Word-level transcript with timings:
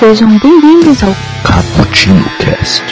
Sejam 0.00 0.38
bem-vindos 0.38 1.02
ao 1.02 1.14
Cappuccino 1.44 2.24
Cast. 2.38 2.82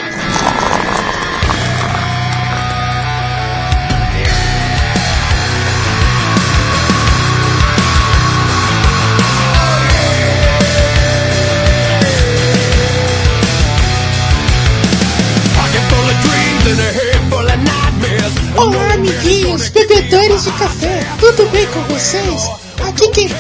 Olá, 18.54 18.93
amiguinhos, 18.93 19.71
bebedores 19.71 20.45
de 20.45 20.53
café, 20.53 21.07
tudo 21.18 21.49
bem 21.49 21.67
com 21.68 21.81
vocês? 21.85 22.57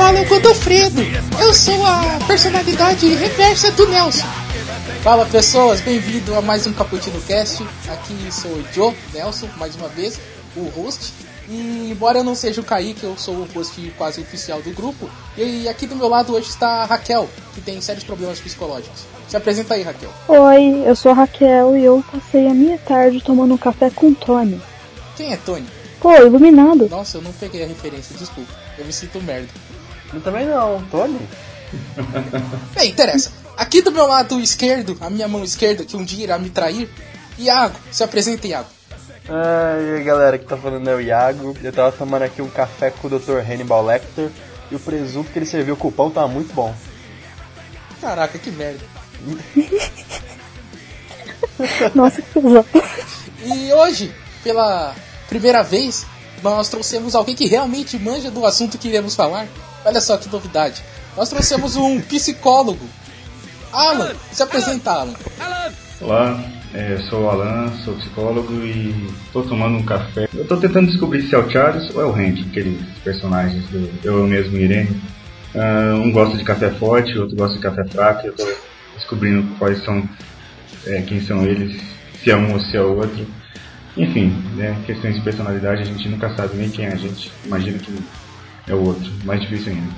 Aqui 0.08 0.16
quem 0.16 0.16
fala 0.16 0.20
o 0.20 0.26
Godofredo. 0.26 1.02
Eu 1.38 1.52
sou 1.52 1.84
a 1.84 2.18
personalidade 2.26 3.06
reversa 3.14 3.70
do 3.72 3.86
Nelson. 3.88 4.26
Fala 5.02 5.26
pessoas, 5.26 5.80
bem-vindo 5.82 6.34
a 6.34 6.40
mais 6.40 6.66
um 6.66 6.72
Cappuccino 6.72 7.20
Cast. 7.22 7.62
Aqui 7.88 8.16
sou 8.32 8.50
o 8.50 8.64
Joe 8.72 8.96
Nelson, 9.12 9.48
mais 9.58 9.76
uma 9.76 9.88
vez, 9.88 10.18
o 10.56 10.64
host. 10.68 11.12
E 11.48 11.90
embora 11.90 12.18
eu 12.18 12.24
não 12.24 12.34
seja 12.34 12.60
o 12.60 12.64
Kaique, 12.64 13.04
eu 13.04 13.16
sou 13.18 13.34
o 13.34 13.48
host 13.54 13.92
quase 13.98 14.20
oficial 14.20 14.62
do 14.62 14.70
grupo. 14.70 15.10
E 15.36 15.68
aqui 15.68 15.86
do 15.86 15.94
meu 15.94 16.08
lado 16.08 16.34
hoje 16.34 16.48
está 16.48 16.82
a 16.82 16.84
Raquel, 16.86 17.28
que 17.54 17.60
tem 17.60 17.80
sérios 17.80 18.04
problemas 18.04 18.40
psicológicos. 18.40 19.02
Se 19.28 19.36
apresenta 19.36 19.74
aí, 19.74 19.82
Raquel. 19.82 20.10
Oi, 20.26 20.84
eu 20.86 20.96
sou 20.96 21.12
a 21.12 21.14
Raquel 21.14 21.76
e 21.76 21.84
eu 21.84 22.02
passei 22.10 22.46
a 22.46 22.54
minha 22.54 22.78
tarde 22.78 23.20
tomando 23.20 23.52
um 23.52 23.58
café 23.58 23.90
com 23.90 24.14
Tony. 24.14 24.60
Quem 25.16 25.32
é 25.32 25.36
Tony? 25.36 25.66
Pô, 26.00 26.14
iluminado. 26.14 26.88
Nossa, 26.88 27.18
eu 27.18 27.22
não 27.22 27.32
peguei 27.32 27.64
a 27.64 27.66
referência, 27.66 28.16
desculpa. 28.16 28.52
Eu 28.78 28.86
me 28.86 28.92
sinto 28.92 29.20
merda. 29.20 29.48
Eu 30.12 30.20
também 30.20 30.46
não, 30.46 30.82
Tony. 30.90 31.18
Bem, 32.74 32.90
interessa. 32.90 33.30
Aqui 33.56 33.82
do 33.82 33.90
meu 33.90 34.06
lado 34.06 34.40
esquerdo, 34.40 34.96
a 35.00 35.10
minha 35.10 35.28
mão 35.28 35.44
esquerda, 35.44 35.84
que 35.84 35.96
um 35.96 36.04
dia 36.04 36.24
irá 36.24 36.38
me 36.38 36.48
trair, 36.48 36.88
Iago. 37.38 37.78
Se 37.90 38.02
apresenta, 38.02 38.46
Iago. 38.46 38.68
Ah, 39.28 39.76
aí 39.78 40.02
galera, 40.02 40.38
que 40.38 40.46
tá 40.46 40.56
falando 40.56 40.88
é 40.88 40.94
o 40.94 41.00
Iago. 41.00 41.54
Eu 41.62 41.72
tava 41.72 41.92
tomando 41.92 42.22
aqui 42.22 42.40
um 42.40 42.48
café 42.48 42.90
com 42.90 43.08
o 43.08 43.18
Dr. 43.18 43.38
Hannibal 43.38 43.84
Lecter 43.84 44.30
e 44.70 44.74
o 44.74 44.80
presunto 44.80 45.30
que 45.30 45.38
ele 45.38 45.46
serviu 45.46 45.76
com 45.76 45.88
o 45.88 45.92
pão 45.92 46.10
tava 46.10 46.28
muito 46.28 46.54
bom. 46.54 46.74
Caraca, 48.00 48.38
que 48.38 48.50
merda. 48.50 48.84
Nossa, 51.94 52.22
que 52.22 52.40
pesado. 52.40 52.68
E 53.44 53.72
hoje, 53.72 54.14
pela 54.42 54.94
primeira 55.28 55.62
vez, 55.62 56.06
nós 56.42 56.68
trouxemos 56.68 57.14
alguém 57.14 57.34
que 57.34 57.46
realmente 57.46 57.98
manja 57.98 58.30
do 58.30 58.46
assunto 58.46 58.78
que 58.78 58.88
iremos 58.88 59.14
falar. 59.14 59.46
Olha 59.84 60.00
só 60.00 60.16
que 60.16 60.28
novidade. 60.28 60.82
Nós 61.16 61.28
trouxemos 61.28 61.76
um 61.76 62.00
psicólogo. 62.00 62.86
Alan, 63.72 64.14
se 64.32 64.42
apresenta, 64.42 64.90
Alan. 64.90 65.14
Olá, 66.00 66.40
é, 66.72 66.92
eu 66.92 67.00
sou 67.02 67.24
o 67.24 67.30
Alan, 67.30 67.72
sou 67.84 67.94
psicólogo 67.94 68.52
e 68.64 69.10
estou 69.26 69.42
tomando 69.42 69.78
um 69.78 69.82
café. 69.82 70.28
Eu 70.34 70.42
estou 70.42 70.58
tentando 70.58 70.88
descobrir 70.88 71.22
se 71.22 71.34
é 71.34 71.38
o 71.38 71.50
Charles 71.50 71.94
ou 71.94 72.02
é 72.02 72.04
o 72.04 72.14
Hank, 72.14 72.46
aqueles 72.50 72.80
personagens 73.02 73.64
do 73.68 73.90
Eu 74.04 74.26
Mesmo 74.26 74.56
e 74.56 74.62
Irene. 74.62 75.02
Ah, 75.54 75.94
um 75.96 76.12
gosta 76.12 76.36
de 76.36 76.44
café 76.44 76.70
forte, 76.70 77.16
o 77.16 77.22
outro 77.22 77.36
gosta 77.36 77.56
de 77.56 77.62
café 77.62 77.84
fraco. 77.84 78.26
Eu 78.26 78.30
estou 78.30 78.48
descobrindo 78.94 79.56
quais 79.58 79.82
são, 79.84 80.08
é, 80.86 81.02
quem 81.02 81.20
são 81.20 81.44
eles, 81.44 81.80
se 82.22 82.30
é 82.30 82.36
um 82.36 82.52
ou 82.52 82.60
se 82.60 82.76
é 82.76 82.80
o 82.80 82.96
outro. 82.96 83.26
Enfim, 83.96 84.28
né, 84.54 84.80
questões 84.86 85.16
de 85.16 85.22
personalidade 85.22 85.82
a 85.82 85.84
gente 85.84 86.08
nunca 86.08 86.32
sabe 86.36 86.56
nem 86.56 86.70
quem 86.70 86.84
é 86.84 86.92
a 86.92 86.96
gente. 86.96 87.32
Imagina 87.44 87.78
que 87.78 87.92
é 88.68 88.74
o 88.74 88.84
outro, 88.84 89.10
mais 89.24 89.40
difícil 89.40 89.72
ainda. 89.72 89.92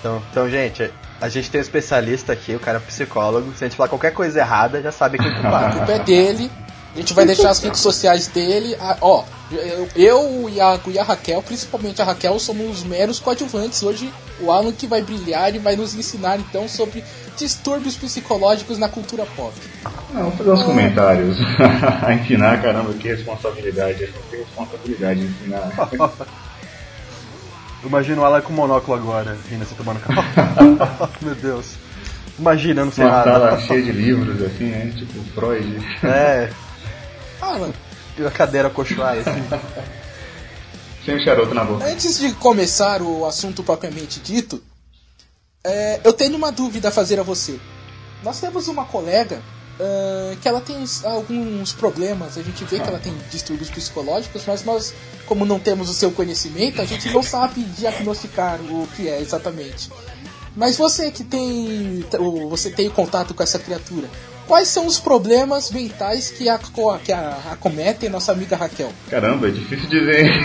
Então, 0.00 0.22
então, 0.30 0.50
gente, 0.50 0.90
a 1.20 1.28
gente 1.28 1.50
tem 1.50 1.60
um 1.60 1.62
especialista 1.62 2.32
aqui, 2.32 2.54
o 2.54 2.60
cara 2.60 2.78
é 2.78 2.80
psicólogo. 2.80 3.52
Se 3.56 3.64
a 3.64 3.68
gente 3.68 3.76
falar 3.76 3.88
qualquer 3.88 4.12
coisa 4.12 4.40
errada, 4.40 4.82
já 4.82 4.90
sabe 4.90 5.18
quem 5.18 5.30
A 5.30 5.34
culpar. 5.34 5.76
culpa 5.76 5.92
é 5.92 5.98
dele. 6.00 6.50
A 6.94 6.98
gente 6.98 7.14
vai 7.14 7.24
deixar 7.24 7.50
as 7.50 7.60
redes 7.62 7.80
sociais 7.80 8.26
dele. 8.26 8.76
Ah, 8.78 8.98
ó, 9.00 9.24
eu, 9.50 9.88
eu, 9.96 10.20
o 10.44 10.50
Iago 10.50 10.90
e 10.90 10.98
a 10.98 11.02
Raquel, 11.02 11.40
principalmente 11.42 12.02
a 12.02 12.04
Raquel, 12.04 12.38
somos 12.38 12.82
meros 12.82 13.18
coadjuvantes. 13.18 13.82
Hoje 13.82 14.12
o 14.40 14.50
Alan 14.50 14.72
que 14.72 14.86
vai 14.86 15.00
brilhar 15.00 15.54
e 15.54 15.58
vai 15.58 15.74
nos 15.76 15.94
ensinar 15.94 16.38
então 16.38 16.68
sobre 16.68 17.02
distúrbios 17.38 17.96
psicológicos 17.96 18.76
na 18.76 18.88
cultura 18.88 19.24
pop. 19.36 19.54
Não, 20.12 20.24
vou 20.24 20.32
fazer 20.32 20.50
uns 20.50 20.62
comentários. 20.64 21.38
a 22.02 22.12
ensinar, 22.12 22.60
caramba, 22.60 22.92
que 22.92 23.08
responsabilidade. 23.08 24.12
Tenho 24.30 24.44
responsabilidade 24.44 25.20
de 25.20 25.26
ensinar. 25.26 25.70
Imagina 27.84 28.20
o 28.20 28.24
Alan 28.24 28.40
com 28.40 28.52
monóculo 28.52 28.96
agora, 28.96 29.36
rindo 29.50 29.62
assim 29.64 29.74
tomando 29.74 30.00
café. 30.00 30.22
Meu 31.20 31.34
Deus. 31.34 31.74
Imagina, 32.38 32.80
eu 32.82 32.84
não 32.86 32.92
sei 32.92 33.04
Uma 33.04 33.24
sala 33.24 33.50
nada. 33.50 33.62
cheia 33.62 33.82
de 33.82 33.92
livros, 33.92 34.40
assim, 34.42 34.66
né? 34.66 34.92
Tipo 34.96 35.22
Freud. 35.34 35.78
É, 36.04 36.50
Alan, 37.40 37.72
e 38.16 38.24
a 38.24 38.30
cadeira 38.30 38.70
cochoada 38.70 39.20
assim. 39.20 39.42
Sem 41.04 41.16
um 41.16 41.24
charuto 41.24 41.52
na 41.52 41.64
boca. 41.64 41.84
antes 41.84 42.20
de 42.20 42.32
começar 42.34 43.02
o 43.02 43.26
assunto 43.26 43.64
propriamente 43.64 44.20
dito, 44.20 44.62
é, 45.64 46.00
eu 46.04 46.12
tenho 46.12 46.36
uma 46.36 46.52
dúvida 46.52 46.88
a 46.88 46.92
fazer 46.92 47.18
a 47.18 47.24
você. 47.24 47.58
Nós 48.22 48.40
temos 48.40 48.68
uma 48.68 48.84
colega 48.84 49.42
ah, 49.80 50.34
que 50.40 50.48
ela 50.48 50.60
tem 50.60 50.76
uns- 50.76 51.04
alguns 51.04 51.72
problemas, 51.72 52.36
a 52.38 52.42
gente 52.42 52.64
vê 52.64 52.78
que 52.80 52.88
ela 52.88 52.98
tem 52.98 53.12
distúrbios 53.30 53.70
psicológicos, 53.70 54.42
mas 54.46 54.64
nós, 54.64 54.94
como 55.26 55.44
não 55.44 55.58
temos 55.58 55.88
o 55.88 55.94
seu 55.94 56.10
conhecimento, 56.10 56.80
a 56.80 56.84
gente 56.84 57.10
não 57.10 57.22
sabe 57.22 57.62
diagnosticar 57.62 58.60
o 58.60 58.86
que 58.96 59.08
é 59.08 59.20
exatamente. 59.20 59.90
Mas 60.54 60.76
você 60.76 61.10
que 61.10 61.24
tem, 61.24 62.04
você 62.50 62.70
tem 62.70 62.90
contato 62.90 63.32
com 63.32 63.42
essa 63.42 63.58
criatura, 63.58 64.06
quais 64.46 64.68
são 64.68 64.86
os 64.86 64.98
problemas 65.00 65.70
mentais 65.70 66.28
que, 66.30 66.46
a, 66.48 66.58
que 67.02 67.10
a, 67.12 67.38
acometem 67.52 68.10
nossa 68.10 68.32
amiga 68.32 68.54
Raquel? 68.54 68.92
Caramba, 69.08 69.48
é 69.48 69.50
difícil 69.50 69.88
dizer. 69.88 70.30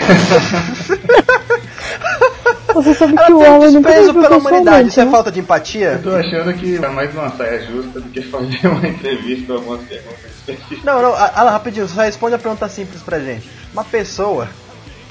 Você 2.82 2.94
sabe 2.94 3.12
que 3.14 3.18
Ela 3.22 3.36
o 3.36 3.38
tem 3.40 3.48
um 3.50 3.54
Alan 3.54 3.70
nunca 3.70 3.88
desprezo 3.90 4.14
pela 4.14 4.36
humanidade. 4.36 4.54
pessoalmente, 4.64 4.88
Isso 4.90 5.00
é 5.00 5.04
né? 5.04 5.10
falta 5.10 5.32
de 5.32 5.40
empatia? 5.40 5.88
Eu 5.92 6.02
tô 6.02 6.14
achando 6.14 6.54
que 6.54 6.76
é 6.76 6.88
mais 6.88 7.14
uma 7.14 7.30
saia 7.36 7.60
justa 7.66 8.00
do 8.00 8.08
que 8.10 8.22
fazer 8.22 8.66
uma 8.68 8.86
entrevista 8.88 9.46
com 9.46 9.52
algumas 9.54 9.80
perguntas 9.86 10.18
específicas. 10.36 10.84
Não, 10.84 11.02
não, 11.02 11.12
a- 11.14 11.32
Alan, 11.34 11.50
rapidinho, 11.50 11.88
só 11.88 12.00
responde 12.02 12.34
a 12.34 12.38
pergunta 12.38 12.68
simples 12.68 13.02
pra 13.02 13.18
gente. 13.18 13.48
Uma 13.72 13.84
pessoa 13.84 14.48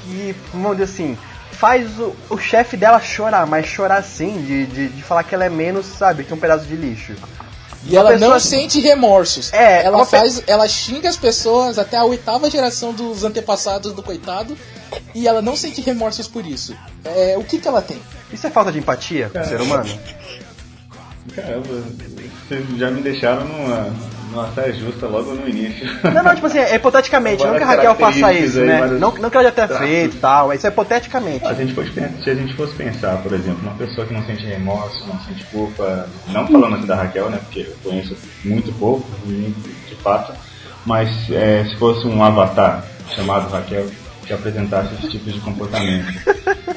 que, 0.04 0.36
vamos 0.54 0.78
dizer 0.78 0.84
assim, 0.92 1.18
faz 1.52 2.00
o, 2.00 2.16
o 2.30 2.38
chefe 2.38 2.78
dela 2.78 3.00
chorar, 3.00 3.46
mas 3.48 3.66
chorar 3.66 3.98
assim, 3.98 4.42
de, 4.42 4.66
de, 4.68 4.88
de 4.90 5.02
falar 5.04 5.24
que 5.24 5.34
ela 5.36 5.46
é 5.46 5.50
menos, 5.50 5.86
sabe, 5.86 6.24
que 6.24 6.34
um 6.34 6.38
pedaço 6.38 6.66
de 6.66 6.76
lixo. 6.76 7.14
E 7.90 7.96
ela 7.96 8.12
pessoa- 8.12 8.32
não 8.32 8.40
sente 8.40 8.80
remorsos. 8.82 9.54
É, 9.54 9.84
ela 9.86 9.98
uma 9.98 10.06
pe- 10.06 10.18
faz, 10.18 10.44
ela 10.46 10.68
xinga 10.68 11.08
as 11.08 11.16
pessoas 11.16 11.78
até 11.80 11.96
a 11.98 12.04
oitava 12.04 12.50
geração 12.50 12.92
dos 12.92 13.24
antepassados 13.24 13.94
do 13.94 14.04
coitado 14.04 14.58
e 15.16 15.28
ela 15.28 15.42
não 15.42 15.56
sente 15.56 15.82
remorsos 15.82 16.28
por 16.28 16.46
isso. 16.46 16.76
É, 17.06 17.36
o 17.38 17.44
que 17.44 17.58
que 17.60 17.68
ela 17.68 17.82
tem? 17.82 17.98
Isso 18.32 18.46
é 18.48 18.50
falta 18.50 18.72
de 18.72 18.80
empatia 18.80 19.30
com 19.30 19.40
o 19.40 19.46
ser 19.46 19.62
humano? 19.62 19.90
Caramba, 21.36 21.84
vocês 22.48 22.66
já 22.78 22.90
me 22.90 23.02
deixaram 23.02 23.46
numa, 23.46 23.94
numa 24.32 24.52
saia 24.54 24.74
justa 24.74 25.06
logo 25.08 25.34
no 25.34 25.48
início. 25.48 25.86
Não, 26.04 26.24
não, 26.24 26.34
tipo 26.34 26.48
assim, 26.48 26.60
é 26.60 26.76
hipoteticamente, 26.76 27.46
não 27.46 27.56
que 27.56 27.64
a 27.64 27.66
Raquel 27.66 27.96
faça 27.96 28.34
isso, 28.34 28.60
né? 28.62 28.80
Várias- 28.80 29.00
Não, 29.00 29.12
não 29.16 29.30
que 29.30 29.36
ela 29.38 29.44
já 29.46 29.52
tenha 29.52 29.68
feito 29.68 30.16
e 30.16 30.20
tal, 30.20 30.54
isso 30.54 30.66
é 30.66 30.70
hipoteticamente. 30.70 31.40
Se 31.46 31.52
a, 31.52 31.54
gente 31.54 31.74
fosse, 31.74 31.92
se 32.24 32.30
a 32.30 32.34
gente 32.36 32.54
fosse 32.56 32.74
pensar, 32.76 33.18
por 33.18 33.34
exemplo, 33.34 33.60
uma 33.62 33.74
pessoa 33.76 34.08
que 34.08 34.14
não 34.14 34.26
sente 34.26 34.46
remorso, 34.46 35.06
não 35.06 35.20
sente 35.26 35.44
culpa, 35.46 36.08
não 36.30 36.48
falando 36.48 36.78
assim 36.78 36.86
da 36.88 36.96
Raquel, 36.96 37.30
né, 37.30 37.40
porque 37.44 37.60
eu 37.60 37.76
conheço 37.84 38.16
muito 38.46 38.72
pouco, 38.80 39.06
de 39.26 39.96
fato, 40.02 40.34
mas 40.86 41.10
é, 41.30 41.66
se 41.66 41.76
fosse 41.76 42.08
um 42.08 42.24
avatar 42.24 42.86
chamado 43.14 43.50
Raquel 43.52 43.86
que 44.28 44.34
apresentasse 44.34 44.94
esse 44.96 45.10
tipo 45.10 45.32
de 45.32 45.40
comportamento, 45.40 46.06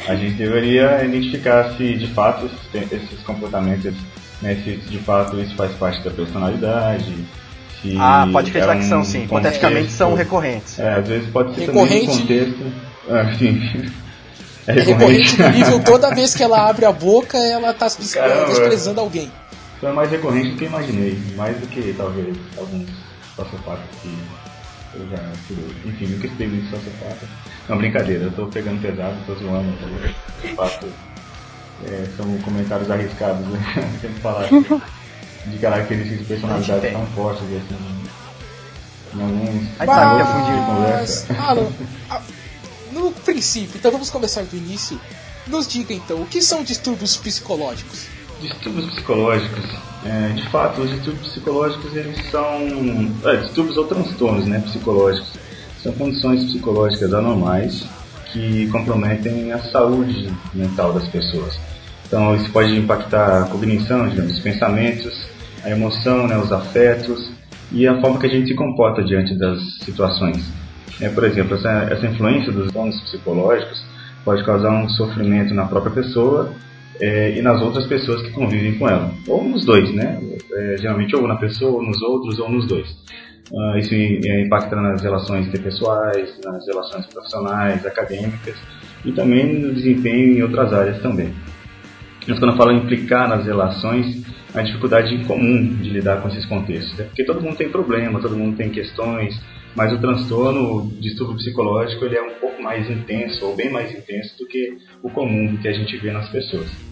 a 0.08 0.14
gente 0.14 0.34
deveria 0.36 1.04
identificar 1.04 1.74
se 1.76 1.94
de 1.96 2.06
fato 2.08 2.46
esses, 2.72 2.92
esses 2.92 3.20
comportamentos, 3.24 3.92
né, 4.40 4.54
se 4.64 4.76
de 4.76 4.98
fato 4.98 5.38
isso 5.40 5.54
faz 5.56 5.72
parte 5.72 6.02
da 6.04 6.10
personalidade. 6.10 7.12
Se 7.82 7.96
Ah, 7.98 8.28
pode 8.30 8.50
acreditar 8.50 8.74
é 8.76 8.78
que 8.78 8.84
são 8.84 9.00
um 9.00 9.04
sim, 9.04 9.24
hipoteticamente 9.24 9.90
são 9.90 10.14
recorrentes. 10.14 10.78
é, 10.78 10.94
às 10.94 11.08
vezes 11.08 11.28
pode 11.30 11.54
ser 11.54 11.66
também 11.66 11.82
Recorrente. 11.84 12.06
no 12.06 12.18
contexto. 12.20 12.72
Ah, 13.08 13.34
sim. 13.38 13.90
É 14.66 14.72
É 14.78 14.82
recorrente 14.82 15.40
no 15.40 15.48
nível 15.48 15.80
toda 15.82 16.14
vez 16.14 16.34
que 16.34 16.42
ela 16.42 16.68
abre 16.68 16.84
a 16.84 16.92
boca, 16.92 17.36
ela 17.38 17.72
tá 17.72 17.88
Caramba. 18.12 18.46
desprezando 18.46 19.00
alguém. 19.00 19.32
Então 19.78 19.90
é 19.90 19.92
mais 19.94 20.10
recorrente 20.10 20.50
do 20.50 20.56
que 20.56 20.64
eu 20.64 20.68
imaginei. 20.68 21.18
Mais 21.34 21.56
do 21.56 21.66
que 21.66 21.94
talvez 21.96 22.36
alguns 22.58 22.86
sociopatas 23.34 23.84
que 24.02 24.14
eu 24.94 25.08
já 25.08 25.32
estudei. 25.32 25.76
Enfim, 25.84 26.06
nunca 26.06 26.26
estudei 26.26 26.48
muito 26.48 26.70
sociopata. 26.70 27.28
Não, 27.68 27.78
brincadeira, 27.78 28.24
eu 28.24 28.32
tô 28.32 28.46
pegando 28.46 28.82
pesado, 28.82 29.16
tô 29.26 29.34
zoando. 29.34 29.72
Tá? 29.78 30.48
De 30.48 30.54
fato, 30.54 30.88
é, 31.86 32.06
são 32.16 32.38
comentários 32.38 32.90
arriscados, 32.90 33.46
né? 33.46 33.60
Sempre 34.00 34.20
falar 34.20 34.44
assim, 34.44 34.64
de 35.46 35.58
características 35.58 36.18
de 36.18 36.24
personalidade 36.24 36.80
tem. 36.80 36.92
tão 36.92 37.06
fortes 37.08 37.42
assim. 37.42 38.00
Em 39.14 39.22
alguns 39.22 39.68
que 39.76 39.82
é 39.82 39.86
Mas, 39.86 40.66
conversa. 40.66 41.36
Alan, 41.38 41.72
no 42.92 43.12
princípio, 43.12 43.76
então 43.76 43.90
vamos 43.90 44.10
começar 44.10 44.42
do 44.42 44.56
início. 44.56 45.00
Nos 45.46 45.66
diga 45.66 45.92
então, 45.94 46.20
o 46.22 46.26
que 46.26 46.42
são 46.42 46.62
distúrbios 46.62 47.16
psicológicos? 47.16 48.06
Distúrbios 48.40 48.90
psicológicos 48.90 49.89
É, 50.04 50.28
de 50.28 50.48
fato, 50.48 50.80
os 50.80 50.90
distúrbios 50.90 51.28
psicológicos 51.28 51.94
eles 51.94 52.30
são 52.30 52.46
é, 53.24 53.36
distúrbios 53.36 53.76
ou 53.76 53.84
transtornos, 53.84 54.46
né, 54.46 54.60
psicológicos. 54.60 55.32
São 55.82 55.92
condições 55.92 56.44
psicológicas 56.44 57.12
anormais 57.12 57.86
que 58.32 58.66
comprometem 58.68 59.52
a 59.52 59.58
saúde 59.58 60.30
mental 60.54 60.92
das 60.92 61.06
pessoas. 61.08 61.58
Então, 62.06 62.34
isso 62.34 62.50
pode 62.50 62.76
impactar 62.76 63.42
a 63.42 63.46
cognição, 63.46 64.08
digamos, 64.08 64.32
os 64.32 64.40
pensamentos, 64.40 65.28
a 65.62 65.70
emoção, 65.70 66.26
né, 66.26 66.36
os 66.38 66.50
afetos 66.52 67.30
e 67.70 67.86
a 67.86 68.00
forma 68.00 68.18
que 68.18 68.26
a 68.26 68.30
gente 68.30 68.48
se 68.48 68.54
comporta 68.54 69.02
diante 69.02 69.34
das 69.38 69.60
situações. 69.84 70.44
É, 71.00 71.08
por 71.08 71.24
exemplo, 71.24 71.56
essa, 71.56 71.88
essa 71.90 72.06
influência 72.06 72.52
dos 72.52 72.72
dons 72.72 73.00
psicológicos 73.02 73.82
pode 74.24 74.44
causar 74.44 74.70
um 74.70 74.88
sofrimento 74.88 75.54
na 75.54 75.66
própria 75.66 75.92
pessoa 75.92 76.52
é, 77.00 77.38
e 77.38 77.42
nas 77.42 77.60
outras 77.62 77.86
pessoas 77.86 78.22
que 78.22 78.30
convivem 78.30 78.78
com 78.78 78.88
ela. 78.88 79.12
Ou 79.26 79.42
nos 79.42 79.64
dois, 79.64 79.92
né? 79.94 80.20
É, 80.52 80.76
geralmente 80.78 81.16
ou 81.16 81.26
na 81.26 81.36
pessoa, 81.36 81.72
ou 81.72 81.82
nos 81.82 82.00
outros, 82.02 82.38
ou 82.38 82.50
nos 82.50 82.66
dois. 82.66 82.88
Uh, 83.52 83.78
isso 83.78 83.92
é, 83.94 84.42
impacta 84.42 84.76
nas 84.76 85.02
relações 85.02 85.48
interpessoais, 85.48 86.38
nas 86.44 86.64
relações 86.66 87.04
profissionais, 87.06 87.84
acadêmicas 87.84 88.54
e 89.04 89.10
também 89.10 89.60
no 89.60 89.74
desempenho 89.74 90.38
em 90.38 90.42
outras 90.42 90.72
áreas 90.72 91.02
também. 91.02 91.34
Mas 92.28 92.38
quando 92.38 92.52
eu 92.52 92.56
falo 92.56 92.72
implicar 92.72 93.28
nas 93.28 93.44
relações, 93.44 94.22
a 94.54 94.62
dificuldade 94.62 95.14
em 95.14 95.24
comum 95.24 95.66
de 95.66 95.90
lidar 95.90 96.20
com 96.20 96.28
esses 96.28 96.44
contextos. 96.46 96.98
É 97.00 97.04
porque 97.04 97.24
todo 97.24 97.40
mundo 97.40 97.56
tem 97.56 97.68
problema, 97.68 98.20
todo 98.20 98.36
mundo 98.36 98.56
tem 98.56 98.70
questões, 98.70 99.40
mas 99.74 99.92
o 99.92 99.98
transtorno, 99.98 100.76
o 100.76 100.86
distúrbio 101.00 101.36
psicológico, 101.36 102.04
ele 102.04 102.16
é 102.16 102.22
um 102.22 102.34
pouco 102.34 102.62
mais 102.62 102.88
intenso, 102.90 103.46
ou 103.46 103.56
bem 103.56 103.70
mais 103.70 103.92
intenso 103.92 104.36
do 104.38 104.46
que 104.46 104.76
o 105.02 105.10
comum 105.10 105.56
que 105.56 105.66
a 105.66 105.72
gente 105.72 105.96
vê 105.96 106.12
nas 106.12 106.28
pessoas. 106.28 106.89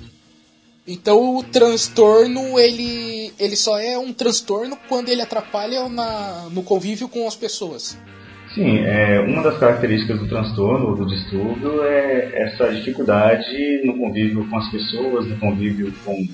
Então 0.89 1.37
o 1.37 1.43
transtorno 1.43 2.59
ele, 2.59 3.31
ele 3.39 3.57
só 3.57 3.79
é 3.79 3.99
um 3.99 4.11
transtorno 4.11 4.75
quando 4.89 5.11
ele 5.11 5.21
atrapalha 5.21 5.87
na, 5.87 6.49
no 6.51 6.63
convívio 6.63 7.11
com 7.11 7.29
as 7.29 7.37
pessoas. 7.37 8.01
Sim, 8.55 8.79
é, 8.79 9.21
uma 9.21 9.43
das 9.43 9.59
características 9.59 10.19
do 10.19 10.27
transtorno 10.27 10.87
ou 10.87 10.97
do 10.97 11.05
distúrbio 11.05 11.83
é 11.83 12.43
essa 12.43 12.73
dificuldade 12.73 13.83
no 13.85 13.99
convívio 13.99 14.49
com 14.49 14.57
as 14.57 14.71
pessoas, 14.71 15.27
no 15.27 15.37
convívio 15.37 15.93
com 16.03 16.27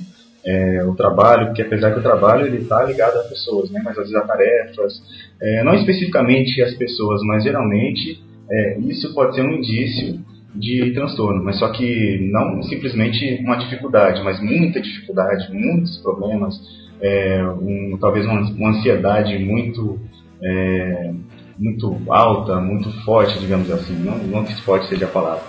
é, 0.46 0.84
o 0.84 0.94
trabalho, 0.94 1.46
porque 1.46 1.62
apesar 1.62 1.92
que 1.92 1.98
o 1.98 2.02
trabalho 2.02 2.46
ele 2.46 2.58
está 2.58 2.84
ligado 2.84 3.16
às 3.16 3.28
pessoas, 3.28 3.68
né, 3.72 3.80
mas 3.84 3.98
às 3.98 4.08
vezes 4.08 4.14
a 4.14 4.24
tarefas, 4.24 4.92
é, 5.42 5.64
não 5.64 5.74
especificamente 5.74 6.62
as 6.62 6.74
pessoas, 6.74 7.20
mas 7.24 7.42
geralmente 7.42 8.22
é, 8.48 8.78
isso 8.78 9.12
pode 9.12 9.34
ser 9.34 9.42
um 9.42 9.54
indício 9.54 10.20
de 10.54 10.92
transtorno, 10.92 11.42
mas 11.42 11.58
só 11.58 11.68
que 11.70 12.30
não 12.30 12.62
simplesmente 12.62 13.40
uma 13.42 13.56
dificuldade, 13.56 14.22
mas 14.22 14.40
muita 14.40 14.80
dificuldade, 14.80 15.52
muitos 15.52 15.98
problemas, 15.98 16.54
é, 17.00 17.44
um, 17.60 17.98
talvez 18.00 18.24
uma, 18.24 18.40
uma, 18.40 18.70
ansiedade 18.70 19.36
muito 19.38 19.98
é, 20.42 21.12
muito 21.58 22.00
alta, 22.08 22.60
muito 22.60 22.90
forte, 23.04 23.38
digamos 23.38 23.70
assim, 23.70 23.94
não, 23.94 24.18
não 24.18 24.44
que 24.44 24.54
forte 24.62 24.88
seja 24.88 25.06
a 25.06 25.08
palavra, 25.08 25.44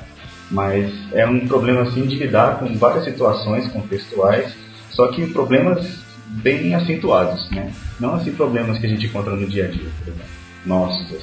mas 0.50 0.92
é 1.14 1.26
um 1.28 1.48
problema 1.48 1.82
assim 1.82 2.06
de 2.06 2.16
lidar 2.16 2.60
com 2.60 2.74
várias 2.76 3.06
situações 3.06 3.68
contextuais, 3.68 4.56
só 4.90 5.08
que 5.10 5.28
problemas 5.28 6.04
bem 6.42 6.74
acentuados, 6.74 7.50
né? 7.52 7.72
Não 8.00 8.16
assim 8.16 8.32
problemas 8.32 8.78
que 8.80 8.86
a 8.86 8.90
gente 8.90 9.06
encontra 9.06 9.36
no 9.36 9.48
dia 9.48 9.66
a 9.66 9.68
dia, 9.68 9.90
por 10.00 10.08
exemplo. 10.08 10.30
Nossos. 10.66 11.02
Assim. 11.04 11.20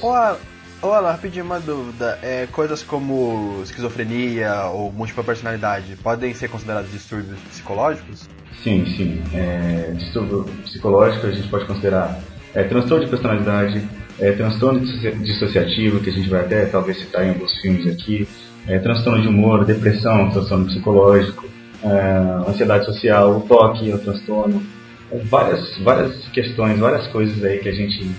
Olá, 0.83 1.13
rapidinho 1.13 1.45
uma 1.45 1.61
dúvida. 1.61 2.19
É, 2.21 2.45
coisas 2.47 2.83
como 2.83 3.61
esquizofrenia 3.63 4.65
ou 4.65 4.91
múltipla 4.91 5.23
personalidade 5.23 5.95
podem 6.03 6.33
ser 6.33 6.49
considerados 6.49 6.91
distúrbios 6.91 7.39
psicológicos? 7.39 8.27
Sim, 8.61 8.85
sim. 8.97 9.23
É, 9.33 9.93
distúrbio 9.95 10.43
psicológico 10.65 11.25
a 11.25 11.31
gente 11.31 11.47
pode 11.47 11.65
considerar 11.67 12.19
é, 12.53 12.65
transtorno 12.65 13.05
de 13.05 13.09
personalidade, 13.09 13.87
é, 14.19 14.33
transtorno 14.33 14.81
dissociativo, 14.81 16.01
que 16.01 16.09
a 16.09 16.13
gente 16.13 16.29
vai 16.29 16.41
até 16.41 16.65
talvez 16.65 16.99
citar 16.99 17.25
em 17.25 17.29
alguns 17.29 17.57
filmes 17.61 17.87
aqui, 17.87 18.27
é, 18.67 18.77
transtorno 18.77 19.21
de 19.21 19.29
humor, 19.29 19.63
depressão, 19.63 20.31
transtorno 20.31 20.65
psicológico, 20.65 21.45
é, 21.81 22.49
ansiedade 22.49 22.83
social, 22.83 23.37
o 23.37 23.41
toque, 23.47 23.89
o 23.89 23.99
transtorno, 23.99 24.61
é, 25.09 25.17
várias, 25.19 25.77
várias 25.77 26.27
questões, 26.33 26.77
várias 26.77 27.07
coisas 27.07 27.41
aí 27.41 27.59
que 27.59 27.69
a 27.69 27.73
gente 27.73 28.11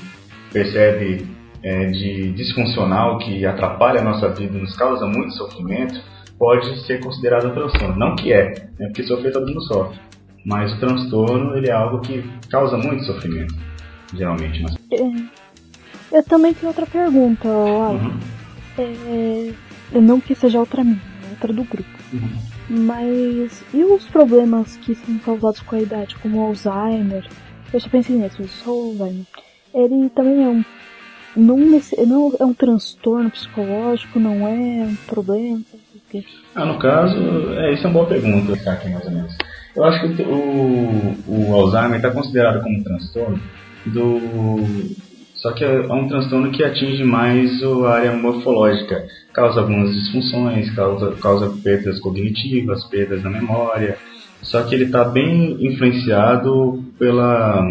percebe 0.51 1.27
é, 1.65 1.87
de 1.87 2.31
disfuncional 2.33 3.19
que 3.19 3.47
atrapalha 3.47 4.01
a 4.01 4.05
nossa 4.05 4.29
vida, 4.29 4.59
nos 4.59 4.77
causa 4.77 5.07
muito 5.07 5.33
sofrimento, 5.33 5.99
pode 6.39 6.87
ser 6.87 7.01
considerado 7.01 7.49
um 7.49 7.55
transtorno. 7.55 7.97
Não 7.97 8.15
que 8.15 8.35
é, 8.35 8.69
né, 8.79 8.87
porque 8.89 9.03
sofrer 9.05 9.33
todo 9.33 9.47
mundo 9.47 9.63
sofre. 9.63 9.99
Mas 10.45 10.75
o 10.75 10.79
transtorno 10.79 11.57
ele 11.57 11.71
é 11.71 11.73
algo 11.73 12.01
que 12.01 12.23
causa 12.51 12.77
muito 12.77 13.05
sofrimento, 13.05 13.55
geralmente. 14.13 14.63
Mas... 14.63 14.77
É, 14.93 16.19
eu 16.19 16.23
também 16.25 16.53
tenho 16.53 16.69
outra 16.69 16.85
pergunta, 16.85 17.49
Alan. 17.49 17.93
Uhum. 17.93 18.19
É, 18.77 19.99
não 19.99 20.21
que 20.21 20.35
seja 20.35 20.61
outra 20.61 20.85
minha, 20.85 21.01
outra 21.31 21.51
do 21.51 21.65
grupo. 21.65 21.89
Uhum. 22.13 22.29
Mas 22.69 23.65
e 23.73 23.85
os 23.85 24.07
problemas 24.09 24.77
que 24.77 24.95
são 24.95 25.17
causados 25.19 25.61
com 25.61 25.77
a 25.77 25.81
idade, 25.81 26.17
como 26.17 26.43
Alzheimer? 26.43 27.27
Eu 27.73 27.81
só 27.81 27.89
pensei 27.89 28.17
nisso, 28.17 28.47
só 28.49 28.71
o 28.71 28.91
Alzheimer. 28.91 29.27
Ele 29.73 30.11
também 30.11 30.45
é 30.45 30.49
um 30.49 30.65
não, 31.37 31.57
não 31.59 32.33
é 32.39 32.45
um 32.45 32.55
transtorno 32.55 33.31
psicológico, 33.31 34.19
não 34.19 34.47
é 34.47 34.87
um 34.87 34.97
problema? 35.07 35.61
Ah, 36.55 36.65
no 36.65 36.79
caso, 36.79 37.17
é, 37.57 37.73
isso 37.73 37.85
é 37.85 37.91
uma 37.91 37.95
boa 37.95 38.07
pergunta, 38.07 38.53
aqui 38.71 38.89
mais 38.89 39.05
ou 39.05 39.11
menos. 39.11 39.37
Eu 39.75 39.85
acho 39.85 40.01
que 40.01 40.23
o, 40.23 41.17
o 41.27 41.55
Alzheimer 41.55 41.97
está 41.97 42.11
considerado 42.11 42.63
como 42.63 42.79
um 42.79 42.83
transtorno 42.83 43.41
do 43.87 44.95
só 45.45 45.53
que 45.53 45.63
é 45.63 45.81
um 45.93 46.09
transtorno 46.09 46.51
que 46.51 46.65
atinge 46.65 47.05
mais 47.05 47.63
a 47.63 47.91
área 47.91 48.17
morfológica, 48.17 49.07
causa 49.31 49.61
algumas 49.61 49.93
disfunções, 49.93 50.75
causa, 50.75 51.13
causa 51.21 51.53
perdas 51.63 52.01
cognitivas, 52.01 52.83
perdas 52.85 53.23
na 53.23 53.29
memória. 53.29 53.99
Só 54.41 54.63
que 54.63 54.75
ele 54.75 54.85
está 54.85 55.05
bem 55.05 55.59
influenciado 55.61 56.83
pela 56.99 57.63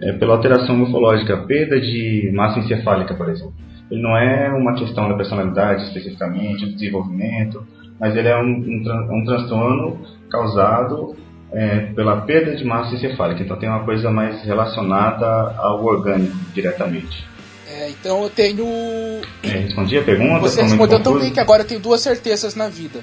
é, 0.00 0.12
pela 0.12 0.34
alteração 0.34 0.76
morfológica, 0.76 1.36
perda 1.38 1.80
de 1.80 2.30
massa 2.34 2.60
encefálica, 2.60 3.14
por 3.14 3.28
exemplo. 3.28 3.54
Ele 3.90 4.02
não 4.02 4.16
é 4.16 4.50
uma 4.50 4.74
questão 4.74 5.08
da 5.08 5.14
personalidade 5.14 5.84
especificamente, 5.84 6.66
do 6.66 6.74
desenvolvimento, 6.74 7.66
mas 7.98 8.14
ele 8.14 8.28
é 8.28 8.36
um, 8.36 8.46
um, 8.46 9.18
um 9.18 9.24
transtorno 9.24 9.98
causado 10.30 11.16
é, 11.52 11.80
pela 11.94 12.20
perda 12.20 12.54
de 12.54 12.64
massa 12.64 12.94
encefálica. 12.94 13.42
Então 13.42 13.58
tem 13.58 13.68
uma 13.68 13.84
coisa 13.84 14.10
mais 14.10 14.42
relacionada 14.42 15.26
ao 15.58 15.84
orgânico 15.84 16.36
diretamente. 16.52 17.26
É, 17.66 17.90
então 17.90 18.22
eu 18.22 18.30
tenho. 18.30 18.66
É, 19.42 19.48
respondi 19.48 19.98
a 19.98 20.02
pergunta. 20.02 20.40
Você 20.40 20.62
respondeu 20.62 21.02
tão 21.02 21.18
bem 21.18 21.32
que 21.32 21.40
agora 21.40 21.62
eu 21.62 21.66
tenho 21.66 21.80
duas 21.80 22.00
certezas 22.00 22.54
na 22.54 22.68
vida. 22.68 23.00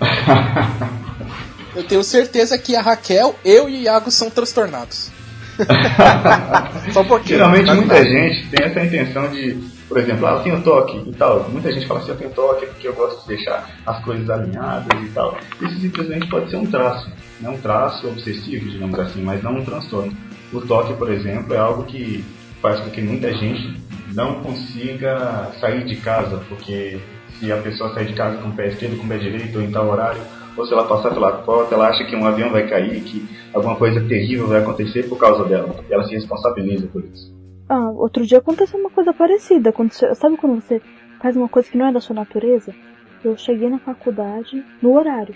eu 1.74 1.84
tenho 1.84 2.02
certeza 2.02 2.56
que 2.58 2.76
a 2.76 2.82
Raquel, 2.82 3.34
eu 3.44 3.68
e 3.68 3.72
o 3.72 3.82
Iago 3.82 4.10
são 4.10 4.30
transtornados. 4.30 5.17
Só 6.92 7.00
um 7.00 7.04
pouquinho. 7.04 7.38
Geralmente 7.38 7.70
muita 7.72 8.04
gente 8.04 8.48
tem 8.48 8.66
essa 8.66 8.84
intenção 8.84 9.28
de, 9.28 9.58
por 9.88 9.98
exemplo, 9.98 10.26
ah, 10.26 10.30
eu 10.32 10.40
tenho 10.40 10.62
toque 10.62 11.02
e 11.06 11.12
tal. 11.12 11.48
Muita 11.50 11.72
gente 11.72 11.86
fala 11.86 12.00
assim, 12.00 12.10
eu 12.10 12.16
tenho 12.16 12.30
toque 12.30 12.66
porque 12.66 12.88
eu 12.88 12.94
gosto 12.94 13.22
de 13.22 13.36
deixar 13.36 13.68
as 13.86 14.02
coisas 14.04 14.28
alinhadas 14.30 15.02
e 15.02 15.08
tal. 15.10 15.36
Isso 15.60 15.80
simplesmente 15.80 16.26
pode 16.28 16.50
ser 16.50 16.56
um 16.56 16.66
traço, 16.66 17.10
né? 17.40 17.48
um 17.48 17.58
traço 17.58 18.06
obsessivo, 18.08 18.68
digamos 18.68 18.98
assim, 18.98 19.22
mas 19.22 19.42
não 19.42 19.56
um 19.56 19.64
transtorno. 19.64 20.16
O 20.52 20.60
toque, 20.60 20.94
por 20.94 21.10
exemplo, 21.10 21.54
é 21.54 21.58
algo 21.58 21.84
que 21.84 22.24
faz 22.62 22.80
com 22.80 22.90
que 22.90 23.02
muita 23.02 23.32
gente 23.34 23.80
não 24.14 24.40
consiga 24.40 25.52
sair 25.60 25.84
de 25.84 25.96
casa, 25.96 26.42
porque 26.48 26.98
se 27.38 27.52
a 27.52 27.56
pessoa 27.58 27.92
sair 27.94 28.06
de 28.06 28.14
casa 28.14 28.38
com 28.38 28.48
o 28.48 28.52
pé 28.52 28.68
esquerdo, 28.68 28.96
com 28.96 29.04
o 29.04 29.08
pé 29.08 29.18
direito 29.18 29.58
ou 29.58 29.62
em 29.62 29.70
tal 29.70 29.88
horário, 29.88 30.20
ou 30.58 30.66
se 30.66 30.72
ela 30.72 30.86
passar 30.86 31.10
pela 31.14 31.32
porta, 31.42 31.74
ela 31.74 31.88
acha 31.88 32.04
que 32.04 32.16
um 32.16 32.26
avião 32.26 32.50
vai 32.50 32.68
cair, 32.68 33.00
que 33.02 33.26
alguma 33.54 33.76
coisa 33.76 34.00
terrível 34.00 34.46
vai 34.46 34.60
acontecer 34.60 35.08
por 35.08 35.18
causa 35.18 35.44
dela. 35.44 35.74
E 35.88 35.94
ela 35.94 36.04
se 36.04 36.14
responsabiliza 36.14 36.86
por 36.88 37.04
isso. 37.04 37.32
Ah, 37.68 37.90
outro 37.90 38.26
dia 38.26 38.38
aconteceu 38.38 38.80
uma 38.80 38.90
coisa 38.90 39.12
parecida. 39.12 39.70
Aconteceu, 39.70 40.14
sabe 40.14 40.36
quando 40.36 40.60
você 40.60 40.80
faz 41.20 41.36
uma 41.36 41.48
coisa 41.48 41.70
que 41.70 41.78
não 41.78 41.86
é 41.86 41.92
da 41.92 42.00
sua 42.00 42.16
natureza? 42.16 42.74
Eu 43.22 43.36
cheguei 43.36 43.68
na 43.68 43.78
faculdade 43.78 44.64
no 44.82 44.94
horário. 44.96 45.34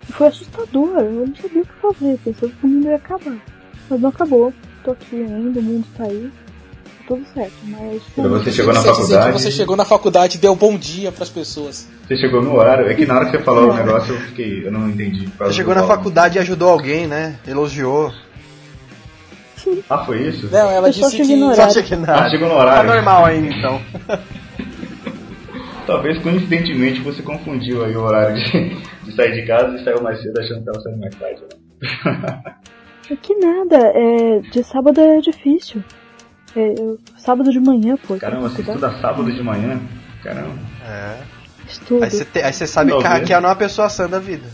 Foi 0.00 0.26
assustador. 0.26 0.98
Eu 0.98 1.26
não 1.26 1.36
sabia 1.36 1.62
o 1.62 1.66
que 1.66 1.72
fazer. 1.74 2.18
Pensei 2.24 2.48
que 2.50 2.66
o 2.66 2.68
mundo 2.68 2.86
ia 2.86 2.96
acabar. 2.96 3.38
Mas 3.88 4.00
não 4.00 4.08
acabou. 4.08 4.52
Tô 4.84 4.92
aqui 4.92 5.16
ainda, 5.16 5.60
o 5.60 5.62
mundo 5.62 5.86
tá 5.96 6.04
aí 6.04 6.30
tudo 7.08 7.24
certo, 7.32 7.54
mas. 7.64 8.02
Quando 8.14 8.28
você 8.28 8.52
chegou 8.52 8.74
na 8.74 8.82
faculdade. 8.82 9.32
você 9.32 9.50
chegou 9.50 9.76
na 9.76 9.84
faculdade 9.86 10.36
e 10.36 10.40
deu 10.40 10.54
bom 10.54 10.76
dia 10.76 11.10
pras 11.10 11.30
pessoas. 11.30 11.88
Você 12.06 12.18
chegou 12.18 12.42
no 12.42 12.54
horário, 12.54 12.86
é 12.86 12.94
que 12.94 13.06
na 13.06 13.16
hora 13.16 13.24
que 13.24 13.30
você 13.30 13.42
falou 13.42 13.70
o 13.70 13.74
negócio 13.74 14.14
eu 14.14 14.20
fiquei. 14.20 14.66
Eu 14.66 14.70
não 14.70 14.90
entendi. 14.90 15.26
Você 15.38 15.54
chegou 15.54 15.74
na 15.74 15.84
faculdade 15.84 16.36
e 16.36 16.40
ajudou 16.40 16.68
alguém, 16.68 17.06
né? 17.06 17.38
Elogiou. 17.48 18.12
Ah, 19.88 20.04
foi 20.04 20.28
isso? 20.28 20.48
Não, 20.52 20.70
ela 20.70 20.88
eu 20.88 20.92
disse 20.92 21.16
que. 21.16 21.34
No 21.34 21.54
só 21.54 21.70
cheguei 21.70 21.96
no 21.96 22.10
Ah, 22.10 22.28
chegou 22.28 22.48
no 22.48 22.54
horário. 22.54 22.88
Tá 22.88 22.94
normal 22.94 23.24
ainda 23.24 23.54
então. 23.54 23.80
Talvez 25.86 26.22
coincidentemente 26.22 27.00
você 27.00 27.22
confundiu 27.22 27.82
aí 27.82 27.96
o 27.96 28.02
horário 28.02 28.36
de, 28.36 28.76
de, 29.04 29.16
sair 29.16 29.32
de 29.32 29.46
casa 29.46 29.74
e 29.74 29.82
saiu 29.82 30.02
mais 30.02 30.20
cedo 30.20 30.38
achando 30.38 30.62
que 30.62 30.70
estava 30.70 30.80
saindo 30.82 31.00
mais 31.00 31.14
tarde. 31.14 31.40
Né? 31.40 33.16
Que 33.22 33.34
nada, 33.36 33.78
é, 33.94 34.40
de 34.40 34.62
sábado 34.62 35.00
é 35.00 35.18
difícil. 35.20 35.82
É, 36.56 36.74
eu- 36.78 36.98
sábado 37.16 37.50
de 37.50 37.60
manhã, 37.60 37.96
pô. 38.06 38.16
Caramba, 38.16 38.48
você 38.48 38.62
estuda 38.62 38.90
sábado 39.00 39.30
de 39.32 39.42
manhã? 39.42 39.80
Caramba. 40.22 40.54
É. 40.86 41.16
Estudo. 41.68 42.02
Aí 42.02 42.10
você, 42.10 42.24
te- 42.24 42.42
aí 42.42 42.52
você 42.52 42.66
sabe 42.66 42.90
que 42.92 42.96
a 42.98 43.00
Talvez. 43.02 43.20
Raquel 43.22 43.40
não 43.40 43.48
é 43.48 43.52
uma 43.52 43.58
pessoa 43.58 43.88
sã 43.88 44.08
da 44.08 44.18
vida. 44.18 44.48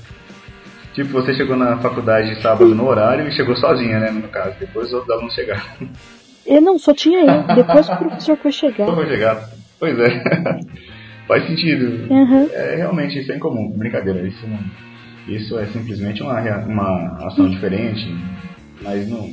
Tipo, 0.95 1.11
você 1.13 1.35
chegou 1.35 1.57
na 1.57 1.77
faculdade 1.79 2.41
sábado 2.41 2.73
no 2.75 2.87
horário 2.87 3.27
e 3.29 3.33
chegou 3.33 3.57
sozinha, 3.57 3.99
né, 4.01 4.11
no 4.11 4.29
caso. 4.29 4.55
Depois 4.61 4.89
os 4.89 4.93
outros 4.95 5.11
alunos 5.11 5.35
chegaram. 5.35 5.63
E 6.47 6.61
não, 6.61 6.79
só 6.79 6.93
tinha 6.95 7.21
eu. 7.21 7.55
Depois 7.55 7.89
o 7.89 7.97
professor 7.97 8.37
foi 8.37 8.53
chegar. 8.53 8.87
Vai 8.91 9.07
chegar. 9.09 9.49
Pois 9.81 9.99
é. 9.99 10.23
Faz 11.27 11.47
sentido. 11.47 12.13
Aham. 12.13 12.49
É, 12.53 12.77
realmente, 12.77 13.19
isso 13.19 13.33
é 13.33 13.37
incomum. 13.37 13.71
Brincadeira, 13.71 14.27
isso 14.27 14.47
não... 14.47 14.59
Isso 15.27 15.59
é 15.59 15.65
simplesmente 15.67 16.23
uma, 16.23 16.39
uma 16.67 17.27
ação 17.27 17.49
diferente, 17.49 18.15
mas 18.83 19.09
não... 19.09 19.31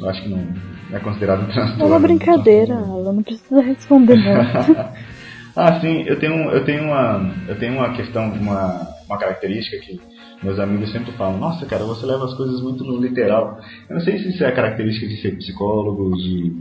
Eu 0.00 0.08
acho 0.08 0.22
que 0.22 0.28
não 0.28 0.46
é 0.92 0.98
considerado 0.98 1.42
um 1.42 1.46
transtorno. 1.46 1.84
É 1.84 1.86
uma 1.86 2.00
brincadeira, 2.00 2.74
ela 2.74 3.12
não 3.12 3.22
precisa 3.22 3.60
responder 3.60 4.16
não. 4.16 4.90
Ah, 5.56 5.80
sim, 5.80 6.04
eu 6.06 6.18
tenho, 6.18 6.50
eu 6.50 6.64
tenho 6.64 6.84
uma, 6.84 7.34
eu 7.48 7.58
tenho 7.58 7.74
uma 7.74 7.92
questão, 7.92 8.30
uma, 8.32 8.88
uma 9.06 9.18
característica 9.18 9.78
que 9.78 10.00
meus 10.42 10.58
amigos 10.58 10.90
sempre 10.92 11.12
falam, 11.12 11.38
nossa 11.38 11.66
cara, 11.66 11.84
você 11.84 12.06
leva 12.06 12.24
as 12.24 12.34
coisas 12.34 12.62
muito 12.62 12.84
no 12.84 13.00
literal. 13.00 13.58
Eu 13.88 13.96
não 13.96 14.00
sei 14.00 14.18
se 14.18 14.28
isso 14.30 14.44
é 14.44 14.48
a 14.48 14.54
característica 14.54 15.06
de 15.06 15.20
ser 15.20 15.36
psicólogo, 15.36 16.16
de. 16.16 16.56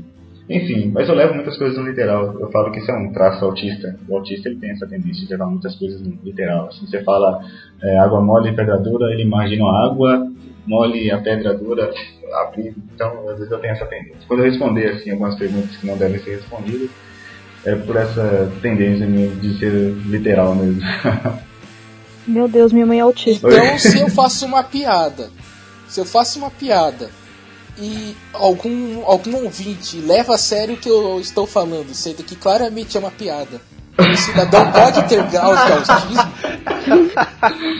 Enfim, 0.49 0.91
mas 0.91 1.07
eu 1.07 1.13
levo 1.13 1.35
muitas 1.35 1.55
coisas 1.57 1.77
no 1.77 1.87
literal. 1.87 2.35
Eu 2.39 2.49
falo 2.51 2.71
que 2.71 2.79
isso 2.79 2.89
é 2.89 2.97
um 2.97 3.13
traço 3.13 3.45
autista. 3.45 3.95
O 4.07 4.17
autista 4.17 4.49
ele 4.49 4.59
tem 4.59 4.71
essa 4.71 4.87
tendência 4.87 5.25
de 5.25 5.31
levar 5.31 5.45
muitas 5.45 5.75
coisas 5.75 6.01
no 6.01 6.17
literal. 6.23 6.67
Assim, 6.67 6.87
você 6.87 7.03
fala 7.03 7.39
é, 7.83 7.99
água 7.99 8.19
mole 8.19 8.49
e 8.49 8.55
pedra 8.55 8.79
dura, 8.79 9.13
ele 9.13 9.21
imagina 9.21 9.63
água 9.85 10.27
mole 10.69 11.11
a 11.11 11.17
pedra 11.17 11.55
dura 11.55 11.91
abrir. 12.41 12.75
Então, 12.93 13.27
às 13.27 13.37
vezes 13.37 13.51
eu 13.51 13.57
tenho 13.57 13.73
essa 13.73 13.87
tendência. 13.87 14.21
Quando 14.27 14.41
eu 14.41 14.51
responder 14.51 14.89
assim 14.89 15.09
algumas 15.09 15.35
perguntas 15.35 15.75
que 15.75 15.87
não 15.87 15.97
devem 15.97 16.21
ser 16.21 16.35
respondidas, 16.35 16.89
é 17.65 17.75
por 17.75 17.95
essa 17.95 18.51
tendência 18.61 19.07
minha 19.07 19.29
de 19.29 19.57
ser 19.57 19.71
literal 20.05 20.53
mesmo. 20.55 20.81
Meu 22.27 22.47
Deus, 22.47 22.71
minha 22.71 22.85
mãe 22.85 22.99
é 22.99 23.01
autista. 23.01 23.47
Então, 23.47 23.79
se 23.79 23.99
eu 23.99 24.09
faço 24.09 24.45
uma 24.45 24.63
piada, 24.63 25.31
se 25.87 25.99
eu 25.99 26.05
faço 26.05 26.37
uma 26.37 26.51
piada 26.51 27.09
e 27.75 28.15
algum, 28.31 29.03
algum 29.03 29.43
ouvinte 29.43 29.97
leva 29.97 30.35
a 30.35 30.37
sério 30.37 30.75
o 30.75 30.77
que 30.77 30.89
eu 30.89 31.19
estou 31.19 31.47
falando, 31.47 31.91
sendo 31.95 32.23
que 32.23 32.35
claramente 32.35 32.95
é 32.95 32.99
uma 32.99 33.09
piada, 33.09 33.59
o 33.99 34.15
cidadão 34.17 34.71
pode 34.71 35.03
ter 35.09 35.23
graus 35.23 35.65
de 35.65 35.71
autismo? 35.71 36.31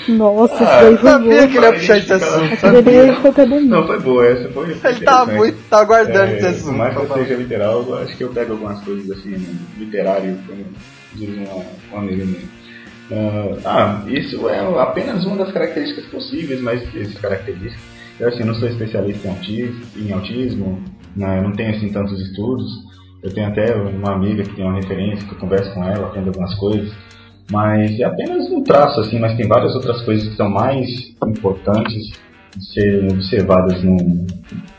Nossa, 0.10 0.54
isso 0.54 0.64
daí 0.64 0.98
foi 0.98 1.10
Sabia 1.12 1.42
bom. 1.42 1.48
que 1.48 1.58
ele 1.58 1.66
ia 1.66 1.74
puxar 1.74 1.98
esse 1.98 2.14
assunto. 2.14 2.58
Foi 2.58 3.60
Não, 3.62 3.88
foi 3.88 4.00
boa, 4.00 4.26
essa 4.28 4.50
foi. 4.50 4.70
Ele 4.72 4.80
tá 4.80 4.92
interessante. 4.92 5.32
muito, 5.36 5.58
tá 5.70 5.80
aguardando 5.80 6.34
esse 6.36 6.46
É, 6.46 6.50
assunto. 6.50 6.66
por 6.66 6.78
mais 6.78 6.94
que 6.96 7.00
eu 7.02 7.08
falar. 7.08 7.20
seja 7.24 7.36
literal, 7.36 7.86
eu 7.88 7.98
acho 8.00 8.18
que 8.18 8.24
eu 8.24 8.30
pego 8.30 8.52
algumas 8.54 8.84
coisas 8.84 9.12
assim, 9.18 9.30
né, 9.32 9.56
literário, 9.78 10.38
como 10.48 10.66
diz 11.14 11.30
uma, 11.38 11.64
uma 11.92 12.00
amiga 12.00 12.26
minha. 12.26 12.60
Ah, 13.12 13.58
ah, 13.66 14.02
isso 14.10 14.48
é 14.50 14.60
apenas 14.82 15.26
uma 15.26 15.38
das 15.38 15.52
características 15.52 16.06
possíveis, 16.06 16.62
mas 16.62 16.82
essas 16.96 17.18
características. 17.20 17.80
Eu 18.20 18.28
assim, 18.28 18.44
não 18.44 18.54
sou 18.54 18.68
especialista 18.68 19.28
em 19.28 19.32
autismo, 19.32 19.82
em 19.96 20.12
autismo 20.12 20.84
né, 21.16 21.40
eu 21.40 21.44
não 21.44 21.54
tenho 21.54 21.72
assim 21.76 21.90
tantos 21.90 22.20
estudos. 22.22 22.68
Eu 23.22 23.34
tenho 23.34 23.48
até 23.48 23.76
uma 23.76 24.14
amiga 24.14 24.44
que 24.44 24.56
tem 24.56 24.66
uma 24.66 24.76
referência, 24.76 25.28
que 25.28 25.34
eu 25.34 25.40
converso 25.40 25.74
com 25.74 25.84
ela, 25.84 26.08
aprendo 26.08 26.28
algumas 26.28 26.54
coisas. 26.56 26.92
Mas 27.52 28.00
é 28.00 28.04
apenas 28.04 28.50
um 28.52 28.64
traço, 28.64 29.00
assim, 29.02 29.20
mas 29.20 29.36
tem 29.36 29.48
várias 29.48 29.76
outras 29.76 30.02
coisas 30.04 30.30
que 30.30 30.36
são 30.36 30.50
mais 30.50 30.88
importantes 31.26 32.12
de 32.56 32.74
serem 32.74 33.12
observadas 33.12 33.82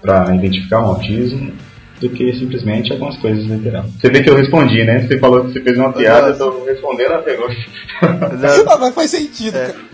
para 0.01 0.35
identificar 0.35 0.81
um 0.81 0.87
autismo 0.87 1.53
do 2.01 2.09
que 2.09 2.33
simplesmente 2.35 2.93
algumas 2.93 3.17
coisas 3.19 3.45
literais. 3.45 3.87
Você 4.01 4.09
vê 4.09 4.23
que 4.23 4.31
eu 4.31 4.37
respondi, 4.37 4.85
né? 4.85 5.01
Você 5.01 5.19
falou 5.19 5.45
que 5.45 5.53
você 5.53 5.61
fez 5.61 5.77
uma 5.77 5.93
piada, 5.93 6.29
eu 6.29 6.39
tô 6.39 6.65
respondendo 6.65 7.13
a 7.13 7.19
pergunta. 7.19 7.55
Ah, 8.03 8.79
mas 8.79 8.95
faz 8.95 9.11
sentido, 9.11 9.57
É. 9.59 9.67
cara. 9.67 9.91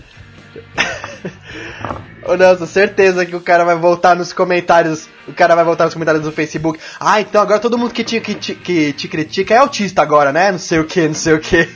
Ô 2.29 2.35
Nelson, 2.35 2.67
certeza 2.67 3.25
que 3.25 3.37
o 3.37 3.41
cara 3.41 3.65
vai 3.65 3.77
voltar 3.77 4.17
nos 4.17 4.33
comentários. 4.33 5.09
O 5.29 5.33
cara 5.33 5.55
vai 5.55 5.65
voltar 5.65 5.85
nos 5.85 5.95
comentários 5.95 6.25
do 6.25 6.33
Facebook. 6.33 6.79
Ah, 6.99 7.21
então 7.21 7.41
agora 7.41 7.61
todo 7.61 7.79
mundo 7.79 7.95
que 7.95 8.03
te, 8.03 8.21
que 8.21 8.35
te, 8.35 8.55
que 8.55 8.93
te 8.93 9.07
critica 9.07 9.55
é 9.55 9.59
autista 9.59 10.03
agora, 10.03 10.33
né? 10.33 10.51
Não 10.51 10.59
sei 10.59 10.81
o 10.81 10.85
que, 10.85 11.07
não 11.07 11.15
sei 11.15 11.35
o 11.35 11.41
que. 11.41 11.69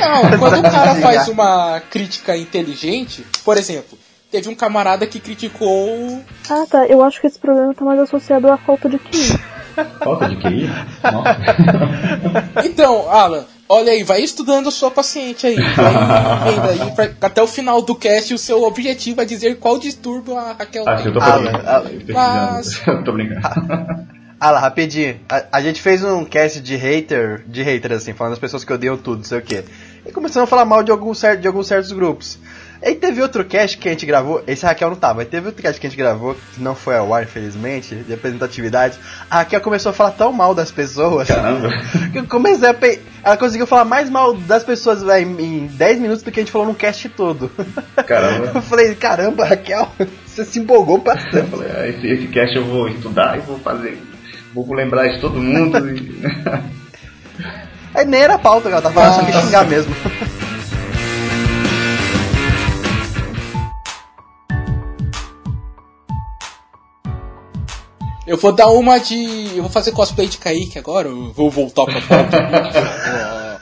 Não, 0.00 0.38
quando 0.38 0.58
o 0.58 0.62
cara 0.62 0.94
faz 1.00 1.28
uma 1.28 1.80
crítica 1.88 2.36
inteligente, 2.36 3.24
por 3.44 3.56
exemplo, 3.56 3.96
teve 4.30 4.48
um 4.48 4.54
camarada 4.56 5.06
que 5.06 5.20
criticou. 5.20 6.20
Ah, 6.50 6.64
tá. 6.68 6.86
Eu 6.86 7.02
acho 7.02 7.20
que 7.20 7.28
esse 7.28 7.38
problema 7.38 7.72
tá 7.72 7.84
mais 7.84 8.00
associado 8.00 8.50
à 8.50 8.56
falta 8.56 8.88
de 8.88 8.98
QI. 8.98 9.38
Falta 10.02 10.28
de 10.28 10.36
QI? 10.36 10.68
Então, 12.64 13.08
Alan, 13.10 13.44
olha 13.68 13.92
aí, 13.92 14.02
vai 14.02 14.20
estudando 14.22 14.68
a 14.68 14.70
sua 14.72 14.90
paciente 14.90 15.46
aí. 15.46 15.56
Vai 15.56 16.54
vendo 16.54 16.82
aí, 16.84 16.90
pra- 16.92 17.10
até 17.28 17.42
o 17.42 17.46
final 17.46 17.82
do 17.82 17.94
cast, 17.94 18.32
o 18.34 18.38
seu 18.38 18.62
objetivo 18.62 19.20
é 19.20 19.24
dizer 19.24 19.58
qual 19.58 19.78
distúrbio 19.78 20.36
a 20.36 20.52
Raquel 20.52 20.88
Acho 20.88 21.02
que 21.02 21.08
eu 21.08 21.12
tô 21.12 21.20
Ah, 21.20 21.24
fazendo. 21.32 22.14
ah, 22.16 22.62
pesquisando. 22.62 23.04
tô 23.04 23.12
brincando. 23.12 23.40
Ah 24.40 24.52
lá, 24.52 24.60
rapidinho. 24.60 25.18
A, 25.28 25.44
a 25.54 25.60
gente 25.60 25.82
fez 25.82 26.04
um 26.04 26.24
cast 26.24 26.60
de 26.60 26.76
hater, 26.76 27.42
de 27.46 27.60
hater 27.62 27.90
assim, 27.92 28.12
falando 28.12 28.32
das 28.34 28.38
pessoas 28.38 28.62
que 28.64 28.72
odeiam 28.72 28.96
tudo, 28.96 29.16
não 29.18 29.24
sei 29.24 29.38
o 29.38 29.42
que. 29.42 29.64
E 30.06 30.12
começamos 30.12 30.46
a 30.46 30.50
falar 30.50 30.64
mal 30.64 30.82
de 30.84 30.92
cer- 31.16 31.38
de 31.38 31.48
alguns 31.48 31.66
certos 31.66 31.90
grupos. 31.90 32.38
Aí 32.80 32.94
teve 32.94 33.20
outro 33.20 33.44
cast 33.44 33.76
que 33.76 33.88
a 33.88 33.92
gente 33.92 34.06
gravou, 34.06 34.42
esse 34.46 34.64
Raquel 34.64 34.90
não 34.90 34.96
tava, 34.96 35.20
aí 35.20 35.26
teve 35.26 35.46
outro 35.48 35.60
cast 35.62 35.80
que 35.80 35.86
a 35.86 35.90
gente 35.90 35.98
gravou, 35.98 36.34
que 36.54 36.62
não 36.62 36.74
foi 36.76 36.96
ao 36.96 37.12
ar, 37.12 37.24
infelizmente, 37.24 37.94
de 37.94 38.10
representatividade. 38.10 38.98
A 39.30 39.38
Raquel 39.38 39.60
começou 39.60 39.90
a 39.90 39.92
falar 39.92 40.12
tão 40.12 40.32
mal 40.32 40.54
das 40.54 40.70
pessoas. 40.70 41.26
Caramba. 41.28 41.70
que 42.12 42.18
eu 42.18 42.26
comecei 42.26 42.68
a 42.68 42.74
pe... 42.74 43.00
Ela 43.24 43.36
conseguiu 43.36 43.66
falar 43.66 43.84
mais 43.84 44.08
mal 44.08 44.32
das 44.34 44.62
pessoas 44.62 45.02
em 45.20 45.66
10 45.66 45.98
minutos 45.98 46.22
do 46.22 46.30
que 46.30 46.38
a 46.38 46.42
gente 46.42 46.52
falou 46.52 46.68
no 46.68 46.74
cast 46.74 47.08
todo. 47.10 47.50
Caramba. 48.06 48.52
Eu 48.54 48.62
falei, 48.62 48.94
caramba, 48.94 49.44
Raquel, 49.44 49.90
você 50.24 50.44
se 50.44 50.58
empolgou 50.60 50.96
Eu 50.98 51.02
bastante. 51.02 51.50
falei, 51.50 51.68
ah, 51.76 51.88
esse, 51.88 52.06
esse 52.06 52.28
cast 52.28 52.54
eu 52.56 52.64
vou 52.64 52.88
estudar 52.88 53.36
e 53.36 53.40
vou 53.40 53.58
fazer. 53.58 54.00
Vou 54.54 54.72
lembrar 54.72 55.08
de 55.08 55.20
todo 55.20 55.40
mundo. 55.40 55.78
e- 55.90 56.22
Aí 57.94 58.04
nem 58.06 58.20
era 58.22 58.38
pauta, 58.38 58.68
ela 58.68 58.80
tava 58.80 58.94
falando 58.94 59.14
só 59.14 59.24
que 59.24 59.32
xingar 59.46 59.66
mesmo. 59.66 59.94
Eu 68.28 68.36
vou 68.36 68.52
dar 68.52 68.68
uma 68.68 68.98
de. 68.98 69.56
Eu 69.56 69.62
vou 69.62 69.70
fazer 69.70 69.90
cosplay 69.92 70.28
de 70.28 70.36
Kaique 70.36 70.78
agora. 70.78 71.08
Eu 71.08 71.32
vou 71.32 71.50
voltar 71.50 71.86
pra 71.86 72.02
pauta. 72.02 73.60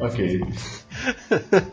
ok. 0.00 0.40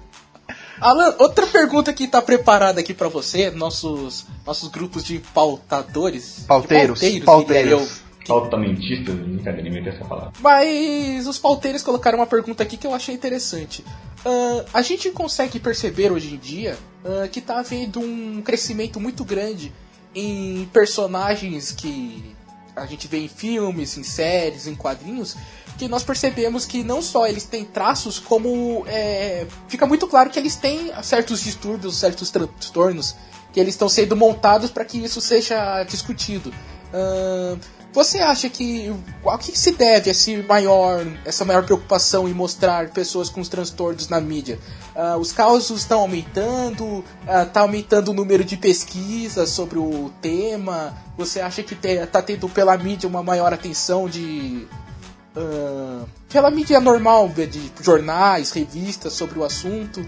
Alan, 0.82 1.16
outra 1.20 1.48
pergunta 1.48 1.94
que 1.94 2.06
tá 2.06 2.22
preparada 2.22 2.82
aqui 2.82 2.94
pra 2.94 3.08
você, 3.08 3.50
nossos, 3.52 4.26
nossos 4.46 4.68
grupos 4.70 5.06
de 5.06 5.20
pautadores. 5.34 6.44
Pauteiros, 6.46 7.00
de 7.00 7.22
pauteiros. 7.22 7.70
diria 7.70 7.86
eu. 7.86 8.10
Altamentistas, 8.36 9.16
brincadeira, 9.16 9.68
inventei 9.68 9.94
essa 9.94 10.04
palavra. 10.06 10.34
Mas 10.40 11.28
os 11.28 11.40
pauteiros 11.40 11.82
colocaram 11.82 12.20
uma 12.20 12.28
pergunta 12.28 12.62
aqui 12.62 12.76
que 12.76 12.86
eu 12.86 12.94
achei 12.94 13.16
interessante. 13.16 13.86
Ah, 14.26 14.66
a 14.74 14.82
gente 14.82 15.10
consegue 15.12 15.60
perceber 15.60 16.12
hoje 16.12 16.36
em 16.36 16.38
dia 16.38 16.78
ah, 17.06 17.28
que 17.28 17.40
tá 17.40 17.60
havendo 17.60 18.02
um 18.02 18.42
crescimento 18.42 19.00
muito 19.00 19.24
grande 19.24 19.74
em 20.14 20.66
personagens 20.72 21.72
que 21.72 22.36
a 22.76 22.86
gente 22.86 23.08
vê 23.08 23.20
em 23.20 23.28
filmes, 23.28 23.98
em 23.98 24.04
séries, 24.04 24.68
em 24.68 24.76
quadrinhos, 24.76 25.36
que 25.78 25.88
nós 25.88 26.04
percebemos 26.04 26.66
que 26.66 26.84
não 26.84 27.02
só 27.02 27.28
eles 27.28 27.46
têm 27.46 27.64
traços, 27.66 28.20
como 28.20 28.84
é, 28.88 29.46
fica 29.68 29.86
muito 29.86 30.08
claro 30.08 30.30
que 30.30 30.40
eles 30.40 30.56
têm 30.56 30.92
certos 31.04 31.42
distúrbios, 31.42 31.98
certos 31.98 32.30
transtornos, 32.30 33.16
que 33.52 33.60
eles 33.60 33.74
estão 33.74 33.90
sendo 33.90 34.16
montados 34.16 34.70
para 34.70 34.86
que 34.86 34.98
isso 34.98 35.22
seja 35.22 35.84
discutido. 35.84 36.54
Ah, 36.94 37.58
você 37.92 38.20
acha 38.20 38.50
que 38.50 38.94
ao 39.24 39.38
que 39.38 39.58
se 39.58 39.72
deve 39.72 40.12
esse 40.12 40.38
maior, 40.44 41.06
essa 41.26 41.44
maior 41.44 41.64
preocupação 41.64 42.30
em 42.30 42.34
mostrar 42.34 42.90
pessoas 42.90 43.30
com 43.30 43.42
os 43.42 43.50
transtornos 43.50 44.08
na 44.08 44.22
mídia? 44.22 44.60
Ah, 44.96 45.18
os 45.18 45.32
casos 45.32 45.82
estão 45.82 46.02
aumentando? 46.02 47.04
Está 47.28 47.62
aumentando 47.62 48.12
o 48.12 48.14
número 48.14 48.44
de 48.44 48.58
pesquisas 48.58 49.50
sobre 49.50 49.80
o 49.80 50.12
tema? 50.22 50.96
Você 51.18 51.42
acha 51.42 51.64
que 51.64 51.76
está 51.88 52.22
tendo 52.22 52.48
pela 52.48 52.78
mídia 52.78 53.10
uma 53.10 53.24
maior 53.24 53.54
atenção 53.54 54.08
de 54.08 54.68
ah, 55.36 56.06
pela 56.30 56.52
mídia 56.52 56.80
normal 56.80 57.28
de 57.30 57.72
jornais, 57.82 58.52
revistas 58.52 59.14
sobre 59.14 59.40
o 59.40 59.44
assunto? 59.44 60.06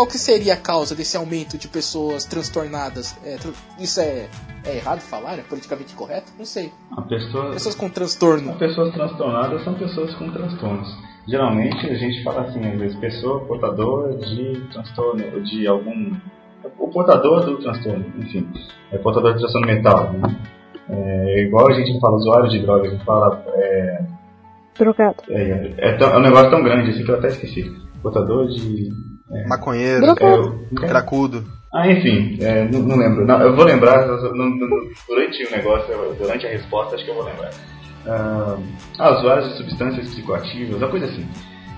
Qual 0.00 0.08
que 0.08 0.16
seria 0.16 0.54
a 0.54 0.56
causa 0.56 0.94
desse 0.94 1.14
aumento 1.14 1.58
de 1.58 1.68
pessoas 1.68 2.24
transtornadas? 2.24 3.14
É, 3.22 3.36
tr- 3.36 3.50
isso 3.78 4.00
é, 4.00 4.30
é 4.64 4.76
errado 4.76 5.00
falar? 5.00 5.38
É 5.38 5.42
politicamente 5.42 5.94
correto? 5.94 6.32
Não 6.38 6.46
sei. 6.46 6.72
A 6.96 7.02
pessoa, 7.02 7.50
Pessoas 7.50 7.74
com 7.74 7.86
transtorno. 7.90 8.54
pessoas 8.54 8.94
transtornadas 8.94 9.62
são 9.62 9.74
pessoas 9.74 10.14
com 10.14 10.30
transtornos. 10.32 10.88
Geralmente 11.28 11.86
a 11.86 11.94
gente 11.96 12.24
fala 12.24 12.40
assim, 12.48 12.64
às 12.66 12.78
vezes, 12.80 12.96
pessoa 12.96 13.40
portadora 13.44 14.16
de 14.16 14.62
transtorno, 14.72 15.42
de 15.42 15.66
algum. 15.66 16.16
O 16.78 16.88
portador 16.88 17.44
do 17.44 17.58
transtorno, 17.58 18.06
enfim, 18.20 18.48
é 18.90 18.96
portador 18.96 19.34
do 19.34 19.38
transtorno 19.40 19.66
mental. 19.66 20.14
Né? 20.14 20.34
É, 20.88 21.42
igual 21.42 21.68
a 21.68 21.74
gente 21.74 22.00
fala 22.00 22.16
usuário 22.16 22.48
de 22.48 22.58
drogas, 22.60 22.86
a 22.88 22.94
gente 22.94 23.04
fala. 23.04 23.44
É, 23.54 24.02
Drogado. 24.78 25.22
é, 25.28 25.74
é, 25.76 26.02
é 26.02 26.16
um 26.16 26.20
negócio 26.22 26.48
tão 26.50 26.62
grande 26.62 26.88
assim 26.90 27.04
que 27.04 27.10
eu 27.10 27.16
até 27.18 27.28
esqueci. 27.28 27.70
Portador 28.02 28.48
de. 28.48 29.09
Maconheiro, 29.48 30.00
Drogado. 30.00 30.60
É, 30.82 30.86
cracudo. 30.86 31.44
Ah, 31.72 31.88
enfim, 31.88 32.36
é, 32.40 32.68
não, 32.68 32.80
não 32.80 32.96
lembro. 32.96 33.24
Não, 33.26 33.40
eu 33.42 33.54
vou 33.54 33.64
lembrar 33.64 34.04
no- 34.06 34.32
no- 34.34 34.90
durante 35.08 35.44
o 35.46 35.50
negócio, 35.52 35.86
durante 36.18 36.46
a 36.46 36.50
resposta, 36.50 36.96
acho 36.96 37.04
que 37.04 37.10
eu 37.10 37.14
vou 37.14 37.24
lembrar. 37.24 37.50
Ah, 38.06 38.56
ah, 38.98 39.10
usuários 39.18 39.50
de 39.50 39.56
substâncias 39.58 40.08
psicoativas, 40.08 40.76
uma 40.78 40.88
coisa 40.88 41.06
assim. 41.06 41.26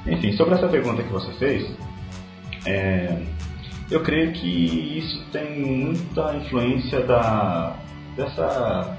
Enfim, 0.07 0.33
sobre 0.33 0.55
essa 0.55 0.67
pergunta 0.69 1.03
que 1.03 1.13
você 1.13 1.31
fez, 1.33 1.67
é, 2.67 3.19
eu 3.91 4.03
creio 4.03 4.33
que 4.33 4.99
isso 4.99 5.23
tem 5.31 5.61
muita 5.61 6.35
influência 6.37 7.01
da, 7.05 7.77
dessa 8.17 8.97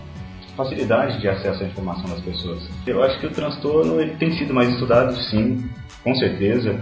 facilidade 0.55 1.19
de 1.19 1.27
acesso 1.27 1.63
à 1.63 1.65
informação 1.67 2.05
das 2.10 2.22
pessoas. 2.22 2.69
Eu 2.86 3.01
acho 3.01 3.19
que 3.19 3.25
o 3.25 3.31
transtorno 3.31 4.00
ele 4.00 4.15
tem 4.17 4.31
sido 4.33 4.53
mais 4.53 4.69
estudado, 4.69 5.15
sim, 5.29 5.67
com 6.03 6.13
certeza, 6.15 6.79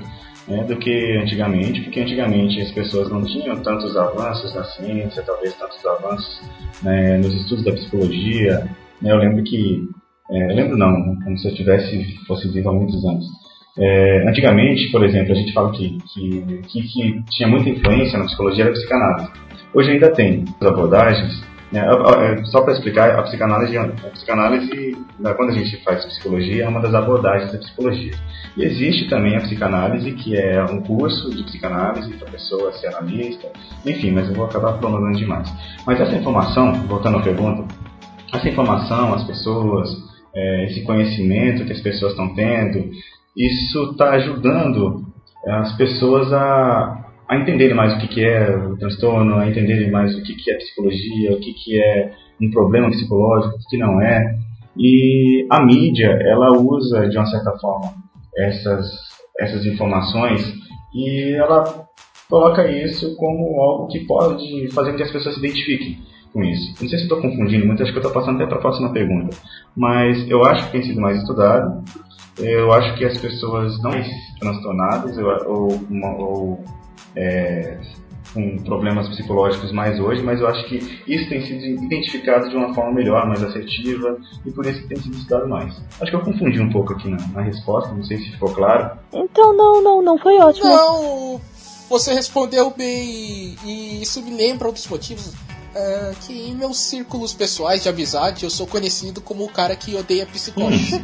né, 0.47 0.63
do 0.63 0.75
que 0.77 1.17
antigamente, 1.17 1.81
porque 1.81 2.01
antigamente 2.01 2.61
as 2.61 2.71
pessoas 2.71 3.09
não 3.09 3.23
tinham 3.23 3.61
tantos 3.61 3.95
avanços 3.95 4.53
na 4.53 4.63
ciência, 4.63 5.23
talvez 5.23 5.55
tantos 5.55 5.85
avanços 5.85 6.41
né, 6.81 7.17
nos 7.17 7.33
estudos 7.33 7.63
da 7.63 7.71
psicologia. 7.71 8.67
né, 9.01 9.11
eu 9.11 9.17
lembro 9.17 9.43
que, 9.43 9.87
é, 10.31 10.51
eu 10.51 10.55
lembro 10.55 10.77
não, 10.77 11.15
como 11.23 11.37
se 11.37 11.47
eu 11.47 11.55
tivesse 11.55 12.17
fosse 12.27 12.47
vivo 12.49 12.69
há 12.69 12.73
muitos 12.73 13.03
anos. 13.05 13.25
É, 13.77 14.27
antigamente, 14.27 14.91
por 14.91 15.03
exemplo, 15.03 15.31
a 15.31 15.35
gente 15.35 15.53
fala 15.53 15.71
que, 15.71 15.97
que, 16.13 16.61
que, 16.67 16.81
que 16.81 17.23
tinha 17.29 17.47
muita 17.47 17.69
influência 17.69 18.19
na 18.19 18.25
psicologia 18.25 18.65
da 18.65 18.71
psicanálise. 18.71 19.29
Hoje 19.73 19.91
ainda 19.91 20.11
tem 20.11 20.43
as 20.59 20.67
abordagens. 20.67 21.50
É, 21.79 22.43
só 22.45 22.61
para 22.61 22.73
explicar, 22.73 23.17
a 23.17 23.23
psicanálise, 23.23 23.77
a 23.77 23.87
psicanálise, 23.87 24.97
né, 25.17 25.33
quando 25.33 25.51
a 25.51 25.53
gente 25.53 25.81
faz 25.83 26.03
psicologia, 26.05 26.65
é 26.65 26.67
uma 26.67 26.81
das 26.81 26.93
abordagens 26.93 27.51
da 27.51 27.59
psicologia. 27.59 28.13
E 28.57 28.63
existe 28.63 29.09
também 29.09 29.37
a 29.37 29.41
psicanálise, 29.41 30.11
que 30.11 30.37
é 30.37 30.63
um 30.65 30.81
curso 30.81 31.33
de 31.33 31.43
psicanálise 31.43 32.11
para 32.13 32.27
a 32.27 32.31
pessoa 32.31 32.73
ser 32.73 32.87
analista, 32.87 33.49
enfim, 33.85 34.11
mas 34.11 34.27
eu 34.27 34.35
vou 34.35 34.45
acabar 34.45 34.73
prolongando 34.73 35.17
demais. 35.17 35.49
Mas 35.85 36.01
essa 36.01 36.15
informação, 36.15 36.73
voltando 36.87 37.19
à 37.19 37.21
pergunta, 37.21 37.73
essa 38.33 38.49
informação, 38.49 39.13
as 39.13 39.23
pessoas, 39.23 39.89
é, 40.35 40.65
esse 40.65 40.83
conhecimento 40.83 41.65
que 41.65 41.71
as 41.71 41.81
pessoas 41.81 42.11
estão 42.11 42.35
tendo, 42.35 42.89
isso 43.35 43.91
está 43.91 44.11
ajudando 44.11 45.05
as 45.47 45.75
pessoas 45.75 46.31
a, 46.33 47.00
a 47.31 47.37
entenderem 47.37 47.73
mais 47.73 47.93
o 47.93 47.97
que, 47.99 48.07
que 48.09 48.25
é 48.25 48.57
o 48.57 48.75
transtorno, 48.77 49.35
a 49.37 49.47
entenderem 49.47 49.89
mais 49.89 50.13
o 50.13 50.21
que, 50.21 50.35
que 50.35 50.51
é 50.51 50.57
psicologia, 50.57 51.31
o 51.31 51.39
que, 51.39 51.53
que 51.53 51.81
é 51.81 52.11
um 52.41 52.51
problema 52.51 52.89
psicológico, 52.89 53.55
o 53.55 53.69
que, 53.69 53.77
não 53.77 54.01
é. 54.01 54.35
E 54.77 55.47
a 55.49 55.63
mídia, 55.65 56.07
ela 56.23 56.51
usa, 56.59 57.07
de 57.07 57.15
uma 57.17 57.25
certa 57.25 57.51
forma, 57.57 57.93
essas, 58.35 58.85
essas 59.39 59.65
informações 59.65 60.41
e 60.93 61.33
ela 61.35 61.63
coloca 62.29 62.69
isso 62.69 63.15
como 63.15 63.61
algo 63.61 63.87
que 63.87 64.01
pode 64.05 64.69
fazer 64.73 64.91
com 64.91 64.97
que 64.97 65.03
as 65.03 65.11
pessoas 65.11 65.35
se 65.35 65.39
identifiquem 65.39 65.99
com 66.33 66.43
isso. 66.43 66.81
Não 66.81 66.89
sei 66.89 66.97
se 66.99 67.03
estou 67.03 67.21
confundindo 67.21 67.65
muito, 67.65 67.81
acho 67.81 67.93
que 67.93 67.99
estou 67.99 68.11
passando 68.13 68.35
até 68.37 68.45
para 68.45 68.57
a 68.57 68.61
próxima 68.61 68.91
pergunta. 68.91 69.37
Mas 69.75 70.29
eu 70.29 70.43
acho 70.43 70.65
que 70.65 70.71
tem 70.73 70.83
sido 70.83 70.99
mais 70.99 71.17
estudado. 71.17 71.81
Eu 72.39 72.73
acho 72.73 72.97
que 72.97 73.05
as 73.05 73.17
pessoas 73.17 73.81
não 73.81 73.91
transtornadas 74.39 75.17
ou, 75.45 75.67
uma- 75.89 76.17
ou 76.17 76.63
é, 77.15 77.77
com 78.33 78.57
problemas 78.59 79.09
psicológicos 79.09 79.71
mais 79.71 79.99
hoje, 79.99 80.23
mas 80.23 80.39
eu 80.39 80.47
acho 80.47 80.65
que 80.67 80.75
isso 81.07 81.29
tem 81.29 81.45
sido 81.45 81.83
identificado 81.83 82.49
de 82.49 82.55
uma 82.55 82.73
forma 82.73 82.93
melhor, 82.93 83.27
mais 83.27 83.43
assertiva, 83.43 84.17
e 84.45 84.51
por 84.51 84.65
isso 84.65 84.81
que 84.81 84.87
tem 84.87 84.97
sido 85.01 85.15
estudado 85.15 85.47
mais. 85.49 85.75
Acho 85.99 86.11
que 86.11 86.15
eu 86.15 86.21
confundi 86.21 86.59
um 86.59 86.69
pouco 86.69 86.93
aqui 86.93 87.09
na, 87.09 87.17
na 87.33 87.41
resposta, 87.41 87.93
não 87.93 88.03
sei 88.03 88.17
se 88.17 88.31
ficou 88.31 88.53
claro. 88.53 88.97
Então, 89.13 89.55
não, 89.55 89.83
não, 89.83 90.01
não 90.01 90.17
foi 90.17 90.37
ótimo. 90.39 90.67
Não, 90.67 91.41
você 91.89 92.13
respondeu 92.13 92.71
bem 92.75 93.55
e 93.65 94.01
isso 94.01 94.21
me 94.21 94.31
lembra 94.31 94.69
um 94.69 94.73
dos 94.73 94.87
motivos 94.87 95.33
ah, 95.73 96.11
que 96.25 96.33
em 96.33 96.53
meus 96.53 96.77
círculos 96.77 97.33
pessoais 97.33 97.83
de 97.83 97.89
amizade 97.89 98.43
eu 98.43 98.49
sou 98.49 98.67
conhecido 98.67 99.21
como 99.21 99.45
o 99.45 99.49
cara 99.49 99.73
que 99.75 99.95
odeia 99.95 100.25
psicólogos. 100.25 100.99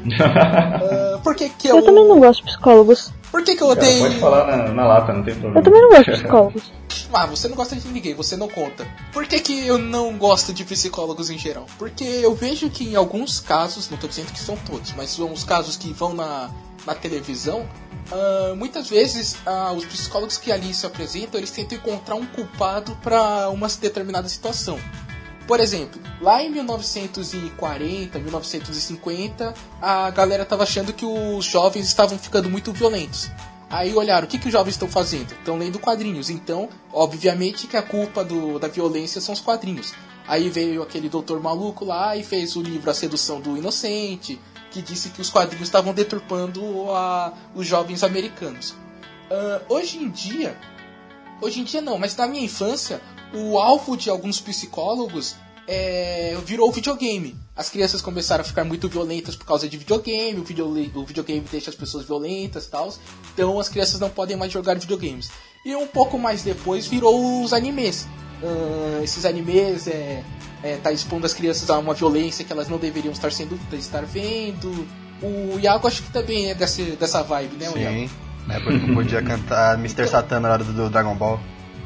Por 1.24 1.36
que 1.36 1.50
que 1.50 1.70
eu... 1.70 1.78
Eu 1.78 1.86
também 1.86 2.08
não 2.08 2.20
gosto 2.20 2.40
de 2.44 2.52
psicólogos. 2.52 3.14
Por 3.32 3.44
que 3.44 3.56
que 3.56 3.64
eu 3.64 3.68
Cara, 3.68 3.80
odeio... 3.80 4.04
pode 4.04 4.20
falar 4.20 4.46
na, 4.46 4.74
na 4.74 4.88
lata, 4.88 5.14
não 5.14 5.24
tem 5.24 5.34
problema. 5.34 5.60
Eu 5.60 5.64
também 5.64 5.82
não 5.82 5.90
gosto 5.90 6.06
de 6.06 6.12
psicólogos. 6.12 6.72
Ah, 7.14 7.26
você 7.26 7.48
não 7.48 7.56
gosta 7.56 7.76
de 7.76 7.88
ninguém, 7.88 8.14
você 8.14 8.36
não 8.36 8.48
conta. 8.48 8.86
Por 9.14 9.26
que, 9.26 9.40
que 9.40 9.66
eu 9.66 9.78
não 9.78 10.18
gosto 10.18 10.54
de 10.54 10.64
psicólogos 10.64 11.30
em 11.30 11.38
geral? 11.38 11.66
Porque 11.78 12.04
eu 12.04 12.36
vejo 12.36 12.70
que 12.70 12.84
em 12.84 12.96
alguns 12.96 13.40
casos, 13.40 13.90
não 13.90 13.98
tô 13.98 14.08
dizendo 14.08 14.32
que 14.32 14.40
são 14.40 14.58
todos, 14.58 14.94
mas 14.96 15.12
são 15.12 15.32
os 15.32 15.44
casos 15.44 15.78
que 15.78 15.94
vão 15.94 16.14
na, 16.14 16.50
na 16.86 16.94
televisão, 16.94 17.68
ah, 18.12 18.54
muitas 18.56 18.90
vezes 18.90 19.38
ah, 19.46 19.74
os 19.74 19.86
psicólogos 19.86 20.38
que 20.38 20.52
ali 20.52 20.74
se 20.74 20.86
apresentam, 20.86 21.40
eles 21.40 21.52
tentam 21.52 21.78
encontrar 21.78 22.16
um 22.16 22.26
culpado 22.26 22.98
para 23.02 23.50
uma 23.50 23.68
determinada 23.68 24.28
situação. 24.30 24.80
Por 25.48 25.60
exemplo, 25.62 26.00
lá 26.22 26.44
em 26.44 26.52
1940, 26.52 28.20
1950, 28.20 29.54
a 29.82 30.10
galera 30.12 30.46
tava 30.46 30.64
achando 30.64 30.92
que 30.94 31.06
os 31.06 31.46
jovens 31.46 31.88
estavam 31.88 32.18
ficando 32.18 32.50
muito 32.50 32.72
violentos. 32.74 33.30
Aí 33.70 33.94
olharam, 33.94 34.26
o 34.26 34.30
que, 34.30 34.38
que 34.38 34.48
os 34.48 34.52
jovens 34.54 34.74
estão 34.74 34.88
fazendo? 34.88 35.32
Estão 35.34 35.58
lendo 35.58 35.80
quadrinhos. 35.80 36.30
Então, 36.30 36.70
obviamente 36.92 37.68
que 37.68 37.76
a 37.78 37.82
culpa 37.82 38.24
do, 38.24 38.60
da 38.60 38.68
violência 38.68 39.20
são 39.20 39.34
os 39.34 39.42
quadrinhos. 39.42 39.94
Aí 40.28 40.50
veio 40.50 40.82
aquele 40.82 41.10
doutor 41.10 41.42
maluco 41.42 41.86
lá 41.86 42.16
e 42.16 42.24
fez 42.24 42.56
o 42.56 42.62
livro 42.62 42.90
A 42.90 42.94
Sedução 42.94 43.40
do 43.42 43.58
Inocente, 43.58 44.40
que 44.72 44.82
disse 44.82 45.10
que 45.10 45.22
os 45.22 45.30
quadrinhos 45.30 45.68
estavam 45.68 45.94
deturpando 45.94 46.62
a- 46.92 47.34
os 47.56 47.66
jovens 47.66 48.04
americanos. 48.04 48.76
Ah, 49.32 49.62
hoje 49.70 49.98
em 49.98 50.10
dia, 50.10 50.58
hoje 51.42 51.60
em 51.62 51.64
dia 51.64 51.82
não, 51.82 51.98
mas 51.98 52.16
na 52.16 52.28
minha 52.28 52.44
infância, 52.44 53.02
o 53.34 53.58
alvo 53.58 53.96
de 53.98 54.10
alguns 54.10 54.40
psicólogos 54.40 55.36
é, 55.68 56.38
virou 56.46 56.70
o 56.70 56.72
videogame. 56.72 57.36
As 57.56 57.70
crianças 57.70 58.02
começaram 58.02 58.42
a 58.42 58.46
ficar 58.46 58.64
muito 58.64 58.88
violentas 58.88 59.36
por 59.36 59.46
causa 59.46 59.68
de 59.68 59.78
videogame, 59.78 60.40
o, 60.40 60.44
videole- 60.44 60.92
o 60.96 61.04
videogame 61.04 61.46
deixa 61.52 61.70
as 61.70 61.76
pessoas 61.76 62.06
violentas 62.06 62.66
e 62.66 62.70
tal. 62.70 62.94
Então 63.34 63.60
as 63.60 63.68
crianças 63.68 64.00
não 64.00 64.10
podem 64.10 64.38
mais 64.38 64.52
jogar 64.52 64.78
videogames. 64.78 65.30
E 65.66 65.76
um 65.76 65.88
pouco 65.88 66.18
mais 66.18 66.44
depois 66.44 66.88
virou 66.88 67.44
os 67.44 67.52
animes. 67.52 68.08
Ah, 68.42 69.04
esses 69.04 69.26
animes 69.26 69.88
é, 69.88 70.24
é, 70.64 70.78
tá 70.78 70.92
expondo 70.92 71.26
as 71.26 71.34
crianças 71.34 71.70
a 71.70 71.78
uma 71.78 71.94
violência 71.94 72.46
que 72.46 72.54
elas 72.54 72.70
não 72.70 72.78
deveriam 72.78 73.12
estar 73.12 73.32
sendo 73.32 73.60
estar 73.74 74.06
vendo. 74.06 74.88
O 75.22 75.60
Iago 75.60 75.88
acho 75.88 76.04
que 76.04 76.12
também 76.14 76.52
é 76.52 76.56
dessa, 76.56 76.84
dessa 76.84 77.24
vibe, 77.24 77.58
né, 77.58 77.70
o 77.72 77.78
Iago? 77.78 78.10
Sim. 78.48 78.54
Na 78.54 78.56
época 78.56 78.80
que 78.80 78.90
eu 78.90 78.96
podia 78.96 79.22
cantar 79.22 79.76
Mr. 79.76 80.08
Satan 80.08 80.40
na 80.40 80.52
hora 80.52 80.64
do, 80.64 80.90
Dragon 80.90 81.16
Ball. 81.16 81.40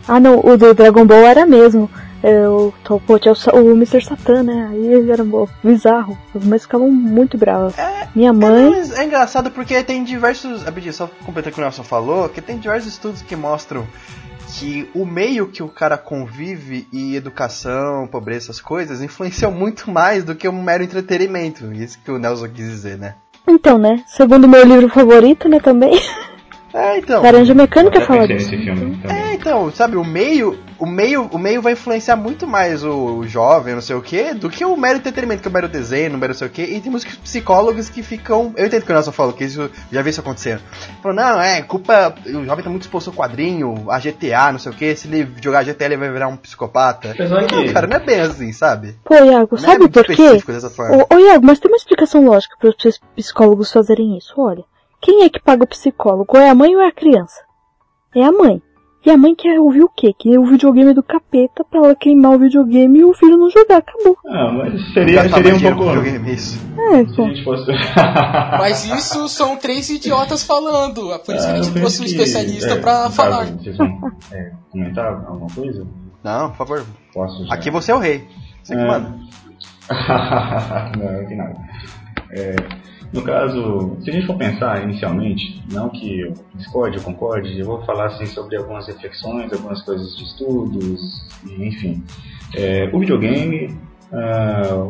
Ah, 0.08 0.20
não, 0.20 0.40
o 0.40 0.58
do 0.58 0.74
Dragon 0.74 1.06
Ball 1.06 1.24
era 1.26 1.46
mesmo. 1.46 1.90
É, 2.24 2.48
o, 2.48 2.72
to- 2.84 3.02
pô, 3.06 3.18
tinha 3.18 3.34
o, 3.34 3.58
o 3.58 3.72
Mr. 3.72 4.04
Satan, 4.04 4.44
né? 4.44 4.68
Aí 4.72 4.86
ele 4.94 5.12
era 5.12 5.24
bo- 5.24 5.50
bizarro. 5.64 6.18
As 6.36 6.44
mães 6.46 6.62
ficavam 6.64 6.90
muito 6.92 7.36
bravas. 7.38 7.74
Minha 8.16 8.30
É, 8.30 8.34
mãe. 8.34 8.70
mas 8.70 8.92
é 8.98 9.04
engraçado 9.06 9.50
porque 9.50 9.82
tem 9.84 10.04
diversos. 10.04 10.62
Rapidinho, 10.64 10.94
só 10.94 11.10
completar 11.26 11.52
o 11.52 11.56
que 11.56 11.60
o 11.60 11.64
Nelson 11.64 11.84
falou, 11.84 12.30
que 12.30 12.42
tem 12.42 12.58
diversos 12.60 12.94
estudos 12.94 13.22
que 13.24 13.36
mostram 13.36 13.88
que 14.60 14.88
o 14.94 15.06
meio 15.06 15.48
que 15.48 15.64
o 15.64 15.70
cara 15.70 15.98
convive 15.98 16.86
e 16.92 17.16
educação, 17.16 18.06
pobreza, 18.08 18.46
essas 18.48 18.60
coisas, 18.62 19.02
influenciam 19.02 19.50
muito 19.52 19.90
mais 19.90 20.24
do 20.24 20.36
que 20.36 20.48
um 20.48 20.62
mero 20.62 20.84
entretenimento. 20.84 21.72
Isso 21.74 21.98
que 22.04 22.12
o 22.12 22.20
Nelson 22.20 22.50
quis 22.50 22.68
dizer, 22.70 22.98
né? 22.98 23.16
Então, 23.48 23.78
né? 23.78 24.04
Segundo 24.06 24.48
meu 24.48 24.64
livro 24.66 24.90
favorito, 24.90 25.48
né, 25.50 25.60
também. 25.60 25.94
É, 26.74 26.98
então. 26.98 27.22
Laranja 27.22 27.54
Mecânica 27.54 28.02
fala 28.02 28.28
disso. 28.28 28.50
filme. 28.50 29.00
É, 29.10 29.34
então, 29.34 29.72
sabe, 29.72 29.98
o 29.98 30.04
meio, 30.04 30.58
o 30.80 30.86
meio, 30.86 31.24
o 31.32 31.38
meio 31.38 31.62
vai 31.62 31.74
influenciar 31.74 32.16
muito 32.16 32.48
mais 32.48 32.84
o, 32.84 33.18
o 33.18 33.28
jovem, 33.28 33.74
não 33.74 33.82
sei 33.82 33.96
o 33.96 34.02
que, 34.02 34.34
do 34.34 34.50
que 34.50 34.64
o 34.64 34.78
mero 34.78 34.98
entretenimento, 35.00 35.42
que 35.42 35.48
é 35.48 35.52
o 35.52 35.54
mero 35.54 35.68
desenho, 35.68 36.16
o 36.16 36.18
mero 36.18 36.32
não 36.32 36.38
sei 36.38 36.48
o 36.48 36.50
que. 36.50 36.62
E 36.62 36.80
tem 36.80 36.90
muitos 36.92 37.14
psicólogos 37.18 37.90
que 37.90 38.02
ficam. 38.02 38.54
Eu 38.56 38.68
entendo 38.68 38.84
que 38.86 38.92
o 38.92 38.94
Nelson 38.94 39.12
falou, 39.12 39.34
que 39.34 39.44
isso 39.44 39.70
já 39.92 40.02
vi 40.02 40.10
isso 40.12 40.22
acontecendo. 40.22 40.62
Falou, 41.02 41.16
não, 41.16 41.42
é, 41.42 41.62
culpa. 41.62 42.14
O 42.26 42.46
jovem 42.46 42.64
tá 42.64 42.70
muito 42.70 42.84
exposto 42.84 43.10
ao 43.10 43.16
quadrinho, 43.16 43.90
a 43.90 44.00
GTA, 44.00 44.52
não 44.52 44.60
sei 44.60 44.72
o 44.72 44.76
que. 44.76 44.96
Se 44.96 45.08
ele 45.08 45.28
jogar 45.44 45.64
GTA, 45.64 45.86
ele 45.86 45.98
vai 45.98 46.12
virar 46.12 46.28
um 46.28 46.38
psicopata. 46.38 47.14
Que- 47.14 47.24
Não, 47.24 47.74
cara, 47.74 47.88
não 47.88 47.98
é 47.98 48.00
bem 48.00 48.20
assim, 48.22 48.52
sabe? 48.54 48.96
Pô, 49.04 49.16
Iago, 49.16 49.50
Não 49.52 49.58
é 49.58 49.62
sabe 49.62 49.80
muito 49.80 49.94
por 49.94 50.06
quê? 50.06 50.42
ô, 51.14 51.18
Iago, 51.20 51.46
mas 51.46 51.60
tem 51.60 51.70
uma 51.70 51.78
explicação 51.78 52.26
lógica 52.26 52.56
para 52.60 52.70
os 52.70 53.00
psicólogos 53.16 53.72
fazerem 53.72 54.18
isso. 54.18 54.34
Olha, 54.38 54.64
quem 55.02 55.24
é 55.24 55.30
que 55.30 55.40
paga 55.42 55.64
o 55.64 55.68
psicólogo? 55.68 56.38
É 56.38 56.50
a 56.50 56.56
mãe 56.56 56.76
ou 56.76 56.82
é 56.82 56.88
a 56.88 56.92
criança? 56.92 57.42
É 58.16 58.24
a 58.24 58.32
mãe. 58.32 58.62
E 59.04 59.10
a 59.10 59.18
mãe 59.18 59.34
quer 59.34 59.60
ouvir 59.60 59.82
o 59.82 59.90
quê? 59.90 60.14
Que 60.18 60.38
o 60.38 60.46
videogame 60.46 60.94
do 60.94 61.02
capeta 61.02 61.64
pra 61.64 61.80
ela 61.80 61.96
queimar 61.96 62.34
o 62.34 62.38
videogame 62.38 63.00
e 63.00 63.04
o 63.04 63.16
filho 63.16 63.36
não 63.36 63.50
jogar. 63.50 63.78
Acabou. 63.78 64.16
Ah, 64.28 64.52
mas 64.52 64.94
seria, 64.94 65.28
seria 65.28 65.56
um 65.56 65.60
pouco. 65.60 65.86
videogame, 65.86 66.34
isso. 66.36 66.60
É, 66.94 67.06
Se 67.06 67.16
pô. 67.16 67.24
a 67.24 67.28
gente 67.30 67.44
fosse. 67.44 67.72
Mas 68.60 68.86
isso 68.86 69.28
são 69.28 69.58
três 69.58 69.90
idiotas 69.90 70.44
falando. 70.44 71.12
É 71.14 71.18
por 71.18 71.34
isso 71.34 71.46
que 71.48 71.52
Ah, 71.52 71.56
a 71.56 71.58
eu 71.58 71.64
gente 71.64 71.74
trouxe 71.80 72.02
um 72.02 72.06
que- 72.06 72.12
especialista 72.12 72.74
é, 72.74 72.80
pra 72.80 73.10
falar. 73.10 73.46
Vocês 73.48 73.76
vão 73.76 74.12
é, 74.32 74.52
comentar 74.72 75.08
alguma 75.26 75.48
coisa? 75.50 75.88
Não, 76.24 76.50
por 76.52 76.58
favor. 76.58 76.86
Posso 77.12 77.44
já? 77.48 77.54
Aqui 77.56 77.72
você 77.72 77.92
é 77.92 77.96
o 77.96 78.00
rei. 78.00 78.28
Você 78.62 78.76
que 78.76 78.82
É. 78.82 78.88
manda. 78.88 79.16
não, 80.98 81.28
que 81.28 81.36
nada. 81.36 81.56
É, 82.34 82.56
no 83.14 83.22
caso, 83.24 83.98
se 84.02 84.10
a 84.10 84.14
gente 84.14 84.26
for 84.26 84.38
pensar 84.38 84.84
inicialmente, 84.84 85.62
não 85.72 85.90
que 85.90 86.22
eu 86.22 86.34
discorde 86.56 86.98
ou 86.98 87.04
concorde, 87.04 87.60
eu 87.60 87.66
vou 87.66 87.82
falar 87.84 88.06
assim, 88.08 88.26
sobre 88.26 88.56
algumas 88.56 88.88
reflexões, 88.88 89.52
algumas 89.52 89.82
coisas 89.82 90.16
de 90.16 90.24
estudos, 90.24 91.22
enfim. 91.60 92.02
É, 92.56 92.90
o 92.94 93.00
videogame, 93.00 93.76
ah, 94.14 94.88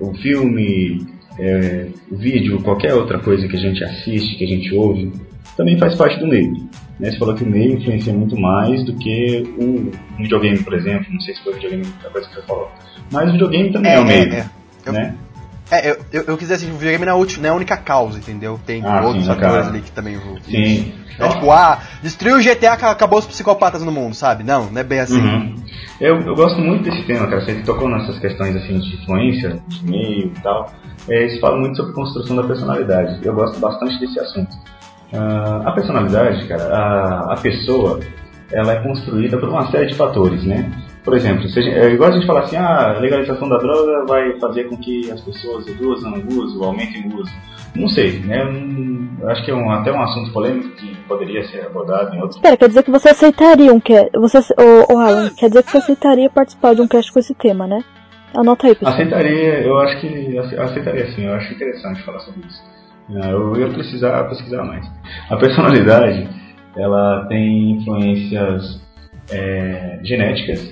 o 0.00 0.14
filme, 0.14 1.06
é, 1.38 1.88
o 2.10 2.16
vídeo, 2.16 2.60
qualquer 2.62 2.94
outra 2.94 3.20
coisa 3.20 3.46
que 3.46 3.56
a 3.56 3.60
gente 3.60 3.84
assiste, 3.84 4.36
que 4.36 4.44
a 4.44 4.48
gente 4.48 4.74
ouve, 4.74 5.12
também 5.56 5.78
faz 5.78 5.94
parte 5.94 6.18
do 6.18 6.26
meio. 6.26 6.52
Né? 6.98 7.10
Você 7.10 7.18
falou 7.18 7.34
que 7.34 7.44
o 7.44 7.46
meio 7.48 7.74
influencia 7.74 8.12
muito 8.12 8.36
mais 8.38 8.84
do 8.84 8.94
que 8.94 9.44
o 9.58 9.90
videogame, 10.16 10.58
por 10.58 10.74
exemplo. 10.74 11.12
Não 11.12 11.20
sei 11.20 11.34
se 11.34 11.42
foi 11.42 11.52
o 11.52 11.56
videogame 11.56 11.84
a 12.04 12.08
coisa 12.08 12.28
que 12.28 12.34
você 12.34 12.42
falou. 12.42 12.70
Mas 13.12 13.28
o 13.28 13.32
videogame 13.32 13.72
também 13.72 13.92
é, 13.92 14.00
o 14.00 14.04
meio. 14.04 14.32
é. 14.32 14.50
Eu, 14.86 14.92
Né? 14.92 15.14
É, 15.70 15.90
eu, 15.90 15.96
eu, 16.12 16.22
eu 16.28 16.36
quis 16.36 16.48
dizer 16.48 16.54
assim, 16.54 16.70
o 16.70 16.76
videogame 16.76 17.04
não 17.06 17.12
é, 17.12 17.16
ulti- 17.16 17.40
não 17.40 17.48
é 17.48 17.52
a 17.52 17.54
única 17.54 17.76
causa, 17.76 18.18
entendeu? 18.18 18.60
Tem 18.66 18.82
Ah, 18.84 19.02
outros 19.04 19.26
fatores 19.26 19.66
ali 19.68 19.80
que 19.80 19.90
também 19.92 20.16
vão. 20.18 20.36
Sim. 20.42 20.92
É 21.18 21.28
tipo, 21.28 21.50
ah, 21.50 21.78
destruiu 22.02 22.36
o 22.36 22.42
GTA, 22.42 22.72
aca- 22.72 22.90
acabou 22.90 23.18
os 23.20 23.26
psicopatas 23.26 23.82
no 23.84 23.92
mundo, 23.92 24.14
sabe? 24.14 24.42
Não, 24.42 24.70
não 24.70 24.80
é 24.80 24.84
bem 24.84 24.98
assim. 25.00 25.20
Uhum. 25.20 25.54
Eu, 26.00 26.20
eu 26.20 26.34
gosto 26.34 26.60
muito 26.60 26.82
desse 26.84 27.02
tema, 27.06 27.26
cara. 27.28 27.40
Você 27.44 27.54
tocou 27.62 27.88
nessas 27.88 28.18
questões 28.18 28.54
assim 28.56 28.78
de 28.80 28.96
influência, 28.96 29.58
de 29.68 29.84
meio 29.84 30.26
e 30.26 30.40
tal. 30.42 30.72
É, 31.08 31.22
eles 31.22 31.38
falam 31.40 31.60
muito 31.60 31.76
sobre 31.76 31.92
construção 31.92 32.34
da 32.36 32.42
personalidade. 32.42 33.20
Eu 33.22 33.32
gosto 33.34 33.58
bastante 33.60 33.98
desse 34.00 34.18
assunto. 34.18 34.56
Ah, 35.12 35.62
a 35.66 35.72
personalidade, 35.72 36.46
cara, 36.48 36.64
a, 36.64 37.34
a 37.34 37.36
pessoa, 37.36 38.00
ela 38.52 38.72
é 38.72 38.80
construída 38.82 39.38
por 39.38 39.48
uma 39.48 39.70
série 39.70 39.86
de 39.86 39.94
fatores, 39.94 40.44
né? 40.44 40.68
Por 41.04 41.14
exemplo, 41.14 41.46
se 41.48 41.58
a 41.58 41.62
gente, 41.62 41.74
é 41.76 41.90
igual 41.90 42.10
a 42.10 42.12
gente 42.14 42.26
falar 42.26 42.40
assim, 42.40 42.56
ah, 42.56 42.94
a 42.96 42.98
legalização 42.98 43.46
da 43.48 43.58
droga 43.58 44.06
vai 44.06 44.38
fazer 44.40 44.64
com 44.64 44.76
que 44.78 45.10
as 45.10 45.20
pessoas 45.20 45.66
reduzam 45.66 46.14
o 46.14 46.28
uso, 46.42 46.64
aumentem 46.64 47.06
o 47.10 47.16
uso. 47.20 47.30
Não 47.76 47.88
sei, 47.88 48.20
né? 48.20 48.40
Eu 49.20 49.28
acho 49.28 49.44
que 49.44 49.50
é 49.50 49.54
um, 49.54 49.70
até 49.70 49.92
um 49.92 50.00
assunto 50.00 50.32
polêmico 50.32 50.70
que 50.76 50.94
poderia 51.08 51.44
ser 51.44 51.66
abordado 51.66 52.14
em 52.14 52.18
outros 52.20 52.36
Espera, 52.36 52.56
quer 52.56 52.68
dizer 52.68 52.82
que 52.84 52.90
você 52.90 53.08
aceitaria 53.10 53.72
um 53.72 53.80
cast. 53.80 54.10
Você, 54.14 54.38
ô, 54.38 54.94
ô 54.94 54.98
Alan, 54.98 55.28
quer 55.36 55.48
dizer 55.48 55.62
que 55.62 55.70
você 55.72 55.78
aceitaria 55.78 56.30
participar 56.30 56.74
de 56.74 56.80
um 56.80 56.88
cast 56.88 57.12
com 57.12 57.18
esse 57.18 57.34
tema, 57.34 57.66
né? 57.66 57.84
Anota 58.34 58.66
aí, 58.66 58.74
pessoal. 58.74 58.94
Aceitaria, 58.94 59.60
eu 59.60 59.76
acho 59.80 60.00
que 60.00 60.06
ace- 60.38 60.56
aceitaria 60.58 61.06
sim, 61.12 61.24
eu 61.26 61.34
acho 61.34 61.52
interessante 61.52 62.02
falar 62.02 62.20
sobre 62.20 62.46
isso. 62.46 62.62
Ah, 63.20 63.28
Eu 63.30 63.54
ia 63.56 63.68
precisar 63.68 64.24
pesquisar 64.24 64.64
mais. 64.64 64.86
A 65.28 65.36
personalidade, 65.36 66.28
ela 66.76 67.26
tem 67.28 67.72
influências 67.72 68.80
é, 69.30 69.98
genéticas, 70.02 70.70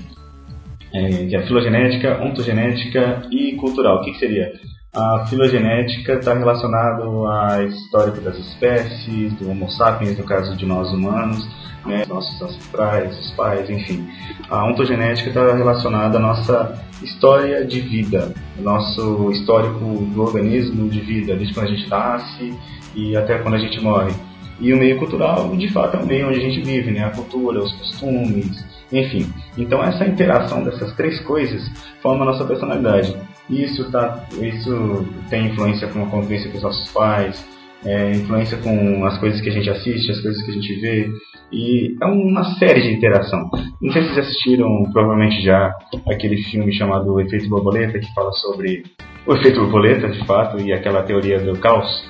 é, 0.92 1.26
que 1.26 1.36
é 1.36 1.42
filogenética, 1.46 2.22
ontogenética 2.22 3.22
e 3.30 3.52
cultural. 3.56 3.98
O 3.98 4.04
que, 4.04 4.12
que 4.12 4.18
seria? 4.18 4.52
A 4.94 5.24
filogenética 5.26 6.14
está 6.14 6.34
relacionado 6.34 7.26
ao 7.26 7.62
histórico 7.62 8.20
das 8.20 8.38
espécies, 8.38 9.32
do 9.34 9.50
Homo 9.50 9.70
sapiens, 9.70 10.18
no 10.18 10.24
caso 10.24 10.54
de 10.54 10.66
nós 10.66 10.92
humanos, 10.92 11.48
né, 11.86 12.04
nossos 12.06 12.40
ancestrais, 12.42 13.18
os 13.18 13.30
pais, 13.30 13.70
enfim. 13.70 14.06
A 14.50 14.66
ontogenética 14.66 15.30
está 15.30 15.54
relacionada 15.54 16.18
à 16.18 16.20
nossa 16.20 16.78
história 17.02 17.64
de 17.64 17.80
vida, 17.80 18.34
nosso 18.60 19.30
histórico 19.32 19.78
do 19.78 20.22
organismo 20.22 20.88
de 20.90 21.00
vida, 21.00 21.34
desde 21.36 21.54
quando 21.54 21.68
a 21.68 21.70
gente 21.70 21.88
nasce 21.88 22.54
e 22.94 23.16
até 23.16 23.38
quando 23.38 23.54
a 23.54 23.58
gente 23.58 23.80
morre. 23.80 24.12
E 24.60 24.74
o 24.74 24.76
meio 24.76 24.98
cultural, 24.98 25.56
de 25.56 25.68
fato, 25.72 25.96
é 25.96 26.00
o 26.00 26.06
meio 26.06 26.28
onde 26.28 26.38
a 26.38 26.42
gente 26.42 26.60
vive, 26.60 26.90
né? 26.90 27.04
A 27.04 27.10
cultura, 27.10 27.60
os 27.60 27.72
costumes, 27.72 28.62
enfim. 28.92 29.32
Então 29.56 29.82
essa 29.82 30.06
interação 30.06 30.62
dessas 30.62 30.92
três 30.94 31.18
coisas 31.20 31.62
forma 32.02 32.22
a 32.22 32.26
nossa 32.26 32.44
personalidade. 32.44 33.16
Isso, 33.50 33.90
tá, 33.90 34.24
isso 34.40 35.06
tem 35.28 35.46
influência 35.46 35.88
com 35.88 36.02
a 36.04 36.06
convivência 36.06 36.50
com 36.50 36.56
os 36.58 36.62
nossos 36.62 36.90
pais, 36.92 37.44
é, 37.84 38.12
influência 38.12 38.56
com 38.58 39.04
as 39.04 39.18
coisas 39.18 39.40
que 39.40 39.48
a 39.48 39.52
gente 39.52 39.68
assiste, 39.68 40.10
as 40.10 40.20
coisas 40.20 40.42
que 40.44 40.50
a 40.50 40.54
gente 40.54 40.80
vê. 40.80 41.10
E 41.50 41.96
é 42.02 42.06
uma 42.06 42.44
série 42.54 42.80
de 42.82 42.92
interação. 42.94 43.50
Não 43.80 43.92
sei 43.92 44.02
se 44.02 44.08
vocês 44.14 44.26
assistiram, 44.26 44.68
provavelmente 44.92 45.42
já, 45.42 45.70
aquele 46.10 46.42
filme 46.44 46.72
chamado 46.72 47.20
Efeito 47.20 47.48
Borboleta, 47.48 47.98
que 47.98 48.14
fala 48.14 48.32
sobre 48.32 48.84
o 49.26 49.34
efeito 49.34 49.60
borboleta, 49.60 50.08
de 50.08 50.24
fato, 50.26 50.58
e 50.60 50.72
aquela 50.72 51.02
teoria 51.02 51.38
do 51.38 51.58
caos. 51.58 52.04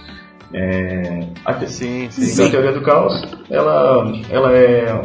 É, 0.55 1.27
a 1.45 1.55
te- 1.55 1.71
Sim, 1.71 2.03
então, 2.05 2.11
sim. 2.12 2.47
a 2.47 2.51
teoria 2.51 2.73
do 2.73 2.83
caos, 2.83 3.21
ela, 3.51 4.12
ela 4.31 4.53
é 4.53 5.03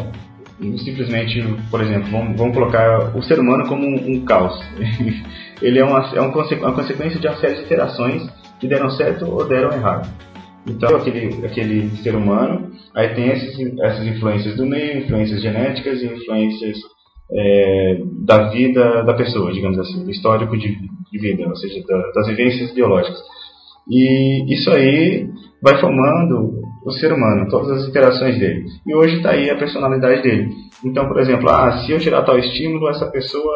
simplesmente, 0.83 1.43
por 1.69 1.81
exemplo, 1.81 2.09
vamos, 2.09 2.37
vamos 2.37 2.53
colocar 2.55 3.15
o 3.15 3.21
ser 3.23 3.39
humano 3.39 3.67
como 3.67 3.85
um, 3.85 4.11
um 4.15 4.25
caos. 4.25 4.59
Ele 5.61 5.79
é, 5.79 5.83
uma, 5.83 5.99
é 6.15 6.21
um 6.21 6.31
uma 6.31 6.73
consequência 6.73 7.19
de 7.19 7.27
uma 7.27 7.37
série 7.37 7.55
de 7.55 7.61
interações 7.63 8.27
que 8.59 8.67
deram 8.67 8.89
certo 8.91 9.25
ou 9.29 9.47
deram 9.47 9.71
errado. 9.71 10.09
Então, 10.67 10.95
aquele, 10.95 11.45
aquele 11.45 11.89
ser 11.97 12.15
humano, 12.15 12.71
aí 12.93 13.09
tem 13.15 13.29
esses, 13.29 13.57
essas 13.79 14.05
influências 14.05 14.55
do 14.57 14.65
meio, 14.65 14.99
influências 14.99 15.41
genéticas 15.41 16.01
e 16.01 16.07
influências 16.07 16.77
é, 17.31 18.01
da 18.25 18.49
vida 18.49 19.03
da 19.03 19.13
pessoa, 19.13 19.51
digamos 19.51 19.77
assim, 19.79 20.03
do 20.03 20.11
histórico 20.11 20.57
de, 20.57 20.75
de 21.11 21.19
vida, 21.19 21.47
ou 21.47 21.55
seja, 21.55 21.81
da- 21.87 22.11
das 22.15 22.27
vivências 22.27 22.73
biológicas. 22.73 23.19
E 23.89 24.53
isso 24.53 24.69
aí 24.71 25.29
vai 25.61 25.79
formando 25.79 26.61
o 26.87 26.91
ser 26.93 27.11
humano, 27.11 27.49
todas 27.49 27.81
as 27.81 27.89
interações 27.89 28.39
dele. 28.39 28.65
E 28.85 28.95
hoje 28.95 29.17
está 29.17 29.31
aí 29.31 29.49
a 29.49 29.57
personalidade 29.57 30.21
dele. 30.21 30.49
Então, 30.85 31.07
por 31.07 31.19
exemplo, 31.19 31.49
ah, 31.49 31.79
se 31.79 31.91
eu 31.91 31.99
tirar 31.99 32.23
tal 32.23 32.39
estímulo, 32.39 32.89
essa 32.89 33.05
pessoa 33.07 33.53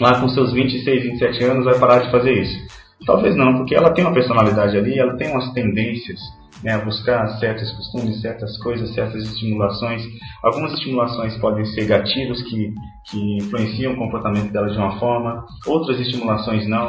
lá 0.00 0.20
com 0.20 0.28
seus 0.28 0.52
26, 0.52 1.02
27 1.02 1.44
anos 1.44 1.64
vai 1.64 1.78
parar 1.78 2.00
de 2.00 2.10
fazer 2.10 2.32
isso. 2.32 2.56
Talvez 3.04 3.34
não, 3.36 3.56
porque 3.56 3.74
ela 3.74 3.90
tem 3.90 4.04
uma 4.04 4.14
personalidade 4.14 4.76
ali, 4.76 4.98
ela 4.98 5.16
tem 5.16 5.30
umas 5.30 5.52
tendências 5.52 6.18
né, 6.62 6.72
a 6.72 6.78
buscar 6.78 7.26
certos 7.38 7.70
costumes, 7.72 8.20
certas 8.20 8.56
coisas, 8.62 8.94
certas 8.94 9.22
estimulações. 9.24 10.02
Algumas 10.42 10.72
estimulações 10.72 11.36
podem 11.36 11.64
ser 11.66 11.86
gatilhos 11.86 12.42
que, 12.42 12.72
que 13.10 13.36
influenciam 13.36 13.92
o 13.92 13.96
comportamento 13.96 14.52
dela 14.52 14.68
de 14.68 14.78
uma 14.78 14.98
forma, 14.98 15.44
outras 15.66 16.00
estimulações 16.00 16.66
não. 16.66 16.88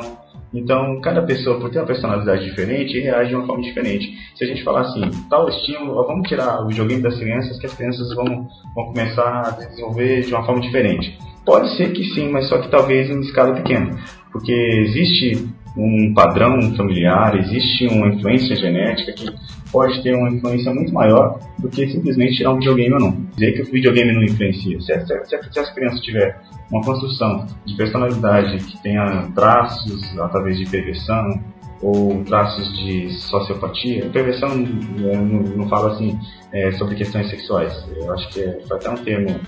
Então, 0.53 0.99
cada 1.01 1.21
pessoa, 1.21 1.59
por 1.59 1.69
ter 1.69 1.79
uma 1.79 1.85
personalidade 1.85 2.45
diferente, 2.45 2.99
reage 2.99 3.29
de 3.29 3.35
uma 3.35 3.45
forma 3.45 3.61
diferente. 3.61 4.07
Se 4.35 4.43
a 4.43 4.47
gente 4.47 4.63
falar 4.63 4.81
assim, 4.81 5.01
tal 5.29 5.47
estímulo, 5.49 6.05
vamos 6.05 6.27
tirar 6.27 6.63
o 6.63 6.67
videogame 6.67 7.01
das 7.01 7.17
crianças, 7.17 7.59
que 7.59 7.65
as 7.65 7.75
crianças 7.75 8.13
vão, 8.15 8.47
vão 8.75 8.85
começar 8.93 9.41
a 9.47 9.65
desenvolver 9.65 10.21
de 10.21 10.33
uma 10.33 10.45
forma 10.45 10.61
diferente. 10.61 11.17
Pode 11.45 11.75
ser 11.77 11.91
que 11.91 12.03
sim, 12.13 12.29
mas 12.29 12.47
só 12.49 12.59
que 12.59 12.69
talvez 12.69 13.09
em 13.09 13.19
escala 13.21 13.55
pequena. 13.55 13.97
Porque 14.31 14.51
existe 14.51 15.47
um 15.77 16.13
padrão 16.13 16.59
familiar, 16.75 17.37
existe 17.37 17.87
uma 17.87 18.07
influência 18.07 18.55
genética 18.55 19.13
que 19.13 19.27
pode 19.71 20.01
ter 20.01 20.15
uma 20.15 20.29
influência 20.29 20.73
muito 20.73 20.93
maior 20.93 21.39
do 21.59 21.69
que 21.69 21.87
simplesmente 21.87 22.37
tirar 22.37 22.51
um 22.51 22.59
videogame 22.59 22.93
ou 22.93 22.99
não. 22.99 23.11
Dizer 23.35 23.53
que 23.53 23.61
o 23.61 23.71
videogame 23.71 24.13
não 24.13 24.23
influencia. 24.23 24.79
Se, 24.81 24.99
se, 25.05 25.25
se, 25.25 25.53
se 25.53 25.59
as 25.59 25.73
crianças 25.73 26.01
tiverem 26.01 26.33
uma 26.71 26.81
construção 26.81 27.45
de 27.65 27.75
personalidade 27.75 28.57
que 28.57 28.81
tenha 28.81 29.29
traços 29.35 30.19
através 30.19 30.57
de 30.57 30.65
perversão 30.69 31.41
ou 31.81 32.23
traços 32.23 32.75
de 32.77 33.09
sociopatia, 33.11 34.09
perversão 34.09 34.49
eu 34.97 35.21
não, 35.21 35.39
não 35.57 35.69
falo 35.69 35.89
assim 35.89 36.17
é, 36.51 36.71
sobre 36.71 36.95
questões 36.95 37.29
sexuais. 37.29 37.73
Eu 37.95 38.11
acho 38.13 38.29
que 38.29 38.41
é, 38.41 38.59
foi 38.67 38.77
até 38.77 38.89
um 38.89 38.95
termo 38.95 39.39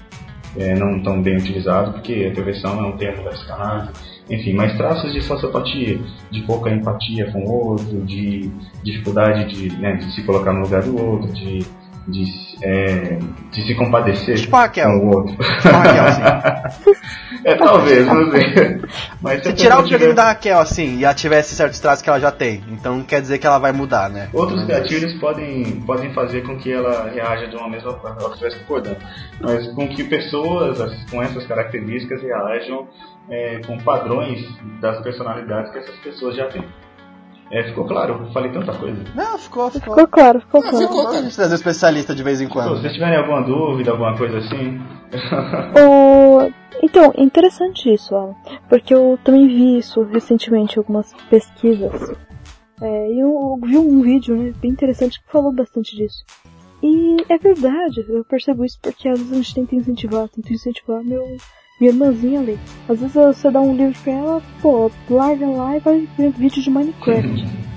é, 0.57 0.75
não 0.75 1.01
tão 1.01 1.21
bem 1.21 1.37
utilizado, 1.37 1.93
porque 1.93 2.29
a 2.31 2.35
perversão 2.35 2.79
é 2.79 2.87
um 2.87 2.97
termo 2.97 3.23
da 3.23 3.31
psicanálise, 3.31 4.18
enfim, 4.29 4.53
mas 4.53 4.75
traços 4.77 5.11
de 5.13 5.21
sociopatia, 5.21 5.99
de 6.31 6.41
pouca 6.43 6.69
empatia 6.69 7.31
com 7.31 7.39
o 7.43 7.69
outro, 7.71 8.01
de 8.05 8.51
dificuldade 8.83 9.45
de, 9.45 9.75
né, 9.77 9.93
de 9.95 10.13
se 10.13 10.23
colocar 10.23 10.53
no 10.53 10.61
lugar 10.61 10.83
do 10.83 11.01
outro, 11.03 11.31
de, 11.33 11.59
de, 12.07 12.23
é, 12.63 13.19
de 13.51 13.65
se 13.65 13.75
compadecer 13.75 14.35
Tipo 14.37 14.55
Raquel. 14.55 14.89
com 14.99 15.07
o 15.07 15.15
outro. 15.15 15.31
Tipo 15.35 15.69
Raquel, 15.69 16.03
assim. 16.03 16.91
é, 17.45 17.55
talvez, 17.55 18.05
não 18.05 18.31
sei. 18.31 18.81
Mas 19.21 19.43
Se 19.43 19.53
tirar 19.53 19.79
o 19.79 19.83
videogame 19.83 20.11
tiver- 20.11 20.13
da 20.15 20.25
Raquel, 20.29 20.59
assim, 20.59 20.97
e 20.99 21.03
ela 21.05 21.13
tivesse 21.13 21.55
certos 21.55 21.79
traços 21.79 22.01
que 22.01 22.09
ela 22.09 22.19
já 22.19 22.31
tem, 22.31 22.63
então 22.71 22.97
não 22.97 23.03
quer 23.03 23.21
dizer 23.21 23.37
que 23.37 23.47
ela 23.47 23.57
vai 23.59 23.71
mudar, 23.71 24.09
né? 24.09 24.29
Outros 24.33 24.63
gatilhos 24.65 25.13
podem, 25.19 25.81
podem 25.85 26.13
fazer 26.13 26.41
com 26.41 26.57
que 26.57 26.71
ela 26.71 27.09
reaja 27.13 27.47
de 27.47 27.55
uma 27.55 27.69
mesma 27.69 27.93
forma, 27.93 28.17
ela 28.19 28.29
estivesse 28.31 28.59
concordando, 28.59 28.97
mas 29.41 29.67
com 29.73 29.87
que 29.87 30.03
pessoas 30.03 30.79
as- 30.81 31.03
com 31.09 31.21
essas 31.23 31.45
características 31.47 32.21
reajam 32.21 32.87
é, 33.29 33.61
com 33.65 33.77
padrões 33.79 34.45
das 34.81 35.01
personalidades 35.01 35.71
que 35.71 35.79
essas 35.79 35.95
pessoas 35.97 36.35
já 36.35 36.47
têm. 36.47 36.63
É, 37.51 37.63
ficou 37.63 37.85
claro? 37.87 38.25
Eu 38.25 38.31
falei 38.31 38.51
tanta 38.51 38.73
coisa. 38.73 39.03
Não, 39.15 39.37
ficou, 39.37 39.71
ficou. 39.71 39.95
Ficou 39.95 40.07
claro, 40.07 40.39
ficou 40.39 40.61
claro. 40.61 40.77
ficou. 40.77 41.09
A 41.09 41.21
gente 41.21 41.35
trazer 41.35 41.53
um 41.53 41.55
especialista 41.55 42.13
de 42.13 42.21
vez 42.21 42.39
em 42.41 42.45
Se 42.45 42.51
quando. 42.51 42.77
vocês 42.77 42.93
tiverem 42.93 43.17
alguma 43.17 43.41
dúvida, 43.41 43.89
alguma 43.91 44.15
coisa 44.15 44.37
assim, 44.37 44.79
O... 45.75 46.51
Então, 46.81 47.11
é 47.17 47.21
interessante 47.21 47.91
isso, 47.93 48.15
Alan, 48.15 48.35
porque 48.69 48.93
eu 48.93 49.19
também 49.23 49.47
vi 49.47 49.79
isso 49.79 50.01
recentemente 50.03 50.75
em 50.75 50.79
algumas 50.79 51.13
pesquisas. 51.29 52.13
É, 52.81 53.11
e 53.11 53.19
eu 53.19 53.59
vi 53.61 53.77
um 53.77 54.01
vídeo 54.01 54.35
né, 54.35 54.53
bem 54.61 54.71
interessante 54.71 55.19
que 55.19 55.29
falou 55.29 55.51
bastante 55.51 55.95
disso. 55.95 56.23
E 56.81 57.17
é 57.27 57.37
verdade, 57.37 58.05
eu 58.07 58.23
percebo 58.23 58.63
isso 58.63 58.79
porque 58.81 59.09
às 59.09 59.19
vezes 59.19 59.33
a 59.33 59.35
gente 59.35 59.55
tenta 59.55 59.75
incentivar, 59.75 60.29
tenta 60.29 60.53
incentivar 60.53 61.03
meu, 61.03 61.25
minha 61.79 61.91
irmãzinha 61.91 62.41
ler. 62.41 62.59
Às 62.87 62.99
vezes 62.99 63.13
você 63.13 63.49
dá 63.51 63.61
um 63.61 63.75
livro 63.75 63.97
pra 64.03 64.13
ela, 64.13 64.41
pô, 64.61 64.91
larga 65.09 65.47
lá 65.47 65.77
e 65.77 65.79
vai 65.79 66.07
ver 66.17 66.31
vídeo 66.31 66.61
de 66.61 66.69
Minecraft. 66.69 67.47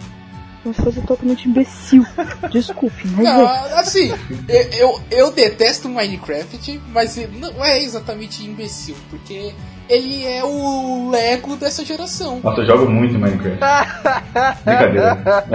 Uma 0.64 0.74
coisa 0.74 1.02
totalmente 1.02 1.48
imbecil. 1.48 2.06
Desculpe, 2.52 3.02
mas 3.16 3.24
Não, 3.24 3.48
é. 3.48 3.80
assim, 3.80 4.12
eu, 4.48 4.70
eu, 4.78 5.00
eu 5.10 5.30
detesto 5.32 5.88
Minecraft, 5.88 6.80
mas 6.92 7.16
não 7.40 7.64
é 7.64 7.82
exatamente 7.82 8.46
imbecil, 8.46 8.94
porque 9.10 9.52
ele 9.88 10.24
é 10.24 10.44
o 10.44 11.10
Lego 11.10 11.56
dessa 11.56 11.84
geração. 11.84 12.38
Nossa, 12.44 12.60
eu 12.60 12.66
jogo 12.66 12.88
muito 12.88 13.18
Minecraft. 13.18 13.58
Brincadeira. 14.64 15.46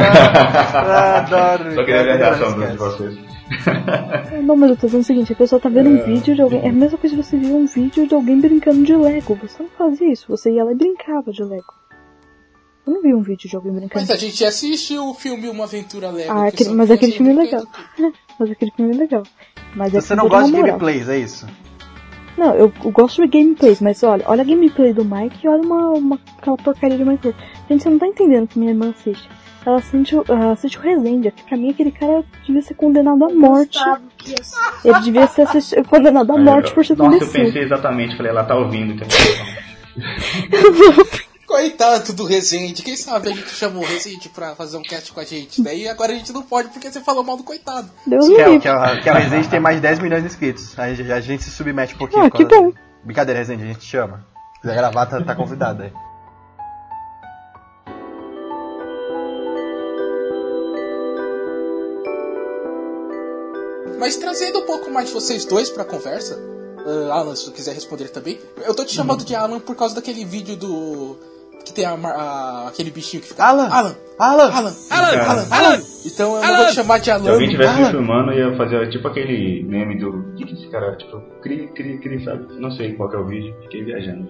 Adoro. 1.16 1.72
Só 1.76 1.86
queria 1.86 2.04
ver 2.04 2.12
a 2.12 2.18
reação 2.18 2.60
de 2.60 2.78
vocês. 2.78 3.37
Não, 4.44 4.56
mas 4.56 4.70
eu 4.72 4.78
tô 4.78 4.88
dizendo 4.88 5.02
o 5.02 5.04
seguinte, 5.06 5.34
a 5.34 5.36
pessoa 5.36 5.60
tá 5.60 5.70
vendo 5.70 5.90
um 5.90 6.04
vídeo 6.06 6.36
de 6.36 6.42
alguém. 6.42 6.62
É 6.62 6.70
a 6.70 6.74
mesma 6.74 6.98
coisa 6.98 7.16
que 7.16 7.24
você 7.24 7.38
viu 7.38 7.56
um 7.56 7.66
vídeo 7.66 8.08
de 8.08 8.14
alguém 8.14 8.40
brincando 8.40 8.84
de 8.84 8.96
Lego. 8.96 9.36
Você 9.42 9.64
não 9.64 9.70
fazia 9.70 10.12
isso, 10.12 10.26
você 10.30 10.52
ia 10.52 10.64
lá 10.64 10.72
e 10.72 10.76
brincava 10.76 11.32
de 11.32 11.44
Lego. 11.44 11.74
Eu 12.86 12.94
não 12.94 13.02
vi 13.02 13.14
um 13.14 13.22
vídeo 13.22 13.50
de 13.50 13.56
alguém 13.56 13.72
brincando. 13.72 13.96
Mas 13.96 14.10
a 14.12 14.16
gente 14.16 14.44
assiste 14.46 14.98
o 14.98 15.14
filme 15.14 15.50
Uma 15.50 15.66
Aventura 15.66 16.10
Lego. 16.10 16.32
Ah, 16.32 16.50
que 16.52 16.64
aquele- 16.64 16.76
mas 16.76 16.92
aquele 16.92 17.12
filme 17.12 17.32
é 17.32 17.36
legal. 17.36 17.64
Mas 18.40 18.52
aquele 18.52 18.72
filme 18.72 18.96
é 18.96 18.98
legal. 18.98 19.24
Mas 19.76 19.94
é 19.94 20.02
Você 20.02 20.16
não 20.16 20.28
gosta 20.30 20.52
de 20.52 20.62
gameplays, 20.62 21.10
é 21.10 21.18
isso? 21.20 21.46
Não, 22.38 22.54
eu, 22.54 22.72
eu 22.86 22.92
gosto 22.92 23.22
de 23.22 23.28
gameplays, 23.28 23.82
mas 23.82 24.04
olha, 24.04 24.24
olha 24.28 24.42
a 24.42 24.46
gameplay 24.46 24.94
do 24.94 25.04
Mike 25.04 25.44
e 25.44 25.50
olha 25.50 25.62
uma, 25.64 25.90
uma, 25.90 26.20
aquela 26.38 26.56
porcaria 26.56 26.96
de 26.96 27.04
Minecraft. 27.04 27.42
Gente, 27.68 27.82
você 27.84 27.90
não 27.90 27.98
tá 27.98 28.06
entendendo 28.08 28.44
o 28.44 28.48
que 28.48 28.60
minha 28.60 28.72
irmã 28.72 28.92
assiste. 28.92 29.28
Ela 29.68 29.80
o- 29.80 30.24
ela 30.32 30.52
assiste 30.54 30.78
o 30.78 30.82
Resende, 30.82 31.30
que 31.30 31.44
pra 31.44 31.58
mim 31.58 31.72
aquele 31.72 31.92
cara 31.92 32.24
devia 32.46 32.62
ser 32.62 32.74
condenado 32.74 33.26
à 33.26 33.30
morte. 33.30 33.78
Ele 34.86 35.00
devia 35.02 35.28
ser 35.28 35.42
assisti- 35.42 35.84
condenado 35.84 36.32
à 36.32 36.38
morte 36.38 36.74
por 36.74 36.86
ser 36.86 36.96
Nossa, 36.96 37.26
eu 37.26 37.30
pensei 37.30 37.64
exatamente, 37.64 38.16
falei, 38.16 38.32
ela 38.32 38.46
tá 38.46 38.56
ouvindo. 38.56 38.94
Então... 38.94 39.08
Coitado 41.46 42.14
do 42.14 42.24
Resende, 42.26 42.82
quem 42.84 42.96
sabe 42.96 43.30
a 43.30 43.34
gente 43.34 43.50
chamou 43.50 43.84
o 43.84 43.86
Resende 43.86 44.30
pra 44.30 44.54
fazer 44.56 44.78
um 44.78 44.82
cast 44.84 45.12
com 45.14 45.20
a 45.20 45.24
gente. 45.26 45.62
Daí 45.62 45.88
agora 45.88 46.12
a 46.12 46.16
gente 46.16 46.32
não 46.34 46.42
pode 46.44 46.70
porque 46.70 46.90
você 46.92 47.00
falou 47.02 47.24
mal 47.24 47.38
do 47.38 47.44
coitado. 47.44 47.90
Deus 48.06 48.28
Que 48.28 48.34
é, 48.36 48.46
livre. 48.46 48.60
que 48.60 48.68
é, 48.68 49.02
que 49.02 49.10
é 49.10 49.14
o 49.14 49.16
Resende 49.16 49.48
tem 49.50 49.60
mais 49.60 49.78
de 49.78 49.82
10 49.82 50.00
milhões 50.00 50.22
de 50.24 50.28
inscritos. 50.28 50.78
Aí 50.80 50.94
a 51.12 51.20
gente 51.22 51.44
se 51.44 51.52
submete 51.52 51.96
um 51.96 51.98
pouquinho. 51.98 52.24
Ah, 52.26 52.30
por 52.30 52.38
que 52.38 52.46
causa 52.46 52.66
bom. 52.66 52.74
Brincadeira, 53.04 53.40
Resende, 53.40 53.64
a 53.64 53.68
gente 53.68 53.80
te 53.80 53.86
chama. 53.86 54.26
Se 54.56 54.62
quiser 54.62 54.76
gravar, 54.76 55.06
tá, 55.06 55.22
tá 55.22 55.36
convidado 55.36 55.84
aí. 55.84 55.92
Mas 64.00 64.16
trazendo 64.18 64.60
um 64.60 64.66
pouco 64.66 64.90
mais 64.92 65.08
de 65.08 65.14
vocês 65.14 65.46
dois 65.46 65.70
pra 65.70 65.84
conversa, 65.86 66.38
ah, 66.86 67.14
Alan, 67.20 67.36
se 67.36 67.46
tu 67.46 67.52
quiser 67.52 67.74
responder 67.74 68.10
também. 68.10 68.40
Eu 68.66 68.74
tô 68.76 68.84
te 68.86 68.94
chamando 68.94 69.24
de 69.26 69.36
Alan 69.36 69.60
por 69.60 69.76
causa 69.76 69.96
daquele 69.96 70.24
vídeo 70.26 70.56
do. 70.56 71.18
que 71.66 71.74
tem 71.74 71.84
a 71.86 71.92
a- 71.94 72.68
aquele 72.70 72.90
bichinho 72.92 73.22
que 73.22 73.28
fica. 73.30 73.44
Alan! 73.44 73.68
Alan! 73.68 73.96
Alan! 74.20 74.52
Alan! 74.52 74.74
Alan! 74.90 75.18
Alan! 75.22 75.48
Alan! 75.52 75.82
Então 76.06 76.36
eu 76.38 76.42
não 76.48 76.58
vou 76.58 76.66
te 76.68 76.74
chamar 76.76 76.98
de 77.00 77.06
Se 77.06 77.12
Alan. 77.12 77.32
alguém 77.34 77.50
tivesse 77.50 77.74
me 77.74 77.82
Alan. 77.82 77.92
filmando, 77.92 78.32
eu 78.32 78.52
ia 78.52 78.58
fazer 78.58 78.90
tipo 78.90 79.08
aquele 79.08 79.64
meme 79.64 80.00
do. 80.00 80.10
O 80.10 80.36
que, 80.36 80.46
que 80.46 80.54
esse 80.54 80.68
cara, 80.70 80.96
tipo, 80.96 81.20
cri, 81.42 81.68
cri, 81.76 81.98
cri, 82.00 82.24
sabe? 82.24 82.46
Não 82.60 82.72
sei 82.72 82.94
qual 82.96 83.10
que 83.10 83.16
é 83.18 83.20
o 83.20 83.26
vídeo, 83.28 83.54
fiquei 83.64 83.84
viajando. 83.84 84.30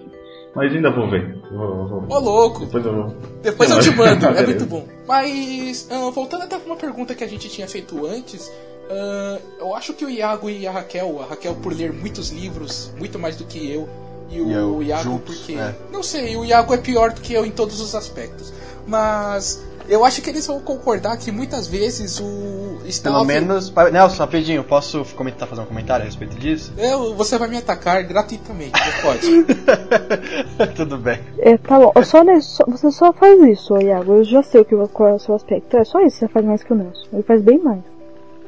Mas 0.56 0.72
ainda 0.74 0.90
vou 0.90 1.08
ver. 1.08 1.38
Vou, 1.52 1.86
vou, 1.88 2.04
Ô 2.08 2.18
louco! 2.18 2.64
Depois 2.66 2.84
eu 2.86 2.92
vou. 2.94 3.14
Depois 3.42 3.70
eu 3.70 3.80
te 3.80 3.90
mando, 3.92 4.26
é 4.26 4.42
muito 4.46 4.64
bom. 4.66 4.84
Mas, 5.06 5.86
ah, 5.90 6.10
voltando 6.10 6.42
até 6.42 6.56
pra 6.58 6.66
uma 6.66 6.76
pergunta 6.76 7.14
que 7.14 7.22
a 7.22 7.28
gente 7.28 7.48
tinha 7.48 7.68
feito 7.68 8.04
antes, 8.06 8.50
ah, 8.90 9.38
eu 9.58 9.74
acho 9.74 9.92
que 9.94 10.04
o 10.04 10.10
Iago 10.10 10.48
e 10.50 10.66
a 10.66 10.70
Raquel, 10.72 11.20
a 11.22 11.26
Raquel 11.26 11.54
por 11.56 11.72
ler 11.72 11.92
muitos 11.92 12.30
livros, 12.30 12.90
muito 12.98 13.18
mais 13.18 13.36
do 13.36 13.44
que 13.44 13.70
eu, 13.70 13.88
e 14.30 14.40
o 14.40 14.48
E 14.48 14.52
eu 14.52 14.82
Iago 14.82 15.02
juntos, 15.02 15.36
porque. 15.38 15.52
é. 15.54 15.74
Não 15.92 16.02
sei, 16.02 16.36
o 16.36 16.44
Iago 16.44 16.72
é 16.74 16.78
pior 16.78 17.12
do 17.12 17.20
que 17.20 17.32
eu 17.32 17.44
em 17.46 17.50
todos 17.50 17.80
os 17.80 17.94
aspectos. 17.94 18.52
Mas 18.86 19.62
eu 19.88 20.04
acho 20.04 20.20
que 20.22 20.28
eles 20.30 20.46
vão 20.46 20.60
concordar 20.60 21.16
que 21.18 21.30
muitas 21.30 21.66
vezes 21.66 22.20
o. 22.20 22.78
Está 22.86 23.10
Pelo 23.10 23.24
menos. 23.24 23.70
Nelson, 23.92 24.16
rapidinho, 24.22 24.64
posso 24.64 25.04
comentar, 25.14 25.46
fazer 25.46 25.60
um 25.60 25.66
comentário 25.66 26.02
a 26.04 26.06
respeito 26.06 26.38
disso? 26.38 26.72
Eu, 26.78 27.14
você 27.14 27.36
vai 27.36 27.48
me 27.48 27.58
atacar 27.58 28.02
gratuitamente, 28.04 28.72
você 28.72 29.02
pode. 29.02 30.72
Tudo 30.74 30.96
bem. 30.96 31.20
É, 31.38 31.56
tá 31.58 31.78
bom. 31.78 31.92
Só, 32.04 32.22
né, 32.24 32.40
só- 32.40 32.64
você 32.66 32.90
só 32.90 33.12
faz 33.12 33.38
isso, 33.42 33.76
Iago. 33.76 34.14
Eu 34.14 34.24
já 34.24 34.42
sei 34.42 34.60
o 34.62 34.64
que, 34.64 34.74
qual 34.88 35.08
é 35.10 35.14
o 35.14 35.18
seu 35.18 35.34
aspecto. 35.34 35.76
É 35.76 35.84
só 35.84 36.00
isso, 36.00 36.16
você 36.18 36.28
faz 36.28 36.44
mais 36.46 36.62
que 36.62 36.72
o 36.72 36.76
Nelson. 36.76 37.06
Ele 37.12 37.22
faz 37.22 37.42
bem 37.42 37.58
mais. 37.58 37.80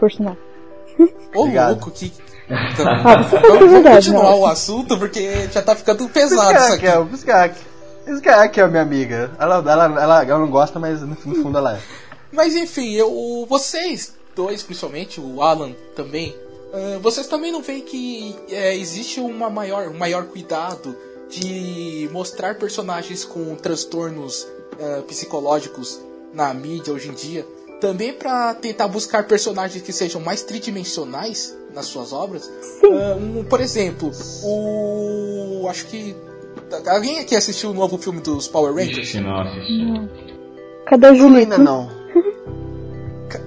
Por 0.00 0.10
sinal. 0.10 0.36
Ô 1.34 1.40
Obrigado. 1.42 1.70
louco, 1.72 1.90
que. 1.90 2.12
Então, 2.48 2.86
Ah, 3.04 3.22
você 3.22 3.38
vamos, 3.38 3.70
verdade, 3.70 3.96
continuar 4.06 4.24
Nelson. 4.24 4.40
o 4.40 4.46
assunto 4.46 4.98
porque 4.98 5.48
já 5.52 5.62
tá 5.62 5.76
ficando 5.76 6.08
pesado 6.08 6.50
isso 6.50 6.62
aqui. 6.64 6.86
Raquel, 6.86 7.04
busca 7.04 7.36
Raquel. 7.36 7.62
Busca 8.06 8.36
Raquel, 8.36 8.68
minha 8.70 8.82
amiga. 8.82 9.30
Ela, 9.38 9.56
ela, 9.58 9.84
ela, 9.84 10.24
ela 10.24 10.38
não 10.38 10.50
gosta, 10.50 10.80
mas 10.80 11.00
no, 11.02 11.08
no 11.24 11.34
fundo 11.36 11.58
ela 11.58 11.76
é. 11.76 11.80
Mas 12.32 12.56
enfim, 12.56 12.92
eu, 12.94 13.46
vocês 13.48 14.14
dois, 14.34 14.62
principalmente, 14.62 15.20
o 15.20 15.42
Alan 15.42 15.72
também, 15.94 16.34
ah, 16.72 16.98
vocês 17.00 17.26
também 17.26 17.52
não 17.52 17.62
veem 17.62 17.82
que 17.82 18.34
é, 18.50 18.74
existe 18.76 19.20
uma 19.20 19.50
maior, 19.50 19.88
um 19.88 19.98
maior 19.98 20.24
cuidado 20.24 20.96
de 21.28 22.08
mostrar 22.12 22.56
personagens 22.56 23.24
com 23.24 23.54
transtornos 23.54 24.46
ah, 24.80 25.02
psicológicos 25.06 26.00
na 26.32 26.52
mídia 26.54 26.92
hoje 26.92 27.08
em 27.08 27.12
dia, 27.14 27.46
também 27.80 28.12
pra 28.12 28.54
tentar 28.54 28.86
buscar 28.88 29.26
personagens 29.26 29.82
que 29.82 29.92
sejam 29.92 30.20
mais 30.20 30.42
tridimensionais 30.42 31.56
nas 31.74 31.86
suas 31.86 32.12
obras? 32.12 32.44
Sim. 32.60 32.92
Ah, 32.92 33.16
um, 33.16 33.44
por 33.44 33.60
exemplo, 33.60 34.10
o. 34.44 35.66
Acho 35.68 35.86
que. 35.86 36.14
Alguém 36.86 37.18
aqui 37.18 37.34
assistiu 37.34 37.70
o 37.70 37.74
novo 37.74 37.98
filme 37.98 38.20
dos 38.20 38.46
Power 38.46 38.72
Rangers? 38.74 39.08
Ixi, 39.08 39.20
nossa. 39.20 39.50
isso- 39.58 40.08
Cadê 40.86 41.06
a 41.06 41.14
Julita? 41.14 41.54
Ainda 41.54 41.58
não. 41.58 41.90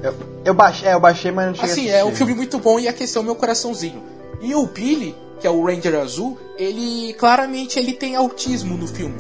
Eu, 0.02 0.14
eu 0.46 0.54
baixei, 0.54 0.88
é, 0.88 0.94
eu 0.94 1.00
baixei, 1.00 1.32
mas 1.32 1.48
não 1.48 1.56
cheguei 1.56 1.72
Assim, 1.72 1.90
a 1.90 1.98
é 1.98 2.06
um 2.06 2.16
filme 2.16 2.34
muito 2.34 2.58
bom 2.58 2.80
e 2.80 2.88
aqueceu 2.88 3.22
meu 3.22 3.36
coraçãozinho. 3.36 4.02
E 4.42 4.56
o 4.56 4.66
Billy, 4.66 5.14
que 5.42 5.48
é 5.48 5.50
o 5.50 5.66
Ranger 5.66 5.96
Azul, 6.00 6.38
ele 6.58 7.14
claramente 7.16 7.78
ele 7.78 7.92
tem 7.94 8.16
autismo 8.16 8.78
no 8.78 8.88
filme. 8.88 9.16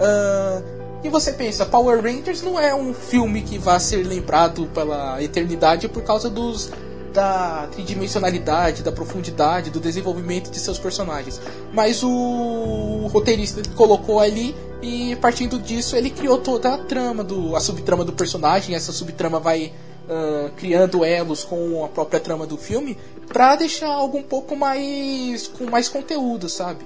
Ah, 0.00 0.60
e 1.08 1.10
você 1.10 1.32
pensa, 1.32 1.64
Power 1.64 2.02
Rangers 2.02 2.42
não 2.42 2.60
é 2.60 2.74
um 2.74 2.92
filme 2.92 3.40
que 3.42 3.58
vai 3.58 3.80
ser 3.80 4.06
lembrado 4.06 4.66
pela 4.74 5.22
eternidade 5.22 5.88
por 5.88 6.02
causa 6.02 6.28
dos 6.28 6.70
da 7.12 7.66
tridimensionalidade, 7.72 8.82
da 8.82 8.92
profundidade, 8.92 9.70
do 9.70 9.80
desenvolvimento 9.80 10.50
de 10.50 10.58
seus 10.60 10.78
personagens. 10.78 11.40
Mas 11.72 12.02
o 12.02 13.08
roteirista 13.10 13.62
colocou 13.74 14.20
ali 14.20 14.54
e 14.82 15.16
partindo 15.16 15.58
disso 15.58 15.96
ele 15.96 16.10
criou 16.10 16.38
toda 16.38 16.74
a 16.74 16.78
trama 16.78 17.24
do 17.24 17.56
a 17.56 17.60
subtrama 17.60 18.04
do 18.04 18.12
personagem, 18.12 18.74
essa 18.74 18.92
subtrama 18.92 19.40
vai 19.40 19.72
ah, 20.08 20.50
criando 20.56 21.04
elos 21.04 21.42
com 21.42 21.84
a 21.84 21.88
própria 21.88 22.20
trama 22.20 22.46
do 22.46 22.58
filme 22.58 22.96
pra 23.26 23.56
deixar 23.56 23.88
algo 23.88 24.18
um 24.18 24.22
pouco 24.22 24.54
mais 24.54 25.48
com 25.48 25.64
mais 25.64 25.88
conteúdo, 25.88 26.48
sabe? 26.48 26.84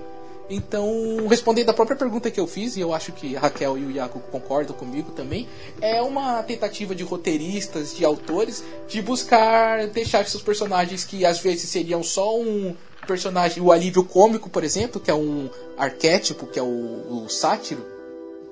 Então, 0.54 1.26
respondendo 1.30 1.70
a 1.70 1.72
própria 1.72 1.96
pergunta 1.96 2.30
que 2.30 2.38
eu 2.38 2.46
fiz, 2.46 2.76
e 2.76 2.80
eu 2.80 2.92
acho 2.92 3.10
que 3.12 3.34
a 3.34 3.40
Raquel 3.40 3.78
e 3.78 3.86
o 3.86 3.90
Iago 3.90 4.20
concordam 4.30 4.76
comigo 4.76 5.10
também, 5.12 5.48
é 5.80 6.02
uma 6.02 6.42
tentativa 6.42 6.94
de 6.94 7.02
roteiristas, 7.02 7.96
de 7.96 8.04
autores, 8.04 8.62
de 8.86 9.00
buscar 9.00 9.86
deixar 9.86 10.26
seus 10.26 10.42
personagens 10.42 11.04
que 11.04 11.24
às 11.24 11.40
vezes 11.40 11.70
seriam 11.70 12.02
só 12.02 12.38
um 12.38 12.76
personagem, 13.06 13.62
o 13.62 13.72
alívio 13.72 14.04
cômico, 14.04 14.50
por 14.50 14.62
exemplo, 14.62 15.00
que 15.00 15.10
é 15.10 15.14
um 15.14 15.48
arquétipo, 15.78 16.46
que 16.46 16.58
é 16.58 16.62
o, 16.62 17.24
o 17.24 17.28
sátiro 17.30 17.84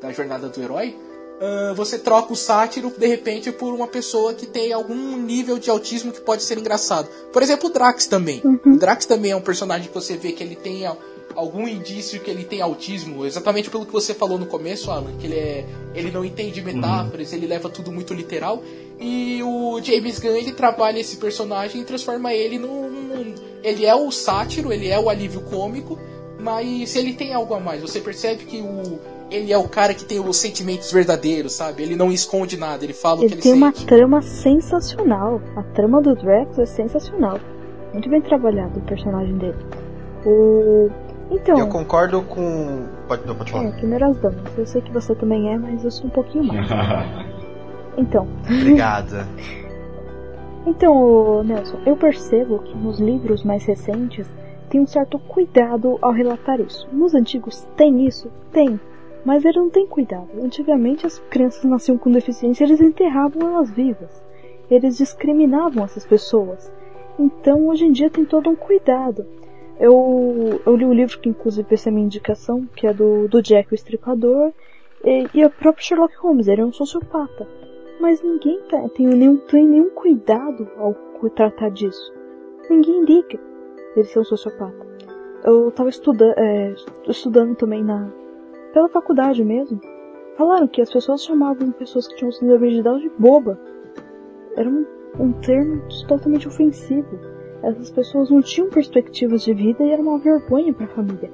da 0.00 0.10
jornada 0.10 0.48
do 0.48 0.62
herói, 0.62 0.96
ah, 1.40 1.72
você 1.74 1.98
troca 1.98 2.34
o 2.34 2.36
sátiro 2.36 2.92
de 2.96 3.06
repente 3.06 3.50
por 3.50 3.72
uma 3.72 3.86
pessoa 3.86 4.34
que 4.34 4.46
tem 4.46 4.72
algum 4.74 5.16
nível 5.16 5.58
de 5.58 5.70
autismo 5.70 6.12
que 6.12 6.20
pode 6.20 6.42
ser 6.42 6.58
engraçado. 6.58 7.08
Por 7.32 7.42
exemplo, 7.42 7.70
o 7.70 7.72
Drax 7.72 8.06
também. 8.06 8.42
O 8.66 8.76
Drax 8.76 9.06
também 9.06 9.30
é 9.30 9.36
um 9.36 9.40
personagem 9.40 9.88
que 9.88 9.94
você 9.94 10.18
vê 10.18 10.32
que 10.32 10.44
ele 10.44 10.54
tem 10.54 10.86
algum 11.36 11.66
indício 11.68 12.20
que 12.20 12.30
ele 12.30 12.44
tem 12.44 12.60
autismo, 12.60 13.24
exatamente 13.24 13.70
pelo 13.70 13.86
que 13.86 13.92
você 13.92 14.12
falou 14.14 14.38
no 14.38 14.46
começo, 14.46 14.90
Alan, 14.90 15.12
que 15.18 15.26
ele 15.26 15.36
é 15.36 15.64
ele 15.94 16.10
não 16.10 16.24
entende 16.24 16.62
metáforas, 16.62 17.32
ele 17.32 17.46
leva 17.46 17.68
tudo 17.68 17.90
muito 17.90 18.12
literal. 18.14 18.62
E 18.98 19.42
o 19.42 19.80
James 19.82 20.18
Gunn 20.18 20.36
ele 20.36 20.52
trabalha 20.52 20.98
esse 21.00 21.16
personagem 21.16 21.80
e 21.80 21.84
transforma 21.84 22.32
ele 22.34 22.58
num, 22.58 22.90
num- 22.90 23.34
ele 23.62 23.86
é 23.86 23.94
o 23.94 24.10
sátiro, 24.10 24.72
ele 24.72 24.88
é 24.88 24.98
o 24.98 25.08
alívio 25.08 25.40
cômico, 25.42 25.98
mas 26.38 26.94
ele 26.96 27.12
tem 27.14 27.32
algo 27.34 27.54
a 27.54 27.60
mais. 27.60 27.80
Você 27.82 28.00
percebe 28.00 28.44
que 28.44 28.60
o 28.60 28.98
ele 29.30 29.52
é 29.52 29.56
o 29.58 29.68
cara 29.68 29.94
que 29.94 30.04
tem 30.04 30.18
os 30.18 30.36
sentimentos 30.36 30.90
verdadeiros, 30.90 31.52
sabe? 31.52 31.84
Ele 31.84 31.94
não 31.94 32.10
esconde 32.10 32.56
nada, 32.56 32.82
ele 32.82 32.92
fala 32.92 33.16
o 33.16 33.18
que 33.20 33.26
Ele 33.26 33.34
ele 33.34 33.42
tem 33.42 33.52
uma 33.52 33.70
trama 33.72 34.20
sensacional. 34.22 35.40
A 35.54 35.62
trama 35.62 36.02
do 36.02 36.16
Drax 36.16 36.58
é 36.58 36.66
sensacional. 36.66 37.38
Muito 37.92 38.08
bem 38.08 38.20
trabalhado 38.20 38.80
o 38.80 38.82
personagem 38.82 39.36
dele. 39.38 39.56
O. 40.26 40.90
Então. 41.30 41.58
Eu 41.58 41.68
concordo 41.68 42.22
com. 42.22 42.86
Pode, 43.06 43.26
não, 43.26 43.34
pode 43.34 43.52
falar. 43.52 43.64
É, 43.68 43.72
primeiras 43.72 44.16
damas. 44.18 44.58
Eu 44.58 44.66
sei 44.66 44.82
que 44.82 44.92
você 44.92 45.14
também 45.14 45.52
é, 45.52 45.58
mas 45.58 45.84
eu 45.84 45.90
sou 45.90 46.06
um 46.06 46.10
pouquinho 46.10 46.44
mais. 46.44 46.68
Então, 47.96 48.26
Obrigada. 48.44 49.26
Então, 50.66 51.42
Nelson, 51.42 51.78
eu 51.86 51.96
percebo 51.96 52.58
que 52.58 52.76
nos 52.76 53.00
livros 53.00 53.42
mais 53.42 53.64
recentes 53.64 54.26
tem 54.68 54.80
um 54.80 54.86
certo 54.86 55.18
cuidado 55.18 55.98
ao 56.02 56.12
relatar 56.12 56.60
isso. 56.60 56.86
Nos 56.92 57.14
antigos 57.14 57.66
tem 57.76 58.06
isso? 58.06 58.30
Tem. 58.52 58.78
Mas 59.24 59.44
eles 59.44 59.56
não 59.56 59.70
têm 59.70 59.86
cuidado. 59.86 60.28
Antigamente 60.42 61.06
as 61.06 61.18
crianças 61.30 61.64
nasciam 61.64 61.96
com 61.96 62.10
deficiência, 62.10 62.64
eles 62.64 62.80
enterravam 62.80 63.48
elas 63.48 63.70
vivas. 63.70 64.22
Eles 64.70 64.98
discriminavam 64.98 65.82
essas 65.82 66.06
pessoas. 66.06 66.70
Então 67.18 67.66
hoje 67.66 67.86
em 67.86 67.92
dia 67.92 68.10
tem 68.10 68.24
todo 68.24 68.50
um 68.50 68.56
cuidado. 68.56 69.26
Eu, 69.80 70.60
eu 70.66 70.76
li 70.76 70.84
o 70.84 70.92
livro 70.92 71.18
que 71.18 71.30
inclusive 71.30 71.66
essa 71.72 71.88
é 71.88 71.92
minha 71.92 72.04
indicação, 72.04 72.68
que 72.76 72.86
é 72.86 72.92
do, 72.92 73.26
do 73.28 73.40
Jack 73.40 73.72
o 73.72 73.74
Estripador, 73.74 74.52
e, 75.02 75.26
e 75.32 75.44
o 75.44 75.50
próprio 75.50 75.82
Sherlock 75.82 76.14
Holmes, 76.18 76.48
ele 76.48 76.60
é 76.60 76.64
um 76.64 76.72
sociopata. 76.72 77.48
Mas 77.98 78.22
ninguém 78.22 78.60
tá, 78.68 78.86
tem, 78.90 79.06
nenhum, 79.06 79.38
tem 79.38 79.66
nenhum 79.66 79.88
cuidado 79.90 80.68
ao 80.76 80.94
tratar 81.28 81.70
disso. 81.70 82.12
Ninguém 82.68 83.04
liga 83.04 83.38
ele 83.96 84.04
ser 84.04 84.20
um 84.20 84.24
sociopata. 84.24 84.86
Eu 85.44 85.70
tava 85.70 85.88
estuda, 85.88 86.34
é, 86.36 86.74
estudando 87.08 87.56
também 87.56 87.82
na, 87.82 88.10
pela 88.72 88.88
faculdade 88.88 89.42
mesmo. 89.44 89.80
Falaram 90.36 90.68
que 90.68 90.80
as 90.80 90.90
pessoas 90.90 91.24
chamavam 91.24 91.72
pessoas 91.72 92.06
que 92.06 92.16
tinham 92.16 92.32
síndrome 92.32 92.70
de 92.70 92.82
Down 92.82 92.98
de 92.98 93.10
boba. 93.18 93.58
Era 94.56 94.68
um, 94.68 94.86
um 95.18 95.32
termo 95.32 95.82
totalmente 96.06 96.48
ofensivo. 96.48 97.29
Essas 97.62 97.90
pessoas 97.90 98.30
não 98.30 98.40
tinham 98.40 98.70
perspectivas 98.70 99.42
de 99.42 99.52
vida 99.52 99.84
e 99.84 99.90
era 99.90 100.00
uma 100.00 100.18
vergonha 100.18 100.72
para 100.72 100.86
a 100.86 100.88
família. 100.88 101.30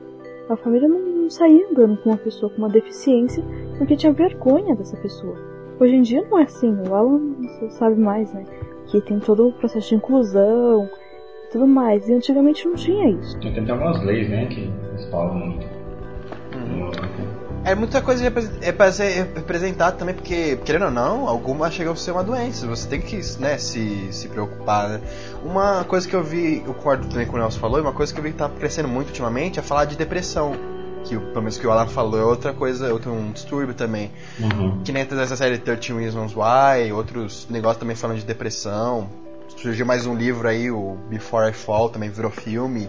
A 0.48 0.56
família 0.56 0.88
não, 0.88 0.98
não 0.98 1.30
saía 1.30 1.68
andando 1.68 1.96
com 1.98 2.10
uma 2.10 2.18
pessoa 2.18 2.50
com 2.50 2.58
uma 2.58 2.68
deficiência 2.68 3.42
porque 3.78 3.96
tinha 3.96 4.12
vergonha 4.12 4.74
dessa 4.74 4.96
pessoa. 4.96 5.36
Hoje 5.78 5.94
em 5.94 6.02
dia 6.02 6.26
não 6.30 6.38
é 6.38 6.44
assim, 6.44 6.74
o 6.88 6.94
Alan 6.94 7.20
sabe 7.70 8.00
mais, 8.00 8.32
né? 8.32 8.44
Que 8.86 9.00
tem 9.00 9.18
todo 9.18 9.48
o 9.48 9.52
processo 9.52 9.88
de 9.90 9.94
inclusão 9.96 10.88
e 11.44 11.52
tudo 11.52 11.66
mais. 11.66 12.08
E 12.08 12.14
antigamente 12.14 12.66
não 12.66 12.74
tinha 12.74 13.10
isso. 13.10 13.38
Tem 13.40 13.58
até 13.58 13.72
algumas 13.72 14.02
leis, 14.04 14.28
né, 14.28 14.46
que 14.46 14.70
respaldam 14.92 15.38
muito. 15.38 15.66
É 17.66 17.74
muita 17.74 18.00
coisa 18.00 18.32
é 18.62 18.70
pra 18.70 18.92
ser 18.92 19.28
representado 19.34 19.98
também, 19.98 20.14
porque, 20.14 20.56
querendo 20.64 20.84
ou 20.84 20.90
não, 20.92 21.26
alguma 21.26 21.68
chega 21.68 21.90
a 21.90 21.96
ser 21.96 22.12
uma 22.12 22.22
doença. 22.22 22.64
Você 22.68 22.86
tem 22.86 23.00
que 23.00 23.20
né, 23.40 23.58
se, 23.58 24.06
se 24.12 24.28
preocupar, 24.28 24.88
né? 24.88 25.00
Uma 25.44 25.82
coisa 25.82 26.06
que 26.06 26.14
eu 26.14 26.22
vi, 26.22 26.62
eu 26.64 26.72
concordo 26.72 27.08
também 27.08 27.26
com 27.26 27.34
o 27.36 27.40
Nelson 27.40 27.58
falou, 27.58 27.78
e 27.78 27.82
uma 27.82 27.92
coisa 27.92 28.14
que 28.14 28.20
eu 28.20 28.22
vi 28.22 28.30
que 28.30 28.38
tá 28.38 28.48
crescendo 28.48 28.86
muito 28.86 29.08
ultimamente 29.08 29.58
é 29.58 29.62
falar 29.62 29.84
de 29.84 29.96
depressão. 29.96 30.54
Que, 31.02 31.18
pelo 31.18 31.40
menos 31.40 31.58
que 31.58 31.66
o 31.66 31.70
Alan 31.72 31.88
falou, 31.88 32.20
é 32.20 32.24
outra 32.24 32.52
coisa, 32.52 32.92
outro 32.92 33.12
um 33.12 33.32
distúrbio 33.32 33.74
também. 33.74 34.12
Uhum. 34.38 34.82
Que 34.84 34.92
nem 34.92 35.04
dessa 35.04 35.34
série 35.34 35.58
13 35.58 35.92
Reasons 35.92 36.34
Why, 36.36 36.92
outros 36.92 37.48
negócios 37.50 37.80
também 37.80 37.96
falando 37.96 38.18
de 38.18 38.24
depressão. 38.24 39.10
Surgiu 39.56 39.84
mais 39.84 40.06
um 40.06 40.14
livro 40.14 40.46
aí, 40.46 40.70
o 40.70 40.96
Before 41.08 41.50
I 41.50 41.52
Fall, 41.52 41.88
também 41.88 42.10
virou 42.10 42.30
filme. 42.30 42.88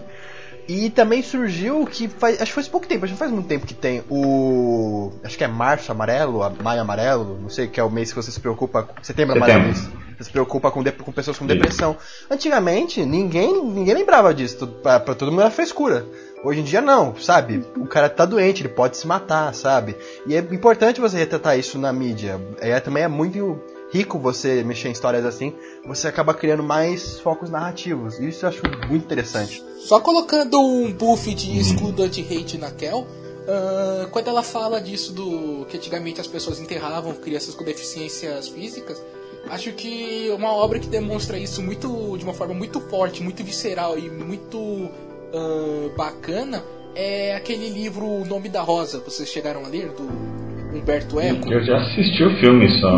E 0.68 0.90
também 0.90 1.22
surgiu 1.22 1.86
que 1.86 2.08
faz, 2.08 2.34
acho 2.42 2.50
que 2.50 2.54
faz 2.56 2.68
pouco 2.68 2.86
tempo, 2.86 3.04
acho 3.06 3.14
que 3.14 3.18
não 3.18 3.26
faz 3.26 3.32
muito 3.32 3.46
tempo 3.48 3.66
que 3.66 3.72
tem 3.74 4.04
o. 4.10 5.10
Acho 5.24 5.38
que 5.38 5.42
é 5.44 5.48
Março 5.48 5.90
Amarelo, 5.90 6.40
Maio 6.62 6.82
Amarelo, 6.82 7.38
não 7.40 7.48
sei, 7.48 7.66
que 7.68 7.80
é 7.80 7.82
o 7.82 7.90
mês 7.90 8.10
que 8.12 8.16
você 8.16 8.30
se 8.30 8.38
preocupa. 8.38 8.82
com- 8.82 9.02
Setembro 9.02 9.34
Amarelo, 9.36 9.74
Setembro. 9.74 9.98
Você 10.18 10.24
se 10.24 10.30
preocupa 10.30 10.70
com, 10.70 10.82
com 10.84 11.12
pessoas 11.12 11.38
com 11.38 11.46
depressão. 11.46 11.96
Antigamente, 12.30 13.04
ninguém, 13.06 13.62
ninguém 13.64 13.94
lembrava 13.94 14.34
disso. 14.34 14.66
Pra, 14.82 15.00
pra 15.00 15.14
todo 15.14 15.30
mundo 15.30 15.40
era 15.42 15.50
frescura. 15.50 16.04
Hoje 16.44 16.60
em 16.60 16.64
dia 16.64 16.80
não, 16.80 17.16
sabe? 17.16 17.64
O 17.76 17.86
cara 17.86 18.08
tá 18.08 18.24
doente, 18.26 18.60
ele 18.62 18.68
pode 18.68 18.96
se 18.96 19.06
matar, 19.06 19.54
sabe? 19.54 19.96
E 20.26 20.34
é 20.36 20.38
importante 20.38 21.00
você 21.00 21.16
retratar 21.16 21.58
isso 21.58 21.78
na 21.78 21.92
mídia. 21.92 22.38
É, 22.60 22.78
também 22.78 23.04
é 23.04 23.08
muito 23.08 23.60
rico 23.92 24.18
você 24.18 24.62
mexer 24.62 24.88
em 24.88 24.92
histórias 24.92 25.24
assim. 25.24 25.54
Você 25.86 26.08
acaba 26.08 26.34
criando 26.34 26.62
mais 26.62 27.18
focos 27.20 27.50
narrativos. 27.50 28.18
Isso 28.18 28.44
eu 28.44 28.48
acho 28.50 28.62
muito 28.88 29.04
interessante. 29.04 29.64
Só 29.78 30.00
colocando 30.00 30.60
um 30.60 30.92
buff 30.92 31.32
de 31.34 31.58
escudo 31.58 32.02
anti-hate 32.02 32.58
na 32.58 32.70
Kel, 32.70 33.06
ah, 33.48 34.06
quando 34.10 34.28
ela 34.28 34.42
fala 34.42 34.80
disso 34.80 35.12
do 35.12 35.64
que 35.66 35.78
antigamente 35.78 36.20
as 36.20 36.26
pessoas 36.26 36.60
enterravam 36.60 37.14
crianças 37.14 37.54
com 37.54 37.64
deficiências 37.64 38.48
físicas, 38.48 39.02
acho 39.48 39.72
que 39.72 40.30
uma 40.36 40.52
obra 40.52 40.78
que 40.78 40.86
demonstra 40.86 41.38
isso 41.38 41.62
muito 41.62 42.16
de 42.18 42.24
uma 42.24 42.34
forma 42.34 42.52
muito 42.52 42.80
forte, 42.80 43.22
muito 43.22 43.42
visceral 43.42 43.98
e 43.98 44.10
muito 44.10 44.90
ah, 45.32 45.90
bacana 45.96 46.62
é 46.94 47.34
aquele 47.36 47.70
livro 47.70 48.04
O 48.04 48.24
Nome 48.26 48.48
da 48.48 48.60
Rosa. 48.60 48.98
Vocês 48.98 49.28
chegaram 49.28 49.64
a 49.64 49.68
ler 49.68 49.92
do 49.92 50.47
Humberto 50.72 51.20
Eco? 51.20 51.52
Eu 51.52 51.62
já 51.64 51.78
assisti 51.78 52.24
o 52.24 52.36
filme 52.38 52.68
só. 52.80 52.90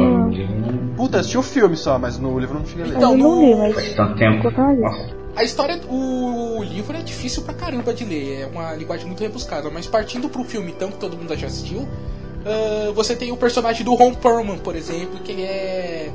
Puta, 0.96 1.20
assisti 1.20 1.38
o 1.38 1.42
filme 1.42 1.76
só, 1.76 1.98
mas 1.98 2.18
no 2.18 2.38
livro 2.38 2.56
eu 2.56 2.60
não 2.60 2.66
cheguei 2.66 2.84
a 2.84 2.88
ler. 2.88 2.96
Então, 2.96 3.16
não 3.16 3.40
li, 3.40 3.54
mas 3.56 3.74
Faz 3.74 3.94
tanto 3.94 4.16
tempo. 4.16 4.50
Nossa. 4.50 5.20
A 5.36 5.44
história, 5.44 5.80
o 5.88 6.62
livro 6.62 6.96
é 6.96 7.02
difícil 7.02 7.42
pra 7.42 7.54
caramba 7.54 7.94
de 7.94 8.04
ler, 8.04 8.42
é 8.42 8.46
uma 8.46 8.74
linguagem 8.74 9.06
muito 9.06 9.20
rebuscada, 9.22 9.70
mas 9.70 9.86
partindo 9.86 10.28
pro 10.28 10.42
filme 10.42 10.72
então, 10.72 10.90
que 10.90 10.98
todo 10.98 11.16
mundo 11.16 11.34
já 11.36 11.46
assistiu, 11.46 11.88
ah, 12.44 12.92
você 12.92 13.14
tem 13.14 13.30
o 13.30 13.36
personagem 13.36 13.84
do 13.84 13.94
Ron 13.94 14.14
Perlman, 14.14 14.58
por 14.58 14.74
exemplo, 14.74 15.20
que 15.20 15.32
ele 15.32 15.42
é 15.42 16.10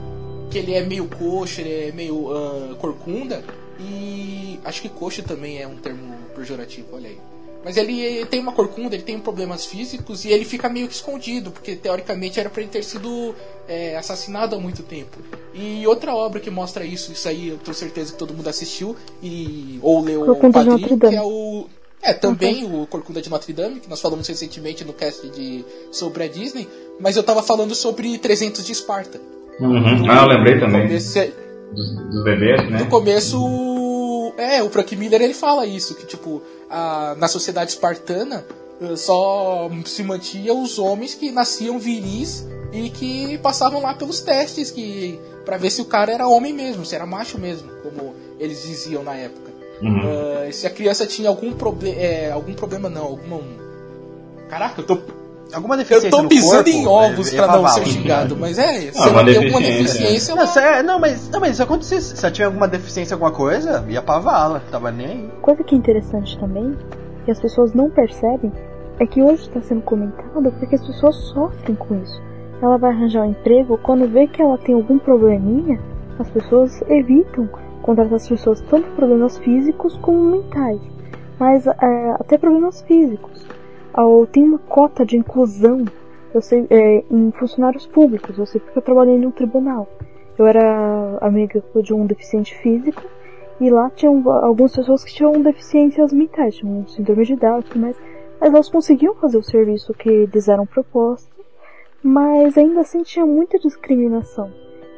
que 0.51 0.59
ele 0.59 0.73
é 0.73 0.85
meio 0.85 1.07
coxa, 1.07 1.61
ele 1.61 1.89
é 1.89 1.91
meio 1.91 2.29
ah, 2.31 2.75
corcunda, 2.75 3.41
e 3.79 4.59
acho 4.63 4.81
que 4.81 4.89
coxa 4.89 5.23
também 5.23 5.61
é 5.61 5.67
um 5.67 5.75
termo 5.75 6.13
pejorativo, 6.35 6.87
olha 6.93 7.09
aí. 7.09 7.17
Mas 7.65 7.77
ele 7.77 8.23
tem 8.27 8.39
uma 8.39 8.51
corcunda, 8.51 8.93
ele 8.93 9.01
tem 9.01 9.19
problemas 9.19 9.65
físicos 9.65 10.23
e 10.23 10.31
ele 10.31 10.45
fica 10.45 10.69
meio 10.69 10.87
que 10.87 10.93
escondido, 10.93 11.49
porque 11.49 11.75
teoricamente 11.75 12.39
era 12.39 12.47
pra 12.47 12.61
ele 12.61 12.69
ter 12.69 12.83
sido 12.83 13.33
é, 13.67 13.97
assassinado 13.97 14.55
há 14.55 14.59
muito 14.59 14.83
tempo. 14.83 15.17
E 15.51 15.85
outra 15.87 16.13
obra 16.13 16.39
que 16.39 16.51
mostra 16.51 16.85
isso, 16.85 17.11
isso 17.11 17.27
aí 17.27 17.49
eu 17.49 17.57
tenho 17.57 17.73
certeza 17.73 18.13
que 18.13 18.19
todo 18.19 18.35
mundo 18.35 18.47
assistiu 18.47 18.95
e 19.19 19.79
ou 19.81 19.99
leu 19.99 20.21
o 20.21 20.25
Corcunda 20.27 20.59
de 20.59 20.69
quadrinho, 20.69 20.79
Notre 20.79 20.95
Dame. 20.95 21.13
que 21.15 21.19
é 21.19 21.23
o 21.23 21.65
é 22.03 22.13
também 22.13 22.65
o 22.65 22.85
Corcunda 22.85 23.19
de 23.19 23.31
Notre 23.31 23.51
Dame, 23.51 23.79
que 23.79 23.89
nós 23.89 23.99
falamos 23.99 24.27
recentemente 24.27 24.85
no 24.85 24.93
cast 24.93 25.27
de 25.29 25.65
sobre 25.91 26.23
a 26.23 26.27
Disney, 26.27 26.67
mas 26.99 27.17
eu 27.17 27.23
tava 27.23 27.41
falando 27.41 27.73
sobre 27.73 28.15
300 28.19 28.63
de 28.63 28.73
Esparta. 28.73 29.19
Uhum. 29.59 30.07
Ah, 30.07 30.21
eu 30.21 30.27
lembrei 30.27 30.59
também. 30.59 30.93
Esse, 30.93 31.33
Dos, 31.73 31.95
dos 32.11 32.23
bebês, 32.23 32.69
né? 32.69 32.77
no 32.77 32.85
começo, 32.85 34.33
é, 34.37 34.61
o 34.61 34.69
Frank 34.69 34.95
Miller 34.95 35.19
ele 35.19 35.33
fala 35.33 35.65
isso, 35.65 35.95
que 35.95 36.05
tipo, 36.05 36.43
a, 36.69 37.15
na 37.17 37.27
sociedade 37.27 37.71
espartana 37.71 38.45
eh, 38.81 38.95
só 38.95 39.69
se 39.85 40.03
mantinha 40.03 40.53
os 40.53 40.77
homens 40.79 41.13
que 41.13 41.31
nasciam 41.31 41.79
viris 41.79 42.45
e 42.71 42.89
que 42.89 43.37
passavam 43.39 43.81
lá 43.81 43.93
pelos 43.93 44.19
testes 44.19 44.71
que 44.71 45.19
para 45.45 45.57
ver 45.57 45.69
se 45.69 45.81
o 45.81 45.85
cara 45.85 46.11
era 46.11 46.27
homem 46.27 46.53
mesmo, 46.53 46.85
se 46.85 46.95
era 46.95 47.05
macho 47.05 47.37
mesmo, 47.37 47.69
como 47.83 48.15
eles 48.39 48.63
diziam 48.63 49.03
na 49.03 49.15
época. 49.15 49.51
Uhum. 49.81 50.01
Ah, 50.47 50.51
se 50.51 50.65
a 50.65 50.69
criança 50.69 51.05
tinha 51.05 51.29
algum 51.29 51.53
problema, 51.53 51.97
é, 51.97 52.31
algum 52.31 52.53
problema 52.53 52.89
não, 52.89 53.03
alguma 53.03 53.41
Caraca, 54.49 54.81
eu 54.81 54.85
tô 54.85 54.97
Alguma 55.55 55.77
deficiência 55.77 56.07
eu 56.07 56.11
tô 56.11 56.27
pisando 56.27 56.63
corpo, 56.63 56.69
em 56.69 56.87
ovos 56.87 57.31
é- 57.33 57.37
é 57.37 57.41
pra 57.41 57.47
não 57.53 57.61
pra 57.61 57.69
ser 57.69 57.79
vala. 57.81 57.91
xingado, 57.93 58.35
mas 58.37 58.57
é, 58.59 58.73
se 58.91 58.99
Ah, 58.99 59.03
ela 59.03 59.11
uma 59.11 59.25
tem 59.25 59.35
alguma 59.37 59.59
deficiência, 59.61 59.83
deficiência, 59.99 60.35
Não, 60.35 60.47
se 60.47 60.59
é- 60.59 60.83
não, 60.83 60.99
mas, 60.99 61.29
não, 61.29 61.39
mas 61.39 61.55
se 61.55 61.63
acontecesse, 61.63 62.17
se 62.17 62.25
ela 62.25 62.31
tiver 62.33 62.45
alguma 62.45 62.67
deficiência, 62.67 63.15
alguma 63.15 63.31
coisa, 63.31 63.85
ia 63.87 64.01
pra 64.01 64.19
vala, 64.19 64.61
tava 64.69 64.91
nem 64.91 65.05
aí. 65.07 65.29
Coisa 65.41 65.63
que 65.63 65.73
é 65.73 65.77
interessante 65.77 66.37
também, 66.37 66.75
que 67.23 67.31
as 67.31 67.39
pessoas 67.39 67.73
não 67.73 67.89
percebem, 67.89 68.51
é 68.99 69.05
que 69.05 69.21
hoje 69.21 69.43
está 69.43 69.61
sendo 69.61 69.81
comentado 69.81 70.51
porque 70.59 70.75
as 70.75 70.85
pessoas 70.85 71.15
sofrem 71.15 71.75
com 71.75 71.95
isso. 72.01 72.21
Ela 72.61 72.77
vai 72.77 72.91
arranjar 72.91 73.21
um 73.23 73.29
emprego, 73.31 73.77
quando 73.81 74.07
vê 74.07 74.27
que 74.27 74.41
ela 74.41 74.57
tem 74.57 74.75
algum 74.75 74.97
probleminha, 74.99 75.79
as 76.19 76.29
pessoas 76.29 76.81
evitam 76.89 77.47
contratar 77.81 78.15
as 78.15 78.27
pessoas 78.27 78.61
tanto 78.61 78.87
problemas 78.91 79.37
físicos 79.37 79.97
como 80.01 80.19
mentais. 80.31 80.79
Mas 81.39 81.67
é, 81.67 82.11
até 82.19 82.37
problemas 82.37 82.81
físicos. 82.81 83.45
Ao, 83.97 84.25
tem 84.27 84.43
uma 84.43 84.59
cota 84.59 85.05
de 85.05 85.15
inclusão 85.15 85.85
sei, 86.41 86.67
é, 86.69 87.03
em 87.09 87.31
funcionários 87.31 87.87
públicos, 87.87 88.37
eu 88.37 88.45
sei 88.45 88.59
porque 88.59 88.77
eu 88.77 88.83
trabalhei 88.83 89.17
no 89.17 89.31
tribunal. 89.31 89.87
Eu 90.37 90.45
era 90.45 91.17
amiga 91.21 91.63
de 91.81 91.93
um 91.93 92.05
deficiente 92.05 92.53
físico 92.57 93.03
e 93.59 93.69
lá 93.69 93.89
tinham 93.89 94.29
algumas 94.29 94.75
pessoas 94.75 95.03
que 95.03 95.13
tinham 95.13 95.41
deficiências 95.41 96.11
mentais, 96.11 96.55
tinham 96.55 96.85
síndrome 96.87 97.23
de 97.23 97.35
Down 97.37 97.63
mais. 97.75 97.97
Mas 98.39 98.53
elas 98.53 98.69
conseguiam 98.69 99.15
fazer 99.15 99.37
o 99.37 99.43
serviço 99.43 99.93
que 99.93 100.09
eles 100.09 100.49
eram 100.49 100.65
propostos, 100.65 101.31
mas 102.03 102.57
ainda 102.57 102.81
assim 102.81 103.01
tinha 103.01 103.25
muita 103.25 103.57
discriminação. 103.57 104.51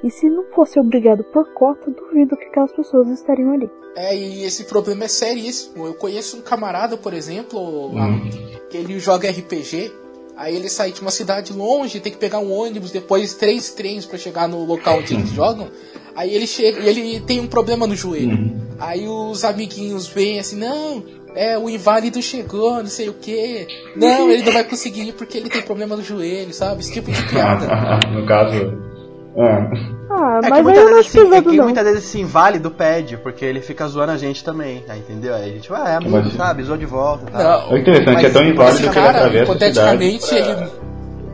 E 0.04 0.12
se 0.12 0.30
não 0.30 0.44
fosse 0.54 0.80
obrigado 0.80 1.24
por 1.24 1.54
cota, 1.54 1.90
duvido 1.92 2.38
que 2.38 2.46
aquelas 2.46 2.72
pessoas 2.72 3.08
estariam 3.10 3.52
ali. 3.54 3.70
É, 3.96 4.16
e 4.16 4.44
esse 4.44 4.66
problema 4.66 5.06
é 5.06 5.08
seríssimo. 5.08 5.88
Eu 5.88 5.94
conheço 5.96 6.38
um 6.38 6.42
camarada, 6.42 6.96
por 6.98 7.14
exemplo, 7.14 7.60
Uhum. 7.88 8.30
que 8.70 8.78
ele 8.78 9.00
joga 9.00 9.30
RPG, 9.30 9.92
aí 10.36 10.56
ele 10.56 10.70
sai 10.70 10.92
de 10.92 11.02
uma 11.02 11.10
cidade 11.10 11.52
longe, 11.52 12.00
tem 12.00 12.12
que 12.12 12.18
pegar 12.20 12.38
um 12.40 12.52
ônibus, 12.52 12.92
depois 12.92 13.34
três 13.34 13.72
trens 13.72 14.06
pra 14.06 14.20
chegar 14.20 14.48
no 14.48 14.64
local 14.66 15.00
onde 15.00 15.16
eles 15.16 15.30
jogam. 15.32 15.68
Aí 16.16 16.34
ele 16.34 16.46
chega 16.48 16.80
e 16.80 16.88
ele 16.88 17.20
tem 17.22 17.40
um 17.40 17.48
problema 17.48 17.88
no 17.88 17.96
joelho. 17.96 18.38
Uhum. 18.38 18.68
Aí 18.80 19.08
os 19.08 19.44
amiguinhos 19.44 20.08
vêm 20.08 20.40
assim, 20.40 20.58
não, 20.58 21.04
é, 21.34 21.58
o 21.58 21.68
inválido 21.68 22.22
chegou, 22.22 22.76
não 22.78 22.86
sei 22.86 23.10
o 23.10 23.14
que. 23.16 23.66
Não, 23.96 24.30
ele 24.30 24.44
não 24.44 24.54
vai 24.54 24.64
conseguir 24.64 25.08
ir 25.08 25.14
porque 25.14 25.38
ele 25.38 25.50
tem 25.50 25.62
problema 25.64 25.96
no 25.96 26.04
joelho, 26.04 26.54
sabe? 26.54 26.82
Esse 26.82 26.94
tipo 26.94 27.12
de 27.12 27.24
piada. 27.30 27.66
no 28.14 28.28
caso. 28.28 28.88
É. 29.38 29.88
Ah, 30.10 30.40
É 30.40 30.42
que 30.42 30.50
mas 30.50 30.54
aí 30.54 30.64
muitas 30.64 30.82
eu 30.84 30.90
não 30.90 30.96
vezes, 30.96 31.00
acho 31.00 31.10
esse, 31.10 31.36
é 31.36 31.42
que 31.42 31.58
não. 31.58 31.64
muitas 31.66 31.84
vezes 31.84 32.04
esse 32.06 32.20
inválido 32.20 32.72
pede, 32.72 33.18
porque 33.18 33.46
ele 33.46 33.62
fica 33.62 33.88
zoando 33.88 34.12
a 34.14 34.18
gente 34.18 34.44
também, 34.44 34.82
tá, 34.82 34.98
entendeu? 34.98 35.36
Aí 35.36 35.52
a 35.52 35.54
gente 35.54 35.70
vai, 35.70 35.82
ah, 35.82 35.90
é 35.90 35.96
amigo, 35.98 36.12
Mas- 36.12 36.34
sabe? 36.34 36.64
Zoou 36.64 36.78
de 36.78 36.86
volta 36.88 37.30
tá? 37.32 37.38
Não, 37.38 37.72
O 37.74 37.78
interessante 37.78 38.14
Mas 38.16 38.24
é 38.26 38.30
tão 38.32 38.44
inválido 38.44 38.90
que 38.90 38.98
ele 38.98 39.08
atravessa 39.08 39.28
a 39.28 39.30
cidade 39.30 39.44
hipoteticamente, 39.44 40.36
ele. 40.36 40.72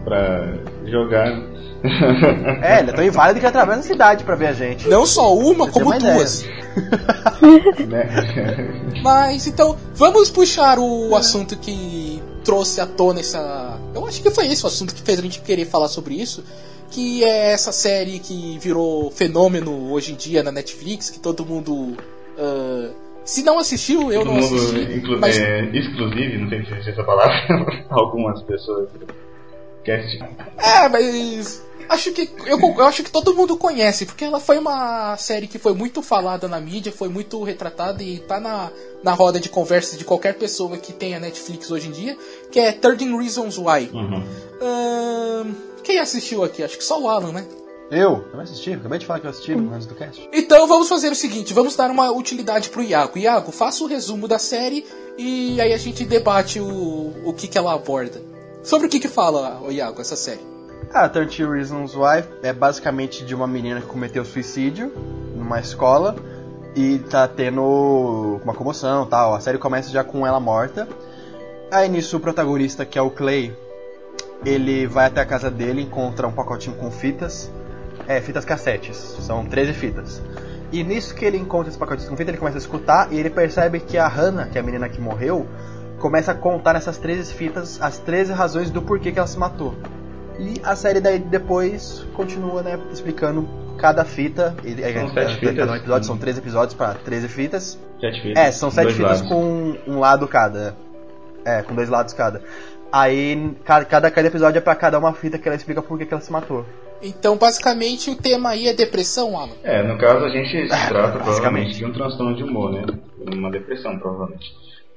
pra 0.03 0.53
jogar. 0.85 1.53
É, 2.61 2.79
ele 2.79 2.89
é 2.91 2.93
tão 2.93 3.03
inválido 3.05 3.39
que 3.39 3.45
atravessa 3.45 3.79
a 3.79 3.83
cidade 3.83 4.23
pra 4.23 4.35
ver 4.35 4.47
a 4.47 4.53
gente. 4.53 4.87
Não 4.87 5.05
só 5.05 5.33
uma, 5.35 5.65
Pra 5.65 5.73
como 5.73 5.85
uma 5.87 5.97
duas. 5.99 6.45
né? 7.87 8.09
Mas 9.03 9.47
então, 9.47 9.77
vamos 9.95 10.29
puxar 10.29 10.77
o 10.79 11.15
assunto 11.15 11.55
que 11.57 12.21
trouxe 12.43 12.79
à 12.81 12.85
tona 12.85 13.19
essa. 13.19 13.77
Eu 13.93 14.05
acho 14.07 14.21
que 14.21 14.29
foi 14.31 14.47
esse 14.47 14.63
o 14.63 14.67
assunto 14.67 14.93
que 14.93 15.01
fez 15.01 15.19
a 15.19 15.21
gente 15.21 15.39
querer 15.41 15.65
falar 15.65 15.87
sobre 15.87 16.15
isso. 16.15 16.43
Que 16.93 17.23
é 17.23 17.51
essa 17.51 17.71
série 17.71 18.19
que 18.19 18.57
virou 18.59 19.09
fenômeno 19.09 19.91
hoje 19.91 20.13
em 20.13 20.15
dia 20.15 20.43
na 20.43 20.51
Netflix, 20.51 21.09
que 21.09 21.19
todo 21.19 21.45
mundo. 21.45 21.97
ah, 22.37 22.91
se 23.25 23.41
não 23.41 23.57
assistiu, 23.57 24.11
eu 24.11 24.19
Todo 24.23 24.33
não 24.33 24.41
mundo 24.41 24.55
assisti. 24.55 24.93
inclu 24.97 25.17
mas 25.19 25.37
é, 25.37 25.61
exclusive, 25.73 26.37
não 26.39 26.49
sei 26.49 26.65
se 26.65 26.71
existe 26.73 26.89
essa 26.91 27.03
palavra, 27.05 27.33
algumas 27.89 28.41
pessoas. 28.43 28.89
É, 30.57 30.89
mas 30.89 31.63
acho 31.89 32.11
que 32.11 32.29
eu, 32.45 32.59
eu 32.59 32.85
acho 32.85 33.01
que 33.03 33.09
todo 33.11 33.33
mundo 33.33 33.57
conhece, 33.57 34.05
porque 34.05 34.25
ela 34.25 34.39
foi 34.39 34.57
uma 34.57 35.15
série 35.17 35.47
que 35.47 35.57
foi 35.57 35.73
muito 35.73 36.01
falada 36.01 36.47
na 36.49 36.59
mídia, 36.59 36.91
foi 36.91 37.07
muito 37.09 37.41
retratada 37.43 38.03
e 38.03 38.19
tá 38.19 38.39
na, 38.41 38.69
na 39.03 39.13
roda 39.13 39.39
de 39.39 39.49
conversa 39.49 39.97
de 39.97 40.03
qualquer 40.05 40.35
pessoa 40.35 40.77
que 40.77 40.91
tenha 40.93 41.19
Netflix 41.19 41.71
hoje 41.71 41.87
em 41.87 41.91
dia, 41.91 42.17
que 42.51 42.59
é 42.59 42.71
13 42.71 43.05
Reasons 43.17 43.57
Why. 43.57 43.89
Uhum. 43.93 44.23
Quem 45.83 45.99
assistiu 45.99 46.43
aqui? 46.43 46.63
Acho 46.63 46.77
que 46.77 46.83
só 46.83 46.99
o 46.99 47.07
Alan, 47.07 47.31
né? 47.31 47.45
Eu? 47.91 48.21
Também 48.31 48.41
assisti, 48.41 48.73
acabei 48.73 48.97
de 48.97 49.05
falar 49.05 49.19
que 49.19 49.27
eu 49.27 49.29
assisti 49.29 49.53
antes 49.53 49.85
do 49.85 49.93
cast. 49.93 50.27
Então 50.33 50.67
vamos 50.67 50.89
fazer 50.89 51.11
o 51.11 51.15
seguinte, 51.15 51.53
vamos 51.53 51.75
dar 51.75 51.91
uma 51.91 52.11
utilidade 52.11 52.69
pro 52.69 52.81
Iago. 52.81 53.19
Iago, 53.19 53.51
faça 53.51 53.83
o 53.83 53.87
resumo 53.87 54.27
da 54.27 54.39
série 54.39 54.85
e 55.17 55.61
aí 55.61 55.73
a 55.73 55.77
gente 55.77 56.03
debate 56.03 56.59
o, 56.59 57.13
o 57.23 57.33
que, 57.33 57.47
que 57.47 57.57
ela 57.57 57.73
aborda. 57.73 58.19
Sobre 58.63 58.87
o 58.87 58.89
que, 58.89 58.99
que 58.99 59.07
fala, 59.07 59.61
o 59.61 59.71
Iago, 59.71 60.01
essa 60.01 60.15
série? 60.15 60.39
Ah, 60.91 61.07
13 61.09 61.45
Reasons 61.45 61.95
Why 61.95 62.23
é 62.41 62.53
basicamente 62.53 63.25
de 63.25 63.35
uma 63.35 63.47
menina 63.47 63.81
que 63.81 63.87
cometeu 63.87 64.23
suicídio 64.23 64.91
numa 65.35 65.59
escola 65.59 66.15
e 66.75 66.99
tá 66.99 67.27
tendo 67.27 68.39
uma 68.43 68.53
comoção 68.53 69.05
e 69.05 69.09
tal. 69.09 69.35
A 69.35 69.39
série 69.39 69.57
começa 69.57 69.89
já 69.89 70.03
com 70.03 70.25
ela 70.25 70.39
morta. 70.39 70.87
Aí 71.71 71.89
nisso 71.89 72.17
o 72.17 72.19
protagonista, 72.19 72.85
que 72.85 72.97
é 72.97 73.01
o 73.01 73.09
Clay, 73.09 73.55
ele 74.45 74.87
vai 74.87 75.07
até 75.07 75.21
a 75.21 75.25
casa 75.25 75.49
dele, 75.49 75.81
encontra 75.81 76.27
um 76.27 76.31
pacotinho 76.31 76.75
com 76.75 76.91
fitas. 76.91 77.51
É, 78.07 78.19
fitas 78.19 78.43
cassetes. 78.43 78.97
São 78.97 79.45
13 79.45 79.73
fitas. 79.73 80.21
E 80.71 80.83
nisso 80.83 81.13
que 81.13 81.23
ele 81.23 81.37
encontra 81.37 81.69
esse 81.69 81.77
pacotinho 81.77 82.09
com 82.09 82.17
fita, 82.17 82.31
ele 82.31 82.37
começa 82.37 82.57
a 82.57 82.59
escutar 82.59 83.13
e 83.13 83.19
ele 83.19 83.29
percebe 83.29 83.79
que 83.79 83.97
a 83.97 84.07
Hannah, 84.07 84.47
que 84.47 84.57
é 84.57 84.61
a 84.61 84.63
menina 84.63 84.89
que 84.89 84.99
morreu, 84.99 85.47
começa 85.99 86.31
a 86.31 86.35
contar 86.35 86.73
nessas 86.73 86.97
13 86.97 87.33
fitas 87.33 87.81
as 87.81 87.99
13 87.99 88.33
razões 88.33 88.69
do 88.69 88.81
porquê 88.81 89.11
que 89.11 89.19
ela 89.19 89.27
se 89.27 89.37
matou. 89.37 89.75
E 90.39 90.59
a 90.63 90.75
série 90.75 90.99
daí 90.99 91.19
depois 91.19 92.05
continua, 92.13 92.63
né, 92.63 92.79
explicando 92.91 93.47
cada 93.77 94.03
fita. 94.03 94.55
É, 94.65 94.93
São 94.93 95.05
é, 95.05 95.09
sete 95.09 95.13
cada 95.13 95.35
fitas. 95.35 95.69
um 95.69 95.75
episódio 95.75 96.07
são 96.07 96.17
13 96.17 96.39
episódios 96.39 96.73
para 96.73 96.95
13 96.95 97.27
fitas. 97.27 97.79
Sete 97.99 98.21
fitas. 98.21 98.43
É, 98.43 98.51
são 98.51 98.71
sete 98.71 98.85
dois 98.85 98.97
fitas 98.97 99.21
lados. 99.21 99.29
com 99.29 99.77
um 99.87 99.99
lado 99.99 100.27
cada. 100.27 100.75
É, 101.45 101.61
com 101.61 101.75
dois 101.75 101.89
lados 101.89 102.13
cada. 102.13 102.41
Aí 102.95 103.55
ca- 103.65 103.83
cada, 103.85 104.11
cada 104.11 104.27
episódio 104.27 104.59
é 104.59 104.61
pra 104.61 104.75
cada 104.75 104.99
uma 104.99 105.13
fita 105.13 105.39
que 105.39 105.47
ela 105.47 105.55
explica 105.55 105.81
por 105.81 105.97
que 105.97 106.05
que 106.05 106.13
ela 106.13 106.21
se 106.21 106.31
matou. 106.31 106.63
Então, 107.01 107.35
basicamente, 107.35 108.11
o 108.11 108.15
tema 108.15 108.51
aí 108.51 108.67
é 108.67 108.73
depressão, 108.73 109.35
Alan. 109.37 109.55
É, 109.63 109.81
no 109.81 109.97
caso 109.97 110.23
a 110.23 110.29
gente 110.29 110.47
se 110.51 110.67
trata 110.87 111.17
basicamente. 111.17 111.23
provavelmente 111.23 111.75
de 111.77 111.85
um 111.85 111.91
transtorno 111.91 112.35
de 112.35 112.43
humor, 112.43 112.71
né? 112.71 112.85
Uma 113.33 113.49
depressão, 113.49 113.97
provavelmente. 113.97 114.45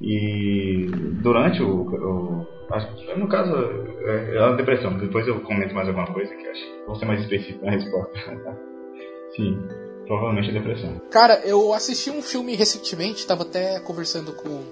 E 0.01 0.86
durante 1.22 1.62
o. 1.62 1.82
o 1.82 2.47
acho 2.70 2.86
que, 2.97 3.14
no 3.18 3.26
caso, 3.28 3.51
é, 3.55 4.36
é 4.36 4.40
uma 4.47 4.57
depressão. 4.57 4.97
Depois 4.99 5.26
eu 5.26 5.40
comento 5.40 5.74
mais 5.74 5.88
alguma 5.88 6.07
coisa 6.12 6.34
que 6.34 6.47
acho 6.47 6.61
que 6.61 6.84
vou 6.86 6.97
ser 6.97 7.07
mais 7.07 7.22
específico 7.22 7.64
na 7.64 7.72
resposta. 7.72 8.12
Sim, 9.34 9.59
provavelmente 10.07 10.51
é 10.51 10.53
depressão. 10.53 11.01
Cara, 11.11 11.40
eu 11.44 11.72
assisti 11.72 12.11
um 12.11 12.20
filme 12.22 12.55
recentemente, 12.55 13.26
tava 13.26 13.42
até 13.42 13.80
conversando 13.80 14.32
com 14.34 14.62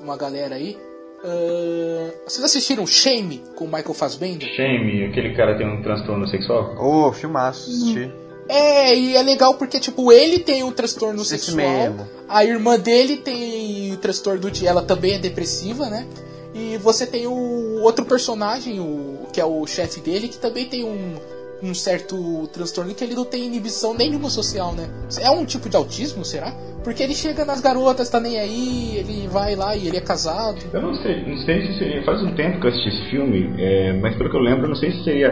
uma 0.00 0.16
galera 0.16 0.54
aí. 0.54 0.76
Ahn, 1.24 2.10
vocês 2.26 2.44
assistiram 2.44 2.86
Shame 2.86 3.42
com 3.54 3.64
o 3.64 3.68
Michael 3.68 3.94
Fassbender? 3.94 4.48
Shame, 4.56 5.04
aquele 5.04 5.34
cara 5.34 5.56
tem 5.56 5.66
um 5.66 5.82
transtorno 5.82 6.26
sexual? 6.26 6.74
Ô, 6.78 7.12
filmaço, 7.12 7.70
assisti. 7.70 8.10
É, 8.48 8.94
e 8.94 9.16
é 9.16 9.22
legal 9.22 9.54
porque, 9.54 9.78
tipo, 9.78 10.12
ele 10.12 10.40
tem 10.40 10.62
um 10.64 10.72
transtorno 10.72 11.22
Esse 11.22 11.38
sexual, 11.38 11.56
mesmo. 11.56 12.08
a 12.28 12.44
irmã 12.44 12.78
dele 12.78 13.16
tem 13.18 13.92
o 13.92 13.96
transtorno 13.96 14.50
de. 14.50 14.66
Ela 14.66 14.82
também 14.82 15.14
é 15.14 15.18
depressiva, 15.18 15.88
né? 15.88 16.06
E 16.54 16.76
você 16.78 17.06
tem 17.06 17.26
o 17.26 17.80
outro 17.80 18.04
personagem, 18.04 18.78
o 18.80 19.26
que 19.32 19.40
é 19.40 19.44
o 19.44 19.66
chefe 19.66 20.00
dele, 20.00 20.28
que 20.28 20.36
também 20.38 20.66
tem 20.66 20.84
um, 20.84 21.14
um 21.62 21.74
certo 21.74 22.48
transtorno 22.52 22.94
que 22.94 23.04
ele 23.04 23.14
não 23.14 23.24
tem 23.24 23.46
inibição 23.46 23.94
nenhuma 23.94 24.28
social, 24.28 24.74
né? 24.74 24.88
É 25.20 25.30
um 25.30 25.44
tipo 25.44 25.68
de 25.68 25.76
autismo, 25.76 26.24
será? 26.24 26.52
Porque 26.82 27.02
ele 27.02 27.14
chega 27.14 27.44
nas 27.44 27.60
garotas, 27.60 28.08
tá 28.10 28.18
nem 28.18 28.38
aí, 28.38 28.96
ele 28.96 29.28
vai 29.28 29.54
lá 29.54 29.76
e 29.76 29.86
ele 29.86 29.96
é 29.96 30.00
casado. 30.00 30.58
Eu 30.72 30.82
não 30.82 30.94
sei, 30.94 31.24
não 31.24 31.36
sei 31.44 31.66
se 31.66 31.78
seria. 31.78 32.04
Faz 32.04 32.20
um 32.22 32.34
tempo 32.34 32.60
que 32.60 32.66
eu 32.66 32.70
assisti 32.70 32.88
esse 32.88 33.10
filme, 33.10 33.54
é, 33.58 33.92
mas 33.92 34.16
pelo 34.16 34.28
que 34.28 34.36
eu 34.36 34.40
lembro, 34.40 34.68
não 34.68 34.74
sei 34.74 34.90
se 34.92 35.04
seria 35.04 35.30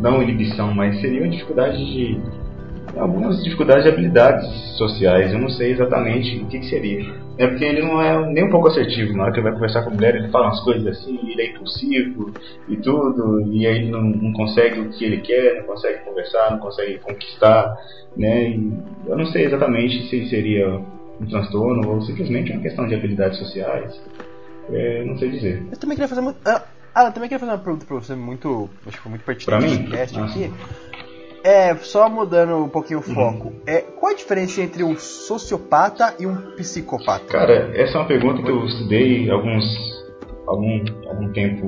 não 0.00 0.22
inibição, 0.22 0.72
mas 0.74 1.00
seria 1.00 1.20
uma 1.20 1.30
dificuldade 1.30 1.76
de. 1.76 2.20
Algumas 2.96 3.42
dificuldades 3.42 3.84
de 3.84 3.90
habilidades 3.90 4.46
sociais. 4.76 5.32
Eu 5.32 5.38
não 5.38 5.48
sei 5.48 5.72
exatamente 5.72 6.38
o 6.38 6.46
que, 6.46 6.58
que 6.58 6.66
seria. 6.66 7.14
É 7.38 7.46
porque 7.46 7.64
ele 7.64 7.82
não 7.82 8.00
é 8.00 8.30
nem 8.30 8.44
um 8.44 8.50
pouco 8.50 8.68
assertivo. 8.68 9.16
Na 9.16 9.24
hora 9.24 9.32
que 9.32 9.38
ele 9.38 9.44
vai 9.44 9.54
conversar 9.54 9.82
com 9.82 9.90
a 9.90 9.94
mulher, 9.94 10.14
ele 10.14 10.28
fala 10.28 10.46
umas 10.46 10.60
coisas 10.60 10.86
assim, 10.86 11.18
ele 11.30 11.42
é 11.42 11.50
impulsivo 11.50 12.32
e 12.68 12.76
tudo, 12.76 13.40
e 13.52 13.66
aí 13.66 13.76
ele 13.78 13.90
não, 13.90 14.02
não 14.02 14.32
consegue 14.32 14.80
o 14.80 14.90
que 14.90 15.04
ele 15.04 15.18
quer, 15.18 15.56
não 15.60 15.64
consegue 15.64 16.04
conversar, 16.04 16.50
não 16.50 16.58
consegue 16.58 16.98
conquistar, 16.98 17.74
né? 18.16 18.50
E 18.50 18.72
eu 19.06 19.16
não 19.16 19.26
sei 19.26 19.46
exatamente 19.46 20.08
se 20.08 20.28
seria 20.28 20.68
um 21.20 21.26
transtorno 21.26 21.88
ou 21.88 22.02
simplesmente 22.02 22.52
uma 22.52 22.60
questão 22.60 22.86
de 22.86 22.94
habilidades 22.94 23.38
sociais. 23.38 24.00
É, 24.70 25.04
não 25.04 25.16
sei 25.18 25.30
dizer. 25.30 25.62
Eu 25.70 25.78
também 25.78 25.96
queria 25.96 26.08
fazer 26.08 26.20
muito. 26.20 26.38
Ah, 26.44 26.62
ah, 26.94 27.06
eu 27.06 27.12
também 27.12 27.28
queria 27.28 27.40
fazer 27.40 27.52
uma 27.52 27.58
pergunta 27.58 27.86
pra 27.86 27.96
você 27.96 28.14
muito. 28.14 28.68
Acho 28.86 28.96
que 28.96 29.02
foi 29.02 29.10
muito 29.10 29.24
pertinente 29.24 29.46
Pra 29.46 29.60
mim? 29.60 30.28
aqui. 30.28 30.52
É, 31.44 31.74
só 31.76 32.08
mudando 32.08 32.56
um 32.56 32.68
pouquinho 32.68 33.00
o 33.00 33.08
Uhum. 33.08 33.14
foco. 33.14 33.52
É, 33.66 33.80
qual 33.80 34.12
a 34.12 34.16
diferença 34.16 34.60
entre 34.62 34.84
um 34.84 34.96
sociopata 34.96 36.14
e 36.20 36.26
um 36.26 36.36
psicopata? 36.56 37.24
Cara, 37.26 37.72
essa 37.74 37.98
é 37.98 38.00
uma 38.00 38.06
pergunta 38.06 38.42
que 38.42 38.50
eu 38.50 38.64
estudei 38.64 39.30
alguns 39.30 39.64
algum, 40.46 40.84
algum 41.08 41.32
tempo, 41.32 41.66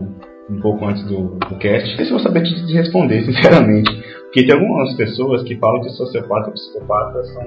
um 0.51 0.61
pouco 0.61 0.85
antes 0.85 1.05
do, 1.05 1.37
do 1.39 1.59
cast. 1.59 1.89
Não 1.91 1.97
sei 1.97 2.05
se 2.05 2.11
eu 2.13 2.19
vou 2.19 2.21
saber 2.21 2.43
te, 2.43 2.73
responder, 2.73 3.23
sinceramente. 3.27 3.91
Porque 4.25 4.45
tem 4.47 4.55
algumas 4.55 4.95
pessoas 4.95 5.43
que 5.45 5.57
falam 5.57 5.81
que 5.81 5.91
sociopata 5.91 6.51
e 6.51 6.53
psicopata 6.53 7.25
são 7.25 7.43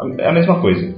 a, 0.00 0.22
é 0.22 0.28
a 0.28 0.32
mesma 0.32 0.60
coisa. 0.60 0.94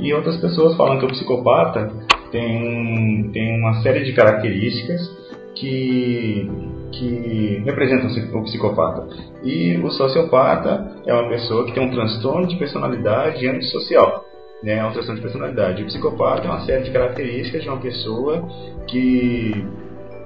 E 0.00 0.12
outras 0.12 0.36
pessoas 0.38 0.76
falam 0.76 0.98
que 0.98 1.04
o 1.04 1.08
psicopata 1.08 1.90
tem, 2.32 3.26
um, 3.28 3.30
tem 3.32 3.60
uma 3.60 3.80
série 3.82 4.04
de 4.04 4.12
características 4.12 5.00
que, 5.54 6.50
que 6.98 7.62
representam 7.64 8.08
o 8.38 8.42
psicopata. 8.44 9.06
E 9.42 9.76
o 9.78 9.90
sociopata 9.90 10.92
é 11.06 11.12
uma 11.12 11.28
pessoa 11.28 11.64
que 11.64 11.72
tem 11.72 11.82
um 11.82 11.90
transtorno 11.90 12.46
de 12.46 12.56
personalidade 12.56 13.46
antissocial. 13.46 14.24
Né, 14.62 14.78
é 14.78 14.84
um 14.84 14.92
transtorno 14.92 15.16
de 15.16 15.22
personalidade. 15.22 15.82
O 15.82 15.86
psicopata 15.86 16.46
é 16.46 16.50
uma 16.50 16.60
série 16.60 16.84
de 16.84 16.90
características 16.90 17.62
de 17.62 17.68
uma 17.68 17.78
pessoa 17.78 18.48
que, 18.88 19.66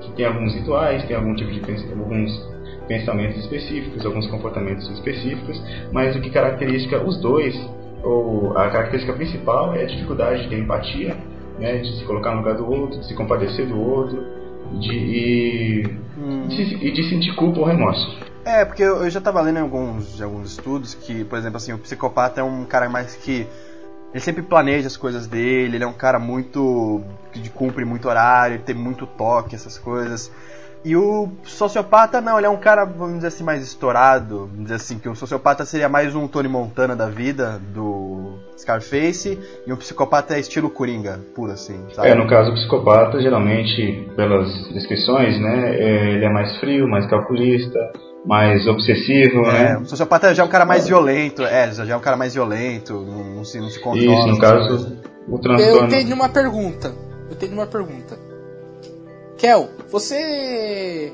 que 0.01 0.13
tem 0.13 0.27
alguns 0.27 0.55
rituais, 0.55 1.05
tem 1.07 1.17
algum 1.17 1.35
tipo 1.35 1.51
de 1.51 1.61
alguns 1.91 2.59
pensamentos 2.87 3.39
específicos, 3.39 4.07
alguns 4.07 4.27
comportamentos 4.29 4.89
específicos, 4.91 5.61
mas 5.93 6.17
o 6.17 6.21
que 6.21 6.31
caracteriza 6.31 7.03
os 7.03 7.21
dois, 7.21 7.55
ou 8.03 8.57
a 8.57 8.71
característica 8.71 9.13
principal 9.13 9.75
é 9.75 9.83
a 9.83 9.87
dificuldade 9.87 10.49
de 10.49 10.55
empatia, 10.55 11.17
né, 11.59 11.79
de 11.79 11.99
se 11.99 12.05
colocar 12.05 12.31
no 12.31 12.39
lugar 12.39 12.55
do 12.55 12.71
outro, 12.71 12.99
de 13.01 13.07
se 13.07 13.15
compadecer 13.15 13.67
do 13.67 13.81
outro, 13.81 14.25
de, 14.73 15.83
e, 15.83 16.49
de, 16.49 16.57
se- 16.57 16.75
e 16.87 16.93
de 16.93 17.09
sentir 17.09 17.35
culpa 17.37 17.61
ou 17.61 17.67
remorso. 17.67 18.19
É, 18.45 18.65
porque 18.65 18.83
eu, 18.83 19.05
eu 19.05 19.11
já 19.11 19.21
tava 19.21 19.41
lendo 19.41 19.59
em 19.59 19.63
alguns, 19.63 20.21
alguns 20.23 20.53
estudos 20.53 20.95
que, 20.95 21.25
por 21.25 21.39
exemplo, 21.39 21.57
assim, 21.59 21.73
o 21.73 21.79
psicopata 21.79 22.41
é 22.41 22.45
um 22.45 22.65
cara 22.65 22.89
mais 22.89 23.15
que. 23.15 23.47
Ele 24.13 24.21
sempre 24.25 24.43
planeja 24.43 24.87
as 24.87 24.97
coisas 24.97 25.27
dele, 25.27 25.77
ele 25.77 25.85
é 25.85 25.87
um 25.87 25.93
cara 25.93 26.19
muito. 26.19 27.03
que 27.33 27.51
cumpre 27.51 27.85
muito 27.85 28.09
horário, 28.09 28.55
ele 28.55 28.63
tem 28.63 28.75
muito 28.75 29.07
toque, 29.07 29.55
essas 29.55 29.77
coisas. 29.77 30.31
E 30.85 30.97
o 30.97 31.29
sociopata, 31.45 32.21
não, 32.21 32.39
ele 32.39 32.47
é 32.47 32.51
um 32.51 32.57
cara, 32.57 32.85
vamos 32.87 33.17
dizer 33.17 33.27
assim, 33.29 33.45
mais 33.45 33.63
estourado. 33.63 34.47
Vamos 34.47 34.63
dizer 34.63 34.77
assim, 34.77 34.99
que 34.99 35.09
o 35.09 35.15
sociopata 35.15 35.65
seria 35.67 35.89
mais 35.89 36.15
um 36.15 36.27
Tony 36.27 36.49
Montana 36.49 36.97
da 36.97 37.07
vida, 37.11 37.61
do 37.75 38.08
Scarface, 38.59 39.39
e 39.67 39.73
um 39.73 39.77
psicopata 39.77 40.35
é 40.35 40.41
estilo 40.41 40.69
Coringa, 40.69 41.21
puro 41.35 41.53
assim, 41.53 41.81
sabe? 41.95 42.09
É, 42.09 42.15
no 42.15 42.27
caso, 42.29 42.51
o 42.51 42.55
psicopata, 42.55 43.21
geralmente, 43.21 44.09
pelas 44.17 44.49
descrições, 44.73 45.41
né, 45.41 45.77
é, 45.77 46.11
ele 46.15 46.25
é 46.25 46.33
mais 46.33 46.57
frio, 46.59 46.89
mais 46.89 47.07
calculista, 47.07 47.79
mais 48.27 48.67
obsessivo, 48.67 49.43
É, 49.47 49.75
né? 49.75 49.79
o 49.79 49.85
sociopata 49.87 50.35
já 50.35 50.43
é 50.43 50.47
um 50.47 50.49
cara 50.49 50.65
mais 50.65 50.89
violento, 50.89 51.43
é, 51.45 51.71
já 51.73 51.95
é 51.95 51.97
um 51.97 52.01
cara 52.01 52.17
mais 52.17 52.35
violento, 52.35 52.95
não, 52.95 53.25
não 53.37 53.45
se, 53.45 53.61
não 53.61 53.69
se 53.71 53.81
controla. 53.81 54.19
Isso, 54.19 54.27
no 54.27 54.39
caso, 54.39 54.97
o 55.29 55.37
Eu 55.37 55.41
transtorno. 55.41 55.89
tenho 55.89 56.15
uma 56.15 56.29
pergunta. 56.29 56.93
Eu 57.31 57.37
tenho 57.37 57.53
uma 57.53 57.67
pergunta. 57.67 58.17
Kel, 59.37 59.69
você. 59.91 61.13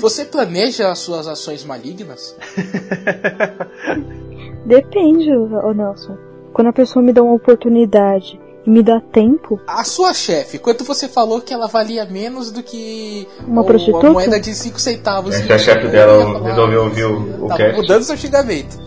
Você 0.00 0.24
planeja 0.24 0.90
as 0.90 1.00
suas 1.00 1.26
ações 1.26 1.64
malignas? 1.64 2.36
Depende, 4.66 5.30
ô 5.36 5.72
Nelson. 5.72 6.16
Quando 6.52 6.68
a 6.68 6.72
pessoa 6.72 7.02
me 7.04 7.12
dá 7.12 7.22
uma 7.22 7.34
oportunidade 7.34 8.38
e 8.66 8.70
me 8.70 8.82
dá 8.82 9.00
tempo, 9.00 9.58
A 9.66 9.82
sua 9.84 10.12
chefe, 10.14 10.58
quando 10.58 10.84
você 10.84 11.08
falou 11.08 11.40
que 11.40 11.52
ela 11.52 11.66
valia 11.66 12.04
menos 12.04 12.50
do 12.52 12.62
que 12.62 13.26
Uma 13.46 13.62
o- 13.62 13.64
prostituta? 13.64 14.06
a 14.06 14.10
moeda 14.10 14.38
de 14.40 14.54
5 14.54 14.80
centavos. 14.80 15.34
É, 15.34 15.52
a 15.52 15.58
chefe 15.58 15.86
Eu 15.86 15.90
dela 15.90 16.42
resolveu 16.44 16.82
ouvir 16.84 17.04
o- 17.04 17.44
o 17.44 17.48
tá 17.48 17.56
cast. 17.56 17.76
mudando 17.80 18.02
seu 18.02 18.16
xingamento. 18.16 18.78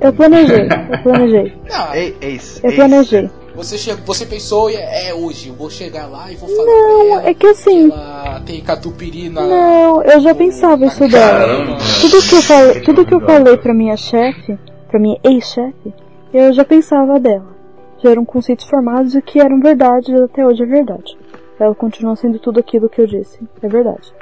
eu 0.00 0.12
planejei, 0.14 0.62
eu 0.92 1.02
planejei, 1.02 1.52
Não, 1.70 1.94
Ei, 1.94 2.16
ex, 2.22 2.58
eu 2.64 2.72
planejei. 2.74 3.30
você, 3.54 3.76
che- 3.76 3.94
você 4.06 4.24
pensou, 4.24 4.70
é, 4.70 5.10
é 5.10 5.14
hoje, 5.14 5.48
eu 5.50 5.54
vou 5.54 5.68
chegar 5.68 6.06
lá 6.06 6.32
e 6.32 6.36
vou 6.36 6.48
falar 6.48 6.64
Não, 6.66 6.96
pra 7.10 7.20
ela 7.20 7.28
é 7.28 7.34
que 7.34 7.46
assim- 7.46 7.90
ela 7.92 8.40
tem 8.46 8.60
catupiry 8.62 9.28
na... 9.28 9.42
Não, 9.42 10.02
eu 10.02 10.20
já 10.20 10.34
pensava 10.34 10.86
isso 10.86 11.06
dela. 11.06 11.38
Caramba! 11.46 11.76
Tudo 12.00 12.22
que 12.22 12.34
eu 12.34 12.42
falei, 12.42 12.80
tudo 12.80 13.04
que 13.04 13.14
eu 13.14 13.20
falei 13.20 13.56
pra 13.58 13.74
minha 13.74 13.96
chefe, 13.96 14.58
pra 14.88 14.98
minha 14.98 15.18
ex-chefe, 15.22 15.92
eu 16.32 16.52
já 16.52 16.64
pensava 16.64 17.18
dela. 17.18 17.58
Já 18.02 18.10
eram 18.10 18.24
conceitos 18.24 18.66
formados 18.66 19.14
e 19.14 19.20
que 19.22 19.40
eram 19.40 19.60
verdade 19.60 20.10
e 20.12 20.22
até 20.22 20.46
hoje 20.46 20.62
é 20.62 20.66
verdade. 20.66 21.16
Ela 21.58 21.74
continua 21.74 22.16
sendo 22.16 22.38
tudo 22.38 22.58
aquilo 22.60 22.88
que 22.88 23.00
eu 23.02 23.06
disse, 23.06 23.38
é 23.62 23.68
verdade. 23.68 24.12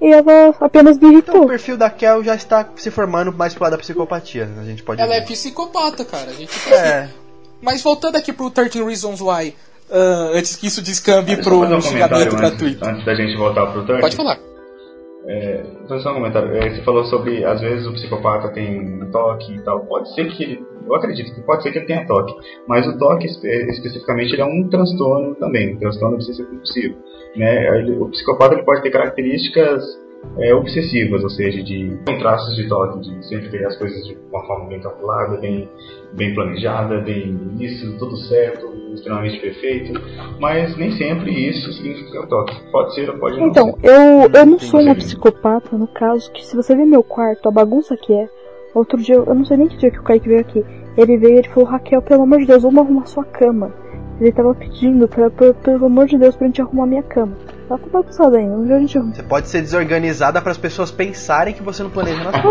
E 0.00 0.10
ela 0.12 0.54
apenas 0.60 0.98
me 0.98 1.08
Então 1.08 1.10
o 1.10 1.12
irritou. 1.12 1.46
perfil 1.46 1.76
da 1.76 1.90
Kel 1.90 2.24
já 2.24 2.34
está 2.34 2.68
se 2.74 2.90
formando 2.90 3.32
mais 3.32 3.52
pro 3.54 3.64
lado 3.64 3.72
da 3.72 3.78
psicopatia, 3.78 4.48
a 4.60 4.64
gente 4.64 4.82
pode 4.82 5.00
Ela 5.00 5.14
é 5.16 5.20
ver. 5.20 5.26
psicopata, 5.26 6.04
cara. 6.04 6.30
A 6.30 6.32
gente 6.32 6.50
É, 6.72 7.08
Mas 7.60 7.82
voltando 7.82 8.16
aqui 8.16 8.32
pro 8.32 8.50
13 8.50 8.82
Reasons 8.82 9.20
Why, 9.20 9.54
ah, 9.90 10.30
antes 10.34 10.56
que 10.56 10.66
isso 10.66 10.82
descambe 10.82 11.36
pro 11.42 11.58
um 11.60 11.80
xingamento 11.80 11.88
comentário 11.88 12.16
antes, 12.24 12.34
gratuito. 12.34 12.84
antes 12.88 13.04
da 13.04 13.14
gente 13.14 13.36
voltar 13.36 13.66
pro 13.66 13.84
Turk. 13.86 14.00
Pode 14.00 14.16
falar. 14.16 14.38
É, 15.26 15.62
então, 15.84 16.00
só 16.00 16.10
um 16.10 16.14
comentário. 16.14 16.52
É, 16.56 16.70
você 16.74 16.82
falou 16.82 17.04
sobre, 17.04 17.44
às 17.44 17.60
vezes, 17.60 17.86
o 17.86 17.92
psicopata 17.92 18.48
tem 18.48 18.98
toque 19.12 19.54
e 19.54 19.60
tal. 19.60 19.80
Pode 19.86 20.12
ser 20.14 20.24
que 20.32 20.42
ele. 20.42 20.66
Eu 20.86 20.94
acredito 20.94 21.34
que 21.34 21.40
pode 21.42 21.62
ser 21.62 21.72
que 21.72 21.78
ele 21.78 21.86
tenha 21.86 22.06
toque. 22.06 22.34
Mas 22.66 22.86
o 22.86 22.98
toque, 22.98 23.26
espe- 23.26 23.66
especificamente, 23.70 24.32
ele 24.32 24.42
é 24.42 24.44
um 24.46 24.68
transtorno 24.68 25.34
também. 25.36 25.74
Um 25.74 25.78
transtorno 25.78 26.14
obsessivo 26.16 26.48
compulsivo. 26.48 26.96
Né? 27.36 27.70
O 28.00 28.08
psicopata 28.10 28.54
ele 28.54 28.64
pode 28.64 28.82
ter 28.82 28.90
características 28.90 29.82
é, 30.38 30.54
obsessivas, 30.54 31.22
ou 31.24 31.30
seja, 31.30 31.62
de 31.64 31.98
traços 32.20 32.54
de 32.54 32.68
toque, 32.68 33.00
de 33.00 33.26
sempre 33.26 33.48
ver 33.48 33.66
as 33.66 33.76
coisas 33.76 34.06
de 34.06 34.16
uma 34.30 34.46
forma 34.46 34.68
bem 34.68 34.80
calculada, 34.80 35.36
bem, 35.38 35.68
bem 36.12 36.32
planejada, 36.34 37.00
bem 37.00 37.36
isso, 37.58 37.98
tudo 37.98 38.16
certo, 38.16 38.72
extremamente 38.94 39.40
perfeito. 39.40 39.92
Mas 40.38 40.76
nem 40.76 40.92
sempre 40.92 41.32
isso 41.32 41.72
significa 41.72 42.24
toque. 42.28 42.54
Pode 42.70 42.94
ser 42.94 43.10
ou 43.10 43.18
pode 43.18 43.36
não 43.40 43.48
Então, 43.48 43.76
ser. 43.80 43.86
eu, 43.88 44.30
eu 44.32 44.46
não 44.46 44.56
Tem 44.58 44.68
sou 44.68 44.80
uma 44.80 44.94
psicopata, 44.94 45.76
no 45.76 45.88
caso, 45.88 46.30
que 46.30 46.46
se 46.46 46.54
você 46.54 46.74
ver 46.76 46.84
meu 46.86 47.02
quarto, 47.02 47.48
a 47.48 47.52
bagunça 47.52 47.96
que 47.96 48.12
é. 48.12 48.28
Outro 48.74 48.98
dia, 48.98 49.16
eu 49.16 49.34
não 49.34 49.44
sei 49.44 49.56
nem 49.56 49.68
que 49.68 49.76
dia 49.76 49.90
que 49.90 49.98
o 49.98 50.02
Kaique 50.02 50.28
veio 50.28 50.40
aqui. 50.40 50.64
Ele 50.96 51.16
veio 51.18 51.34
e 51.34 51.38
ele 51.38 51.48
falou, 51.48 51.68
Raquel, 51.68 52.00
pelo 52.02 52.22
amor 52.22 52.38
de 52.40 52.46
Deus, 52.46 52.62
vamos 52.62 52.78
arrumar 52.84 53.06
sua 53.06 53.24
cama. 53.24 53.70
Ele 54.20 54.30
tava 54.32 54.54
pedindo, 54.54 55.08
pra, 55.08 55.28
pra- 55.30 55.52
pelo 55.54 55.86
amor 55.86 56.06
de 56.06 56.16
Deus, 56.18 56.36
pra 56.36 56.46
gente 56.46 56.60
arrumar 56.62 56.86
minha 56.86 57.02
cama. 57.02 57.32
Ela 57.68 57.78
tá 57.78 57.86
bagunçada 57.90 58.36
ainda, 58.38 58.54
onde 58.54 58.72
a 58.72 58.78
gente 58.78 58.96
arruma? 58.98 59.14
você 59.14 59.22
pode 59.22 59.48
ser 59.48 59.62
desorganizada 59.62 60.40
para 60.40 60.52
as 60.52 60.58
pessoas 60.58 60.90
pensarem 60.90 61.54
que 61.54 61.62
você 61.62 61.82
não 61.82 61.90
planeja 61.90 62.22
nada. 62.22 62.38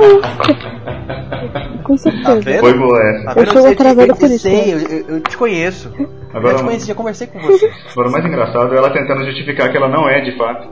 Com 1.84 1.94
Tá 1.96 1.98
certeza. 1.98 2.42
vendo? 2.42 2.60
Foi 2.60 2.74
boa 2.78 3.00
essa. 3.02 3.34
Tá 3.36 3.42
Eu 3.42 3.48
sou 3.48 3.62
Eu- 3.68 3.72
atrasada 3.72 4.02
eu, 4.04 4.08
eu, 4.08 4.16
por 4.16 4.30
isso, 4.32 4.48
né? 4.50 4.56
sei, 4.56 4.74
eu, 4.74 4.80
eu- 4.80 5.06
eu 5.16 5.22
te 5.22 5.38
conheço. 5.38 5.92
Eu 5.98 6.10
Agora, 6.34 6.56
te 6.56 6.64
conheci, 6.64 6.88
já 6.88 6.96
conversei 6.96 7.28
com 7.28 7.40
você. 7.40 7.72
agora 7.92 8.10
o 8.10 8.12
mais 8.12 8.26
engraçado 8.26 8.74
é 8.74 8.78
ela 8.78 8.90
tentando 8.92 9.24
justificar 9.26 9.72
que 9.72 9.78
ela 9.78 9.88
não 9.90 10.08
é 10.10 10.22
de 10.22 10.38
fato. 10.38 10.68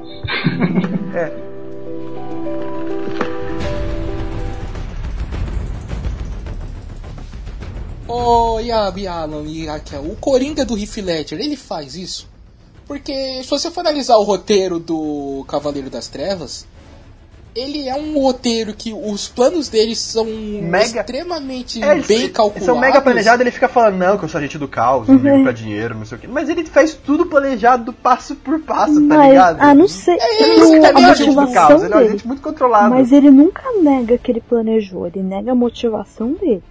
É. 1.16 1.32
Ô, 8.10 8.60
Iago 8.60 8.98
e 9.00 9.08
Alan 9.08 9.44
e 9.46 9.66
Raquel, 9.68 10.02
o 10.02 10.16
Coringa 10.16 10.66
do 10.66 10.78
Heath 10.78 10.98
Ledger, 10.98 11.40
ele 11.40 11.56
faz 11.56 11.96
isso? 11.96 12.28
Porque 12.88 13.44
se 13.44 13.50
você 13.50 13.70
for 13.70 13.82
analisar 13.82 14.18
o 14.18 14.24
roteiro 14.24 14.80
do 14.80 15.46
Cavaleiro 15.48 15.92
das 15.92 16.08
Trevas, 16.08 16.66
ele 17.56 17.88
é 17.88 17.94
um 17.96 18.20
roteiro 18.20 18.74
que 18.74 18.92
os 18.94 19.28
planos 19.28 19.70
dele 19.70 19.96
são 19.96 20.26
Mega- 20.26 21.02
extremamente 21.02 21.84
É, 21.84 21.94
bem 22.02 22.22
eles 22.22 22.32
calculados. 22.32 22.66
São 22.66 22.80
mega 22.80 23.00
planejados, 23.00 23.42
ele 23.42 23.52
fica 23.52 23.68
falando, 23.68 23.98
não, 23.98 24.18
que 24.18 24.26
eu 24.26 24.30
sou 24.30 24.40
agente 24.40 24.58
do 24.58 24.68
caos, 24.68 25.08
eu 25.08 25.20
vivo 25.20 25.44
pra 25.44 25.52
dinheiro, 25.52 25.94
não 25.94 26.06
sei 26.06 26.18
o 26.18 26.22
quê. 26.22 26.28
Mas 26.28 26.50
ele 26.50 26.66
faz 26.66 26.96
tudo 26.96 27.28
planejado 27.28 27.94
passo 27.94 28.36
por 28.36 28.60
passo, 28.62 28.96
tá 29.08 29.18
Mas, 29.18 29.30
ligado? 29.30 29.58
ah, 29.62 29.76
não 29.76 29.88
sei. 29.88 30.16
É 30.20 30.44
Ele 30.44 30.56
não 30.58 30.74
a 30.84 30.88
é 30.88 30.94
um 30.94 31.06
agente 31.12 31.36
do 31.36 31.52
caos, 31.54 31.84
ele 31.84 31.94
é 31.94 31.96
um 31.96 32.00
dele. 32.00 32.10
agente 32.10 32.28
muito 32.28 32.42
controlado. 32.42 32.90
Mas 32.90 33.12
ele 33.12 33.30
nunca 33.30 33.62
nega 33.84 34.18
que 34.18 34.32
ele 34.32 34.42
planejou, 34.42 35.06
ele 35.06 35.22
nega 35.22 35.52
a 35.52 35.56
motivação 35.56 36.34
dele. 36.34 36.64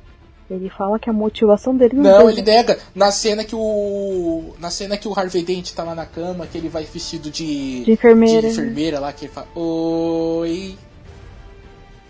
Ele 0.50 0.70
fala 0.70 0.98
que 0.98 1.10
a 1.10 1.12
motivação 1.12 1.76
dele 1.76 1.96
não, 1.96 2.20
Não, 2.20 2.30
ele 2.30 2.40
nega. 2.40 2.78
Na 2.94 3.12
cena 3.12 3.44
que 3.44 3.54
o. 3.54 4.54
Na 4.58 4.70
cena 4.70 4.96
que 4.96 5.06
o 5.06 5.18
Harvey 5.18 5.42
Dent 5.42 5.72
tá 5.72 5.84
lá 5.84 5.94
na 5.94 6.06
cama, 6.06 6.46
que 6.46 6.56
ele 6.56 6.70
vai 6.70 6.84
vestido 6.84 7.30
de. 7.30 7.84
De 7.84 7.92
enfermeira. 7.92 8.40
de 8.40 8.48
enfermeira 8.48 8.98
lá, 8.98 9.12
que 9.12 9.26
ele 9.26 9.32
fala. 9.32 9.46
Oi. 9.54 10.76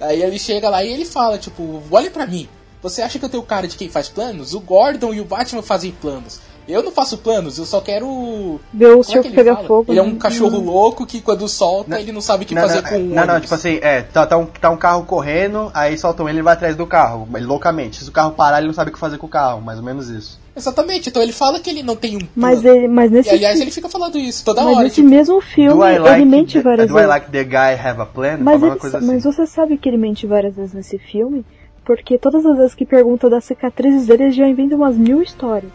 Aí 0.00 0.22
ele 0.22 0.38
chega 0.38 0.68
lá 0.68 0.84
e 0.84 0.92
ele 0.92 1.04
fala, 1.04 1.38
tipo, 1.38 1.82
olha 1.90 2.10
pra 2.10 2.26
mim. 2.26 2.48
Você 2.80 3.02
acha 3.02 3.18
que 3.18 3.24
eu 3.24 3.28
tenho 3.28 3.42
cara 3.42 3.66
de 3.66 3.76
quem 3.76 3.88
faz 3.88 4.08
planos? 4.08 4.54
O 4.54 4.60
Gordon 4.60 5.12
e 5.12 5.20
o 5.20 5.24
Batman 5.24 5.62
fazem 5.62 5.90
planos. 5.90 6.40
Eu 6.68 6.82
não 6.82 6.90
faço 6.92 7.18
planos, 7.18 7.58
eu 7.58 7.64
só 7.64 7.80
quero. 7.80 8.60
Ver 8.72 8.86
o 8.94 9.00
é 9.00 9.18
ele 9.18 9.30
pegar 9.30 9.56
fogo. 9.58 9.92
Ele 9.92 10.00
é 10.00 10.02
né? 10.02 10.08
um 10.08 10.16
cachorro 10.16 10.58
louco 10.60 11.04
que 11.06 11.20
quando 11.20 11.46
solta 11.48 11.90
Não, 11.90 11.98
ele 11.98 12.12
não 12.12 12.20
sabe 12.20 12.44
o 12.44 12.46
que 12.46 12.54
não, 12.54 12.62
fazer 12.62 12.82
não, 12.82 12.88
com 12.88 12.96
o 12.96 12.98
não, 13.00 13.14
não, 13.14 13.22
ônibus. 13.22 13.40
tipo 13.42 13.54
assim, 13.54 13.78
é, 13.82 14.02
tá, 14.02 14.26
tá, 14.26 14.36
um, 14.38 14.46
tá 14.46 14.70
um 14.70 14.76
carro 14.76 15.04
correndo, 15.04 15.70
aí 15.74 15.96
soltam 15.98 16.28
ele 16.28 16.38
ele 16.38 16.42
vai 16.42 16.54
atrás 16.54 16.76
do 16.76 16.86
carro, 16.86 17.26
loucamente. 17.44 18.02
Se 18.02 18.08
o 18.08 18.12
carro 18.12 18.30
parar, 18.32 18.58
ele 18.58 18.68
não 18.68 18.74
sabe 18.74 18.90
o 18.90 18.92
que 18.92 18.98
fazer 18.98 19.18
com 19.18 19.26
o 19.26 19.30
carro, 19.30 19.60
mais 19.60 19.78
ou 19.78 19.84
menos 19.84 20.08
isso. 20.08 20.38
Exatamente, 20.56 21.08
então 21.08 21.22
ele 21.22 21.32
fala 21.32 21.60
que 21.60 21.68
ele 21.70 21.82
não 21.82 21.94
tem 21.96 22.16
um 22.16 22.20
plano. 22.20 22.30
Mas, 22.34 22.64
ele, 22.64 22.88
mas 22.88 23.10
nesse, 23.10 23.28
E 23.28 23.32
aliás, 23.32 23.60
ele 23.60 23.70
fica 23.70 23.88
falando 23.88 24.18
isso 24.18 24.44
toda 24.44 24.62
mas 24.62 24.74
hora. 24.74 24.84
nesse 24.84 24.96
Tipo, 24.96 25.08
mesmo 25.08 25.40
filme, 25.40 25.98
like, 25.98 26.08
ele 26.16 26.24
mente 26.24 26.52
the, 26.54 26.62
várias 26.62 26.88
do 26.88 26.92
I 26.92 26.94
vezes. 26.94 27.08
like 27.08 27.30
the 27.30 27.44
guy 27.44 27.74
have 27.80 28.00
a 28.00 28.06
plan? 28.06 28.38
Mas, 28.40 28.62
ele, 28.62 28.76
coisa 28.76 29.00
sa- 29.00 29.06
mas 29.06 29.26
assim. 29.26 29.32
você 29.32 29.46
sabe 29.46 29.76
que 29.78 29.88
ele 29.88 29.96
mente 29.96 30.26
várias 30.26 30.54
vezes 30.56 30.74
nesse 30.74 30.98
filme? 30.98 31.44
Porque 31.84 32.18
todas 32.18 32.44
as 32.44 32.56
vezes 32.56 32.74
que 32.74 32.84
pergunta 32.84 33.30
das 33.30 33.44
cicatrizes 33.44 34.06
dele, 34.06 34.24
ele 34.24 34.32
já 34.32 34.46
inventa 34.46 34.74
umas 34.76 34.96
mil 34.96 35.22
histórias. 35.22 35.72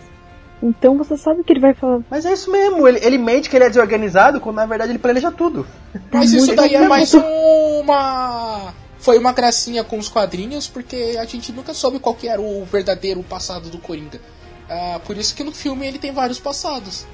Então 0.65 0.97
você 0.97 1.17
sabe 1.17 1.43
que 1.43 1.51
ele 1.51 1.59
vai 1.59 1.73
falar. 1.73 1.99
Mas 2.09 2.25
é 2.25 2.31
isso 2.33 2.49
mesmo, 2.51 2.87
ele, 2.87 2.99
ele 3.05 3.17
mente 3.17 3.49
que 3.49 3.55
ele 3.55 3.65
é 3.65 3.69
desorganizado, 3.69 4.39
quando 4.39 4.55
na 4.55 4.65
verdade 4.65 4.91
ele 4.93 4.99
planeja 4.99 5.29
tudo. 5.31 5.67
Mas 5.93 6.03
Tá 6.09 6.23
isso 6.37 6.47
muito 6.47 6.55
daí 6.55 6.75
é 6.75 6.79
bom. 6.81 6.87
mais 6.87 7.13
uma. 7.13 8.73
Foi 8.99 9.17
uma 9.17 9.33
gracinha 9.33 9.83
com 9.83 9.97
os 9.97 10.07
quadrinhos, 10.07 10.67
porque 10.67 11.17
a 11.19 11.25
gente 11.25 11.51
nunca 11.51 11.73
soube 11.73 11.99
qual 11.99 12.15
que 12.15 12.27
era 12.29 12.39
o 12.41 12.63
verdadeiro 12.63 13.21
passado 13.23 13.69
do 13.69 13.77
Coringa. 13.77 14.19
Ah, 14.69 15.01
por 15.05 15.17
isso 15.17 15.35
que 15.35 15.43
no 15.43 15.51
filme 15.51 15.85
ele 15.85 15.99
tem 15.99 16.13
vários 16.13 16.39
passados. 16.39 17.05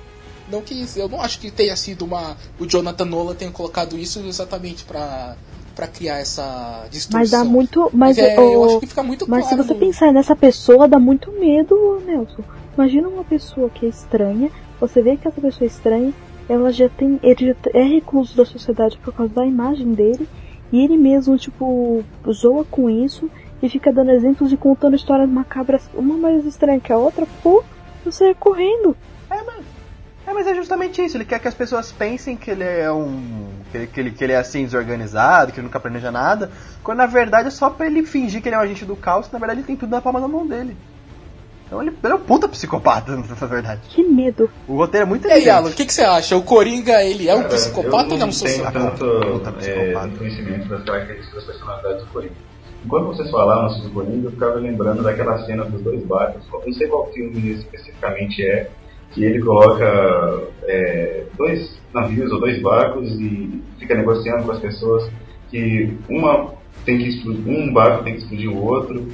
Não 0.51 0.61
que 0.61 0.85
eu 0.95 1.09
não 1.09 1.19
acho 1.21 1.39
que 1.39 1.49
tenha 1.49 1.75
sido 1.75 2.05
uma. 2.05 2.37
O 2.59 2.65
Jonathan 2.67 3.05
Nolan 3.05 3.33
tenha 3.33 3.51
colocado 3.51 3.97
isso 3.97 4.19
exatamente 4.27 4.83
pra, 4.83 5.35
pra 5.75 5.87
criar 5.87 6.19
essa 6.19 6.85
distorção. 6.91 7.19
Mas 7.19 7.31
dá 7.31 7.43
muito. 7.43 7.89
Mas, 7.91 8.17
é, 8.19 8.39
ô, 8.39 8.53
eu 8.53 8.65
acho 8.65 8.79
que 8.79 8.87
fica 8.87 9.01
muito 9.03 9.27
mas 9.27 9.45
se 9.45 9.49
claro. 9.55 9.63
você 9.63 9.73
no- 9.73 9.79
pensar 9.79 10.13
nessa 10.13 10.35
pessoa, 10.35 10.87
dá 10.87 10.99
muito 10.99 11.31
medo, 11.39 12.01
Nelson. 12.05 12.43
Imagina 12.79 13.09
uma 13.09 13.25
pessoa 13.25 13.69
que 13.69 13.85
é 13.85 13.89
estranha, 13.89 14.49
você 14.79 15.01
vê 15.01 15.17
que 15.17 15.27
essa 15.27 15.41
pessoa 15.41 15.65
é 15.65 15.67
estranha, 15.67 16.13
ela 16.47 16.71
já 16.71 16.87
tem. 16.87 17.19
Ele 17.21 17.47
já 17.47 17.55
é 17.73 17.83
recluso 17.83 18.37
da 18.37 18.45
sociedade 18.45 18.97
por 18.99 19.13
causa 19.13 19.33
da 19.33 19.45
imagem 19.45 19.91
dele, 19.91 20.29
e 20.71 20.81
ele 20.81 20.95
mesmo, 20.95 21.37
tipo, 21.37 22.01
zoa 22.31 22.63
com 22.63 22.89
isso 22.89 23.29
e 23.61 23.67
fica 23.67 23.91
dando 23.91 24.11
exemplos 24.11 24.53
e 24.53 24.55
contando 24.55 24.95
histórias 24.95 25.29
macabras, 25.29 25.89
uma 25.93 26.15
mais 26.15 26.45
estranha 26.45 26.79
que 26.79 26.93
a 26.93 26.97
outra, 26.97 27.27
pô, 27.43 27.61
você 28.05 28.29
é 28.29 28.33
correndo. 28.33 28.95
É, 30.25 30.31
mas 30.31 30.47
é 30.47 30.55
justamente 30.55 31.03
isso, 31.03 31.17
ele 31.17 31.25
quer 31.25 31.39
que 31.39 31.49
as 31.49 31.53
pessoas 31.53 31.91
pensem 31.91 32.37
que 32.37 32.49
ele 32.49 32.63
é 32.63 32.89
um. 32.89 33.49
que 33.71 33.77
ele, 33.77 33.87
que 33.87 33.99
ele, 33.99 34.11
que 34.11 34.23
ele 34.23 34.31
é 34.31 34.37
assim 34.37 34.63
desorganizado, 34.63 35.51
que 35.51 35.59
ele 35.59 35.67
nunca 35.67 35.81
planeja 35.81 36.13
nada, 36.13 36.49
quando 36.81 36.99
na 36.99 37.07
verdade 37.07 37.49
é 37.49 37.51
só 37.51 37.69
pra 37.69 37.87
ele 37.87 38.05
fingir 38.05 38.41
que 38.41 38.47
ele 38.47 38.55
é 38.55 38.57
um 38.57 38.61
agente 38.61 38.85
do 38.85 38.95
caos, 38.95 39.27
que 39.27 39.33
na 39.33 39.39
verdade 39.39 39.59
ele 39.59 39.67
tem 39.67 39.75
tudo 39.75 39.89
na 39.89 39.99
palma 39.99 40.21
da 40.21 40.29
mão 40.29 40.47
dele. 40.47 40.77
Então 41.69 41.79
ele, 41.83 41.95
ele 42.03 42.13
é 42.13 42.15
um 42.15 42.19
puta 42.19 42.49
psicopata, 42.49 43.13
na 43.15 43.47
verdade. 43.47 43.81
Que 43.89 44.03
medo. 44.03 44.49
O 44.67 44.75
roteiro 44.75 45.05
é 45.05 45.07
muito 45.07 45.27
E 45.27 45.31
aí. 45.31 45.47
Alan, 45.47 45.69
o 45.69 45.73
que, 45.73 45.85
que 45.85 45.93
você 45.93 46.01
acha? 46.01 46.35
O 46.35 46.41
Coringa, 46.41 47.03
ele 47.03 47.29
é 47.29 47.35
um 47.35 47.43
Cara, 47.43 47.49
psicopata 47.49 48.09
ou 48.09 48.13
ele 48.15 48.23
é 48.23 48.25
um 48.25 48.29
eu 48.29 48.79
não 48.79 48.95
tenho 48.95 49.39
tanto 49.39 49.59
é, 49.59 49.59
psicopata. 49.59 50.17
conhecimento 50.17 50.67
das 50.67 50.83
características 50.83 51.45
da 51.45 51.51
personalidade 51.51 51.99
do 51.99 52.05
Coringa. 52.07 52.33
Enquanto 52.83 53.05
vocês 53.07 53.29
falavam 53.29 53.69
sobre 53.69 53.87
o 53.89 53.91
Coringa, 53.91 54.27
eu 54.27 54.31
ficava 54.31 54.55
lembrando 54.55 55.03
daquela 55.03 55.37
cena 55.45 55.63
dos 55.65 55.81
dois 55.81 56.03
barcos. 56.05 56.43
Eu 56.51 56.61
Não 56.65 56.73
sei 56.73 56.87
qual 56.87 57.11
filme 57.13 57.51
especificamente 57.51 58.43
é, 58.43 58.71
que 59.11 59.23
ele 59.23 59.39
coloca 59.39 60.43
é, 60.63 61.25
dois 61.37 61.77
navios 61.93 62.31
ou 62.31 62.39
dois 62.39 62.59
barcos 62.63 63.11
e 63.19 63.61
fica 63.77 63.93
negociando 63.95 64.43
com 64.43 64.51
as 64.53 64.59
pessoas 64.59 65.11
que 65.51 65.95
uma 66.09 66.53
tem 66.85 66.97
que 66.97 67.09
explodir, 67.09 67.47
um 67.47 67.71
barco 67.73 68.03
tem 68.03 68.13
que 68.13 68.21
explodir 68.21 68.49
o 68.49 68.65
outro. 68.65 69.07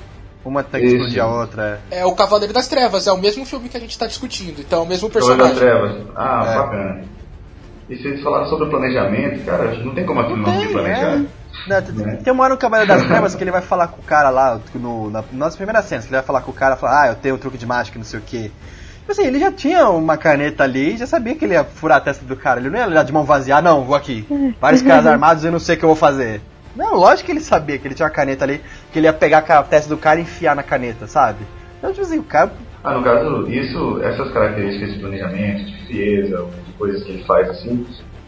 Uma 0.46 0.64
tem 0.64 0.80
que 0.82 0.88
explodir 0.88 1.22
a 1.24 1.28
outra. 1.28 1.82
é. 1.90 2.00
É 2.02 2.06
o 2.06 2.14
Cavaleiro 2.14 2.54
das 2.54 2.68
Trevas, 2.68 3.08
é 3.08 3.12
o 3.12 3.18
mesmo 3.18 3.44
filme 3.46 3.68
que 3.68 3.76
a 3.76 3.80
gente 3.80 3.98
tá 3.98 4.06
discutindo, 4.06 4.60
então 4.62 4.80
é 4.80 4.84
o 4.84 4.86
mesmo 4.86 5.10
Cavaleiro 5.10 5.38
das 5.44 5.52
personagem. 5.58 5.90
Trevas. 5.90 6.08
Ah, 6.16 6.44
É. 6.48 6.56
bacana. 6.58 7.02
E 7.90 7.96
vocês 7.96 8.22
falaram 8.24 8.46
sobre 8.48 8.66
o 8.66 8.70
planejamento, 8.70 9.44
cara, 9.46 9.74
não 9.84 9.94
tem 9.94 10.06
como 10.06 10.20
aquilo 10.20 10.38
não 10.38 10.60
se 10.62 10.68
planejar. 10.70 11.22
Não, 11.68 11.82
tem- 11.82 11.96
Né? 12.06 12.20
Tem 12.24 12.34
uma 12.34 12.44
hora 12.44 12.54
no 12.54 12.60
Cavaleiro 12.60 12.92
das 12.94 13.04
Trevas 13.08 13.34
que 13.36 13.44
ele 13.44 13.52
vai 13.52 13.62
falar 13.62 13.88
com 13.88 14.02
o 14.02 14.04
cara 14.04 14.30
lá, 14.30 14.60
no, 14.76 15.10
na, 15.10 15.24
nas 15.32 15.56
primeiras 15.56 15.86
cenas, 15.86 16.06
que 16.06 16.10
ele 16.12 16.18
vai 16.18 16.26
falar 16.26 16.42
com 16.42 16.52
o 16.52 16.54
cara, 16.54 16.76
falar, 16.76 17.04
ah, 17.04 17.08
eu 17.10 17.16
tenho 17.16 17.36
um 17.36 17.38
truque 17.40 17.58
de 17.58 17.66
mágica, 17.66 17.98
não 17.98 18.06
sei 18.06 18.20
o 18.20 18.24
quê. 18.24 18.52
Tipo 19.00 19.12
assim, 19.12 19.24
ele 19.26 19.40
já 19.40 19.52
tinha 19.52 19.88
uma 19.90 20.18
caneta 20.18 20.64
ali 20.64 20.94
e 20.96 20.98
já 20.98 21.06
sabia 21.08 21.36
que 21.36 21.46
ele 21.46 21.54
ia 21.54 21.64
furar 21.64 21.98
a 21.98 22.02
testa 22.02 22.26
do 22.26 22.36
cara. 22.36 22.60
Ele 22.60 22.70
não 22.72 22.80
ia 22.80 22.88
olhar 22.88 23.04
de 23.04 23.14
mão 23.14 23.24
vazia, 23.24 23.58
ah, 23.58 23.62
não, 23.62 23.84
vou 23.84 23.96
aqui. 23.96 24.26
Vários 24.60 24.82
caras 24.82 25.06
armados 25.08 25.44
e 25.44 25.48
eu 25.48 25.52
não 25.52 25.60
sei 25.60 25.76
o 25.76 25.78
que 25.80 25.86
eu 25.86 25.90
vou 25.90 25.96
fazer. 25.96 26.42
Não, 26.76 26.96
lógico 26.96 27.28
que 27.28 27.32
ele 27.32 27.40
sabia 27.40 27.78
que 27.78 27.88
ele 27.88 27.96
tinha 27.96 28.06
uma 28.06 28.12
caneta 28.14 28.44
ali, 28.44 28.62
que 28.92 29.00
ele 29.00 29.08
ia 29.08 29.14
pegar 29.14 29.40
a 29.40 29.64
testa 29.64 29.90
do 29.90 29.98
cara 30.00 30.20
e 30.20 30.24
enfiar 30.24 30.56
na 30.56 30.64
caneta, 30.64 31.08
sabe? 31.08 31.46
Então, 31.78 31.92
tipo 31.92 32.06
assim, 32.06 32.20
o 32.20 32.24
cara. 32.24 32.52
Ah, 32.84 32.94
no 32.94 33.04
caso, 33.04 33.50
isso, 33.50 34.00
essas 34.04 34.32
características 34.32 34.94
de 34.94 35.00
planejamento, 35.00 35.66
de 35.66 35.88
frieza, 35.88 36.48
de 36.66 36.74
coisas 36.74 37.04
que 37.04 37.12
ele 37.12 37.24
faz 37.24 37.50
assim, 37.50 37.86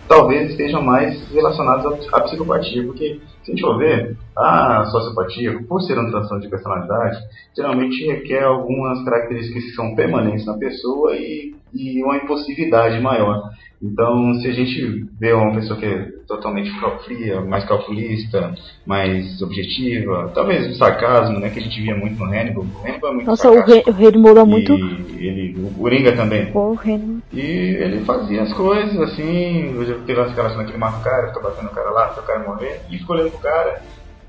talvez 0.07 0.49
estejam 0.51 0.81
mais 0.81 1.29
relacionadas 1.31 2.07
à, 2.13 2.21
psicopatia, 2.21 2.83
porque 2.83 3.19
se 3.43 3.51
a 3.51 3.55
gente 3.55 3.61
for 3.61 3.77
ver, 3.77 4.15
a 4.35 4.85
sociopatia, 4.85 5.59
por 5.67 5.81
ser 5.81 5.99
um 5.99 6.09
transtorno 6.09 6.41
de 6.41 6.49
personalidade, 6.49 7.17
geralmente 7.55 8.05
requer 8.05 8.43
algumas 8.43 9.03
características 9.03 9.63
que 9.63 9.71
são 9.71 9.95
permanentes 9.95 10.45
na 10.45 10.57
pessoa 10.57 11.15
e, 11.15 11.53
e 11.73 12.03
uma 12.03 12.17
impulsividade 12.17 12.99
maior. 13.01 13.49
Então, 13.81 14.33
se 14.35 14.47
a 14.47 14.51
gente 14.51 15.05
vê 15.19 15.33
uma 15.33 15.53
pessoa 15.53 15.79
que 15.79 15.85
é 15.85 16.07
totalmente 16.27 16.71
fria, 17.05 17.41
mais 17.41 17.63
calculista, 17.65 18.55
mais 18.85 19.39
objetiva, 19.41 20.31
talvez 20.33 20.67
o 20.67 20.75
sarcasmo, 20.75 21.39
né, 21.39 21.49
que 21.49 21.59
a 21.59 21.61
gente 21.61 21.79
via 21.79 21.95
muito 21.95 22.17
no 22.17 22.25
Hannibal. 22.25 22.65
O 22.65 22.87
Hannibal 22.87 23.11
é 23.11 23.13
muito 23.13 23.27
Nossa, 23.27 23.49
o 23.49 23.53
sarcástico. 23.53 23.89
o 23.91 23.93
rei 23.93 24.11
muda 24.13 24.45
muito. 24.45 24.73
E 24.73 25.27
ele, 25.27 25.59
o 25.63 25.71
Coringa 25.79 26.11
também. 26.13 26.47
Pô, 26.47 26.71
o 26.71 26.73
rei. 26.73 26.99
E 27.31 27.39
ele 27.39 27.99
fazia 28.03 28.41
as 28.41 28.53
coisas 28.53 28.99
assim, 28.99 29.75
teve 30.07 30.21
aquela 30.21 30.49
cena 30.49 30.63
que 30.63 30.71
ele 30.71 30.77
mata 30.79 30.97
o 30.97 31.03
cara, 31.03 31.27
fica 31.27 31.39
batendo 31.39 31.67
o 31.67 31.73
cara 31.73 31.91
lá, 31.91 32.05
até 32.05 32.21
o 32.21 32.23
cara 32.23 32.47
morrer, 32.47 32.81
e 32.89 32.97
fica 32.97 33.13
olhando 33.13 33.31
pro 33.31 33.39
cara, 33.39 33.81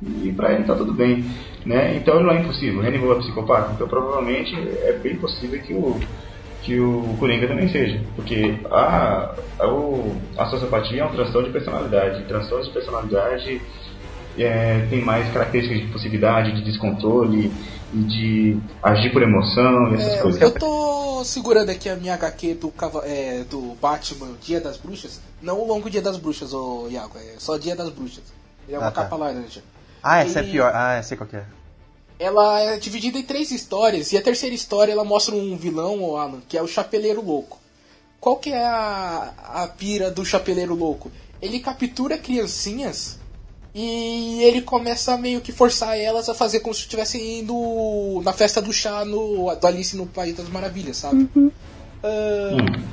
e 0.03 0.31
pra 0.33 0.53
ele 0.53 0.65
tá 0.65 0.75
tudo 0.75 0.93
bem. 0.93 1.25
Né? 1.65 1.97
Então 1.97 2.17
ele 2.17 2.25
não 2.25 2.33
é 2.33 2.41
impossível, 2.41 2.81
o 2.81 2.87
Hannibal 2.87 3.13
é 3.13 3.19
psicopata, 3.21 3.73
então 3.73 3.89
provavelmente 3.89 4.55
é 4.83 4.93
bem 4.93 5.17
possível 5.17 5.61
que 5.61 5.73
o, 5.73 5.99
que 6.69 6.79
o 6.79 7.17
Coringa 7.19 7.49
também 7.49 7.67
seja. 7.71 7.99
Porque 8.15 8.59
a, 8.71 9.35
a, 9.59 9.67
o- 9.67 10.15
a 10.37 10.45
sociopatia 10.51 11.01
é 11.01 11.05
um 11.07 11.11
transtorno 11.13 11.47
de 11.47 11.53
personalidade. 11.55 12.25
Transtorno 12.25 12.63
de 12.65 12.71
personalidade 12.73 13.63
é, 14.37 14.87
tem 14.91 15.01
mais 15.03 15.33
características 15.33 15.81
de 15.81 15.87
impulsividade, 15.87 16.53
de 16.53 16.63
descontrole 16.63 17.51
e 17.95 17.97
de 17.97 18.59
agir 18.83 19.11
por 19.15 19.23
emoção 19.23 19.93
e 19.93 19.95
essas 19.95 20.13
É, 20.13 20.21
coisas. 20.23 20.43
eu 20.43 20.51
tô 20.53 21.25
segurando 21.25 21.71
aqui 21.71 21.89
a 21.89 21.97
minha 21.97 22.13
HQ 22.15 22.55
do, 22.55 22.73
é, 23.05 23.45
do 23.51 23.75
Batman 23.81 24.29
Dia 24.43 24.61
das 24.61 24.77
Bruxas. 24.77 25.23
Não 25.41 25.59
o 25.59 25.67
longo 25.67 25.89
Dia 25.89 26.03
das 26.03 26.19
Bruxas, 26.19 26.53
ô 26.53 26.87
Iago, 26.91 27.17
é 27.17 27.37
só 27.39 27.57
Dia 27.57 27.75
das 27.75 27.89
Bruxas. 27.89 28.25
Ele 28.67 28.77
é 28.77 28.79
uma 28.79 28.89
Ah, 28.89 28.91
tá. 28.91 29.05
capa 29.05 29.17
laranja. 29.17 29.63
Ah, 30.03 30.19
essa 30.21 30.41
é 30.41 30.43
E- 30.45 30.51
pior. 30.51 30.71
Ah, 30.75 30.99
eu 30.99 31.03
sei 31.03 31.17
qual 31.17 31.27
que 31.29 31.37
é. 31.37 31.45
Ela 32.19 32.61
é 32.61 32.77
dividida 32.79 33.19
em 33.19 33.23
três 33.23 33.51
histórias, 33.53 34.13
e 34.13 34.17
a 34.17 34.23
terceira 34.23 34.55
história 34.55 34.93
ela 34.93 35.05
mostra 35.05 35.35
um 35.35 35.57
vilão, 35.57 36.03
o 36.03 36.17
Alan, 36.17 36.43
que 36.49 36.59
é 36.59 36.63
o 36.63 36.67
Chapeleiro 36.67 37.25
Louco. 37.25 37.59
Qual 38.21 38.37
que 38.37 38.51
é 38.51 38.65
a, 38.65 39.33
a 39.39 39.69
pira 39.69 40.11
do 40.11 40.25
Chapeleiro 40.25 40.75
Louco? 40.75 41.11
Ele 41.41 41.61
captura 41.61 42.19
criancinhas 42.19 43.19
e 43.73 44.43
ele 44.43 44.63
começa 44.63 45.15
a 45.15 45.19
meio 45.19 45.41
que 45.41 45.53
forçar 45.53 45.97
elas 45.97 46.29
a 46.29 46.35
fazer 46.35 46.59
como 46.61 46.75
se 46.75 46.81
estivessem 46.81 47.41
indo 47.41 48.21
na 48.25 48.33
festa 48.33 48.61
do 48.61 48.73
chá 48.73 49.05
no, 49.05 49.55
do 49.55 49.67
Alice 49.67 49.97
no 49.97 50.07
País 50.07 50.37
das 50.37 50.49
Maravilhas, 50.49 50.97
sabe? 50.97 51.29
Ah, 52.03 52.09
Hum. 52.53 52.89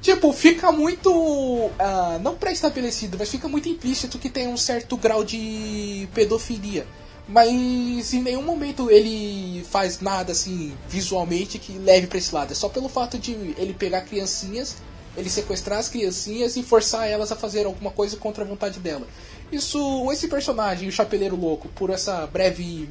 Tipo, 0.00 0.32
fica 0.32 0.70
muito. 0.70 1.70
ah, 1.78 2.18
não 2.22 2.34
pré-estabelecido, 2.36 3.16
mas 3.18 3.30
fica 3.30 3.48
muito 3.48 3.68
implícito 3.68 4.18
que 4.18 4.30
tem 4.30 4.46
um 4.48 4.56
certo 4.56 4.96
grau 4.96 5.24
de 5.24 6.08
pedofilia. 6.14 6.86
Mas 7.28 8.14
em 8.14 8.22
nenhum 8.22 8.42
momento 8.42 8.90
ele 8.90 9.62
faz 9.70 10.00
nada 10.00 10.32
assim 10.32 10.74
visualmente 10.88 11.58
que 11.58 11.72
leve 11.78 12.06
pra 12.06 12.18
esse 12.18 12.34
lado. 12.34 12.52
É 12.52 12.54
só 12.54 12.68
pelo 12.68 12.88
fato 12.88 13.18
de 13.18 13.32
ele 13.58 13.74
pegar 13.74 14.00
criancinhas, 14.02 14.76
ele 15.14 15.28
sequestrar 15.28 15.78
as 15.78 15.88
criancinhas 15.88 16.56
e 16.56 16.62
forçar 16.62 17.06
elas 17.06 17.30
a 17.30 17.36
fazer 17.36 17.66
alguma 17.66 17.90
coisa 17.90 18.16
contra 18.16 18.44
a 18.44 18.46
vontade 18.46 18.80
dela. 18.80 19.06
Isso, 19.52 20.10
esse 20.10 20.26
personagem, 20.26 20.88
o 20.88 20.92
Chapeleiro 20.92 21.36
Louco, 21.36 21.68
por 21.68 21.90
essa 21.90 22.26
breve 22.26 22.88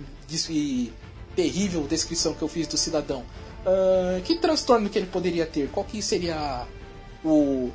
e 0.50 0.94
terrível 1.36 1.88
descrição 1.88 2.34
que 2.34 2.42
eu 2.42 2.48
fiz 2.48 2.68
do 2.68 2.78
cidadão, 2.78 3.24
ah, 3.66 4.22
que 4.24 4.36
transtorno 4.36 4.90
que 4.90 4.98
ele 4.98 5.08
poderia 5.08 5.46
ter? 5.46 5.70
Qual 5.70 5.86
que 5.86 6.02
seria 6.02 6.66
o, 7.24 7.72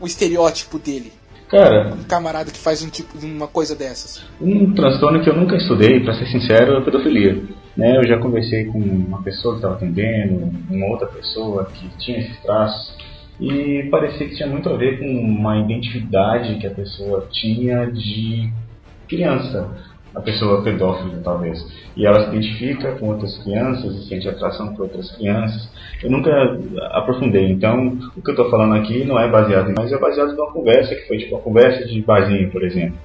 o 0.00 0.06
estereótipo 0.06 0.78
dele? 0.78 1.12
Cara, 1.48 1.94
Um 1.94 2.02
camarada 2.04 2.50
que 2.50 2.58
faz 2.58 2.82
um 2.82 2.90
tipo, 2.90 3.16
uma 3.24 3.46
coisa 3.46 3.76
dessas. 3.76 4.24
Um 4.40 4.74
transtorno 4.74 5.22
que 5.22 5.30
eu 5.30 5.36
nunca 5.36 5.56
estudei, 5.56 6.00
pra 6.00 6.14
ser 6.14 6.26
sincero, 6.26 6.74
é 6.74 6.78
a 6.78 6.80
pedofilia. 6.80 7.42
Né, 7.76 7.98
eu 7.98 8.08
já 8.08 8.18
conversei 8.18 8.64
com 8.64 8.78
uma 8.78 9.22
pessoa 9.22 9.54
que 9.54 9.58
estava 9.58 9.74
atendendo, 9.74 10.50
uma 10.70 10.86
outra 10.86 11.06
pessoa 11.08 11.66
que 11.66 11.86
tinha 11.98 12.20
esses 12.20 12.40
traços, 12.40 12.96
e 13.38 13.86
parecia 13.90 14.26
que 14.26 14.34
tinha 14.34 14.48
muito 14.48 14.66
a 14.70 14.76
ver 14.78 14.98
com 14.98 15.04
uma 15.04 15.58
identidade 15.58 16.58
que 16.58 16.66
a 16.66 16.70
pessoa 16.70 17.28
tinha 17.30 17.84
de 17.84 18.50
criança, 19.06 19.70
a 20.16 20.20
pessoa 20.22 20.62
pedófila 20.62 21.20
talvez. 21.22 21.62
E 21.94 22.06
ela 22.06 22.24
se 22.24 22.30
identifica 22.30 22.92
com 22.92 23.08
outras 23.08 23.36
crianças 23.44 23.94
e 23.94 24.08
sente 24.08 24.26
atração 24.28 24.74
por 24.74 24.84
outras 24.84 25.14
crianças. 25.14 25.70
Eu 26.02 26.10
nunca 26.10 26.30
aprofundei, 26.92 27.50
então 27.50 27.98
o 28.16 28.22
que 28.22 28.30
eu 28.30 28.34
estou 28.34 28.50
falando 28.50 28.74
aqui 28.74 29.04
não 29.04 29.20
é 29.20 29.30
baseado 29.30 29.70
em, 29.70 29.74
mas 29.76 29.92
é 29.92 29.98
baseado 29.98 30.34
numa 30.34 30.50
conversa 30.52 30.94
que 30.94 31.06
foi 31.06 31.18
tipo 31.18 31.34
uma 31.34 31.42
conversa 31.42 31.84
de 31.84 32.00
barzinho, 32.00 32.50
por 32.50 32.64
exemplo. 32.64 32.96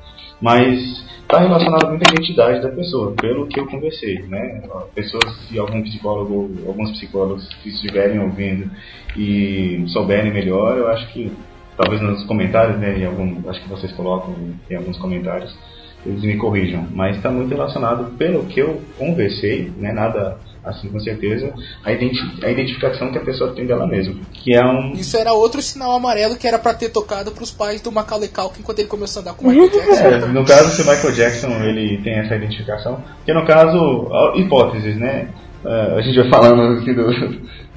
Mas 0.42 1.06
está 1.22 1.40
relacionado 1.40 1.88
muito 1.90 2.10
à 2.10 2.14
identidade 2.14 2.62
da 2.62 2.70
pessoa, 2.70 3.14
pelo 3.14 3.46
que 3.48 3.60
eu 3.60 3.68
conversei, 3.68 4.24
né? 4.24 4.64
Pessoas, 4.96 5.36
se 5.48 5.60
algum 5.60 5.82
psicólogo, 5.84 6.50
alguns 6.66 6.92
psicólogos 6.92 7.48
que 7.62 7.70
estiverem 7.70 8.20
ouvindo 8.20 8.72
e 9.18 9.84
souberem 9.88 10.34
melhor, 10.34 10.78
eu 10.78 10.88
acho 10.88 11.12
que 11.14 11.32
talvez 11.78 12.02
nos 12.02 12.24
comentários, 12.26 12.80
né? 12.80 13.06
Algum, 13.06 13.50
acho 13.50 13.62
que 13.62 13.70
vocês 13.70 13.92
colocam 13.94 14.34
em 14.70 14.76
alguns 14.76 14.98
comentários, 14.98 15.56
eles 16.06 16.22
me 16.22 16.38
corrijam. 16.38 16.88
Mas 16.94 17.18
está 17.18 17.30
muito 17.30 17.50
relacionado, 17.54 18.12
pelo 18.18 18.46
que 18.46 18.60
eu 18.60 18.82
conversei, 18.98 19.72
né? 19.78 19.92
Nada 19.92 20.38
assim 20.64 20.90
com 20.90 21.00
certeza, 21.00 21.52
a, 21.84 21.92
identi- 21.92 22.46
a 22.46 22.52
identificação 22.52 23.12
que 23.12 23.18
a 23.18 23.22
pessoa 23.22 23.52
tem 23.52 23.66
dela 23.66 23.88
mesma, 23.88 24.14
que 24.32 24.54
é 24.56 24.64
um 24.64 24.92
Isso 24.94 25.18
era 25.18 25.34
outro 25.34 25.60
sinal 25.60 25.92
amarelo 25.94 26.36
que 26.36 26.48
era 26.48 26.60
pra 26.60 26.72
ter 26.72 26.90
tocado 26.90 27.32
pros 27.32 27.50
pais 27.50 27.82
do 27.82 27.92
Macaulay 27.92 28.30
Culkin 28.30 28.60
enquanto 28.60 28.78
ele 28.78 28.88
começou 28.88 29.22
a 29.22 29.24
andar 29.24 29.34
com 29.34 29.48
o 29.48 29.50
Michael 29.50 29.70
Jackson. 29.74 30.04
É, 30.04 30.20
no 30.28 30.46
caso, 30.46 30.70
se 30.76 30.84
o 30.84 30.86
Michael 30.86 31.14
Jackson 31.16 31.48
ele 31.64 31.98
tem 32.04 32.14
essa 32.14 32.36
identificação, 32.36 33.04
porque 33.18 33.34
no 33.34 33.44
caso, 33.44 34.08
hipóteses, 34.36 34.98
né? 34.98 35.30
É, 35.66 35.96
a 35.98 36.02
gente 36.02 36.20
vai 36.20 36.30
falando 36.30 36.80
aqui 36.80 36.94
do, 36.94 37.06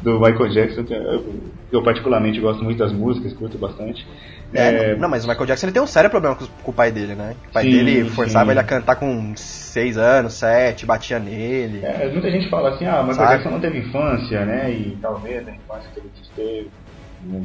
do 0.02 0.20
Michael 0.20 0.48
Jackson, 0.50 0.84
que 0.84 0.92
eu, 0.92 1.24
eu 1.72 1.82
particularmente 1.82 2.38
gosto 2.40 2.62
muito 2.62 2.78
das 2.78 2.92
músicas, 2.92 3.32
curto 3.32 3.56
bastante. 3.56 4.06
É, 4.54 4.92
É, 4.92 4.96
não, 4.96 5.08
mas 5.08 5.24
o 5.24 5.28
Michael 5.28 5.46
Jackson 5.46 5.66
ele 5.66 5.72
tem 5.72 5.82
um 5.82 5.86
sério 5.86 6.10
problema 6.10 6.36
com, 6.36 6.46
com 6.46 6.70
o 6.70 6.74
pai 6.74 6.92
dele, 6.92 7.14
né? 7.14 7.34
O 7.48 7.52
pai 7.52 7.64
Sim, 7.64 7.70
dele 7.70 8.10
forçava 8.10 8.46
sim. 8.46 8.50
ele 8.52 8.60
a 8.60 8.64
cantar 8.64 8.96
com 8.96 9.32
6 9.36 9.98
anos, 9.98 10.34
7, 10.34 10.86
batia 10.86 11.18
nele. 11.18 11.84
é, 11.84 12.08
muita 12.08 12.30
gente 12.30 12.48
fala 12.48 12.70
assim, 12.70 12.86
ah, 12.86 13.00
o 13.00 13.06
Michael? 13.06 13.28
Jackson 13.28 13.50
não 13.50 13.60
teve 13.60 13.78
infância, 13.78 14.44
né? 14.44 14.70
E 14.70 14.96
talvez 15.02 15.46
a 15.46 15.50
infância 15.50 15.90
que 15.92 16.00
ele 16.00 16.10
teve 16.36 16.70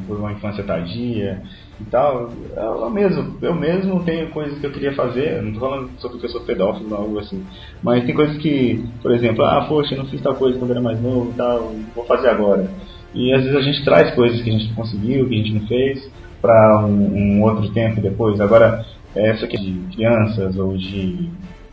por 0.06 0.18
uma 0.18 0.32
infância 0.32 0.64
tardia 0.64 1.42
e 1.80 1.84
tal. 1.84 2.30
Eu 2.54 2.90
mesmo, 2.90 3.38
eu 3.40 3.54
mesmo 3.54 4.02
tenho 4.04 4.30
coisas 4.30 4.58
que 4.58 4.66
eu 4.66 4.72
queria 4.72 4.94
fazer, 4.94 5.42
não 5.42 5.52
tô 5.52 5.60
falando 5.60 5.90
sobre 5.98 6.18
que 6.18 6.26
eu 6.26 6.30
sou 6.30 6.42
pedófilo 6.42 6.90
ou 6.90 6.96
algo 6.96 7.18
assim, 7.18 7.44
mas 7.82 8.04
tem 8.04 8.14
coisas 8.14 8.36
que, 8.38 8.84
por 9.02 9.12
exemplo, 9.12 9.44
ah, 9.44 9.64
poxa, 9.68 9.94
eu 9.94 9.98
não 9.98 10.06
fiz 10.06 10.20
tal 10.20 10.34
coisa 10.34 10.58
quando 10.58 10.72
era 10.72 10.80
mais 10.80 11.00
novo 11.00 11.30
e 11.30 11.34
tal, 11.34 11.72
vou 11.94 12.04
fazer 12.04 12.28
agora. 12.28 12.68
E 13.14 13.32
às 13.32 13.42
vezes 13.42 13.56
a 13.56 13.62
gente 13.62 13.84
traz 13.84 14.14
coisas 14.14 14.40
que 14.40 14.50
a 14.50 14.52
gente 14.52 14.68
não 14.68 14.74
conseguiu, 14.76 15.28
que 15.28 15.34
a 15.34 15.38
gente 15.38 15.52
não 15.52 15.66
fez, 15.66 16.10
para 16.40 16.84
um, 16.86 17.38
um 17.38 17.42
outro 17.42 17.70
tempo 17.72 18.00
depois. 18.00 18.40
Agora, 18.40 18.84
essa 19.14 19.44
aqui 19.44 19.56
de 19.56 19.94
crianças 19.94 20.56
ou 20.56 20.76
de 20.76 21.28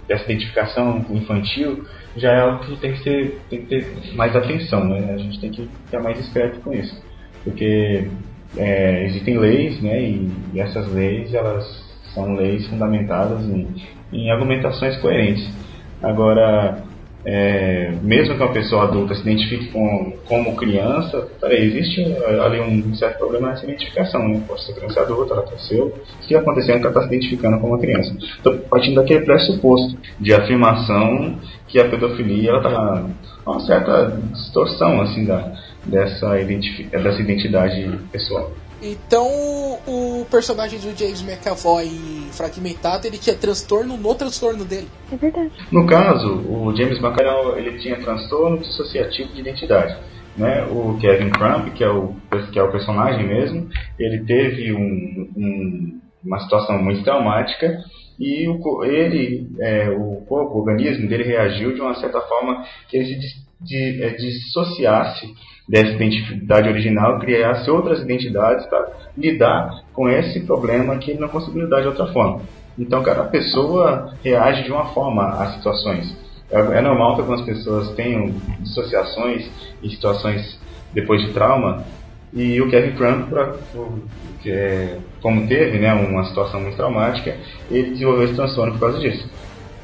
dessa 0.07 0.23
identificação 0.23 1.05
infantil 1.09 1.83
já 2.15 2.31
é 2.31 2.39
algo 2.39 2.63
que 2.63 2.77
tem 2.77 2.93
que, 2.93 3.03
ser, 3.03 3.41
tem 3.49 3.61
que 3.61 3.67
ter 3.67 4.15
mais 4.15 4.35
atenção, 4.35 4.85
né? 4.85 5.13
A 5.13 5.17
gente 5.17 5.39
tem 5.39 5.51
que 5.51 5.69
ficar 5.85 6.01
mais 6.01 6.17
esperto 6.19 6.61
com 6.61 6.73
isso, 6.73 7.03
porque 7.43 8.09
é, 8.55 9.05
existem 9.05 9.37
leis, 9.37 9.81
né? 9.81 10.01
E, 10.01 10.31
e 10.53 10.59
essas 10.59 10.91
leis 10.93 11.33
elas 11.33 11.65
são 12.13 12.35
leis 12.35 12.65
fundamentadas 12.67 13.43
em, 13.43 13.67
em 14.13 14.31
argumentações 14.31 14.97
coerentes. 14.97 15.47
Agora, 16.01 16.83
é, 17.29 17.91
mesmo 18.01 18.37
que 18.37 18.41
uma 18.41 18.53
pessoa 18.53 18.83
adulta 18.83 19.13
se 19.13 19.19
identifique 19.19 19.67
com, 19.67 20.13
como 20.25 20.55
criança, 20.55 21.27
peraí, 21.41 21.61
existe 21.65 22.01
ali 22.41 22.61
um 22.61 22.95
certo 22.95 23.17
problema 23.17 23.49
nessa 23.49 23.65
identificação, 23.65 24.25
né? 24.29 24.41
Pode 24.47 24.63
ser 24.63 24.73
criança 24.73 25.01
adulta, 25.01 25.33
ela 25.33 25.43
cresceu, 25.43 25.87
o 25.87 26.25
que 26.25 26.33
aconteceu 26.33 26.75
é 26.75 26.79
que 26.79 26.85
ela 26.85 26.91
está 26.91 27.01
se 27.01 27.07
identificando 27.07 27.59
como 27.59 27.73
uma 27.73 27.79
criança. 27.79 28.15
Então, 28.39 28.57
partindo 28.69 28.95
daquele 28.95 29.25
pressuposto 29.25 29.97
de 30.17 30.33
afirmação 30.33 31.35
que 31.67 31.77
a 31.77 31.89
pedofilia 31.89 32.55
está 32.55 33.05
uma 33.45 33.59
certa 33.59 34.17
distorção 34.31 35.01
assim 35.01 35.25
da, 35.25 35.51
dessa, 35.83 36.39
identifi 36.39 36.83
dessa 36.83 37.21
identidade 37.21 37.99
pessoal. 38.09 38.51
Então 38.81 39.27
o 39.87 40.25
personagem 40.29 40.79
do 40.79 40.95
James 40.97 41.21
McAvoy 41.21 41.89
fragmentado, 42.31 43.07
ele 43.07 43.17
tinha 43.17 43.35
transtorno 43.35 43.97
no 43.97 44.15
transtorno 44.15 44.63
dele. 44.63 44.87
É 45.11 45.15
verdade. 45.15 45.51
No 45.71 45.85
caso, 45.87 46.35
o 46.35 46.75
James 46.75 46.99
McAvoy 46.99 47.59
ele 47.59 47.79
tinha 47.79 47.99
transtorno 47.99 48.59
dissociativo 48.59 49.33
de 49.33 49.41
identidade. 49.41 49.97
Né? 50.37 50.65
O 50.65 50.97
Kevin 50.99 51.31
Crump, 51.31 51.73
que 51.73 51.83
é 51.83 51.89
o, 51.89 52.15
que 52.51 52.59
é 52.59 52.63
o 52.63 52.71
personagem 52.71 53.27
mesmo, 53.27 53.67
ele 53.97 54.23
teve 54.25 54.71
um, 54.73 55.31
um, 55.35 56.01
uma 56.23 56.39
situação 56.39 56.77
muito 56.77 57.03
traumática 57.03 57.75
e 58.19 58.47
o, 58.47 58.83
ele, 58.83 59.47
é, 59.59 59.89
o 59.89 60.23
corpo, 60.27 60.55
o 60.55 60.59
organismo 60.59 61.07
dele 61.07 61.23
reagiu 61.23 61.73
de 61.73 61.81
uma 61.81 61.95
certa 61.95 62.21
forma 62.21 62.63
que 62.87 62.97
ele 62.97 63.05
se 63.05 63.47
de, 63.61 64.03
é, 64.03 64.09
dissociasse 64.11 65.33
dessa 65.67 65.91
identidade 65.91 66.69
original, 66.69 67.19
criasse 67.19 67.69
outras 67.69 68.01
identidades 68.01 68.65
para 68.67 68.87
lidar 69.17 69.83
com 69.93 70.09
esse 70.09 70.39
problema 70.41 70.97
que 70.97 71.11
ele 71.11 71.19
não 71.19 71.27
conseguiu 71.27 71.63
lidar 71.63 71.81
de 71.81 71.87
outra 71.87 72.07
forma. 72.07 72.41
Então, 72.79 73.03
cada 73.03 73.23
pessoa 73.25 74.13
reage 74.23 74.63
de 74.63 74.71
uma 74.71 74.85
forma 74.93 75.23
às 75.23 75.55
situações. 75.55 76.15
É, 76.49 76.59
é 76.59 76.81
normal 76.81 77.15
que 77.15 77.21
algumas 77.21 77.41
pessoas 77.41 77.89
tenham 77.95 78.31
dissociações 78.59 79.49
em 79.83 79.89
situações 79.89 80.59
depois 80.93 81.21
de 81.21 81.33
trauma, 81.33 81.83
e 82.33 82.61
o 82.61 82.69
Kevin 82.69 82.95
Crumb, 82.95 83.25
é, 84.45 84.97
como 85.21 85.47
teve 85.47 85.79
né, 85.79 85.93
uma 85.93 86.25
situação 86.25 86.59
muito 86.59 86.75
traumática, 86.75 87.35
ele 87.71 87.91
desenvolveu 87.91 88.25
esse 88.25 88.35
transtorno 88.35 88.73
por 88.73 88.79
causa 88.81 88.99
disso. 88.99 89.29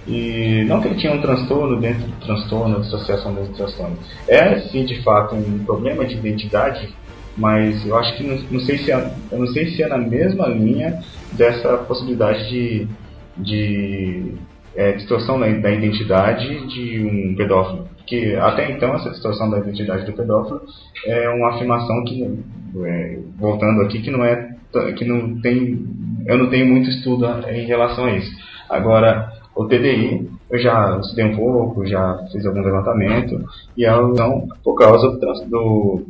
E 0.08 0.66
não 0.68 0.82
que 0.82 0.90
ele 0.90 1.00
tinha 1.00 1.14
um 1.14 1.22
transtorno 1.22 1.80
dentro 1.80 2.06
do 2.06 2.26
transtorno, 2.26 2.82
dissociação 2.82 3.34
dentro 3.34 3.52
do 3.52 3.58
transtorno. 3.58 3.98
É 4.28 4.60
sim 4.60 4.86
de 4.86 5.02
fato 5.02 5.36
um 5.36 5.64
problema 5.64 6.06
de 6.06 6.16
identidade, 6.16 6.90
mas 7.38 7.86
eu 7.86 7.98
acho 7.98 8.18
que 8.18 8.24
não, 8.24 8.38
não 8.52 8.60
sei 8.60 8.78
se 8.80 8.92
é, 8.92 9.12
eu 9.32 9.40
não 9.40 9.48
sei 9.48 9.68
se 9.68 9.82
é 9.82 9.88
na 9.88 9.98
mesma 9.98 10.48
linha 10.48 11.00
dessa 11.32 11.78
possibilidade 11.78 12.50
de, 12.50 12.88
de 13.38 14.34
é, 14.76 14.92
distorção 14.94 15.40
da, 15.40 15.48
da, 15.48 15.72
identidade 15.72 16.68
de 16.68 17.00
um 17.06 17.36
pedófilo. 17.36 17.88
Porque 17.98 18.38
até 18.40 18.70
então 18.70 18.94
essa 18.96 19.10
distorção 19.10 19.50
da 19.50 19.60
identidade 19.60 20.06
do 20.06 20.12
pedófilo 20.12 20.62
é 21.06 21.30
uma 21.30 21.56
afirmação 21.56 22.04
que, 22.04 22.40
é, 22.84 23.20
voltando 23.38 23.82
aqui, 23.84 24.02
que 24.02 24.12
não 24.12 24.24
é 24.24 24.54
que 24.98 25.06
não 25.06 25.40
tem 25.40 25.86
eu 26.26 26.38
não 26.38 26.50
tenho 26.50 26.66
muito 26.66 26.90
estudo 26.90 27.26
em 27.50 27.66
relação 27.66 28.06
a 28.06 28.12
isso. 28.12 28.32
Agora 28.70 29.32
o 29.56 29.66
TDI, 29.66 30.30
eu 30.50 30.60
já 30.60 30.98
estudei 31.00 31.26
um 31.26 31.36
pouco, 31.36 31.86
já 31.86 32.18
fiz 32.32 32.46
algum 32.46 32.62
levantamento, 32.62 33.44
e 33.78 33.86
é 33.86 33.94
então 33.94 34.48
por 34.64 34.76
causa 34.76 35.10
do 35.48 36.04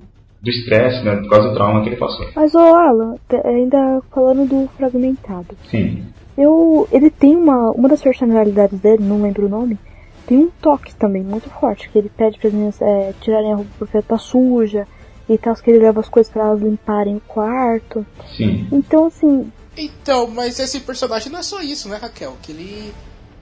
do 0.44 0.50
estresse, 0.50 1.02
né, 1.06 1.16
por 1.16 1.30
causa 1.30 1.50
do 1.50 1.56
trauma 1.56 1.82
que 1.82 1.90
ele 1.90 1.96
passou. 1.96 2.28
Mas, 2.36 2.54
ô 2.54 2.60
Alan, 2.60 3.16
ainda 3.46 4.02
falando 4.12 4.46
do 4.46 4.68
fragmentado. 4.76 5.56
Sim. 5.72 6.04
Eu, 6.38 6.86
ele 6.92 7.10
tem 7.10 7.38
uma, 7.38 7.72
uma 7.72 7.88
das 7.88 8.02
personalidades 8.02 8.78
dele, 8.82 9.02
não 9.02 9.22
lembro 9.22 9.46
o 9.46 9.50
nome, 9.50 9.80
tem 10.28 10.38
um 10.40 10.50
toque 10.62 10.94
também 10.96 11.24
muito 11.24 11.50
forte, 11.50 11.90
que 11.90 11.98
ele 11.98 12.10
pede 12.10 12.38
para 12.38 12.50
as 12.50 12.54
meninas 12.54 12.82
é, 12.82 13.14
tirarem 13.22 13.54
a 13.54 13.56
roupa 13.56 13.72
porque 13.80 14.02
tá 14.02 14.18
suja, 14.18 14.86
e 15.30 15.38
tal, 15.38 15.56
que 15.56 15.72
ele 15.72 15.80
leva 15.80 16.02
as 16.02 16.10
coisas 16.10 16.32
para 16.32 16.44
elas 16.44 16.62
limparem 16.62 17.16
o 17.16 17.22
quarto. 17.22 18.06
Sim. 18.36 18.68
Então, 18.72 19.06
assim... 19.06 19.50
Então, 19.78 20.28
mas 20.28 20.60
esse 20.60 20.82
personagem 20.82 21.32
não 21.32 21.40
é 21.40 21.44
só 21.44 21.62
isso, 21.62 21.88
né, 21.88 21.98
Raquel? 21.98 22.36
Que 22.42 22.52
ele 22.52 22.94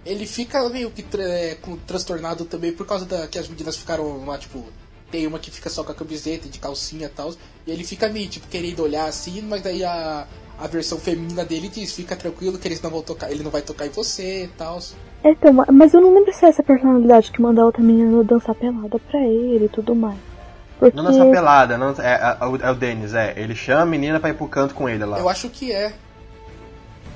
ele 0.05 0.25
fica 0.25 0.67
meio 0.69 0.89
que 0.89 1.05
é, 1.17 1.57
transtornado 1.85 2.45
também 2.45 2.71
por 2.71 2.85
causa 2.85 3.05
da 3.05 3.27
que 3.27 3.37
as 3.37 3.47
meninas 3.47 3.77
ficaram 3.77 4.25
lá, 4.25 4.37
tipo, 4.37 4.65
tem 5.11 5.27
uma 5.27 5.37
que 5.39 5.51
fica 5.51 5.69
só 5.69 5.83
com 5.83 5.91
a 5.91 5.95
camiseta 5.95 6.47
de 6.47 6.59
calcinha 6.59 7.07
e 7.07 7.09
tal, 7.09 7.33
e 7.67 7.71
ele 7.71 7.83
fica 7.83 8.09
meio, 8.09 8.27
tipo, 8.29 8.47
querendo 8.47 8.81
olhar 8.81 9.05
assim, 9.05 9.41
mas 9.41 9.61
daí 9.61 9.83
a, 9.83 10.25
a 10.57 10.67
versão 10.67 10.97
feminina 10.97 11.45
dele 11.45 11.69
diz, 11.69 11.93
fica 11.93 12.15
tranquilo 12.15 12.57
que 12.57 12.67
eles 12.67 12.81
não 12.81 12.89
vão 12.89 13.01
tocar, 13.01 13.31
ele 13.31 13.43
não 13.43 13.51
vai 13.51 13.61
tocar 13.61 13.85
em 13.85 13.89
você 13.89 14.45
e 14.45 14.47
tal. 14.49 14.79
É, 15.23 15.31
então, 15.31 15.53
mas 15.71 15.93
eu 15.93 16.01
não 16.01 16.13
lembro 16.13 16.33
se 16.33 16.45
é 16.45 16.49
essa 16.49 16.63
personalidade 16.63 17.31
que 17.31 17.41
manda 17.41 17.61
a 17.61 17.65
outra 17.65 17.83
menina 17.83 18.23
dançar 18.23 18.55
pelada 18.55 18.97
pra 18.97 19.19
ele 19.19 19.65
e 19.65 19.69
tudo 19.69 19.93
mais. 19.93 20.17
Porque... 20.79 20.97
Não 20.97 21.03
dançar 21.03 21.29
pelada, 21.29 21.77
não, 21.77 21.91
é, 21.99 22.13
é, 22.13 22.37
é 22.67 22.71
o 22.71 22.75
Denis, 22.75 23.13
é. 23.13 23.35
Ele 23.37 23.53
chama 23.53 23.81
a 23.81 23.85
menina 23.85 24.19
pra 24.19 24.31
ir 24.31 24.33
pro 24.33 24.47
canto 24.47 24.73
com 24.73 24.89
ele 24.89 25.05
lá. 25.05 25.19
Eu 25.19 25.29
acho 25.29 25.47
que 25.49 25.71
é. 25.71 25.93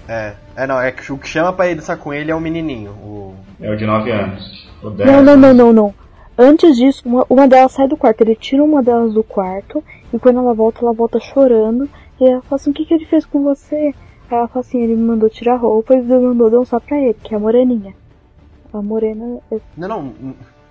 É, 0.08 0.34
é 0.56 0.68
não, 0.68 0.80
é 0.80 0.91
que 0.91 1.12
o 1.12 1.18
que 1.18 1.28
chama 1.28 1.51
pra 1.53 1.68
ir 1.68 1.76
dançar 1.76 1.97
com 1.97 2.14
ele 2.14 2.32
é 2.32 2.36
o 2.36 2.39
menininho. 2.39 2.91
O... 2.91 3.36
É 3.60 3.70
o 3.72 3.76
de 3.76 3.86
9 3.86 4.12
anos. 4.12 4.70
O 4.84 4.89
10 4.89 5.10
não, 5.10 5.22
não, 5.24 5.38
não, 5.38 5.53
não, 5.53 5.74
não. 5.74 5.93
Antes 6.38 6.76
disso, 6.76 7.01
uma, 7.06 7.26
uma 7.30 7.47
delas 7.47 7.72
sai 7.72 7.88
do 7.88 7.95
quarto, 7.95 8.22
ele 8.22 8.36
tira 8.36 8.64
uma 8.64 8.84
delas 8.84 9.14
do 9.14 9.24
quarto, 9.24 9.84
e 10.14 10.20
quando 10.20 10.39
ela 10.39 10.53
volta, 10.53 10.84
ela 10.84 10.93
volta 10.93 11.20
chorando, 11.20 11.89
e 12.20 12.30
ela 12.30 12.41
fala 12.41 12.56
assim, 12.56 12.72
o 12.72 12.74
que, 12.74 12.86
que 12.86 12.93
ele 12.93 13.06
fez 13.06 13.26
com 13.26 13.41
você? 13.41 13.93
Aí 14.30 14.38
ela 14.38 14.47
fala 14.47 14.66
assim, 14.66 14.82
ele 14.82 14.95
me 14.95 15.03
mandou 15.03 15.30
tirar 15.30 15.53
a 15.53 15.58
roupa 15.58 15.95
e 15.95 16.01
mandou 16.01 16.49
dançar 16.49 16.82
pra 16.82 16.97
ele, 16.97 17.16
que 17.24 17.34
é 17.34 17.38
a 17.38 17.39
moreninha. 17.39 17.95
A 18.74 18.82
morena. 18.82 19.39
É... 19.49 19.58
Não, 19.78 19.88
não, 19.88 20.14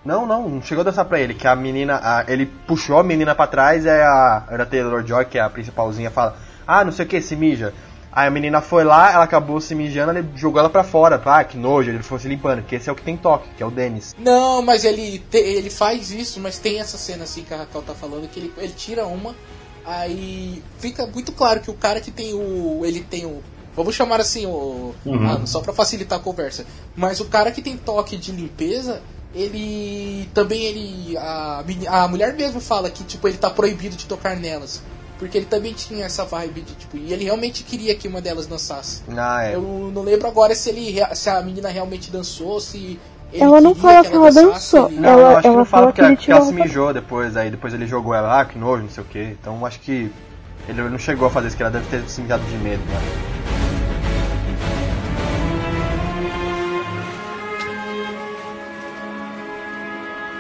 não, 0.05 0.27
não, 0.27 0.49
não 0.51 0.63
chegou 0.63 0.83
a 0.83 0.85
dançar 0.85 1.07
pra 1.07 1.19
ele, 1.19 1.33
que 1.33 1.47
a 1.47 1.57
menina. 1.57 1.99
A, 2.03 2.25
ele 2.29 2.45
puxou 2.67 2.99
a 2.99 3.03
menina 3.03 3.35
pra 3.35 3.47
trás 3.47 3.87
e 3.87 3.89
a, 3.89 4.45
a 4.47 4.67
Taylor 4.67 5.07
Joy, 5.07 5.25
que 5.25 5.39
é 5.39 5.41
a 5.41 5.49
principalzinha, 5.49 6.11
fala, 6.11 6.37
ah, 6.67 6.85
não 6.85 6.93
sei 6.93 7.07
o 7.07 7.09
que, 7.09 7.21
se 7.23 7.35
mija. 7.35 7.73
Aí 8.15 8.29
a 8.29 8.31
menina 8.31 8.61
foi 8.61 8.85
lá, 8.85 9.13
ela 9.13 9.25
acabou 9.25 9.61
se 9.61 9.75
mijando, 9.75 10.13
ele 10.17 10.29
jogou 10.37 10.61
ela 10.61 10.71
pra 10.71 10.85
fora. 10.85 11.21
Ah, 11.25 11.43
que 11.43 11.57
nojo, 11.57 11.91
ele 11.91 12.01
foi 12.01 12.21
se 12.21 12.29
limpando, 12.29 12.63
que 12.63 12.77
esse 12.77 12.89
é 12.89 12.93
o 12.93 12.95
que 12.95 13.03
tem 13.03 13.17
toque, 13.17 13.49
que 13.57 13.63
é 13.63 13.67
o 13.67 13.73
Dennis. 13.73 14.15
Não, 14.17 14.63
mas 14.63 14.85
ele, 14.85 15.19
te, 15.19 15.39
ele 15.39 15.69
faz 15.69 16.13
isso, 16.13 16.39
mas 16.39 16.61
tem 16.61 16.79
essa 16.79 16.97
cena 16.97 17.25
assim 17.25 17.43
que 17.43 17.53
a 17.53 17.57
Raquel 17.57 17.83
tá 17.83 17.93
falando, 17.93 18.29
que 18.29 18.39
ele, 18.39 18.53
ele 18.57 18.73
tira 18.73 19.05
uma, 19.05 19.35
aí 19.85 20.63
fica 20.79 21.05
muito 21.09 21.33
claro 21.33 21.59
que 21.59 21.71
o 21.73 21.75
cara 21.75 22.01
que 22.01 22.13
tem 22.13 22.33
o. 22.35 22.83
ele 22.85 23.01
tem 23.01 23.27
o. 23.27 23.43
Vamos 23.75 23.97
chamar 23.97 24.21
assim, 24.21 24.47
o. 24.47 24.95
Uhum. 25.05 25.29
Ah, 25.29 25.45
só 25.45 25.61
pra 25.61 25.73
facilitar 25.73 26.21
a 26.21 26.23
conversa. 26.23 26.65
Mas 26.95 27.19
o 27.19 27.25
cara 27.25 27.51
que 27.51 27.61
tem 27.61 27.77
toque 27.77 28.17
de 28.17 28.31
limpeza, 28.31 29.03
ele. 29.35 30.31
também 30.33 30.65
ele. 30.65 31.17
A, 31.17 31.65
a 31.89 32.07
mulher 32.07 32.33
mesmo 32.35 32.61
fala 32.61 32.89
que 32.91 33.03
tipo, 33.03 33.27
ele 33.27 33.39
tá 33.39 33.51
proibido 33.51 33.97
de 33.97 34.07
tocar 34.07 34.37
nelas. 34.37 34.81
Porque 35.19 35.39
ele 35.39 35.47
também 35.47 35.73
tinha 35.73 36.05
essa 36.05 36.25
vibe 36.25 36.63
de 36.63 36.75
tipo. 36.75 36.97
E 36.97 37.13
ele 37.13 37.25
realmente 37.25 37.63
queria 37.63 37.95
que 37.95 38.09
uma 38.09 38.21
delas 38.21 38.47
dançasse. 38.47 39.03
Ah, 39.17 39.45
é. 39.45 39.55
Eu 39.55 39.93
não 39.95 40.03
lembro 40.03 40.27
agora 40.27 40.55
se 40.55 40.71
ele 40.71 41.01
se 41.15 41.31
a 41.31 41.41
menina 41.41 41.69
realmente 41.69 42.11
dançou, 42.11 42.61
se. 42.61 42.99
ela 43.33 43.61
não 43.61 43.75
fala 43.75 44.05
que 44.05 44.15
ela, 44.15 44.33
dançou. 44.33 44.89
Ele... 44.89 45.01
Não, 45.01 45.11
ela, 45.11 45.39
acho 45.39 45.47
ela 45.47 45.55
que 45.55 45.59
não 45.59 45.65
fala 45.65 45.93
que, 45.93 46.01
ela, 46.01 46.17
que 46.17 46.33
ela 46.33 46.45
se 46.45 46.53
mijou 46.53 46.93
depois, 46.93 47.37
aí 47.37 47.51
depois 47.51 47.73
ele 47.73 47.87
jogou 47.87 48.15
ela, 48.15 48.41
ah, 48.41 48.45
que 48.45 48.59
nojo, 48.59 48.83
não 48.83 48.91
sei 48.91 49.05
o 49.05 49.07
que. 49.07 49.37
Então 49.41 49.65
acho 49.65 49.81
que 49.81 50.11
ele 50.69 50.83
não 50.83 50.99
chegou 50.99 51.29
a 51.29 51.31
fazer 51.31 51.49
isso, 51.49 51.57
que 51.57 51.63
ela 51.63 51.71
deve 51.71 51.87
ter 51.87 52.09
se 52.09 52.21
mijado 52.21 52.45
de 52.45 52.57
medo, 52.59 52.83
né? 52.85 53.64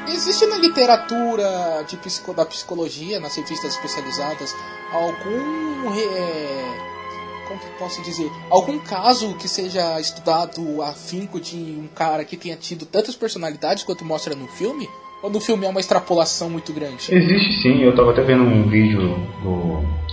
Existe 0.08 0.46
na 0.46 0.58
literatura 0.58 1.84
de 1.88 1.96
psico, 1.96 2.34
da 2.34 2.44
psicologia, 2.44 3.18
nas 3.20 3.36
revistas 3.36 3.74
especializadas, 3.74 4.54
algum. 4.92 5.92
É, 5.94 6.94
como 7.48 7.60
que 7.60 7.66
posso 7.78 8.02
dizer? 8.02 8.30
Algum 8.50 8.78
caso 8.78 9.34
que 9.34 9.48
seja 9.48 10.00
estudado 10.00 10.82
afinco 10.82 11.40
de 11.40 11.56
um 11.56 11.88
cara 11.94 12.24
que 12.24 12.36
tenha 12.36 12.56
tido 12.56 12.86
tantas 12.86 13.14
personalidades 13.14 13.84
quanto 13.84 14.04
mostra 14.04 14.34
no 14.34 14.46
filme? 14.46 14.88
Ou 15.22 15.30
no 15.30 15.40
filme 15.40 15.64
é 15.64 15.68
uma 15.68 15.80
extrapolação 15.80 16.50
muito 16.50 16.72
grande? 16.72 17.14
Existe 17.14 17.62
sim, 17.62 17.82
eu 17.82 17.90
estava 17.90 18.10
até 18.10 18.22
vendo 18.22 18.44
um 18.44 18.68
vídeo 18.68 19.00
do 19.42 20.03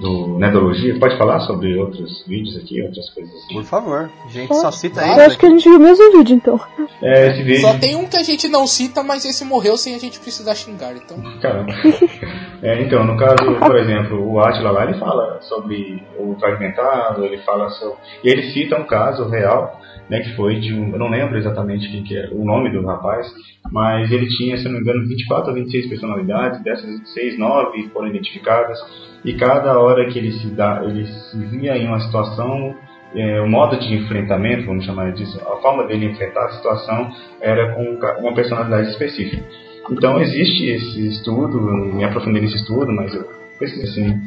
do 0.00 0.38
Nedologia. 0.38 0.98
Pode 0.98 1.16
falar 1.18 1.40
sobre 1.40 1.76
outros 1.78 2.24
vídeos 2.26 2.56
aqui, 2.56 2.82
outras 2.82 3.08
coisas 3.10 3.34
assim? 3.34 3.54
Por 3.54 3.64
favor, 3.64 4.10
a 4.24 4.28
gente 4.28 4.54
só 4.54 4.70
cita 4.70 5.06
isso. 5.06 5.18
Eu 5.18 5.26
acho 5.26 5.38
que 5.38 5.46
a 5.46 5.50
gente 5.50 5.68
viu 5.68 5.78
o 5.78 5.80
mesmo 5.80 6.12
vídeo 6.18 6.36
então. 6.36 6.60
É, 7.02 7.28
esse 7.28 7.42
vídeo. 7.42 7.60
Só 7.60 7.78
tem 7.78 7.96
um 7.96 8.06
que 8.06 8.16
a 8.16 8.22
gente 8.22 8.48
não 8.48 8.66
cita, 8.66 9.02
mas 9.02 9.24
esse 9.24 9.44
morreu 9.44 9.76
sem 9.76 9.94
a 9.94 9.98
gente 9.98 10.18
precisar 10.20 10.54
xingar, 10.54 10.94
então. 10.96 11.16
Caramba. 11.40 11.72
é, 12.62 12.82
então, 12.82 13.04
no 13.04 13.16
caso, 13.16 13.58
por 13.58 13.76
exemplo, 13.76 14.32
o 14.32 14.40
Atila 14.40 14.70
lá, 14.70 14.84
ele 14.84 14.98
fala 14.98 15.40
sobre 15.42 16.02
o 16.18 16.34
fragmentado, 16.38 17.24
ele 17.24 17.38
fala 17.38 17.70
sobre. 17.70 17.96
E 18.24 18.28
ele 18.28 18.52
cita 18.52 18.76
um 18.76 18.84
caso 18.84 19.28
real 19.28 19.80
né, 20.08 20.20
que 20.20 20.36
foi 20.36 20.56
de 20.60 20.72
um, 20.72 20.92
eu 20.92 20.98
não 20.98 21.08
lembro 21.08 21.36
exatamente 21.36 21.90
quem 21.90 22.02
que 22.02 22.16
é, 22.16 22.28
o 22.32 22.44
nome 22.44 22.70
do 22.70 22.84
rapaz, 22.84 23.26
mas 23.70 24.10
ele 24.10 24.26
tinha, 24.28 24.56
se 24.56 24.64
não 24.64 24.72
me 24.72 24.80
engano, 24.80 25.06
24 25.06 25.48
ou 25.48 25.54
26 25.54 25.88
personalidades, 25.88 26.62
dessas 26.62 26.86
26, 26.98 27.38
9 27.38 27.88
foram 27.92 28.08
identificadas, 28.08 28.78
e 29.24 29.34
cada 29.34 29.78
hora 29.78 30.06
que 30.06 30.18
ele 30.18 30.32
se 30.32 30.48
dá, 30.48 30.82
ele 30.84 31.06
se 31.06 31.38
via 31.46 31.76
em 31.76 31.86
uma 31.86 32.00
situação, 32.00 32.74
é, 33.14 33.40
o 33.40 33.48
modo 33.48 33.78
de 33.78 33.94
enfrentamento, 33.94 34.66
vamos 34.66 34.84
chamar 34.84 35.12
disso, 35.12 35.40
a 35.40 35.56
forma 35.56 35.86
dele 35.86 36.06
enfrentar 36.06 36.46
a 36.46 36.50
situação 36.50 37.10
era 37.40 37.72
com 37.74 37.82
um 37.82 37.98
uma 38.20 38.34
personalidade 38.34 38.90
específica. 38.90 39.42
Então 39.90 40.20
existe 40.20 40.66
esse 40.66 41.08
estudo, 41.08 41.60
me 41.60 42.04
aprofundei 42.04 42.42
nesse 42.42 42.56
estudo, 42.56 42.92
mas 42.92 43.14
eu 43.14 43.24
pesquisei 43.58 43.84
assim, 43.84 44.20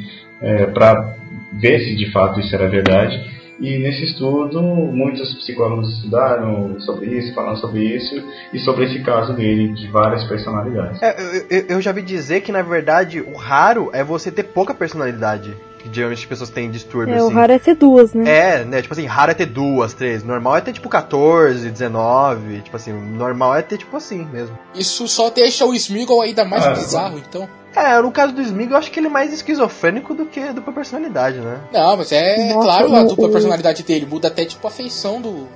para 0.74 1.16
ver 1.54 1.80
se 1.80 1.96
de 1.96 2.12
fato 2.12 2.40
isso 2.40 2.56
era 2.56 2.68
verdade. 2.68 3.39
E 3.60 3.78
nesse 3.80 4.06
estudo, 4.06 4.62
muitos 4.62 5.34
psicólogos 5.36 5.90
estudaram 5.98 6.80
sobre 6.80 7.08
isso, 7.18 7.34
falaram 7.34 7.58
sobre 7.58 7.84
isso 7.96 8.24
e 8.54 8.60
sobre 8.60 8.86
esse 8.86 9.04
caso 9.04 9.34
dele, 9.34 9.74
de 9.74 9.88
várias 9.88 10.24
personalidades. 10.24 11.02
É, 11.02 11.16
eu, 11.50 11.66
eu- 11.70 11.82
já 11.82 11.92
vi 11.92 12.02
dizer 12.02 12.42
que, 12.42 12.52
na 12.52 12.62
verdade, 12.62 13.20
o 13.22 13.36
raro 13.36 13.90
é 13.94 14.04
você 14.04 14.32
ter 14.32 14.44
pouca 14.44 14.74
personalidade. 14.74 15.56
Que 15.80 15.88
geralmente 15.94 16.20
as 16.20 16.26
pessoas 16.26 16.50
têm 16.50 16.70
distúrbio, 16.70 17.16
É, 17.16 17.22
o 17.24 17.28
assim. 17.28 17.34
raro 17.36 17.54
é 17.54 17.60
ter 17.60 17.74
duas, 17.74 18.14
né? 18.14 18.30
É, 18.30 18.66
né? 18.66 18.82
Tipo 18.82 18.94
assim, 18.94 19.06
raro 19.06 19.32
é 19.32 19.34
ter 19.34 19.46
duas, 19.46 19.94
três. 19.94 20.26
Normal 20.26 20.58
é 20.58 20.62
ter 20.62 20.74
tipo 20.74 20.90
14, 20.90 21.70
19. 21.70 22.60
Tipo 22.62 22.76
assim, 22.76 22.92
normal 22.92 23.56
é 23.56 23.62
ter 23.62 23.78
tipo 23.78 23.96
assim 23.96 24.28
mesmo. 24.32 24.58
Isso 24.76 25.08
só 25.08 25.30
deixa 25.30 25.66
o 25.66 25.74
Smeagol 25.74 26.22
ainda 26.22 26.44
mais 26.44 26.66
Ah, 26.66 26.72
bizarro, 26.72 27.18
então. 27.18 27.48
É, 27.80 28.02
no 28.02 28.12
caso 28.12 28.34
do 28.34 28.42
Smig, 28.42 28.72
eu 28.72 28.78
acho 28.78 28.92
que 28.92 29.00
ele 29.00 29.08
é 29.08 29.10
mais 29.10 29.32
esquizofrênico 29.34 30.14
do 30.14 30.26
que 30.26 30.42
dupla 30.54 30.74
personalidade, 30.74 31.40
né? 31.40 31.60
Não, 31.74 31.98
mas 31.98 32.12
é 32.12 32.54
Nossa, 32.54 32.66
claro 32.68 32.96
a 32.96 33.02
o- 33.02 33.08
dupla 33.08 33.28
o- 33.28 33.32
personalidade 33.32 33.84
dele. 33.84 34.06
Muda 34.06 34.28
até 34.28 34.46
tipo 34.46 34.68
a 34.68 34.72
feição 34.72 35.22
do. 35.22 35.48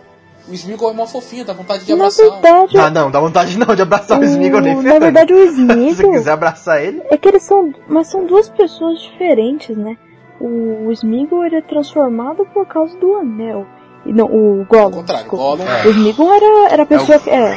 O 0.46 0.54
Smeagol 0.54 0.90
é 0.92 0.94
mó 0.94 1.06
fofinho, 1.08 1.46
dá 1.46 1.54
vontade 1.54 1.86
de 1.86 1.92
Na 1.92 1.96
abraçar. 2.08 2.30
verdade, 2.32 2.78
Ah, 2.78 2.90
não, 2.90 3.10
dá 3.10 3.18
vontade 3.20 3.58
não 3.58 3.74
de 3.74 3.82
abraçar 3.82 4.20
o 4.20 4.24
Smig 4.26 4.60
nem 4.60 4.76
o, 4.76 4.82
na 4.82 5.00
verdade 5.00 5.34
o 5.34 5.38
Se 5.48 5.56
você 5.56 5.62
Smeagol 5.62 6.12
quiser 6.12 6.32
abraçar 6.32 6.84
ele. 6.84 7.02
é 7.10 7.18
que 7.18 7.28
eles 7.30 7.44
são, 7.44 7.74
mas 7.88 8.08
são 8.12 8.26
duas 8.26 8.50
pessoas 8.50 9.00
diferentes, 9.02 9.76
né? 9.78 9.96
O 10.42 10.92
Smeagol 10.92 11.46
ele 11.46 11.56
é 11.58 11.62
transformado 11.62 12.46
por 12.54 12.66
causa 12.68 12.98
do 12.98 13.16
anel. 13.16 13.66
E 14.06 14.12
não, 14.12 14.26
o 14.26 14.66
Gollum. 14.68 14.84
Ao 14.84 14.92
contrário. 14.92 15.30
Gollum 15.30 15.64
É. 15.66 15.88
O 15.88 15.92
Smeagol 15.92 16.34
era, 16.34 16.74
era 16.74 16.84
a 16.84 16.86
pessoa 16.86 17.16
É 17.16 17.18
o- 17.18 17.22
que. 17.22 17.30
É, 17.30 17.54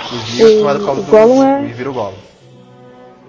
O 0.63 0.71
é 0.71 0.75
o 0.75 0.95
do 0.95 1.03
Gollum 1.11 1.43
é- 1.43 1.65
e 1.65 1.73
vira 1.73 1.91
o 1.91 1.93
Gollum. 1.93 2.15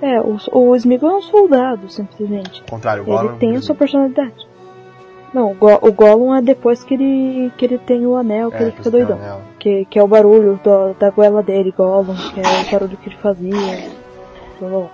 É 0.02 0.20
o, 0.22 0.38
o 0.52 0.76
Smeagol 0.76 1.10
é 1.10 1.16
um 1.16 1.22
soldado, 1.22 1.90
simplesmente. 1.90 2.62
Ao 2.62 2.70
contrário, 2.70 3.04
o 3.04 3.06
Gollum. 3.06 3.30
Ele 3.30 3.38
tem 3.38 3.56
a 3.56 3.62
sua 3.62 3.76
personalidade. 3.76 4.48
Não, 5.34 5.52
o, 5.52 5.56
Go- 5.56 5.80
o 5.82 5.92
Gollum 5.92 6.34
é 6.36 6.42
depois 6.42 6.84
que 6.84 6.94
ele, 6.94 7.52
que 7.58 7.66
ele 7.66 7.78
tem 7.78 8.06
o 8.06 8.16
anel, 8.16 8.50
que 8.50 8.58
É, 8.58 8.62
ele 8.64 8.72
fica 8.72 8.90
doidão. 8.90 9.18
Que, 9.60 9.86
que 9.86 10.00
é 10.00 10.04
o 10.04 10.08
barulho 10.08 10.60
do- 10.64 10.94
da 10.94 11.10
goela 11.10 11.44
dele, 11.44 11.74
Gollum, 11.76 12.16
que 12.34 12.40
é 12.40 12.44
o 12.44 12.72
barulho 12.72 12.98
que 12.98 13.10
ele 13.10 13.18
fazia. 13.18 13.90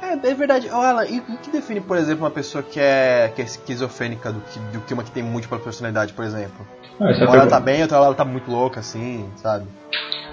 É, 0.02 0.30
é 0.30 0.34
verdade. 0.34 0.68
E 0.68 1.20
o 1.20 1.38
que 1.38 1.52
define, 1.52 1.82
por 1.82 1.98
exemplo, 1.98 2.24
uma 2.24 2.32
pessoa 2.32 2.64
que 2.64 2.80
é, 2.80 3.32
que 3.36 3.42
é 3.42 3.46
esquizofrênica 3.46 4.32
do 4.32 4.42
que, 4.42 4.60
do 4.60 4.82
que 4.82 4.94
uma 4.94 5.04
que 5.04 5.12
tem 5.12 5.24
múltipla 5.24 5.60
personalidade, 5.60 6.14
por 6.14 6.26
exemplo? 6.26 6.66
Ah, 7.00 7.12
é 7.12 7.24
Uma 7.24 7.32
hora 7.32 7.42
ela 7.42 7.50
tá 7.50 7.60
bem, 7.60 7.82
outra 7.82 7.98
hora 7.98 8.08
ela 8.08 8.16
tá 8.16 8.26
muito 8.26 8.50
louca, 8.52 8.80
assim, 8.80 9.30
sabe? 9.36 9.66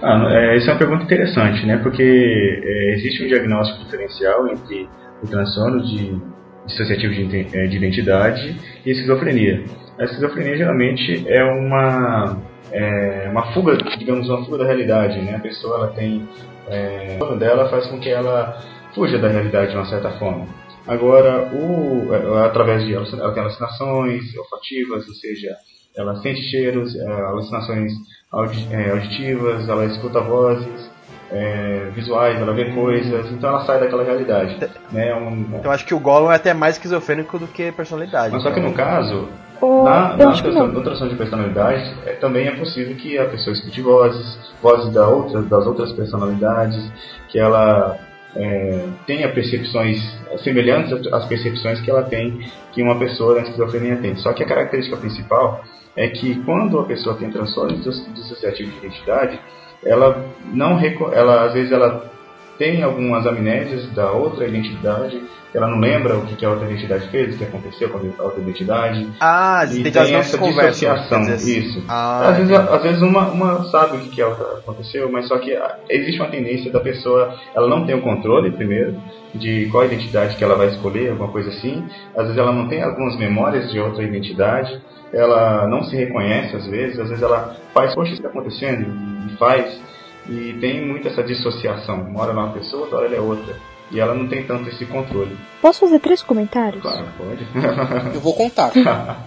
Ah, 0.03 0.19
não, 0.19 0.29
é, 0.31 0.57
essa 0.57 0.71
é 0.71 0.73
uma 0.73 0.79
pergunta 0.79 1.05
interessante, 1.05 1.67
né? 1.67 1.77
Porque 1.79 2.03
é, 2.03 2.95
existe 2.95 3.25
um 3.25 3.29
diagnóstico 3.29 3.85
diferencial 3.85 4.49
entre 4.49 4.89
o 5.23 5.27
transtorno 5.27 5.83
de 5.83 6.21
dissociativo 6.67 7.15
de, 7.15 7.47
é, 7.57 7.67
de 7.67 7.77
identidade 7.77 8.57
e 8.85 8.91
a 8.91 8.93
esquizofrenia. 8.93 9.65
A 9.99 10.05
esquizofrenia 10.05 10.57
geralmente 10.57 11.25
é 11.29 11.45
uma 11.45 12.37
é, 12.73 13.29
uma 13.31 13.53
fuga, 13.53 13.77
digamos, 13.99 14.29
uma 14.29 14.45
fuga 14.45 14.59
da 14.59 14.65
realidade, 14.65 15.21
né? 15.21 15.37
A 15.37 15.41
pessoa 15.41 15.77
ela 15.77 15.89
tem 15.89 16.27
é, 16.69 17.19
o 17.21 17.37
dela 17.37 17.69
faz 17.69 17.87
com 17.87 17.99
que 17.99 18.09
ela 18.09 18.59
fuja 18.95 19.19
da 19.19 19.29
realidade 19.29 19.71
de 19.73 19.77
uma 19.77 19.87
certa 19.87 20.11
forma. 20.13 20.47
Agora, 20.87 21.49
o, 21.53 22.09
é, 22.13 22.47
através 22.47 22.85
de 22.85 22.95
ela 22.95 23.33
tem 23.33 23.43
alucinações 23.43 24.23
olfativas, 24.37 25.07
ou 25.09 25.15
seja, 25.15 25.55
ela 25.97 26.17
sente 26.17 26.41
cheiros, 26.51 26.95
é, 26.97 27.07
alucinações 27.23 27.93
audi- 28.33 28.67
é, 28.73 28.91
auditivas, 28.91 29.69
ela 29.69 29.85
escuta 29.85 30.21
vozes, 30.21 30.91
é, 31.31 31.91
visuais, 31.95 32.41
ela 32.41 32.53
vê 32.53 32.73
coisas, 32.73 33.31
então 33.31 33.51
ela 33.51 33.65
sai 33.65 33.79
daquela 33.79 34.03
realidade. 34.03 34.59
Né? 34.91 35.15
Um- 35.15 35.57
Então 35.59 35.71
acho 35.71 35.85
que 35.85 35.95
o 35.95 36.01
Gollum 36.01 36.33
é 36.33 36.37
até 36.37 36.53
mais 36.53 36.75
esquizofrênico 36.77 37.39
do 37.39 37.47
que 37.47 37.71
personalidade. 37.73 38.33
mas 38.33 38.43
só 38.43 38.51
que 38.51 38.59
no 38.61 38.73
caso, 38.73 39.29
Ou, 39.61 39.85
na, 39.85 40.17
na 40.17 40.33
transtorno 40.33 41.09
de 41.11 41.17
personalidade, 41.17 41.95
é, 42.07 42.13
também 42.15 42.49
é 42.49 42.57
possível 42.57 42.97
que 42.97 43.17
a 43.19 43.27
pessoa 43.27 43.53
escute 43.55 43.81
vozes, 43.81 44.39
vozes 44.61 44.93
da 44.93 45.07
outra, 45.09 45.43
das 45.43 45.67
outras 45.67 45.93
personalidades, 45.93 46.91
que 47.29 47.39
ela 47.39 47.97
é, 48.37 48.85
tenha 49.07 49.29
percepções 49.33 49.99
semelhantes 50.43 50.93
às 51.13 51.25
percepções 51.27 51.81
que 51.81 51.91
ela 51.91 52.03
tem, 52.03 52.41
que 52.73 52.83
uma 52.83 52.99
pessoa 52.99 53.35
da 53.35 53.43
esquizofrenia 53.43 53.97
tem. 53.97 54.17
Só 54.17 54.33
que 54.33 54.43
a 54.43 54.47
característica 54.47 54.97
principal 54.97 55.65
é 55.97 56.09
que 56.09 56.37
quando 56.45 56.79
a 56.79 56.85
pessoa 56.85 57.17
tem 57.17 57.31
transtorno 57.31 57.77
dis- 57.79 58.15
dissociativo 58.15 58.71
de 58.71 58.79
identidade, 58.79 59.41
ela 59.85 60.25
não 60.53 60.79
ela 61.13 61.47
às 61.47 61.55
vezes 61.55 61.73
ela 61.73 62.11
tem 62.59 62.83
algumas 62.83 63.27
amnésias 63.27 63.91
da 63.93 64.13
outra 64.13 64.47
identidade, 64.47 65.21
ela 65.55 65.67
não 65.67 65.79
lembra 65.79 66.17
o 66.17 66.27
que 66.27 66.37
que 66.37 66.45
a 66.45 66.51
outra 66.51 66.67
identidade 66.67 67.09
fez, 67.09 67.35
o 67.35 67.39
que 67.39 67.45
aconteceu 67.45 67.89
com 67.91 67.99
a 67.99 68.23
outra 68.23 68.41
identidade, 68.41 69.09
Ah, 69.21 69.65
e 69.71 69.91
tem, 69.91 70.15
essa 70.15 70.39
dissociação, 70.39 71.23
dizer, 71.23 71.59
isso. 71.59 71.85
Ah, 71.89 72.29
às, 72.29 72.37
vezes, 72.37 72.53
às 72.53 72.83
vezes 72.83 73.03
uma, 73.03 73.29
uma 73.29 73.65
sabe 73.71 73.97
o 73.97 74.01
que, 74.01 74.11
que 74.11 74.23
a 74.23 74.29
outra 74.29 74.59
aconteceu, 74.59 75.11
mas 75.11 75.27
só 75.29 75.39
que 75.39 75.55
ah, 75.55 75.79
existe 75.89 76.21
uma 76.21 76.31
tendência 76.31 76.71
da 76.71 76.81
pessoa, 76.81 77.35
ela 77.55 77.69
não 77.69 77.85
tem 77.85 77.95
o 77.95 78.03
controle, 78.03 78.51
primeiro, 78.51 78.97
de 79.35 79.69
qual 79.71 79.85
identidade 79.85 80.37
que 80.37 80.45
ela 80.45 80.55
vai 80.55 80.69
escolher, 80.69 81.11
alguma 81.11 81.31
coisa 81.31 81.51
assim. 81.51 81.85
Às 82.17 82.25
vezes 82.25 82.39
ela 82.39 82.53
não 82.53 82.69
tem 82.69 82.83
algumas 82.83 83.17
memórias 83.17 83.71
de 83.71 83.79
outra 83.79 84.03
identidade, 84.03 84.81
ela 85.13 85.67
não 85.67 85.83
se 85.85 85.97
reconhece 85.97 86.57
às 86.57 86.67
vezes, 86.67 86.99
às 86.99 87.09
vezes 87.09 87.23
ela 87.23 87.57
faz, 87.75 87.95
poxa, 87.95 88.13
isso 88.13 88.21
está 88.21 88.29
acontecendo, 88.29 88.87
e 89.29 89.37
faz, 89.37 89.81
e 90.29 90.57
tem 90.61 90.87
muito 90.87 91.09
essa 91.09 91.23
dissociação. 91.23 92.03
Uma 92.03 92.23
hora 92.23 92.33
ela 92.33 92.41
é 92.41 92.45
uma 92.45 92.53
pessoa, 92.53 92.83
outra 92.83 92.99
hora 92.99 93.07
ela 93.07 93.17
é 93.17 93.21
outra. 93.21 93.55
E 93.93 93.99
ela 93.99 94.15
não 94.15 94.29
tem 94.29 94.45
tanto 94.47 94.69
esse 94.69 94.87
controle. 94.87 95.37
Posso 95.61 95.81
fazer 95.81 95.99
três 95.99 96.23
comentários? 96.23 96.81
Claro, 96.81 97.07
pode. 97.19 97.45
Eu 98.15 98.21
vou 98.21 98.35
contar. 98.35 98.71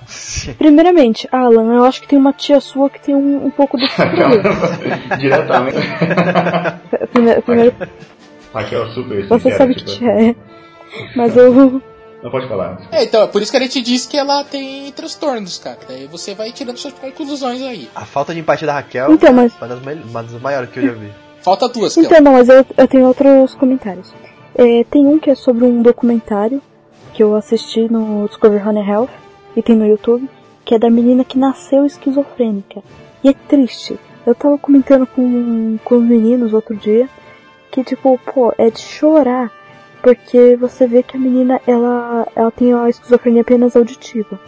Primeiramente, 0.57 1.27
Alan, 1.31 1.73
eu 1.75 1.83
acho 1.83 2.01
que 2.01 2.07
tem 2.07 2.17
uma 2.17 2.31
tia 2.31 2.61
sua 2.61 2.89
que 2.89 2.99
tem 3.01 3.13
um, 3.13 3.45
um 3.45 3.51
pouco 3.51 3.75
desse 3.77 3.93
problema. 3.95 4.41
Diretamente. 5.19 5.77
Primeiro, 7.11 7.41
primeiro 7.41 7.75
Raquel, 8.53 8.87
super 8.91 9.27
você 9.27 9.39
sincera, 9.39 9.57
sabe 9.57 9.75
que 9.75 9.83
tipo, 9.83 9.97
tia 9.99 10.09
é. 10.11 10.35
Mas 11.15 11.35
eu. 11.35 11.81
Não 12.21 12.31
pode 12.31 12.47
falar. 12.47 12.79
É, 12.91 13.03
então, 13.03 13.23
é 13.23 13.27
por 13.27 13.41
isso 13.41 13.51
que 13.51 13.57
a 13.57 13.59
gente 13.59 13.81
diz 13.81 14.05
que 14.05 14.17
ela 14.17 14.45
tem 14.45 14.89
transtornos, 14.93 15.57
cara. 15.57 15.79
Daí 15.89 16.07
você 16.07 16.33
vai 16.33 16.51
tirando 16.53 16.77
suas 16.77 16.93
conclusões 16.93 17.61
aí. 17.61 17.89
A 17.93 18.05
falta 18.05 18.33
de 18.33 18.39
empatia 18.39 18.65
da 18.67 18.73
Raquel 18.75 19.11
Então, 19.11 19.33
mas- 19.33 19.51
é 19.53 19.65
uma 19.65 19.67
das, 19.75 19.81
mai- 19.83 20.01
uma 20.09 20.23
das 20.23 20.41
maiores 20.41 20.69
que 20.69 20.79
eu 20.79 20.83
já 20.87 20.93
vi. 20.93 21.11
Falta 21.41 21.67
duas. 21.67 21.97
Então, 21.97 22.21
não, 22.21 22.31
mas 22.33 22.47
eu, 22.47 22.65
eu 22.77 22.87
tenho 22.87 23.05
outros 23.07 23.53
comentários. 23.55 24.13
É, 24.55 24.83
tem 24.83 25.05
um 25.07 25.17
que 25.17 25.29
é 25.29 25.35
sobre 25.35 25.65
um 25.65 25.81
documentário 25.81 26.61
que 27.13 27.23
eu 27.23 27.35
assisti 27.35 27.91
no 27.91 28.27
Discovery 28.27 28.67
Honey 28.67 28.87
Health 28.87 29.09
e 29.55 29.61
tem 29.61 29.75
no 29.75 29.85
YouTube, 29.85 30.29
que 30.65 30.75
é 30.75 30.79
da 30.79 30.89
menina 30.89 31.23
que 31.23 31.37
nasceu 31.37 31.85
esquizofrênica. 31.85 32.83
E 33.23 33.29
é 33.29 33.33
triste. 33.33 33.99
Eu 34.25 34.33
tava 34.33 34.57
comentando 34.57 35.05
com, 35.05 35.77
com 35.83 35.95
os 35.95 36.03
meninos 36.03 36.53
outro 36.53 36.75
dia 36.75 37.09
que, 37.71 37.83
tipo, 37.83 38.19
pô, 38.33 38.53
é 38.57 38.69
de 38.69 38.79
chorar. 38.79 39.51
Porque 40.01 40.55
você 40.55 40.85
vê 40.85 41.01
que 41.01 41.15
a 41.15 41.19
menina, 41.19 41.61
ela, 41.65 42.27
ela 42.35 42.51
tem 42.51 42.73
a 42.73 42.89
esquizofrenia 42.89 43.41
apenas 43.41 43.75
auditiva. 43.75 44.39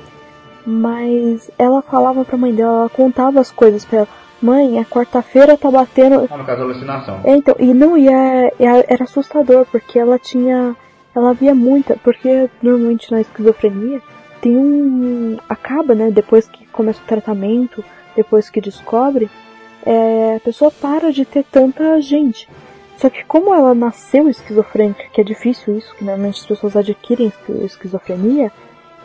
Mas 0.66 1.50
ela 1.58 1.82
falava 1.82 2.26
pra 2.26 2.38
mãe 2.38 2.54
dela, 2.54 2.82
ela 2.82 2.90
contava 2.90 3.40
as 3.40 3.52
coisas 3.52 3.86
pra 3.86 4.00
ela. 4.00 4.08
Mãe, 4.42 4.78
a 4.80 4.86
quarta-feira 4.86 5.58
tá 5.58 5.72
batendo. 5.72 6.28
Ah, 6.30 6.38
no 6.38 6.46
caso, 6.46 6.62
alucinação. 6.62 7.22
É, 7.24 7.36
então, 7.36 7.56
e 7.60 7.74
não, 7.74 7.98
e 7.98 8.08
é- 8.08 8.52
é- 8.60 8.86
era 8.94 9.04
assustador, 9.04 9.66
porque 9.72 9.98
ela 9.98 10.20
tinha. 10.20 10.76
Ela 11.16 11.34
via 11.34 11.56
muita, 11.56 11.96
porque 12.04 12.50
normalmente 12.62 13.10
na 13.12 13.22
esquizofrenia 13.22 14.02
tem 14.42 14.58
um. 14.58 15.38
Acaba, 15.48 15.96
né? 15.96 16.12
Depois 16.12 16.48
que 16.48 16.66
começa 16.68 17.02
o 17.02 17.08
tratamento, 17.08 17.84
depois 18.16 18.50
que 18.50 18.60
descobre, 18.60 19.30
é, 19.86 20.36
a 20.36 20.40
pessoa 20.42 20.70
para 20.70 21.12
de 21.14 21.24
ter 21.26 21.44
tanta 21.50 22.02
gente. 22.02 22.48
Só 22.98 23.10
que 23.10 23.24
como 23.26 23.54
ela 23.54 23.74
nasceu 23.74 24.30
esquizofrênica, 24.30 25.06
que 25.12 25.22
é 25.22 25.24
difícil 25.24 25.78
isso, 25.78 25.94
que 25.96 26.04
normalmente 26.04 26.40
as 26.40 26.46
pessoas 26.46 26.76
adquirem 26.76 27.28
esqui- 27.28 27.66
esquizofrenia, 27.66 28.52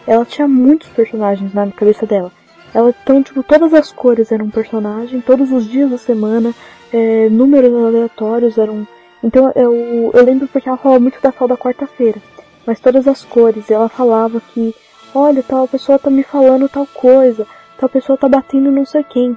ela 0.07 0.25
tinha 0.25 0.47
muitos 0.49 0.89
personagens 0.89 1.53
na 1.55 1.67
cabeça 1.71 2.07
dela. 2.07 2.33
Ela, 2.75 2.95
então, 3.03 3.23
tipo, 3.23 3.43
todas 3.43 3.75
as 3.75 3.91
cores 3.91 4.31
eram 4.31 4.47
um 4.47 4.51
personagem, 4.51 5.21
todos 5.21 5.51
os 5.51 5.67
dias 5.69 5.91
da 5.91 5.99
semana, 5.99 6.55
é, 6.93 7.29
números 7.29 7.73
aleatórios 7.75 8.57
eram. 8.59 8.87
Então 9.23 9.53
eu, 9.55 10.11
eu 10.15 10.25
lembro 10.25 10.47
porque 10.49 10.69
ela 10.69 10.79
falava 10.79 11.01
muito 11.01 11.21
da 11.21 11.31
tal 11.33 11.47
da 11.49 11.57
quarta-feira, 11.57 12.19
mas 12.67 12.79
todas 12.81 13.07
as 13.09 13.25
cores, 13.25 13.69
e 13.69 13.73
ela 13.75 13.89
falava 13.89 14.41
que, 14.55 14.75
olha, 15.15 15.43
tal 15.43 15.67
pessoa 15.69 15.99
tá 15.99 16.09
me 16.11 16.23
falando 16.23 16.69
tal 16.69 16.87
coisa, 16.87 17.47
tal 17.79 17.89
pessoa 17.89 18.17
tá 18.17 18.29
batendo 18.29 18.71
não 18.71 18.87
sei 18.87 19.03
quem. 19.05 19.37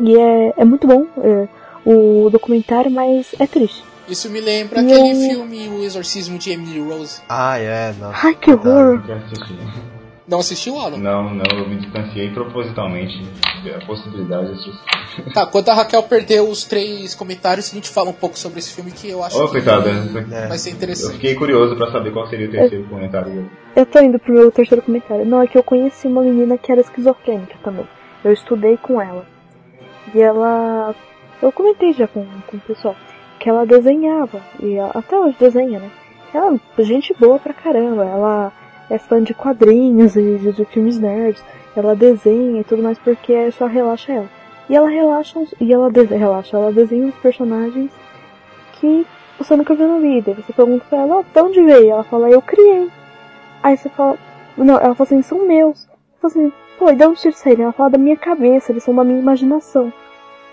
E 0.00 0.16
é, 0.18 0.52
é 0.56 0.64
muito 0.64 0.86
bom 0.86 1.06
é, 1.18 1.48
o 1.86 2.28
documentário, 2.30 2.90
mas 2.90 3.34
é 3.38 3.46
triste. 3.46 3.84
Isso 4.08 4.28
me 4.28 4.40
lembra 4.40 4.82
E 4.82 4.92
aquele 4.92 5.10
eu- 5.12 5.30
filme 5.30 5.68
O 5.68 5.84
Exorcismo 5.84 6.36
de 6.36 6.50
Emily 6.50 6.80
Rose. 6.80 7.20
Ah, 7.28 7.58
é, 7.58 7.92
não. 7.98 8.10
Ai, 8.12 8.34
que 8.34 8.50
horror! 8.50 9.00
Não 10.30 10.38
assistiu, 10.38 10.78
Alan? 10.78 10.96
Não, 10.96 11.34
não, 11.34 11.44
eu 11.58 11.68
me 11.68 11.76
distanciei 11.76 12.30
propositalmente 12.30 13.20
da 13.64 13.84
possibilidade 13.84 14.46
de 14.46 14.52
assistir. 14.52 15.32
Tá, 15.34 15.44
quando 15.44 15.68
a 15.70 15.74
Raquel 15.74 16.02
perder 16.04 16.40
os 16.40 16.64
três 16.64 17.14
comentários, 17.16 17.70
a 17.72 17.74
gente 17.74 17.88
fala 17.90 18.10
um 18.10 18.14
pouco 18.14 18.38
sobre 18.38 18.60
esse 18.60 18.72
filme 18.72 18.92
que 18.92 19.10
eu 19.10 19.24
acho 19.24 19.36
Ô, 19.36 19.46
que 19.46 19.52
coitada, 19.52 19.90
vai 20.48 20.56
ser 20.56 20.70
eu 20.70 20.74
interessante. 20.74 21.14
fiquei 21.14 21.34
curioso 21.34 21.74
pra 21.76 21.90
saber 21.90 22.12
qual 22.12 22.28
seria 22.28 22.46
o 22.46 22.50
terceiro 22.50 22.84
comentário 22.88 23.28
dele. 23.32 23.50
Eu 23.74 23.84
tô 23.84 23.98
indo 24.00 24.18
pro 24.20 24.32
meu 24.32 24.52
terceiro 24.52 24.82
comentário. 24.82 25.24
Não, 25.26 25.42
é 25.42 25.48
que 25.48 25.58
eu 25.58 25.64
conheci 25.64 26.06
uma 26.06 26.22
menina 26.22 26.56
que 26.56 26.70
era 26.70 26.80
esquizofrênica 26.80 27.56
também. 27.64 27.86
Eu 28.22 28.32
estudei 28.32 28.76
com 28.76 29.00
ela. 29.02 29.26
E 30.14 30.20
ela. 30.20 30.94
Eu 31.42 31.50
comentei 31.50 31.92
já 31.92 32.06
com, 32.06 32.24
com 32.46 32.56
o 32.56 32.60
pessoal. 32.60 32.94
Que 33.40 33.48
ela 33.48 33.66
desenhava. 33.66 34.40
E 34.62 34.74
ela- 34.74 34.92
até 34.94 35.18
hoje 35.18 35.36
desenha, 35.40 35.80
né? 35.80 35.90
Ela 36.32 36.56
é 36.78 36.82
gente 36.84 37.12
boa 37.18 37.38
pra 37.38 37.52
caramba. 37.52 38.04
Ela 38.04 38.52
é 38.90 38.98
fã 38.98 39.22
de 39.22 39.32
quadrinhos 39.32 40.16
e 40.16 40.36
de, 40.36 40.52
de 40.52 40.64
filmes 40.66 40.98
nerds. 40.98 41.42
Ela 41.74 41.94
desenha 41.94 42.60
e 42.60 42.64
tudo 42.64 42.82
mais 42.82 42.98
porque 42.98 43.50
só 43.52 43.66
relaxa 43.66 44.12
ela. 44.12 44.28
E 44.68 44.76
ela 44.76 44.88
relaxa. 44.90 45.40
E 45.60 45.72
ela 45.72 45.88
relaxa. 45.90 46.56
Ela 46.56 46.72
desenha 46.72 47.06
uns 47.06 47.14
personagens 47.16 47.90
que 48.74 49.06
você 49.38 49.56
nunca 49.56 49.74
viu 49.74 49.88
na 49.88 49.98
vida. 49.98 50.34
Você 50.34 50.52
pergunta 50.52 50.84
pra 50.90 50.98
ela, 50.98 51.16
"Ó, 51.18 51.22
de 51.22 51.40
onde 51.40 51.62
veio? 51.62 51.90
Ela 51.92 52.04
fala, 52.04 52.28
eu 52.28 52.42
criei. 52.42 52.90
Aí 53.62 53.76
você 53.76 53.88
fala, 53.88 54.18
não, 54.56 54.74
ela 54.74 54.94
fala 54.94 55.06
assim, 55.06 55.22
são 55.22 55.46
meus. 55.46 55.84
Eu 55.84 56.30
falo 56.30 56.32
assim, 56.32 56.52
pô, 56.78 56.90
e 56.90 56.96
de 56.96 57.06
onde 57.06 57.32
saíram? 57.32 57.64
Ela 57.64 57.72
fala 57.72 57.90
da 57.90 57.98
minha 57.98 58.16
cabeça, 58.16 58.72
eles 58.72 58.82
são 58.82 58.94
da 58.94 59.04
minha 59.04 59.20
imaginação. 59.20 59.92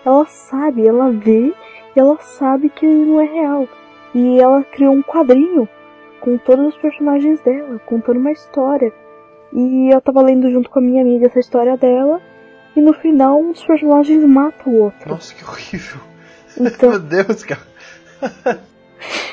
Ela 0.05 0.25
sabe, 0.25 0.87
ela 0.87 1.09
vê 1.09 1.53
e 1.95 1.99
ela 1.99 2.17
sabe 2.19 2.69
que 2.69 2.85
não 2.85 3.19
é 3.19 3.25
real. 3.25 3.67
E 4.13 4.39
ela 4.39 4.63
criou 4.63 4.93
um 4.93 5.01
quadrinho 5.01 5.67
com 6.21 6.37
todos 6.37 6.67
os 6.73 6.77
personagens 6.81 7.39
dela, 7.41 7.79
contando 7.85 8.19
uma 8.19 8.31
história. 8.31 8.91
E 9.53 9.93
eu 9.93 10.01
tava 10.01 10.21
lendo 10.21 10.51
junto 10.51 10.69
com 10.69 10.79
a 10.79 10.81
minha 10.81 11.01
amiga 11.01 11.27
essa 11.27 11.39
história 11.39 11.77
dela. 11.77 12.21
E 12.75 12.81
no 12.81 12.93
final, 12.93 13.41
um 13.41 13.51
dos 13.53 13.63
personagens 13.65 14.23
mata 14.23 14.69
o 14.69 14.83
outro. 14.83 15.09
Nossa, 15.09 15.33
que 15.33 15.43
horrível. 15.43 15.99
Então, 16.59 16.89
Meu 16.91 16.99
Deus, 16.99 17.43
cara. 17.43 17.61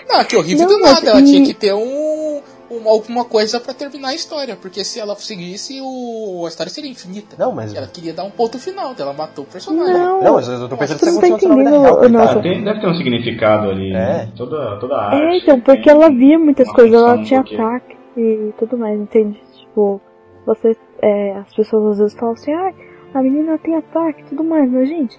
Não, 0.09 0.25
que 0.25 0.37
horrível 0.37 0.67
Não, 0.69 0.79
do 0.79 0.83
nada. 0.83 1.11
Ela 1.11 1.21
e- 1.21 1.25
tinha 1.25 1.45
que 1.45 1.55
ter 1.55 1.75
um, 1.75 2.43
um- 2.81 2.89
alguma 2.89 3.25
coisa 3.25 3.59
pra 3.61 3.73
terminar 3.75 4.09
a 4.09 4.15
história. 4.15 4.57
Porque 4.57 4.85
se 4.85 4.99
ela 5.01 5.15
seguisse, 5.17 5.81
o, 5.83 6.45
a 6.45 6.49
história 6.49 6.71
seria 6.73 6.91
infinita. 6.91 7.37
Não, 7.39 7.53
mas. 7.53 7.75
Ela 7.75 7.87
queria 7.87 8.13
dar 8.13 8.25
um 8.25 8.31
ponto 8.31 8.59
final, 8.59 8.93
então 8.93 9.07
ela 9.07 9.15
matou 9.17 9.45
o 9.45 9.47
personagem. 9.47 9.95
não. 9.95 10.23
Não, 10.23 10.35
mas 10.35 10.49
eu 10.49 10.69
tô 10.69 10.77
pensando 10.77 10.99
Você 10.99 11.07
se 11.07 11.13
não 11.13 11.21
tá 11.21 11.29
entendendo, 11.29 11.81
real, 11.83 12.43
tem- 12.43 12.65
deve 12.65 12.81
ter 12.81 12.87
um 12.87 12.95
significado 12.95 13.71
ali. 13.71 13.89
É. 13.91 13.93
né? 13.93 14.33
Toda, 14.37 14.79
toda 14.79 14.95
a 14.97 15.05
arte. 15.07 15.17
É, 15.23 15.39
então, 15.39 15.61
porque 15.61 15.83
tem 15.83 15.93
ela 15.93 16.09
via 16.11 16.39
muitas 16.39 16.67
uma 16.69 16.75
coisas, 16.75 16.95
ela 17.01 17.23
tinha 17.23 17.41
porque- 17.43 17.57
ataque 17.57 17.97
e 18.17 18.53
tudo 18.59 18.79
mais, 18.79 19.01
entende? 19.01 19.41
Tipo, 19.59 20.01
você, 20.47 20.77
é, 21.03 21.33
as 21.39 21.55
pessoas 21.55 21.93
às 21.93 21.99
vezes 21.99 22.15
falam 22.19 22.35
assim, 22.35 22.53
ah, 22.53 22.73
a 23.15 23.23
menina 23.23 23.59
tem 23.59 23.77
ataque 23.77 24.23
e 24.23 24.25
tudo 24.25 24.45
mais, 24.45 24.71
mas 24.71 24.89
gente, 24.89 25.19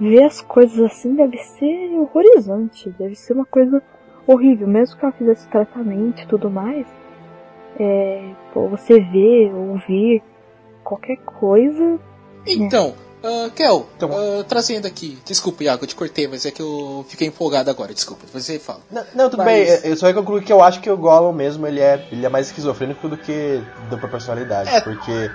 ver 0.00 0.24
as 0.24 0.40
coisas 0.40 0.78
assim 0.80 1.14
deve 1.14 1.36
ser 1.38 1.90
horrorizante, 1.98 2.90
deve 2.98 3.14
ser 3.14 3.32
uma 3.34 3.44
coisa 3.44 3.80
horrível, 4.26 4.66
mesmo 4.66 4.96
que 4.96 5.04
ela 5.04 5.12
fizesse 5.14 5.46
tratamento 5.48 6.22
e 6.22 6.26
tudo 6.26 6.50
mais, 6.50 6.86
é, 7.78 8.30
pô, 8.52 8.68
você 8.68 9.00
ver, 9.00 9.52
ouvir 9.54 10.22
qualquer 10.82 11.16
coisa, 11.18 11.98
Então, 12.46 12.92
ah, 13.22 13.48
Kel, 13.56 13.86
Então- 13.96 14.10
ah, 14.12 14.44
trazendo 14.46 14.86
aqui. 14.86 15.18
Desculpa, 15.24 15.64
Iago, 15.64 15.84
eu 15.84 15.88
te 15.88 15.96
cortei, 15.96 16.28
mas 16.28 16.44
é 16.44 16.50
que 16.50 16.60
eu 16.60 17.04
fiquei 17.08 17.26
empolgado 17.28 17.70
agora. 17.70 17.94
Desculpa, 17.94 18.24
você 18.30 18.58
fala. 18.58 18.80
Não, 18.90 19.02
não, 19.14 19.30
tudo 19.30 19.42
Mas- 19.42 19.80
bem. 19.80 19.90
Eu 19.90 19.96
só 19.96 20.12
concluo 20.12 20.42
que 20.42 20.52
eu 20.52 20.62
acho 20.62 20.80
que 20.82 20.90
o 20.90 20.96
Gollum 20.96 21.32
mesmo 21.32 21.66
ele 21.66 21.80
é, 21.80 22.06
ele 22.12 22.26
é 22.26 22.28
mais 22.28 22.48
esquizofrênico 22.48 23.08
do 23.08 23.16
que 23.16 23.62
dupla 23.88 24.10
personalidade. 24.10 24.68
É. 24.68 24.80
Porque 24.82 25.30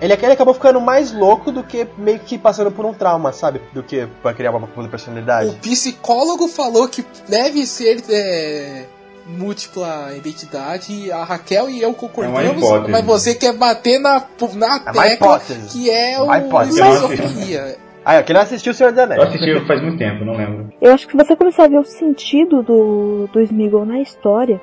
ele, 0.00 0.12
ele 0.12 0.32
acabou 0.32 0.52
ficando 0.54 0.80
mais 0.80 1.12
louco 1.12 1.50
do 1.50 1.62
que 1.62 1.86
meio 1.98 2.18
que 2.18 2.36
passando 2.38 2.70
por 2.70 2.84
um 2.84 2.92
trauma, 2.92 3.32
sabe? 3.32 3.60
Do 3.72 3.82
que 3.82 4.06
pra 4.22 4.34
criar 4.34 4.50
uma 4.50 4.60
dupla 4.60 4.88
personalidade. 4.88 5.50
O 5.50 5.54
psicólogo 5.54 6.48
falou 6.48 6.86
que 6.88 7.04
deve 7.28 7.64
ser 7.66 8.02
é, 8.10 8.84
múltipla 9.26 10.12
identidade. 10.16 10.92
e 10.92 11.12
A 11.12 11.24
Raquel 11.24 11.68
e 11.70 11.80
eu 11.82 11.92
concordamos, 11.94 12.62
É 12.62 12.88
mas 12.88 13.04
você 13.04 13.34
quer 13.34 13.52
bater 13.54 13.98
na, 13.98 14.22
na 14.54 14.76
É 14.76 14.78
tecla 14.92 15.06
hipótese. 15.12 15.68
que 15.78 15.90
é 15.90 16.20
o 16.20 16.34
hipótese. 16.34 16.80
esquizofrenia. 16.80 17.76
Ah, 18.08 18.22
quem 18.22 18.34
não 18.36 18.42
assistiu 18.42 18.70
o 18.70 18.74
Senhor 18.76 18.92
dos 18.92 18.98
Eu 19.00 19.04
Anéis? 19.04 19.20
assisti 19.24 19.66
faz 19.66 19.82
muito 19.82 19.98
tempo, 19.98 20.24
não 20.24 20.36
lembro. 20.36 20.72
Eu 20.80 20.92
acho 20.94 21.08
que 21.08 21.16
você 21.16 21.34
começar 21.34 21.64
a 21.64 21.68
ver 21.68 21.80
o 21.80 21.84
sentido 21.84 22.62
do, 22.62 23.28
do 23.32 23.40
Smeagol 23.40 23.84
na 23.84 24.00
história, 24.00 24.60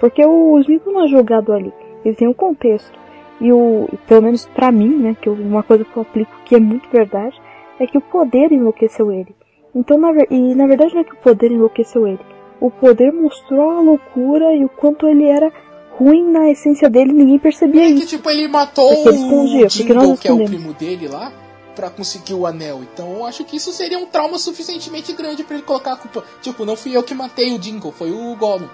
porque 0.00 0.24
o 0.24 0.58
Smeagol 0.60 0.94
não 0.94 1.04
é 1.04 1.08
jogado 1.08 1.52
ali, 1.52 1.70
ele 2.02 2.14
tem 2.16 2.26
um 2.26 2.32
contexto. 2.32 2.98
E 3.40 3.52
o, 3.52 3.88
e 3.92 3.96
pelo 3.98 4.22
menos 4.22 4.46
pra 4.46 4.72
mim, 4.72 4.96
né, 4.96 5.16
que 5.20 5.28
eu- 5.28 5.34
uma 5.34 5.62
coisa 5.62 5.84
que 5.84 5.96
eu 5.96 6.02
aplico 6.02 6.32
que 6.44 6.54
é 6.54 6.60
muito 6.60 6.88
verdade, 6.90 7.36
é 7.78 7.86
que 7.86 7.98
o 7.98 8.00
poder 8.00 8.50
enlouqueceu 8.52 9.12
ele. 9.12 9.34
Então, 9.74 9.98
na, 9.98 10.08
e 10.30 10.54
na 10.54 10.66
verdade 10.66 10.94
não 10.94 11.02
é 11.02 11.04
que 11.04 11.12
o 11.12 11.16
poder 11.18 11.52
enlouqueceu 11.52 12.06
ele. 12.06 12.20
O 12.58 12.70
poder 12.70 13.12
mostrou 13.12 13.70
a 13.70 13.80
loucura 13.80 14.54
e 14.54 14.64
o 14.64 14.68
quanto 14.70 15.06
ele 15.06 15.26
era 15.26 15.52
ruim 15.98 16.30
na 16.30 16.50
essência 16.50 16.88
dele, 16.88 17.12
ninguém 17.12 17.38
percebia 17.38 17.82
É 17.84 17.86
que 17.88 17.92
isso. 17.98 18.06
tipo, 18.16 18.30
ele 18.30 18.48
matou 18.48 18.88
Porque 18.88 19.08
ele 19.10 19.18
escondia, 19.18 19.66
o 19.66 19.68
Jingle, 19.68 20.16
que 20.16 20.28
é 20.28 20.32
o 20.32 20.44
primo 20.44 20.72
dele 20.72 21.08
lá, 21.08 21.30
pra 21.74 21.90
conseguir 21.90 22.32
o 22.32 22.46
anel. 22.46 22.80
Então 22.82 23.16
eu 23.16 23.26
acho 23.26 23.44
que 23.44 23.56
isso 23.58 23.70
seria 23.72 23.98
um 23.98 24.06
trauma 24.06 24.38
suficientemente 24.38 25.12
grande 25.12 25.44
pra 25.44 25.56
ele 25.56 25.64
colocar 25.64 25.92
a 25.92 25.96
culpa. 25.96 26.24
Tipo, 26.40 26.64
não 26.64 26.74
fui 26.76 26.96
eu 26.96 27.02
que 27.02 27.14
matei 27.14 27.52
o 27.54 27.58
Jingle, 27.58 27.92
foi 27.92 28.10
o 28.10 28.34
Gollum. 28.36 28.68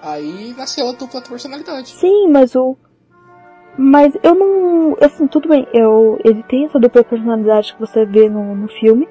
Aí 0.00 0.54
nasceu 0.56 0.88
a 0.88 0.92
dupla 0.92 1.20
personalidade. 1.20 1.88
Sim, 1.88 2.28
mas 2.28 2.54
o. 2.54 2.76
Mas 3.76 4.14
eu 4.22 4.34
não. 4.34 4.96
Assim, 5.00 5.26
tudo 5.26 5.48
bem, 5.48 5.66
eu, 5.72 6.18
ele 6.24 6.42
tem 6.44 6.66
essa 6.66 6.78
dupla 6.78 7.02
personalidade 7.02 7.74
que 7.74 7.80
você 7.80 8.04
vê 8.06 8.28
no, 8.28 8.54
no 8.54 8.68
filme, 8.68 9.08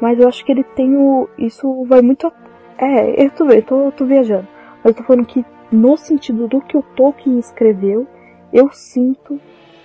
mas 0.00 0.18
eu 0.18 0.26
acho 0.28 0.44
que 0.44 0.52
ele 0.52 0.64
tem 0.64 0.96
o. 0.96 1.28
Isso 1.38 1.84
vai 1.84 2.00
muito. 2.00 2.26
a- 2.26 2.32
É, 2.78 3.24
eu 3.24 3.30
tô, 3.30 3.44
eu 3.50 3.62
tô, 3.62 3.84
eu 3.86 3.92
tô 3.92 4.04
viajando. 4.06 4.46
Mas 4.82 4.92
eu 4.92 4.94
tô 4.94 5.02
falando 5.04 5.26
que 5.26 5.44
no 5.70 5.96
sentido 5.96 6.46
do 6.48 6.60
que 6.60 6.76
o 6.76 6.82
Tolkien 6.82 7.38
escreveu, 7.38 8.06
eu 8.52 8.70
sinto 8.72 9.38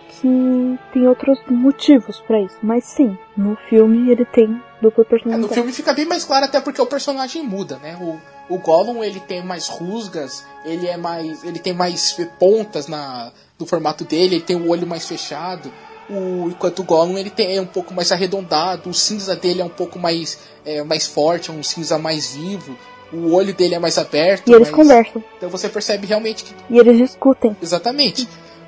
que 0.10 0.78
tem 0.94 1.08
outros 1.08 1.40
motivos 1.50 2.20
pra 2.22 2.40
isso. 2.40 2.58
Mas 2.62 2.84
sim, 2.86 3.18
no 3.36 3.56
filme 3.70 4.12
ele 4.12 4.26
tem 4.26 4.48
dupla 4.82 5.04
É, 5.04 5.06
no 5.06 5.10
personalidade. 5.10 5.54
filme 5.54 5.72
fica 5.72 5.94
bem 5.94 6.06
mais 6.06 6.24
claro 6.24 6.46
até 6.46 6.60
porque 6.62 6.82
o 6.82 6.86
personagem 6.86 7.44
muda, 7.44 7.78
né? 7.78 7.98
O, 8.00 8.54
o 8.56 8.60
Gollum 8.60 9.04
ele 9.04 9.20
tem 9.22 9.44
mais 9.44 9.68
rusgas, 9.70 10.46
ele 10.66 10.88
é 10.88 10.98
mais, 10.98 11.44
ele 11.44 11.60
tem 11.60 11.74
mais 11.74 12.14
pontas 12.40 12.88
na 12.88 13.32
no 13.62 13.68
formato 13.68 14.04
dele, 14.04 14.36
ele 14.36 14.44
tem 14.44 14.56
o 14.56 14.70
olho 14.70 14.86
mais 14.86 15.08
fechado. 15.08 15.72
O, 16.10 16.50
enquanto 16.50 16.80
o 16.80 16.84
Gollum 16.84 17.18
ele 17.18 17.30
tem 17.30 17.56
é 17.56 17.62
um 17.62 17.66
pouco 17.66 17.94
mais 17.94 18.12
arredondado, 18.12 18.90
o 18.90 18.94
cinza 18.94 19.36
dele 19.36 19.62
é 19.62 19.66
um 19.66 19.70
pouco 19.70 19.98
mais 19.98 20.40
é, 20.66 20.84
mais 20.84 21.06
forte, 21.08 21.50
é 21.50 21.54
um 21.54 21.64
cinza 21.64 21.98
mais 21.98 22.36
vivo. 22.36 22.78
O 23.14 23.34
olho 23.34 23.54
dele 23.54 23.76
é 23.76 23.80
mais 23.80 23.98
aberto. 23.98 24.48
E 24.50 24.54
eles 24.54 24.70
mais- 24.72 24.76
conversam. 24.76 25.24
Então 25.38 25.50
você 25.50 25.70
percebe 25.70 26.08
realmente 26.08 26.44
que 26.44 26.54
E 26.70 26.78
eles 26.80 26.98
discutem. 26.98 27.56
Exatamente. 27.62 28.28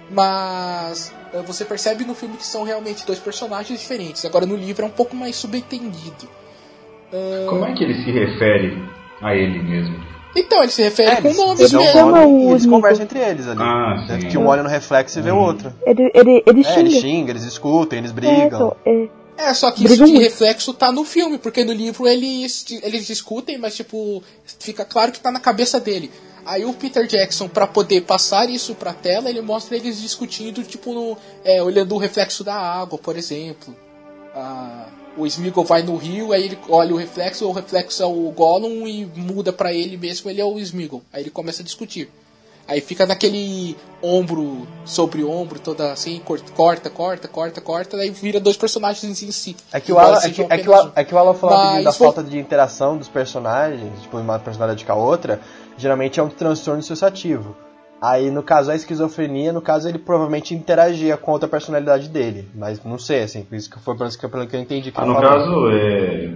Mas 0.10 1.14
eh, 1.34 1.42
você 1.42 1.66
percebe 1.66 2.04
no 2.06 2.14
filme 2.14 2.38
que 2.38 2.46
são 2.46 2.64
realmente 2.64 3.06
dois 3.06 3.20
personagens 3.20 3.80
diferentes. 3.80 4.24
Agora 4.26 4.46
no 4.46 4.56
livro 4.56 4.84
é 4.84 4.88
um 4.88 4.92
pouco 4.92 5.16
mais 5.16 5.36
subentendido. 5.36 6.28
Como 7.50 7.64
é 7.66 7.74
que 7.74 7.84
ele 7.84 7.94
se 8.04 8.12
refere 8.12 8.78
a 9.22 9.36
ele 9.36 9.62
mesmo? 9.62 9.96
Então, 10.36 10.62
ele 10.64 10.72
se 10.72 10.82
refere 10.82 11.10
É, 11.12 11.16
com 11.22 11.28
eles, 11.28 11.38
nomes 11.38 11.60
eles 11.60 11.72
mesmo. 11.74 11.92
Chama 11.92 12.22
e 12.24 12.26
o 12.26 12.52
eles 12.52 12.66
conversam 12.66 13.04
entre 13.04 13.20
eles 13.20 13.48
ali. 13.48 13.62
Ah, 13.62 14.06
Tanto 14.08 14.22
sim. 14.22 14.30
que 14.30 14.38
um 14.38 14.48
olha 14.48 14.64
no 14.64 14.70
reflexo 14.70 15.20
e 15.20 15.22
vê 15.22 15.32
o 15.32 15.38
outro. 15.38 15.72
Ele, 15.86 16.12
ele, 16.14 16.44
ele 16.46 16.62
É, 16.62 16.64
xinga. 16.64 16.80
eles 16.80 16.94
xingam, 17.02 17.30
eles 17.30 17.44
discutem, 17.46 18.00
eles 18.00 18.12
É, 18.12 18.14
brigam. 18.14 18.46
então, 18.48 18.76
é, 18.86 19.10
É, 19.36 19.54
só 19.54 19.72
que 19.72 19.84
Brigam 19.84 19.94
isso 19.96 20.06
de 20.06 20.12
muito. 20.14 20.24
reflexo 20.24 20.74
tá 20.74 20.92
no 20.92 21.04
filme, 21.04 21.38
porque 21.38 21.64
no 21.64 21.74
livro 21.74 22.08
eles, 22.08 22.66
eles 22.84 23.06
discutem, 23.08 23.58
mas 23.58 23.76
tipo, 23.76 24.22
fica 24.60 24.86
claro 24.86 25.12
que 25.12 25.20
tá 25.20 25.32
na 25.32 25.40
cabeça 25.40 25.80
dele. 25.80 26.12
Aí 26.46 26.66
o 26.66 26.74
Peter 26.74 27.08
Jackson, 27.08 27.48
pra 27.48 27.66
poder 27.66 28.02
passar 28.02 28.50
isso 28.50 28.76
pra 28.76 28.92
tela, 28.94 29.30
ele 29.30 29.42
mostra 29.42 29.76
eles 29.78 30.02
discutindo, 30.02 30.62
tipo, 30.64 30.94
no- 30.94 31.18
é, 31.46 31.64
olhando 31.64 31.96
o 31.96 31.98
reflexo 31.98 32.44
da 32.44 32.54
água, 32.54 32.98
por 33.00 33.16
exemplo. 33.18 33.74
Ah, 34.36 34.86
o 35.18 35.26
Smeagol 35.28 35.64
vai 35.64 35.84
no 35.84 35.96
rio, 35.96 36.32
aí 36.34 36.44
ele 36.46 36.58
olha 36.70 36.94
o 36.94 36.98
reflexo, 36.98 37.48
o 37.48 37.52
reflexo 37.52 38.02
é 38.02 38.06
o 38.06 38.32
Gollum 38.32 38.88
e 38.88 39.06
muda 39.16 39.52
pra 39.54 39.74
ele 39.74 39.96
mesmo, 39.98 40.30
ele 40.30 40.42
é 40.42 40.46
o 40.46 40.60
Smeagol. 40.60 41.02
Aí 41.14 41.22
ele 41.24 41.30
começa 41.30 41.62
a 41.62 41.66
discutir. 41.66 42.10
Aí 42.66 42.80
fica 42.80 43.06
naquele 43.06 43.76
ombro 44.02 44.66
sobre 44.86 45.22
ombro, 45.22 45.60
toda 45.60 45.92
assim, 45.92 46.22
cor- 46.24 46.40
corta, 46.56 46.90
corta, 46.90 47.28
corta, 47.28 47.60
corta, 47.60 47.98
daí 47.98 48.10
vira 48.10 48.40
dois 48.40 48.56
personagens 48.56 49.22
em 49.22 49.32
si. 49.32 49.54
É 49.72 49.82
que 49.82 49.92
o 49.92 50.00
Alan, 50.00 50.18
é 50.24 50.30
que, 50.30 50.42
é 50.42 50.58
que 50.58 50.70
o, 50.70 50.92
é 50.96 51.04
que 51.04 51.14
o 51.14 51.18
Alan 51.18 51.34
falou 51.34 51.58
Mas 51.58 51.84
da 51.84 51.92
foi- 51.92 52.08
falta 52.08 52.24
de 52.24 52.40
interação 52.40 52.98
dos 52.98 53.10
personagens, 53.10 54.02
tipo, 54.02 54.18
uma 54.18 54.40
personalidade 54.40 54.86
com 54.86 54.92
a 54.94 54.96
outra, 54.96 55.42
geralmente 55.78 56.22
é 56.22 56.24
um 56.24 56.30
transtorno 56.30 56.80
dissociativo. 56.80 57.54
Aí, 58.04 58.30
no 58.30 58.44
caso, 58.44 58.70
a 58.70 58.76
esquizofrenia, 58.76 59.54
no 59.54 59.62
caso, 59.62 59.88
ele 59.88 59.98
provavelmente 59.98 60.54
interagia 60.54 61.16
com 61.16 61.32
outra 61.32 61.48
personalidade 61.48 62.10
dele. 62.10 62.50
Mas 62.54 62.84
não 62.84 63.00
sei, 63.00 63.24
assim, 63.24 63.46
por 63.46 63.56
isso 63.56 63.70
que 63.70 63.80
foi 63.80 63.96
pelo 63.96 64.46
que, 64.46 64.56
eu 64.58 64.60
entendi 64.60 64.92
que 64.92 65.00
Ah, 65.00 65.06
no 65.06 65.14
falou. 65.14 65.30
caso, 65.30 65.70
é, 65.70 66.30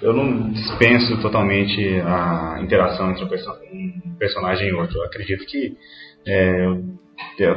eu 0.00 0.14
não 0.14 0.50
dispenso 0.50 1.20
totalmente 1.20 2.00
a 2.00 2.58
interação 2.62 3.10
entre 3.10 3.24
um, 3.24 3.28
um 3.28 4.14
personagem 4.18 4.68
e 4.68 4.72
outro. 4.72 4.96
Eu 4.96 5.04
acredito 5.04 5.44
que 5.44 5.76
é, 6.26 6.66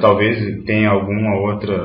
Talvez 0.01 0.63
tenha 0.65 0.89
alguma 0.89 1.35
outra, 1.37 1.75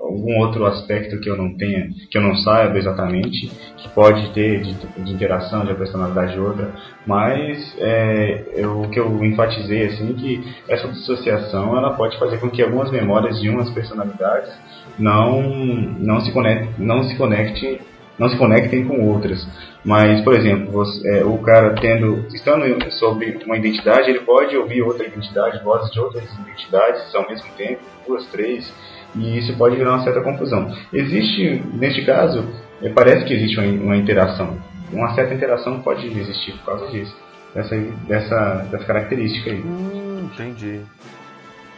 algum 0.00 0.38
outro 0.38 0.64
aspecto 0.66 1.20
que 1.20 1.28
eu 1.28 1.36
não 1.36 1.56
tenha, 1.56 1.88
que 2.10 2.16
eu 2.16 2.22
não 2.22 2.34
saiba 2.36 2.78
exatamente, 2.78 3.48
que 3.76 3.88
pode 3.90 4.30
ter 4.32 4.62
de, 4.62 4.74
de 4.74 5.12
interação 5.12 5.64
de 5.64 5.74
personalidade 5.74 6.32
de 6.32 6.40
outra, 6.40 6.72
mas 7.06 7.76
é, 7.78 8.44
eu- 8.56 8.82
o 8.82 8.88
que 8.88 8.98
eu 8.98 9.24
enfatizei 9.24 9.86
assim 9.86 10.14
que 10.14 10.42
essa 10.68 10.88
dissociação 10.88 11.76
ela 11.76 11.94
pode 11.94 12.18
fazer 12.18 12.38
com 12.38 12.48
que 12.50 12.62
algumas 12.62 12.90
memórias 12.90 13.40
de 13.40 13.48
umas 13.48 13.70
personalidades 13.70 14.50
não 14.98 15.42
não 15.42 16.20
se 16.20 16.32
conectem, 16.32 16.70
não 16.78 17.02
se 17.04 17.16
conecte 17.16 17.80
não 18.18 18.28
se 18.28 18.36
conectem 18.36 18.84
com 18.84 19.08
outras. 19.08 19.46
Mas, 19.84 20.20
por 20.22 20.34
exemplo, 20.34 20.70
você- 20.70 21.08
é, 21.08 21.24
o 21.24 21.38
cara 21.38 21.74
tendo, 21.80 22.26
estando 22.34 22.92
sobre 22.92 23.38
uma 23.46 23.56
identidade, 23.56 24.10
ele 24.10 24.20
pode 24.20 24.56
ouvir 24.56 24.82
outra 24.82 25.06
identidade, 25.06 25.62
vozes 25.64 25.90
de 25.90 25.98
outras 26.00 26.24
identidades 26.38 27.14
ao 27.14 27.26
mesmo 27.28 27.46
tempo, 27.56 27.80
duas, 28.06 28.26
três, 28.26 28.70
e 29.16 29.38
isso 29.38 29.56
pode 29.56 29.76
gerar 29.76 29.94
uma 29.94 30.04
certa 30.04 30.20
confusão. 30.20 30.70
Existe, 30.92 31.62
neste 31.72 32.04
caso, 32.04 32.46
é, 32.82 32.90
parece 32.90 33.24
que 33.24 33.32
existe 33.34 33.58
uma, 33.58 33.66
uma 33.84 33.96
interação. 33.96 34.58
Uma 34.92 35.14
certa 35.14 35.32
interação 35.34 35.80
pode 35.80 36.06
existir 36.06 36.52
por 36.58 36.66
causa 36.66 36.86
disso, 36.88 37.16
dessa, 37.54 37.76
dessa, 38.06 38.66
dessa 38.70 38.84
característica 38.84 39.50
aí. 39.50 39.60
Hum, 39.60 40.28
entendi. 40.32 40.80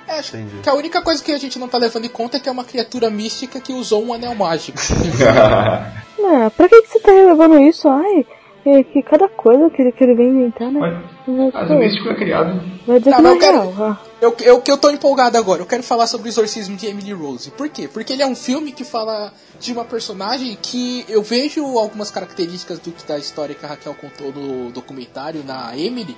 É, 0.09 0.19
acho 0.19 0.37
Entendi. 0.37 0.57
que 0.63 0.69
a 0.69 0.75
única 0.75 1.01
coisa 1.01 1.23
que 1.23 1.31
a 1.33 1.39
gente 1.39 1.59
não 1.59 1.69
tá 1.69 1.79
levando 1.79 2.05
em 2.05 2.09
conta 2.09 2.37
é 2.37 2.41
que 2.41 2.49
é 2.49 2.53
uma 2.53 2.65
criatura 2.65 3.09
mística 3.09 3.61
que 3.61 3.73
usou 3.73 4.05
um 4.05 4.13
anel 4.13 4.35
mágico. 4.35 4.79
Ah, 6.25 6.51
pra 6.51 6.69
que, 6.69 6.83
que 6.83 6.89
você 6.89 7.01
tá 7.01 7.13
relevando 7.13 7.59
isso? 7.61 7.89
Ai, 7.89 8.27
é 8.65 8.83
que 8.85 9.03
cada 9.03 9.29
coisa 9.29 9.69
que 9.71 9.83
ele, 9.83 9.93
que 9.93 10.05
ele 10.05 10.15
vem 10.15 10.29
inventar, 10.29 10.71
né? 10.71 11.03
Mas, 11.27 11.71
o 11.71 11.75
místico 11.75 12.09
é 12.11 12.15
criado 12.15 12.61
vai 12.87 12.99
dizer 12.99 13.11
Tá, 13.11 13.17
que 13.17 13.23
mas 13.23 13.23
não 13.23 13.31
é 13.31 13.35
eu 13.35 13.39
quero- 13.39 13.83
ah. 13.83 14.01
Eu, 14.21 14.37
eu, 14.41 14.61
que 14.61 14.71
eu 14.71 14.77
tô 14.79 14.91
empolgado 14.91 15.37
agora, 15.37 15.63
eu 15.63 15.67
quero 15.67 15.83
falar 15.83 16.07
sobre 16.07 16.29
o 16.29 16.31
exorcismo 16.31 16.77
de 16.77 16.87
Emily 16.87 17.13
Rose. 17.13 17.51
Por 17.51 17.69
quê? 17.69 17.89
Porque 17.89 18.13
ele 18.13 18.23
é 18.23 18.27
um 18.27 18.37
filme 18.37 18.71
que 18.73 18.85
fala 18.85 19.33
de 19.59 19.73
uma 19.73 19.85
personagem 19.85 20.57
que 20.61 21.05
eu 21.09 21.23
vejo 21.23 21.65
algumas 21.79 22.11
características 22.11 22.79
do 22.79 22.93
que 22.93 23.05
da 23.07 23.19
história 23.19 23.55
que 23.55 23.65
a 23.65 23.69
Raquel 23.71 23.95
contou 24.01 24.33
no 24.33 24.71
documentário 24.71 25.43
na 25.45 25.77
Emily. 25.77 26.17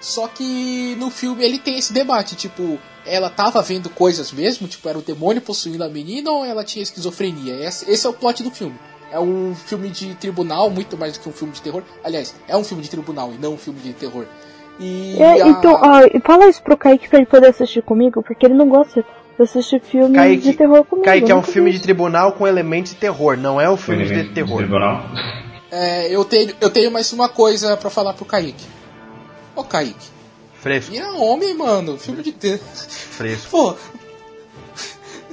Só 0.00 0.28
que 0.28 0.94
no 0.98 1.10
filme 1.10 1.42
ele 1.44 1.58
tem 1.58 1.78
esse 1.78 1.92
debate, 1.92 2.36
tipo, 2.36 2.78
ela 3.04 3.28
tava 3.30 3.60
vendo 3.62 3.88
coisas 3.90 4.30
mesmo, 4.32 4.68
tipo, 4.68 4.88
era 4.88 4.98
o 4.98 5.02
demônio 5.02 5.40
possuindo 5.42 5.82
a 5.84 5.88
menina 5.88 6.30
ou 6.30 6.44
ela 6.44 6.64
tinha 6.64 6.82
esquizofrenia? 6.82 7.54
Esse, 7.66 7.90
esse 7.90 8.06
é 8.06 8.10
o 8.10 8.12
plot 8.12 8.42
do 8.42 8.50
filme. 8.50 8.78
É 9.10 9.20
um 9.20 9.54
filme 9.54 9.88
de 9.88 10.14
tribunal, 10.14 10.68
muito 10.68 10.96
mais 10.98 11.12
do 11.14 11.20
que 11.20 11.28
um 11.28 11.32
filme 11.32 11.52
de 11.52 11.62
terror. 11.62 11.82
Aliás, 12.02 12.34
é 12.48 12.56
um 12.56 12.64
filme 12.64 12.82
de 12.82 12.90
tribunal 12.90 13.32
e 13.32 13.38
não 13.38 13.54
um 13.54 13.56
filme 13.58 13.78
de 13.80 13.92
terror. 13.92 14.24
E 14.80 15.16
É, 15.20 15.42
a- 15.42 15.48
então, 15.48 15.76
ah, 15.76 16.00
fala 16.24 16.48
isso 16.48 16.62
pro 16.62 16.76
Kaique 16.76 17.08
pra 17.08 17.18
ele 17.18 17.26
poder 17.26 17.48
assistir 17.48 17.82
comigo, 17.82 18.22
porque 18.22 18.44
ele 18.46 18.54
não 18.54 18.68
gosta 18.68 19.02
de 19.36 19.42
assistir 19.42 19.80
filme 19.80 20.14
Kaique, 20.16 20.42
de 20.50 20.52
terror 20.54 20.84
comigo. 20.84 21.04
Kaique 21.06 21.30
é 21.30 21.34
um 21.34 21.42
filme 21.42 21.72
de 21.72 21.80
tribunal 21.80 22.32
com 22.32 22.46
elementos 22.46 22.92
de 22.92 22.98
terror, 22.98 23.36
não 23.36 23.60
é 23.60 23.70
um 23.70 23.76
filme 23.76 24.04
de 24.04 24.12
elemento 24.12 24.34
terror. 24.34 24.58
tribunal. 24.58 25.02
É, 25.70 26.14
eu 26.14 26.24
tenho, 26.24 26.54
eu 26.60 26.68
tenho 26.70 26.90
mais 26.90 27.12
uma 27.12 27.28
coisa 27.28 27.76
pra 27.76 27.88
falar 27.90 28.12
pro 28.14 28.24
Kaique. 28.24 28.64
Ô 29.54 29.64
Kaique, 29.64 30.06
Fresco, 30.60 30.90
vira 30.92 31.10
homem, 31.12 31.54
mano. 31.56 31.96
Filme 31.96 32.22
de 32.22 32.32
terror. 32.32 32.58
fresco. 32.60 33.50
Pô. 33.50 33.74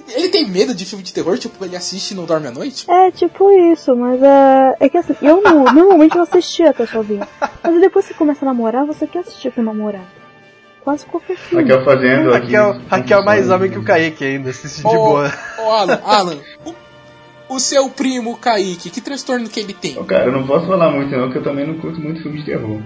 Ele 0.08 0.30
tem 0.30 0.50
medo 0.50 0.74
de 0.76 0.86
filme 0.86 1.04
de 1.04 1.14
terror? 1.14 1.38
Tipo, 1.38 1.64
ele 1.64 1.76
assiste 1.76 2.12
e 2.12 2.16
não 2.16 2.26
dorme 2.26 2.48
à 2.48 2.52
noite? 2.52 2.86
É, 2.90 3.10
tipo 3.12 3.50
isso, 3.72 3.96
mas 3.96 4.22
é. 4.22 4.76
É 4.80 4.90
que 4.90 4.98
assim, 4.98 5.16
eu 5.22 5.42
não- 5.42 5.64
normalmente 5.66 6.16
eu 6.16 6.24
assistia 6.24 6.70
até 6.72 6.86
sozinho. 6.86 7.26
Mas 7.64 7.80
depois 7.80 8.06
que 8.08 8.14
você 8.14 8.18
começa 8.18 8.44
a 8.44 8.48
namorar, 8.48 8.86
você 8.86 9.08
quer 9.08 9.20
assistir 9.20 9.52
com 9.52 9.62
o 9.62 9.64
namorado. 9.64 10.06
Quase 10.84 11.06
qualquer 11.06 11.38
filme. 11.38 11.64
Raquel 11.64 11.86
fazendo 11.86 12.34
aqui. 12.34 12.54
Raquel, 12.54 12.82
Raquel 12.90 13.20
é 13.22 13.24
mais 13.26 13.50
homem 13.50 13.72
que 13.72 13.80
o 13.80 13.84
Kaique 13.86 14.26
ainda, 14.26 14.50
assiste 14.50 14.82
de 14.82 14.88
Ô, 14.88 14.92
boa. 14.92 15.32
ô 15.60 15.72
Alan, 15.72 16.02
Alan, 16.04 16.38
o, 16.66 17.56
o 17.56 17.60
seu 17.60 17.90
primo 17.90 18.36
Kaique, 18.38 18.90
que 18.90 19.00
transtorno 19.00 19.48
que 19.48 19.62
ele 19.62 19.74
tem? 19.74 19.98
Ô, 19.98 20.04
Cara, 20.04 20.26
eu 20.26 20.32
não 20.34 20.46
posso 20.46 20.68
falar 20.68 20.92
muito 20.92 21.10
não, 21.16 21.24
porque 21.28 21.38
eu 21.38 21.44
também 21.44 21.66
não 21.66 21.76
curto 21.76 22.02
muito 22.02 22.22
filme 22.22 22.40
de 22.40 22.46
terror. 22.46 22.82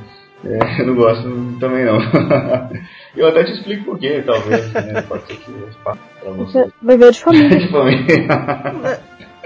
É, 0.45 0.82
eu 0.82 0.86
não 0.86 0.95
gosto 0.95 1.24
também 1.59 1.84
não. 1.86 1.97
eu 3.18 3.28
até 3.28 3.43
te 3.43 3.53
explico 3.53 3.86
por 3.86 3.99
quê, 3.99 4.24
talvez, 4.26 4.72
né? 4.74 5.01
Pode 5.01 5.26
ser 5.28 5.38
que 5.38 5.51
eu 5.51 5.70
faça 5.84 5.99
pra 6.20 6.32
você. 6.32 6.63
Você 6.63 6.72
vai 6.82 6.97
ver 6.97 7.11
de 7.11 7.20
família. 7.20 7.49
De 7.57 7.72
família. 7.72 8.28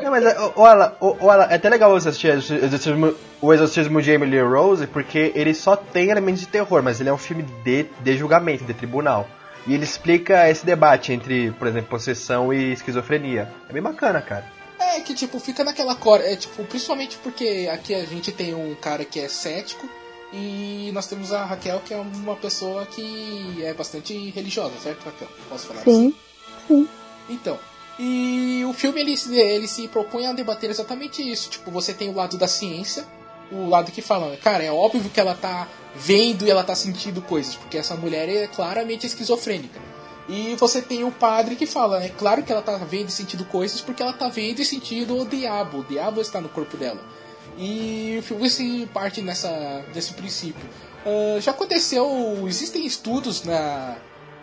Não, 0.01 0.09
mas 0.09 0.23
ô, 0.55 0.65
Alan, 0.65 1.43
é 1.49 1.55
até 1.55 1.69
legal 1.69 1.91
você 1.91 2.09
assistir 2.09 2.29
o 2.29 2.65
exorcismo, 2.65 3.13
o 3.39 3.53
exorcismo 3.53 4.01
de 4.01 4.11
Emily 4.11 4.41
Rose, 4.41 4.87
porque 4.87 5.31
ele 5.35 5.53
só 5.53 5.75
tem 5.75 6.09
elementos 6.09 6.41
de 6.41 6.47
terror, 6.47 6.81
mas 6.81 6.99
ele 6.99 7.09
é 7.09 7.13
um 7.13 7.17
filme 7.17 7.43
de, 7.63 7.85
de 7.99 8.17
julgamento, 8.17 8.63
de 8.63 8.73
tribunal. 8.73 9.27
E 9.67 9.75
ele 9.75 9.83
explica 9.83 10.49
esse 10.49 10.65
debate 10.65 11.13
entre, 11.13 11.51
por 11.51 11.67
exemplo, 11.67 11.89
possessão 11.89 12.51
e 12.51 12.73
esquizofrenia. 12.73 13.47
É 13.69 13.73
bem 13.73 13.81
bacana, 13.81 14.19
cara. 14.19 14.45
É 14.79 14.99
que, 15.01 15.13
tipo, 15.13 15.39
fica 15.39 15.63
naquela 15.63 15.93
cor. 15.93 16.19
É, 16.19 16.35
tipo, 16.35 16.63
principalmente 16.63 17.17
porque 17.17 17.69
aqui 17.71 17.93
a 17.93 18.03
gente 18.03 18.31
tem 18.31 18.55
um 18.55 18.73
cara 18.73 19.05
que 19.05 19.19
é 19.19 19.27
cético 19.27 19.87
e 20.33 20.91
nós 20.93 21.07
temos 21.07 21.33
a 21.33 21.45
Raquel, 21.45 21.81
que 21.85 21.93
é 21.93 21.97
uma 21.97 22.35
pessoa 22.35 22.85
que 22.85 23.63
é 23.63 23.73
bastante 23.73 24.29
religiosa, 24.29 24.73
certo, 24.81 25.03
Raquel? 25.05 25.27
Posso 25.49 25.67
falar 25.67 25.81
assim? 25.81 26.09
Sim, 26.09 26.15
sim. 26.67 26.89
Então, 27.29 27.59
e 27.99 28.63
o 28.65 28.73
filme 28.73 29.01
ele, 29.01 29.13
ele 29.39 29.67
se 29.67 29.87
propõe 29.87 30.25
a 30.25 30.33
debater 30.33 30.69
exatamente 30.69 31.21
isso. 31.21 31.49
Tipo, 31.49 31.69
você 31.69 31.93
tem 31.93 32.09
o 32.09 32.15
lado 32.15 32.37
da 32.37 32.47
ciência, 32.47 33.05
o 33.51 33.67
lado 33.67 33.91
que 33.91 34.01
fala, 34.01 34.35
cara, 34.37 34.63
é 34.63 34.71
óbvio 34.71 35.09
que 35.09 35.19
ela 35.19 35.35
tá 35.35 35.67
vendo 35.95 36.45
e 36.45 36.49
ela 36.49 36.63
tá 36.63 36.73
sentindo 36.73 37.21
coisas, 37.21 37.55
porque 37.55 37.77
essa 37.77 37.95
mulher 37.95 38.29
é 38.29 38.47
claramente 38.47 39.05
esquizofrênica. 39.05 39.79
E 40.29 40.55
você 40.55 40.81
tem 40.81 41.03
o 41.03 41.11
padre 41.11 41.55
que 41.55 41.65
fala, 41.65 42.03
é 42.03 42.09
claro 42.09 42.41
que 42.43 42.51
ela 42.51 42.61
tá 42.61 42.77
vendo 42.77 43.09
e 43.09 43.11
sentindo 43.11 43.43
coisas 43.45 43.81
porque 43.81 44.01
ela 44.01 44.13
tá 44.13 44.29
vendo 44.29 44.61
e 44.61 44.65
sentindo 44.65 45.19
o 45.19 45.25
diabo. 45.25 45.79
O 45.79 45.83
diabo 45.83 46.21
está 46.21 46.39
no 46.39 46.47
corpo 46.47 46.77
dela. 46.77 47.01
E 47.57 48.17
o 48.19 48.23
filme 48.23 48.49
se 48.49 48.87
parte 48.93 49.21
nessa, 49.21 49.83
desse 49.93 50.13
princípio. 50.13 50.67
Ah, 51.05 51.39
já 51.39 51.51
aconteceu, 51.51 52.45
existem 52.47 52.85
estudos 52.85 53.43
na, 53.43 53.97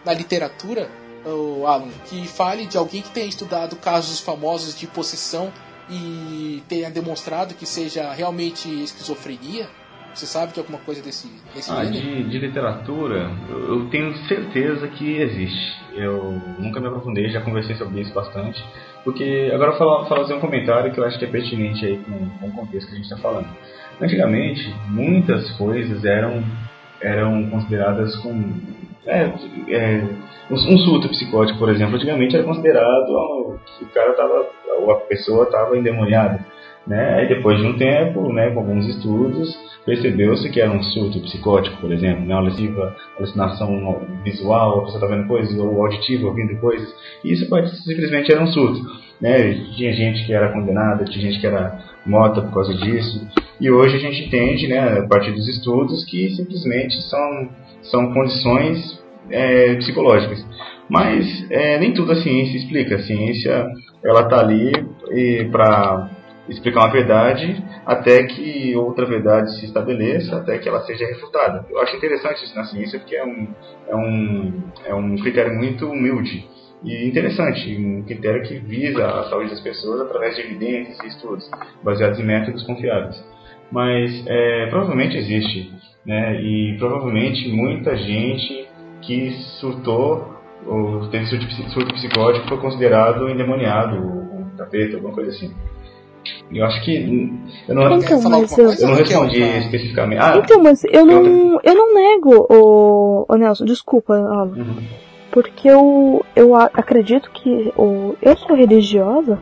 na 0.04 0.12
literatura, 0.12 0.90
o 1.24 1.66
Alan, 1.66 1.90
que 2.06 2.26
fale 2.26 2.66
de 2.66 2.76
alguém 2.76 3.02
que 3.02 3.10
tenha 3.10 3.26
estudado 3.26 3.76
casos 3.76 4.20
famosos 4.20 4.78
de 4.78 4.86
possessão 4.86 5.52
e 5.90 6.62
tenha 6.68 6.90
demonstrado 6.90 7.54
que 7.54 7.66
seja 7.66 8.12
realmente 8.12 8.68
esquizofrenia? 8.82 9.68
Você 10.14 10.26
sabe 10.26 10.52
de 10.52 10.58
alguma 10.58 10.78
coisa 10.78 11.02
desse, 11.02 11.30
desse 11.54 11.70
Ah, 11.70 11.84
de, 11.84 12.24
de 12.28 12.38
literatura, 12.38 13.30
eu 13.48 13.68
eu 13.68 13.90
tenho 13.90 14.16
certeza 14.26 14.88
que 14.88 15.20
existe. 15.20 15.78
Eu 15.94 16.40
nunca 16.58 16.80
me 16.80 16.88
aprofundei, 16.88 17.28
já 17.30 17.40
conversei 17.40 17.76
sobre 17.76 18.00
isso 18.00 18.12
bastante. 18.12 18.58
Porque 19.04 19.50
agora 19.54 19.72
eu 19.72 19.78
vou 19.78 20.06
fazer 20.06 20.34
um 20.34 20.40
comentário 20.40 20.92
que 20.92 20.98
eu 20.98 21.04
acho 21.04 21.18
que 21.18 21.24
é 21.24 21.28
pertinente 21.28 21.84
aí 21.84 21.98
com, 21.98 22.28
com 22.38 22.46
o 22.48 22.52
contexto 22.52 22.88
que 22.88 22.94
a 22.94 22.96
gente 22.96 23.04
está 23.04 23.16
falando. 23.16 23.48
Antigamente, 24.00 24.74
muitas 24.88 25.50
coisas 25.52 26.04
eram, 26.04 26.42
eram 27.00 27.48
consideradas 27.50 28.14
como. 28.16 28.54
É, 29.06 29.32
é, 29.68 30.04
um, 30.50 30.78
surto 30.78 31.08
psicótico, 31.08 31.58
por 31.58 31.70
exemplo, 31.70 31.96
antigamente 31.96 32.36
era 32.36 32.44
considerado 32.44 33.58
que 33.78 33.84
o 33.84 33.88
cara 33.88 34.12
tava, 34.12 34.46
ou 34.80 34.90
a 34.90 34.96
pessoa 34.96 35.44
estava 35.44 35.76
endemoniada. 35.76 36.44
Né? 36.88 37.16
Aí 37.16 37.28
depois 37.28 37.58
de 37.58 37.66
um 37.66 37.76
tempo, 37.76 38.32
né, 38.32 38.50
com 38.50 38.60
alguns 38.60 38.88
estudos, 38.88 39.54
percebeu-se 39.84 40.50
que 40.50 40.58
era 40.58 40.70
um 40.70 40.82
surto 40.82 41.20
psicótico, 41.20 41.76
por 41.82 41.92
exemplo, 41.92 42.24
né, 42.24 42.34
alucinativa, 42.34 42.96
alucinação 43.18 44.06
visual, 44.24 44.78
a 44.78 44.84
pessoa 44.84 45.04
está 45.04 45.06
vendo 45.06 45.28
coisas, 45.28 45.58
ou 45.58 45.82
auditiva, 45.82 46.26
ouvindo 46.26 46.58
coisas, 46.58 46.88
e 47.22 47.32
isso 47.32 47.46
pode, 47.50 47.70
simplesmente 47.84 48.32
era 48.32 48.42
um 48.42 48.46
surto. 48.46 48.80
Né? 49.20 49.52
Tinha 49.76 49.92
gente 49.92 50.24
que 50.24 50.32
era 50.32 50.50
condenada, 50.50 51.04
tinha 51.04 51.30
gente 51.30 51.40
que 51.40 51.46
era 51.46 51.78
morta 52.06 52.40
por 52.40 52.54
causa 52.54 52.72
disso, 52.72 53.28
e 53.60 53.70
hoje 53.70 53.96
a 53.96 54.00
gente 54.00 54.26
entende, 54.26 54.66
né, 54.66 55.00
a 55.00 55.06
partir 55.06 55.32
dos 55.32 55.46
estudos, 55.46 56.06
que 56.06 56.30
simplesmente 56.30 57.02
são, 57.02 57.48
são 57.82 58.14
condições 58.14 59.02
é, 59.30 59.74
psicológicas. 59.74 60.42
Mas 60.88 61.46
é, 61.50 61.78
nem 61.78 61.92
tudo 61.92 62.12
a 62.12 62.16
ciência 62.16 62.56
explica. 62.56 62.94
A 62.94 63.00
ciência 63.00 63.66
ela 64.02 64.22
está 64.22 64.40
ali 64.40 64.72
para 65.50 66.08
explicar 66.48 66.80
uma 66.80 66.92
verdade 66.92 67.62
até 67.84 68.24
que 68.24 68.74
outra 68.76 69.04
verdade 69.06 69.58
se 69.58 69.66
estabeleça, 69.66 70.36
até 70.36 70.58
que 70.58 70.68
ela 70.68 70.80
seja 70.82 71.06
refutada. 71.06 71.66
Eu 71.70 71.78
acho 71.80 71.96
interessante 71.96 72.44
isso 72.44 72.54
na 72.56 72.64
ciência 72.64 72.98
porque 72.98 73.16
é 73.16 73.24
um, 73.24 73.48
é 73.88 73.96
um, 73.96 74.62
é 74.86 74.94
um 74.94 75.16
critério 75.16 75.54
muito 75.54 75.86
humilde 75.90 76.46
e 76.84 77.08
interessante, 77.08 77.76
um 77.76 78.04
critério 78.04 78.42
que 78.42 78.58
visa 78.58 79.04
a 79.04 79.24
saúde 79.30 79.50
das 79.50 79.60
pessoas 79.60 80.00
através 80.02 80.36
de 80.36 80.42
evidências 80.42 80.98
e 81.02 81.08
estudos 81.08 81.50
baseados 81.82 82.18
em 82.20 82.24
métodos 82.24 82.62
confiáveis. 82.64 83.16
Mas 83.70 84.24
é, 84.26 84.66
provavelmente 84.66 85.16
existe, 85.16 85.72
né? 86.06 86.40
E 86.40 86.76
provavelmente 86.78 87.48
muita 87.50 87.96
gente 87.96 88.66
que 89.02 89.30
surtou 89.60 90.36
ou 90.66 91.08
teve 91.08 91.26
surto, 91.26 91.46
psi- 91.46 91.68
surto 91.70 91.94
psicótico 91.94 92.48
foi 92.48 92.58
considerado 92.58 93.28
endemoniado, 93.28 93.96
ou 93.96 94.40
um 94.40 94.56
tapete, 94.56 94.94
alguma 94.94 95.14
coisa 95.14 95.30
assim. 95.30 95.52
Eu 96.52 96.64
acho 96.64 96.82
que 96.82 96.96
eu 97.68 97.74
não, 97.74 97.98
Então, 97.98 98.22
mas 98.30 98.56
eu- 98.56 98.64
coisa, 98.64 98.82
eu 98.84 98.88
não 98.88 98.96
respondi 98.96 99.38
pra- 99.38 99.58
especificamente. 99.58 100.18
Ah, 100.20 100.36
Então, 100.42 100.62
mas 100.62 100.82
eu 100.84 101.04
não, 101.04 101.60
eu 101.62 101.74
não 101.74 101.94
nego, 101.94 102.46
o, 102.50 103.26
o 103.28 103.36
Nelson, 103.36 103.64
desculpa, 103.66 104.14
Alan. 104.16 104.54
Uhum. 104.56 104.82
Porque 105.30 105.68
eu, 105.68 106.24
eu 106.34 106.54
acredito 106.56 107.30
que. 107.30 107.70
o 107.76 108.14
eu 108.22 108.34
sou 108.36 108.56
religiosa, 108.56 109.38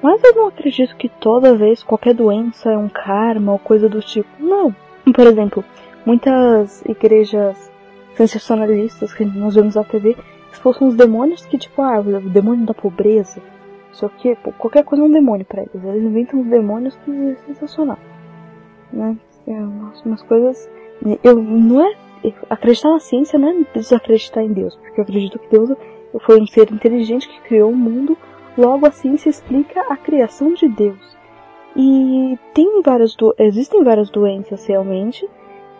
mas 0.00 0.22
eu 0.22 0.32
não 0.36 0.46
acredito 0.46 0.94
que 0.96 1.08
toda 1.08 1.56
vez 1.56 1.82
qualquer 1.82 2.14
doença 2.14 2.70
é 2.70 2.78
um 2.78 2.88
karma 2.88 3.52
ou 3.52 3.58
coisa 3.58 3.88
do 3.88 4.00
tipo. 4.00 4.28
Não. 4.38 4.74
Por 5.12 5.26
exemplo, 5.26 5.64
muitas 6.06 6.82
igrejas 6.86 7.70
sensacionalistas 8.14 9.12
que 9.12 9.24
nós 9.24 9.54
vemos 9.54 9.74
na 9.74 9.84
TV 9.84 10.16
expulsam 10.52 10.86
os 10.88 10.94
demônios 10.94 11.44
que, 11.44 11.58
tipo, 11.58 11.82
ah, 11.82 11.98
o 12.00 12.20
demônio 12.20 12.64
da 12.64 12.72
pobreza. 12.74 13.40
Só 13.94 14.08
que 14.08 14.34
pô, 14.36 14.52
qualquer 14.52 14.84
coisa 14.84 15.02
é 15.02 15.06
um 15.06 15.10
demônio 15.10 15.46
pra 15.46 15.62
eles. 15.62 15.84
Eles 15.84 16.02
inventam 16.02 16.40
os 16.40 16.46
demônios 16.46 16.96
que 16.96 17.10
é 17.10 17.34
sensacional. 17.46 17.98
Né? 18.92 19.16
É 19.46 19.52
umas, 19.52 20.00
umas 20.04 20.22
coisas. 20.22 20.68
Eu 21.22 21.36
não 21.36 21.84
é. 21.84 21.94
Acreditar 22.48 22.90
na 22.90 23.00
ciência 23.00 23.38
não 23.38 23.48
é 23.50 23.64
desacreditar 23.74 24.42
em 24.42 24.52
Deus, 24.52 24.74
porque 24.76 24.98
eu 24.98 25.02
acredito 25.02 25.38
que 25.38 25.48
Deus 25.48 25.70
foi 26.20 26.40
um 26.40 26.46
ser 26.46 26.72
inteligente 26.72 27.28
que 27.28 27.40
criou 27.42 27.70
o 27.70 27.76
mundo, 27.76 28.16
logo 28.56 28.86
a 28.86 28.90
ciência 28.90 29.28
explica 29.28 29.82
a 29.90 29.96
criação 29.96 30.54
de 30.54 30.66
Deus. 30.66 31.16
E 31.76 32.38
tem 32.54 32.80
várias 32.82 33.14
do... 33.14 33.34
existem 33.38 33.84
várias 33.84 34.08
doenças 34.08 34.64
realmente, 34.64 35.28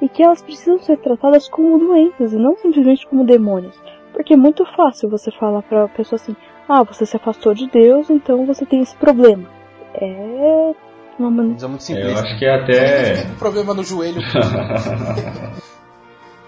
e 0.03 0.09
que 0.09 0.23
elas 0.23 0.43
precisam 0.43 0.79
ser 0.79 0.99
tratadas 0.99 1.49
como 1.49 1.79
doenças 1.79 2.35
e 2.35 2.37
não 2.37 2.59
simplesmente 2.59 3.07
como 3.07 3.25
demônios. 3.25 3.81
Porque 4.13 4.35
é 4.35 4.37
muito 4.37 4.67
fácil 4.67 5.09
você 5.09 5.31
falar 5.31 5.63
pra 5.63 5.89
pessoa 5.89 6.17
assim: 6.21 6.37
ah, 6.69 6.83
você 6.83 7.05
se 7.07 7.17
afastou 7.17 7.55
de 7.55 7.69
Deus, 7.69 8.09
então 8.11 8.47
você 8.47 8.65
tem 8.65 8.83
esse 8.83 8.95
problema. 8.97 9.49
É 9.95 10.75
uma 11.19 11.31
maneira. 11.31 11.55
Visão 11.55 11.69
muito 11.69 11.83
Eu 11.83 11.87
simplista. 11.87 12.23
acho 12.23 12.39
que 12.39 12.45
é 12.45 12.55
até. 12.55 13.15
Tem 13.23 13.33
um 13.33 13.37
problema 13.37 13.75
no 13.75 13.85
joelho. 13.85 14.21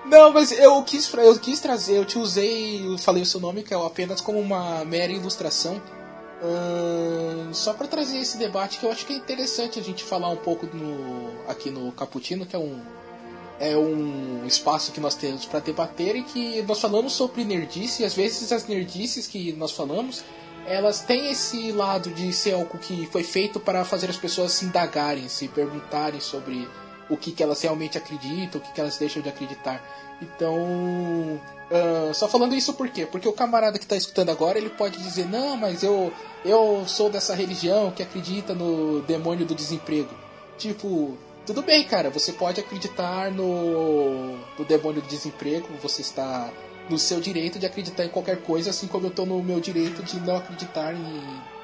Não, 0.07 0.33
mas 0.33 0.53
eu 0.53 0.83
quis, 0.85 1.13
eu 1.15 1.39
quis 1.39 1.61
trazer, 1.61 1.97
eu 1.99 2.05
te 2.05 2.17
usei, 2.19 2.87
eu 2.87 2.97
falei 2.97 3.23
o 3.23 3.27
seu 3.27 3.41
nome, 3.41 3.63
que 3.65 3.75
é 3.75 3.77
apenas 3.77 4.21
como 4.21 4.39
uma 4.39 4.85
mera 4.85 5.13
ilustração. 5.13 5.83
ahn, 6.43 7.53
só 7.53 7.75
para 7.75 7.89
trazer 7.89 8.19
esse 8.19 8.39
debate 8.39 8.79
que 8.79 8.87
eu 8.87 8.93
acho 8.93 9.05
que 9.05 9.13
é 9.13 9.17
interessante 9.17 9.81
a 9.81 9.83
gente 9.83 10.05
falar 10.05 10.29
um 10.29 10.37
pouco 10.37 10.65
no, 10.67 11.31
aqui 11.49 11.71
no 11.71 11.91
Caputino, 11.91 12.47
que 12.47 12.55
é 12.55 12.59
um, 12.59 12.81
é 13.59 13.77
um 13.77 14.45
espaço 14.47 14.93
que 14.93 15.01
nós 15.01 15.15
temos 15.15 15.45
para 15.45 15.61
debater 15.61 16.17
e 16.17 16.23
que 16.23 16.63
nós 16.63 16.81
falamos 16.81 17.13
sobre 17.13 17.45
nerdice, 17.45 18.03
e 18.03 18.07
às 18.07 18.15
vezes 18.15 18.53
as 18.53 18.67
nerdices 18.67 19.27
que 19.27 19.53
nós 19.53 19.73
falamos, 19.73 20.25
elas 20.67 21.01
têm 21.01 21.31
esse 21.31 21.73
lado 21.73 22.11
de 22.11 22.33
ser 22.33 22.55
algo 22.55 22.79
que 22.79 23.07
foi 23.07 23.23
feito 23.23 23.59
para 23.59 23.85
fazer 23.85 24.11
as 24.11 24.17
pessoas 24.17 24.53
se 24.53 24.65
indagarem, 24.65 25.29
se 25.29 25.49
perguntarem 25.49 26.21
sobre 26.21 26.69
o 27.09 27.17
que, 27.17 27.31
que 27.31 27.43
elas 27.43 27.63
realmente 27.63 27.97
acreditam, 27.97 28.61
o 28.61 28.65
que, 28.65 28.73
que 28.73 28.81
elas 28.81 28.99
deixam 28.99 29.23
de 29.23 29.29
acreditar. 29.29 29.81
Então, 30.21 31.41
ah, 31.71 32.13
só 32.15 32.29
falando 32.29 32.55
isso 32.55 32.75
por 32.75 32.89
quê? 32.89 33.07
Porque 33.07 33.29
o 33.29 33.33
camarada 33.33 33.79
que 33.79 33.85
está 33.85 33.97
escutando 33.97 34.31
agora, 34.31 34.59
ele 34.59 34.71
pode 34.71 34.99
dizer, 35.03 35.27
não, 35.27 35.57
mas 35.57 35.83
eu, 35.83 36.13
eu 36.45 36.85
sou 36.87 37.11
dessa 37.11 37.35
religião 37.35 37.91
que 37.91 38.03
acredita 38.03 38.55
no 38.55 39.03
demônio 39.03 39.45
do 39.45 39.55
desemprego. 39.55 40.15
Tipo, 40.59 41.17
tudo 41.47 41.63
bem, 41.63 41.85
cara, 41.85 42.11
você 42.11 42.33
pode 42.33 42.61
acreditar 42.61 43.31
no, 43.31 44.37
no 44.59 44.65
demônio 44.67 45.01
do 45.01 45.09
desemprego, 45.09 45.69
você 45.81 46.03
está 46.03 46.51
no 46.91 46.99
seu 46.99 47.21
direito 47.21 47.59
de 47.59 47.67
acreditar 47.67 48.05
em 48.05 48.09
qualquer 48.09 48.43
coisa, 48.43 48.71
assim 48.71 48.87
como 48.87 49.07
eu 49.07 49.11
estou 49.11 49.25
no 49.25 49.43
meu 49.43 49.61
direito 49.61 50.03
de 50.03 50.19
não 50.21 50.37
acreditar 50.37 50.93
em 50.93 51.57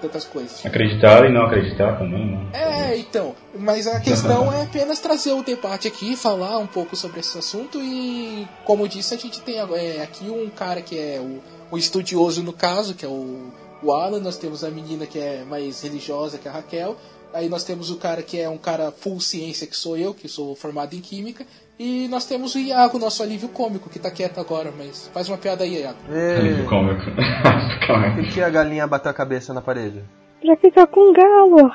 tantas 0.00 0.24
coisas. 0.24 0.64
Acreditar 0.64 1.26
e 1.26 1.32
não 1.32 1.44
acreditar 1.44 1.98
também, 1.98 2.26
né? 2.26 2.46
É, 2.54 2.96
então, 2.96 3.34
mas 3.58 3.86
a 3.86 4.00
questão 4.00 4.50
é 4.50 4.62
apenas 4.62 4.98
trazer 4.98 5.32
o 5.32 5.42
debate 5.42 5.86
aqui, 5.86 6.16
falar 6.16 6.56
um 6.58 6.66
pouco 6.66 6.96
sobre 6.96 7.20
esse 7.20 7.36
assunto 7.36 7.78
e, 7.82 8.48
como 8.64 8.88
disse, 8.88 9.14
a 9.14 9.18
gente 9.18 9.42
tem 9.42 9.58
é, 9.58 10.02
aqui 10.02 10.30
um 10.30 10.48
cara 10.48 10.80
que 10.80 10.98
é 10.98 11.20
o, 11.20 11.42
o 11.70 11.76
estudioso 11.76 12.42
no 12.42 12.52
caso, 12.52 12.94
que 12.94 13.04
é 13.04 13.08
o, 13.08 13.52
o 13.82 13.92
Alan, 13.92 14.20
nós 14.20 14.38
temos 14.38 14.64
a 14.64 14.70
menina 14.70 15.06
que 15.06 15.18
é 15.18 15.44
mais 15.44 15.82
religiosa, 15.82 16.38
que 16.38 16.48
é 16.48 16.50
a 16.50 16.54
Raquel, 16.54 16.96
aí 17.32 17.48
nós 17.48 17.64
temos 17.64 17.90
o 17.90 17.96
cara 17.96 18.22
que 18.22 18.38
é 18.40 18.48
um 18.48 18.58
cara 18.58 18.90
full 18.90 19.20
ciência, 19.20 19.66
que 19.66 19.76
sou 19.76 19.96
eu, 19.96 20.14
que 20.14 20.28
sou 20.28 20.54
formado 20.54 20.94
em 20.94 21.00
química, 21.00 21.44
e 21.78 22.08
nós 22.08 22.24
temos 22.24 22.54
o 22.54 22.58
Iago, 22.58 22.98
nosso 22.98 23.22
alívio 23.22 23.48
cômico, 23.48 23.88
que 23.88 23.98
tá 23.98 24.10
quieto 24.10 24.40
agora, 24.40 24.72
mas 24.76 25.08
faz 25.14 25.28
uma 25.28 25.38
piada 25.38 25.62
aí, 25.64 25.80
Iago. 25.80 25.98
Alívio 26.08 26.64
E... 26.64 26.68
cômico. 26.68 27.02
Calma 27.86 28.06
aí. 28.06 28.14
Por 28.14 28.24
que 28.32 28.42
a 28.42 28.50
galinha 28.50 28.86
bateu 28.86 29.10
a 29.10 29.14
cabeça 29.14 29.54
na 29.54 29.60
parede? 29.60 30.02
Pra 30.40 30.56
ficar 30.56 30.86
com 30.86 31.12
galo! 31.12 31.70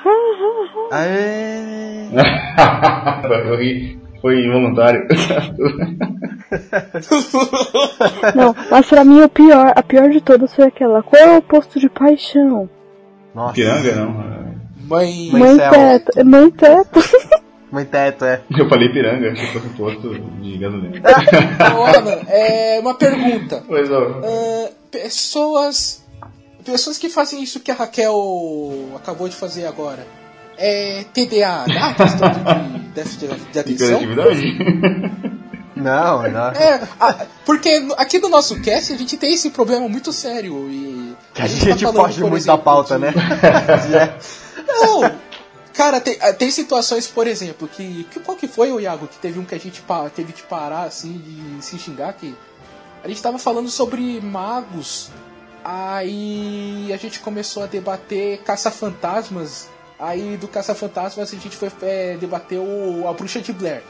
Aê! 0.90 2.08
Eu 3.48 3.56
ri. 3.56 3.98
Foi 4.20 4.40
involuntário. 4.40 5.06
Não, 8.34 8.54
mas 8.70 8.88
pra 8.88 9.04
mim 9.04 9.20
o 9.20 9.28
pior, 9.28 9.72
a 9.76 9.82
pior 9.82 10.08
de 10.08 10.22
todas 10.22 10.54
foi 10.54 10.66
aquela. 10.66 11.02
Qual 11.02 11.20
é 11.20 11.34
o 11.34 11.38
oposto 11.38 11.78
de 11.78 11.90
paixão? 11.90 12.70
Nossa. 13.34 13.52
Piranga, 13.54 13.94
não. 13.96 14.43
Mãe. 14.86 15.30
Mãe 15.32 15.56
céu. 15.56 15.70
teto. 15.70 16.12
é 16.18 16.24
Mãe 16.24 16.50
teto. 16.50 17.00
Mãe 17.70 17.84
teto, 17.84 18.24
é. 18.24 18.40
Eu 18.56 18.68
falei 18.68 18.88
piranga, 18.90 19.32
achei 19.32 19.46
que 19.48 19.52
fosse 19.52 19.68
posto 19.70 20.14
de 20.40 20.58
gasolina. 20.58 21.00
Alan, 21.58 22.20
é 22.28 22.78
uma 22.80 22.94
pergunta. 22.94 23.64
Pois 23.66 23.90
ó. 23.90 24.20
Ah, 24.22 24.70
pessoas 24.90 26.04
pessoas 26.64 26.96
que 26.96 27.08
fazem 27.10 27.42
isso 27.42 27.60
que 27.60 27.70
a 27.70 27.74
Raquel 27.74 28.14
acabou 28.96 29.28
de 29.28 29.36
fazer 29.36 29.66
agora 29.66 30.06
é 30.56 31.04
TDA 31.12 31.64
dá 31.66 31.92
questão 31.94 32.30
de, 32.30 32.78
de 32.78 32.88
déficit 32.94 33.28
de, 33.52 33.58
atenção? 33.58 34.00
Não, 35.76 36.22
não. 36.30 36.50
é 36.52 36.80
a- 37.00 37.26
porque 37.44 37.80
no- 37.80 37.94
aqui 37.98 38.18
no 38.20 38.28
nosso 38.28 38.60
cast 38.62 38.92
a 38.92 38.96
gente 38.96 39.16
tem 39.16 39.34
esse 39.34 39.50
problema 39.50 39.88
muito 39.88 40.12
sério 40.12 40.70
e 40.70 41.14
Que 41.34 41.42
a 41.42 41.44
tá 41.44 41.48
gente 41.50 41.84
falando, 41.84 41.96
foge 42.06 42.20
muito 42.22 42.46
da 42.46 42.56
pauta, 42.56 42.94
de- 42.94 43.00
né? 43.00 43.12
É. 43.92 44.43
não 44.80 45.20
cara 45.72 46.00
tem, 46.00 46.16
ah, 46.20 46.32
tem 46.32 46.50
situações 46.50 47.08
por 47.08 47.26
exemplo 47.26 47.66
que, 47.66 48.04
que 48.04 48.20
qual 48.20 48.36
que 48.36 48.46
foi 48.46 48.70
o 48.70 48.78
Iago 48.78 49.08
que 49.08 49.18
teve 49.18 49.40
um 49.40 49.44
que 49.44 49.54
a 49.54 49.58
gente 49.58 49.82
teve 50.14 50.32
de 50.32 50.42
parar 50.44 50.84
assim 50.84 51.18
de 51.18 51.64
se 51.64 51.78
xingar 51.78 52.12
que 52.12 52.34
a 53.02 53.08
gente 53.08 53.20
tava 53.20 53.38
falando 53.38 53.68
sobre 53.68 54.20
magos 54.20 55.10
Aí 55.64 56.92
a 56.92 56.96
gente 56.98 57.20
começou 57.20 57.62
a 57.62 57.66
debater 57.66 58.42
caça-fantasmas. 58.42 59.70
Aí 59.98 60.36
do 60.36 60.46
caça-fantasmas 60.46 61.32
a 61.32 61.36
gente 61.36 61.56
foi 61.56 61.72
é, 61.80 62.18
debater 62.18 62.58
o, 62.58 63.08
a 63.08 63.12
bruxa 63.14 63.40
de 63.40 63.52
Blair. 63.52 63.82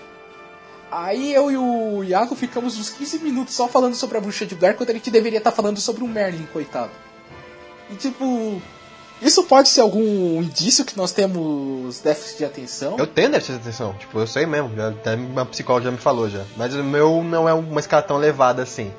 Aí 0.88 1.34
eu 1.34 1.50
e 1.50 1.56
o 1.56 2.04
Iago 2.04 2.36
ficamos 2.36 2.78
uns 2.78 2.90
15 2.90 3.18
minutos 3.18 3.54
só 3.54 3.66
falando 3.66 3.96
sobre 3.96 4.16
a 4.16 4.20
bruxa 4.20 4.46
de 4.46 4.54
Blair 4.54 4.76
quando 4.76 4.90
a 4.90 4.92
gente 4.92 5.10
deveria 5.10 5.38
estar 5.38 5.50
falando 5.50 5.80
sobre 5.80 6.04
o 6.04 6.06
Merlin, 6.06 6.46
coitado. 6.52 6.92
E 7.90 7.96
tipo. 7.96 8.62
Isso 9.22 9.44
pode 9.44 9.68
ser 9.68 9.80
algum 9.80 10.42
indício 10.42 10.84
que 10.84 10.96
nós 10.96 11.12
temos 11.12 12.00
déficit 12.00 12.38
de 12.38 12.44
atenção? 12.44 12.96
Eu 12.98 13.06
tenho 13.06 13.30
déficit 13.30 13.54
de 13.54 13.60
atenção, 13.60 13.94
tipo, 13.98 14.18
eu 14.18 14.26
sei 14.26 14.44
mesmo, 14.44 14.70
já, 14.76 14.88
até 14.88 15.14
uma 15.14 15.46
psicóloga 15.46 15.86
já 15.86 15.90
me 15.90 15.96
falou 15.96 16.28
já. 16.28 16.42
Mas 16.56 16.74
o 16.74 16.84
meu 16.84 17.22
não 17.24 17.48
é 17.48 17.54
uma 17.54 17.80
escala 17.80 18.02
tão 18.02 18.18
elevada 18.18 18.62
assim. 18.62 18.92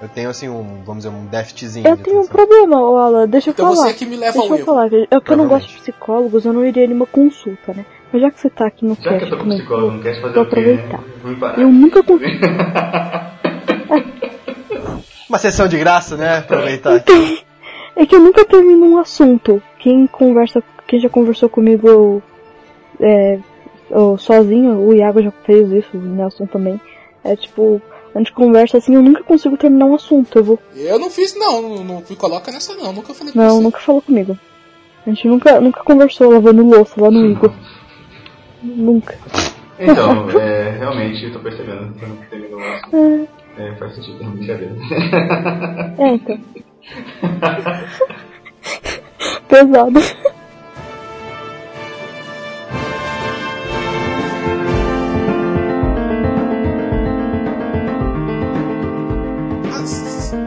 Eu 0.00 0.08
tenho 0.08 0.30
assim 0.30 0.48
um, 0.48 0.82
vamos 0.86 1.04
dizer, 1.04 1.14
um 1.14 1.26
déficitzinho 1.26 1.86
Eu 1.86 1.96
de 1.96 2.02
tenho 2.04 2.18
um 2.18 2.20
atenção. 2.20 2.36
problema, 2.36 2.80
ô 2.80 2.96
Alan, 2.98 3.28
deixa 3.28 3.50
eu 3.50 3.52
Então 3.52 3.74
falar. 3.74 3.88
você 3.88 3.94
que 3.94 4.06
me 4.06 4.16
leva 4.16 4.38
Deixa 4.38 4.52
ao 4.54 4.58
eu 4.58 4.64
falar, 4.64 4.88
que 4.88 5.08
eu 5.10 5.20
que 5.20 5.32
eu 5.32 5.36
não 5.36 5.48
gosto 5.48 5.68
de 5.68 5.74
psicólogos, 5.80 6.44
eu 6.44 6.52
não 6.52 6.64
iria 6.64 6.86
numa 6.88 7.06
consulta, 7.06 7.74
né? 7.74 7.84
Mas 8.12 8.22
já 8.22 8.30
que 8.30 8.40
você 8.40 8.48
tá 8.48 8.66
aqui 8.68 8.86
no 8.86 8.94
Já 8.94 9.02
que 9.02 9.08
cast 9.18 9.24
eu 9.24 9.30
tô 9.38 9.44
com 9.44 9.50
psicólogo, 9.50 9.90
não 9.92 10.00
quer 10.00 10.20
fazer 10.22 10.34
vou 10.34 10.42
o 10.44 10.46
quê, 10.46 10.60
aproveitar. 10.60 10.98
né? 10.98 11.04
Vou 11.20 11.30
me 11.32 11.36
parar. 11.36 11.60
Eu 11.60 11.68
nunca 11.70 12.02
con- 12.04 12.18
Uma 15.28 15.38
sessão 15.38 15.68
de 15.68 15.78
graça, 15.78 16.16
né? 16.16 16.38
Aproveitar. 16.38 17.04
É 17.98 18.06
que 18.06 18.14
eu 18.14 18.20
nunca 18.20 18.44
termino 18.44 18.86
um 18.86 18.98
assunto. 18.98 19.60
Quem 19.80 20.06
conversa, 20.06 20.62
quem 20.86 21.00
já 21.00 21.08
conversou 21.08 21.48
comigo 21.48 22.22
é, 23.00 23.40
sozinho, 24.18 24.78
o 24.78 24.94
Iago 24.94 25.20
já 25.20 25.32
fez 25.44 25.68
isso, 25.72 25.96
o 25.96 26.00
Nelson 26.00 26.46
também. 26.46 26.80
É 27.24 27.34
tipo, 27.34 27.82
a 28.14 28.18
gente 28.18 28.32
conversa 28.32 28.78
assim, 28.78 28.94
eu 28.94 29.02
nunca 29.02 29.24
consigo 29.24 29.56
terminar 29.56 29.86
um 29.86 29.96
assunto. 29.96 30.38
Eu 30.38 30.44
vou. 30.44 30.58
Eu 30.76 30.96
não 31.00 31.10
fiz, 31.10 31.36
não, 31.36 31.60
não, 31.60 31.84
não 31.84 32.04
me 32.08 32.14
coloca 32.14 32.52
nessa 32.52 32.72
não, 32.76 32.92
nunca 32.92 33.12
falei 33.12 33.32
com 33.32 33.38
Não, 33.40 33.56
você. 33.56 33.62
nunca 33.62 33.80
falou 33.80 34.00
comigo. 34.00 34.38
A 35.04 35.10
gente 35.10 35.26
nunca, 35.26 35.60
nunca 35.60 35.82
conversou 35.82 36.30
lavando 36.30 36.64
louça 36.64 37.00
lá 37.00 37.10
no 37.10 37.26
Igor. 37.26 37.52
Nunca. 38.62 39.18
Então, 39.76 40.30
é, 40.38 40.76
realmente, 40.78 41.24
eu 41.24 41.32
tô 41.32 41.40
percebendo 41.40 41.94
que 41.94 42.06
não 42.06 42.16
terminou 42.30 42.60
o 42.60 42.62
assunto. 42.62 43.28
É, 43.56 43.74
faz 43.74 43.94
sentido, 43.96 44.22
não 44.22 44.30
brincadeira. 44.36 44.76
É, 45.98 46.14
então. 46.14 46.38
Pesado. 49.48 50.00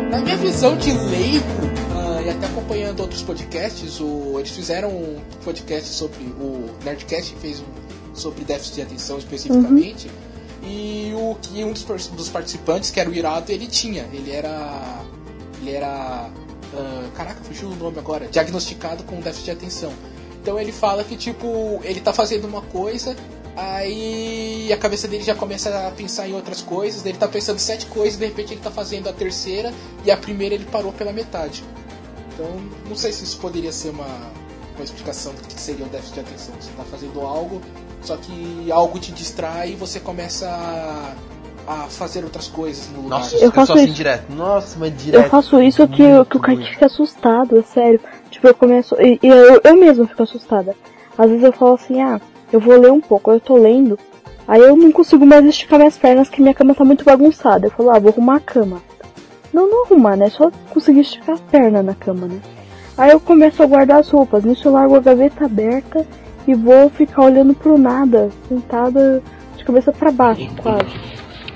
Na 0.10 0.20
minha 0.20 0.38
visão 0.38 0.76
de 0.78 0.92
leigo, 0.92 1.46
ah, 1.96 2.22
e 2.22 2.30
até 2.30 2.46
acompanhando 2.48 3.00
outros 3.02 3.22
podcasts, 3.22 4.00
o- 4.00 4.36
eles 4.38 4.52
fizeram 4.52 4.90
um 4.90 5.20
podcast 5.44 5.88
sobre. 5.90 6.24
O 6.40 6.70
Nerdcast 6.84 7.36
fez 7.42 7.60
um 7.60 8.16
sobre 8.16 8.44
déficit 8.44 8.76
de 8.76 8.82
atenção 8.82 9.18
especificamente. 9.18 10.10
E 10.64 11.12
o 11.16 11.36
que 11.42 11.64
um 11.64 11.72
dos, 11.72 11.84
dos 12.08 12.30
participantes, 12.30 12.92
que 12.92 13.00
era 13.00 13.10
o 13.10 13.14
Irado, 13.14 13.52
ele 13.52 13.68
tinha. 13.68 14.06
Ele 14.12 14.32
era. 14.32 15.02
Ele 15.62 15.72
era. 15.72 16.30
ah, 16.74 17.10
caraca, 17.16 17.44
fugiu 17.44 17.70
o 17.70 17.76
nome 17.76 18.00
agora. 18.00 18.28
Diagnosticado 18.28 19.04
com 19.04 19.20
déficit 19.20 19.46
de 19.46 19.52
atenção. 19.52 19.94
Então 20.42 20.60
ele 20.60 20.72
fala 20.72 21.04
que, 21.04 21.16
tipo, 21.16 21.80
ele 21.84 22.02
tá 22.02 22.12
fazendo 22.12 22.46
uma 22.46 22.64
coisa, 22.64 23.16
aí 23.56 24.74
a 24.74 24.78
cabeça 24.78 25.08
dele 25.08 25.24
já 25.24 25.36
começa 25.36 25.88
a 25.88 25.92
pensar 25.92 26.28
em 26.28 26.34
outras 26.34 26.62
coisas, 26.62 27.06
ele 27.06 27.18
tá 27.18 27.28
pensando 27.28 27.60
sete 27.60 27.86
coisas, 27.86 28.18
de 28.18 28.26
repente 28.26 28.54
ele 28.54 28.62
tá 28.62 28.72
fazendo 28.72 29.08
a 29.08 29.14
terceira 29.14 29.72
e 30.04 30.10
a 30.10 30.18
primeira 30.18 30.56
ele 30.56 30.66
parou 30.66 30.92
pela 30.92 31.14
metade. 31.14 31.64
Então, 32.34 32.48
não 32.90 32.96
sei 32.96 33.12
se 33.12 33.24
isso 33.24 33.38
poderia 33.38 33.72
ser 33.72 33.90
uma, 33.90 34.32
uma 34.76 34.84
explicação 34.84 35.32
do 35.34 35.42
que 35.44 35.62
seria 35.62 35.86
o 35.86 35.90
déficit 35.90 36.16
de 36.16 36.20
atenção. 36.22 36.56
Você 36.60 36.72
tá 36.72 36.84
fazendo 36.86 37.22
algo, 37.22 37.62
só 38.02 38.18
que 38.18 38.72
algo 38.72 38.98
te 38.98 39.12
distrai 39.12 39.74
e 39.74 39.76
você 39.76 40.00
começa 40.00 40.50
a, 40.50 41.16
a 41.72 41.88
fazer 41.88 42.24
outras 42.24 42.48
coisas 42.48 42.90
no 42.90 43.04
lugar. 43.04 43.20
Nossa, 43.20 43.36
Eu 43.38 43.44
eu, 43.44 43.52
faço 43.52 43.74
assim 43.74 43.86
isso. 43.86 43.94
direto. 43.94 44.34
Nossa, 44.34 44.78
mas 44.80 44.98
direto. 44.98 45.24
Eu 45.24 45.30
faço 45.30 45.62
isso 45.62 45.88
que, 45.88 46.04
Muito, 46.04 46.30
que 46.30 46.38
o 46.38 46.40
Kaique 46.40 46.62
muito. 46.62 46.74
fica 46.74 46.86
assustado, 46.86 47.58
é 47.58 47.62
sério. 47.64 48.00
Tipo, 48.30 48.48
eu 48.48 48.56
começo. 48.56 48.96
E, 49.00 49.20
e 49.22 49.28
eu, 49.28 49.62
eu 49.64 49.78
mesma 49.78 50.06
fico 50.08 50.24
assustada. 50.24 50.76
Às 51.18 51.30
vezes 51.30 51.44
eu 51.44 51.52
falo 51.52 51.74
assim, 51.76 52.02
ah, 52.02 52.20
eu 52.52 52.60
vou 52.60 52.78
ler 52.80 52.92
um 52.92 53.02
pouco, 53.02 53.32
eu 53.32 53.40
tô 53.40 53.56
lendo. 53.56 53.98
Aí 54.48 54.62
eu 54.62 54.76
não 54.76 54.92
consigo 54.92 55.26
mais 55.26 55.46
esticar 55.46 55.80
minhas 55.80 55.98
pernas 55.98 56.28
que 56.30 56.42
minha 56.42 56.54
cama 56.54 56.76
tá 56.76 56.84
muito 56.84 57.06
bagunçada. 57.06 57.68
Eu 57.68 57.72
falo, 57.72 57.92
ah, 57.92 58.00
vou 58.00 58.12
arrumar 58.12 58.38
a 58.38 58.40
cama. 58.42 58.82
Não, 59.54 59.70
não 59.70 59.86
arrumar, 59.86 60.16
né? 60.16 60.30
Só 60.30 60.50
conseguir 60.74 61.02
esticar 61.02 61.36
a 61.36 61.52
perna 61.52 61.84
na 61.84 61.94
cama, 61.94 62.28
né? 62.28 62.40
Aí 62.98 63.12
eu 63.12 63.20
começo 63.20 63.62
a 63.64 63.66
guardar 63.66 64.00
as 64.00 64.10
roupas. 64.10 64.44
Nisso 64.44 64.68
eu 64.68 64.74
largo 64.74 64.96
a 64.96 65.00
gaveta 65.00 65.46
aberta 65.46 66.06
e 66.48 66.54
vou 66.54 66.90
ficar 66.90 67.24
olhando 67.26 67.54
pro 67.54 67.78
nada, 67.78 68.30
sentada 68.50 69.22
de 69.58 69.64
cabeça 69.64 69.92
pra 69.92 70.12
baixo, 70.12 70.50
quase. 70.62 70.86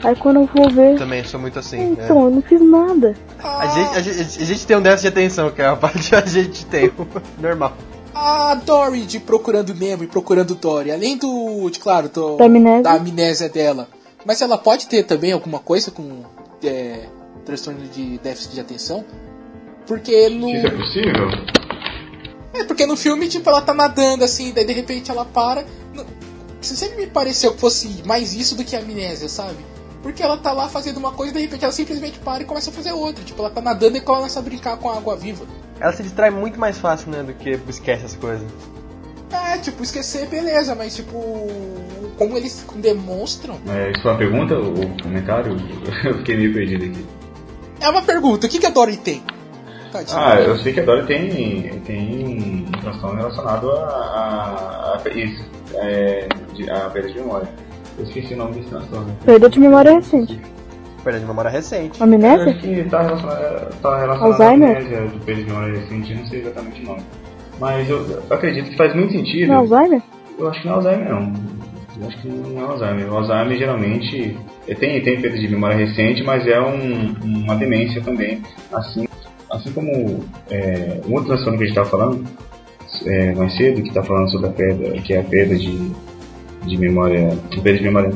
Aí 0.05 0.15
quando 0.15 0.37
eu 0.41 0.49
vou 0.53 0.69
ver. 0.69 0.97
Também 0.97 1.23
sou 1.23 1.39
muito 1.39 1.57
assim. 1.59 1.77
né? 1.77 2.03
Então, 2.03 2.25
eu 2.25 2.31
não 2.31 2.41
fiz 2.41 2.61
nada. 2.61 3.15
A, 3.43 3.67
gente, 3.67 3.97
a, 3.97 4.01
gente, 4.01 4.41
a 4.41 4.45
gente 4.45 4.67
tem 4.67 4.77
um 4.77 4.81
déficit 4.81 5.01
de 5.11 5.19
atenção, 5.19 5.51
que 5.51 5.61
é 5.61 5.65
a 5.65 5.75
parte 5.75 6.09
que 6.09 6.15
a 6.15 6.25
gente 6.25 6.65
tem. 6.65 6.91
Normal. 7.39 7.73
A 8.13 8.55
Dory 8.55 9.01
de 9.01 9.19
Procurando 9.19 9.73
Nemo 9.73 10.03
e 10.03 10.07
Procurando 10.07 10.55
Dory, 10.55 10.91
além 10.91 11.17
do, 11.17 11.69
de 11.69 11.79
claro, 11.79 12.07
do, 12.07 12.37
Da 12.37 12.45
amnésia. 12.45 12.83
da 12.83 12.93
amnésia 12.93 13.49
dela, 13.49 13.89
mas 14.25 14.41
ela 14.41 14.57
pode 14.57 14.87
ter 14.87 15.03
também 15.03 15.33
alguma 15.33 15.59
coisa 15.59 15.91
com 15.91 16.21
é, 16.63 17.07
transtorno 17.45 17.81
de 17.87 18.17
déficit 18.19 18.53
de 18.53 18.61
atenção? 18.61 19.03
Porque 19.85 20.29
no, 20.29 20.49
Isso 20.49 20.65
é 20.65 20.71
possível? 20.71 21.27
é 22.53 22.63
porque 22.63 22.85
no 22.85 22.95
filme 22.95 23.27
tipo 23.27 23.49
ela 23.49 23.61
tá 23.61 23.73
nadando 23.73 24.23
assim, 24.23 24.53
daí 24.53 24.63
de 24.65 24.73
repente 24.73 25.11
ela 25.11 25.25
para. 25.25 25.65
Sempre 26.61 26.97
me 27.01 27.07
pareceu 27.07 27.53
que 27.53 27.59
fosse 27.59 28.01
mais 28.05 28.33
isso 28.33 28.55
do 28.55 28.63
que 28.63 28.75
a 28.75 28.79
amnésia, 28.79 29.29
sabe? 29.29 29.57
Porque 30.05 30.21
ela 30.21 30.37
tá 30.37 30.51
lá 30.51 30.69
fazendo 30.69 30.97
uma 30.97 31.11
coisa 31.11 31.31
e 31.31 31.33
de 31.33 31.41
repente 31.41 31.63
ela 31.63 31.73
simplesmente 31.73 32.19
para 32.19 32.43
e 32.43 32.45
começa 32.45 32.69
a 32.69 32.73
fazer 32.73 32.91
outra. 32.91 33.23
Tipo, 33.23 33.41
ela 33.41 33.49
tá 33.49 33.59
nadando 33.59 33.97
e 33.97 34.01
começa 34.01 34.37
a 34.37 34.41
brincar 34.43 34.77
com 34.77 34.87
a 34.87 34.97
água 34.97 35.17
viva. 35.17 35.47
Ela 35.79 35.91
se 35.93 36.03
distrai 36.03 36.29
muito 36.29 36.59
mais 36.59 36.77
fácil, 36.77 37.09
né, 37.09 37.23
do 37.23 37.33
que 37.33 37.59
esquece 37.67 38.05
as 38.05 38.15
coisas. 38.15 38.47
É, 39.31 39.57
tipo, 39.57 39.81
esquecer, 39.81 40.27
beleza, 40.27 40.75
mas 40.75 40.95
tipo, 40.95 41.17
como 42.19 42.37
eles 42.37 42.63
demonstram. 42.75 43.59
É, 43.67 43.89
isso 43.89 44.03
foi 44.03 44.11
uma 44.11 44.17
pergunta 44.19 44.53
ou 44.53 44.75
comentário? 45.01 45.57
Eu 46.05 46.19
fiquei 46.19 46.37
meio 46.37 46.53
perdido 46.53 46.85
aqui. 46.85 47.03
É 47.79 47.89
uma 47.89 48.03
pergunta, 48.03 48.45
o 48.45 48.49
que, 48.49 48.59
que 48.59 48.67
a 48.67 48.69
Dory 48.69 48.97
tem? 48.97 49.23
Tadinha. 49.91 50.19
Ah, 50.19 50.39
eu 50.39 50.55
sei 50.59 50.71
que 50.71 50.81
a 50.81 50.85
Dory 50.85 51.07
tem, 51.07 51.79
tem 51.79 52.63
um 52.67 52.79
transtorno 52.79 53.17
relacionado 53.17 53.71
a, 53.71 53.89
a, 53.89 55.01
a 55.03 55.09
isso, 55.09 55.43
é, 55.73 56.27
a 56.69 56.89
perda 56.91 57.07
de 57.07 57.15
memória. 57.15 57.64
Eu 57.97 58.03
esqueci 58.03 58.33
o 58.33 58.37
nome 58.37 58.55
desse 58.55 58.69
transtorno. 58.69 59.15
Perda 59.25 59.49
de 59.49 59.59
memória 59.59 59.93
recente. 59.93 60.39
Perda 61.03 61.19
de 61.19 61.25
memória 61.25 61.51
recente. 61.51 62.03
Amnésia? 62.03 62.45
acho 62.45 62.59
que 62.59 62.67
está 62.67 63.01
relacionado, 63.01 63.81
tá 63.81 63.99
relacionado 63.99 64.31
Alzheimer? 64.31 64.69
à 64.69 64.79
amnésia, 64.79 65.07
de 65.07 65.19
perda 65.19 65.41
de 65.41 65.47
memória 65.47 65.79
recente, 65.79 66.11
eu 66.11 66.17
não 66.17 66.25
sei 66.27 66.39
exatamente 66.41 66.81
o 66.81 66.85
nome. 66.85 67.01
Mas 67.59 67.89
eu, 67.89 67.97
eu 68.05 68.23
acredito 68.29 68.69
que 68.69 68.75
faz 68.75 68.95
muito 68.95 69.13
sentido. 69.13 69.47
Não, 69.47 69.59
Alzheimer? 69.59 70.01
Eu 70.37 70.49
acho 70.49 70.61
que 70.61 70.67
não 70.67 70.73
é 70.73 70.77
Alzheimer 70.77 71.09
não. 71.09 71.33
Eu 72.01 72.07
acho 72.07 72.21
que 72.21 72.27
não 72.27 72.61
é 72.61 72.71
Alzheimer. 72.71 73.13
O 73.13 73.17
Alzheimer 73.17 73.57
geralmente 73.57 74.37
é, 74.67 74.75
tem, 74.75 75.01
tem 75.01 75.21
perda 75.21 75.37
de 75.37 75.47
memória 75.47 75.77
recente, 75.77 76.23
mas 76.23 76.45
é 76.45 76.59
um, 76.59 77.13
uma 77.23 77.55
demência 77.55 78.01
também. 78.01 78.41
Assim, 78.73 79.07
assim 79.49 79.71
como 79.71 80.25
é, 80.49 80.99
um 81.07 81.13
outro 81.13 81.27
transtorno 81.27 81.57
que 81.57 81.63
a 81.63 81.67
gente 81.67 81.77
estava 81.77 81.89
falando 81.89 82.25
é, 83.05 83.33
mais 83.33 83.55
cedo, 83.55 83.81
que 83.81 83.87
está 83.87 84.03
falando 84.03 84.29
sobre 84.31 84.47
a 84.47 84.51
perda, 84.51 84.91
que 85.01 85.13
é 85.13 85.19
a 85.19 85.23
perda 85.23 85.55
de, 85.55 85.91
de 86.65 86.77
memória. 86.77 87.29
Perda 87.63 87.77
de 87.77 87.83
memória. 87.83 88.11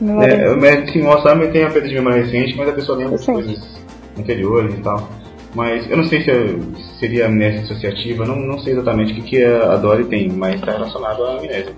Memória. 0.00 0.32
É, 0.32 0.54
mas, 0.56 0.90
sim, 0.92 1.02
o 1.02 1.10
Alzheimer 1.10 1.50
tem 1.50 1.64
a 1.64 1.70
perda 1.70 1.88
de 1.88 1.94
memória 1.94 2.22
recente, 2.22 2.56
mas 2.56 2.68
a 2.68 2.72
pessoa 2.72 2.98
lembra 2.98 3.16
de 3.18 3.26
Recente. 3.26 3.44
coisas 3.46 3.82
anteriores 4.18 4.74
e 4.74 4.78
tal. 4.82 5.08
Mas 5.54 5.90
eu 5.90 5.96
não 5.96 6.04
sei 6.04 6.22
se 6.22 6.30
é- 6.30 6.56
seria 7.00 7.26
amnésia 7.26 7.62
dissociativa, 7.62 8.24
não, 8.24 8.36
não 8.36 8.58
sei 8.58 8.74
exatamente 8.74 9.12
o 9.12 9.16
que, 9.16 9.22
que 9.22 9.44
a 9.44 9.76
Dory 9.76 10.04
tem, 10.04 10.28
mas 10.28 10.56
está 10.56 10.72
relacionado 10.72 11.24
à 11.24 11.38
amnésia. 11.38 11.74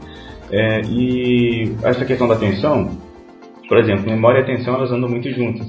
É, 0.50 0.80
e 0.82 1.72
essa 1.84 2.04
questão 2.04 2.26
da 2.26 2.34
atenção, 2.34 2.90
por 3.68 3.78
exemplo, 3.78 4.10
memória 4.10 4.40
e 4.40 4.42
atenção 4.42 4.74
elas 4.74 4.90
andam 4.90 5.08
muito 5.08 5.30
juntas. 5.30 5.68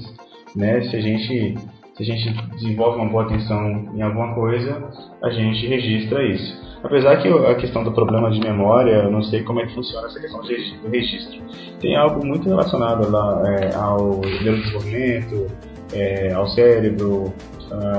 Né? 0.56 0.82
Se, 0.82 0.96
a 0.96 1.00
gente, 1.00 1.54
se 1.96 2.02
a 2.02 2.04
gente 2.04 2.32
desenvolve 2.56 2.98
uma 2.98 3.08
boa 3.08 3.24
atenção 3.24 3.88
em 3.94 4.02
alguma 4.02 4.34
coisa, 4.34 4.82
a 5.22 5.30
gente 5.30 5.66
registra 5.66 6.22
isso. 6.26 6.71
Apesar 6.82 7.16
que 7.22 7.28
a 7.28 7.54
questão 7.54 7.84
do 7.84 7.92
problema 7.92 8.30
de 8.30 8.40
memória, 8.40 9.04
eu 9.04 9.10
não 9.10 9.22
sei 9.22 9.42
como 9.42 9.60
é 9.60 9.66
que 9.66 9.74
funciona 9.74 10.08
essa 10.08 10.18
questão 10.18 10.40
do 10.40 10.88
registro. 10.88 11.40
Tem 11.80 11.96
algo 11.96 12.24
muito 12.26 12.48
relacionado 12.48 13.10
lá 13.10 13.42
é, 13.46 13.74
ao 13.74 14.20
neurodesenvolvimento, 14.42 15.46
é, 15.92 16.32
ao 16.32 16.48
cérebro, 16.48 17.32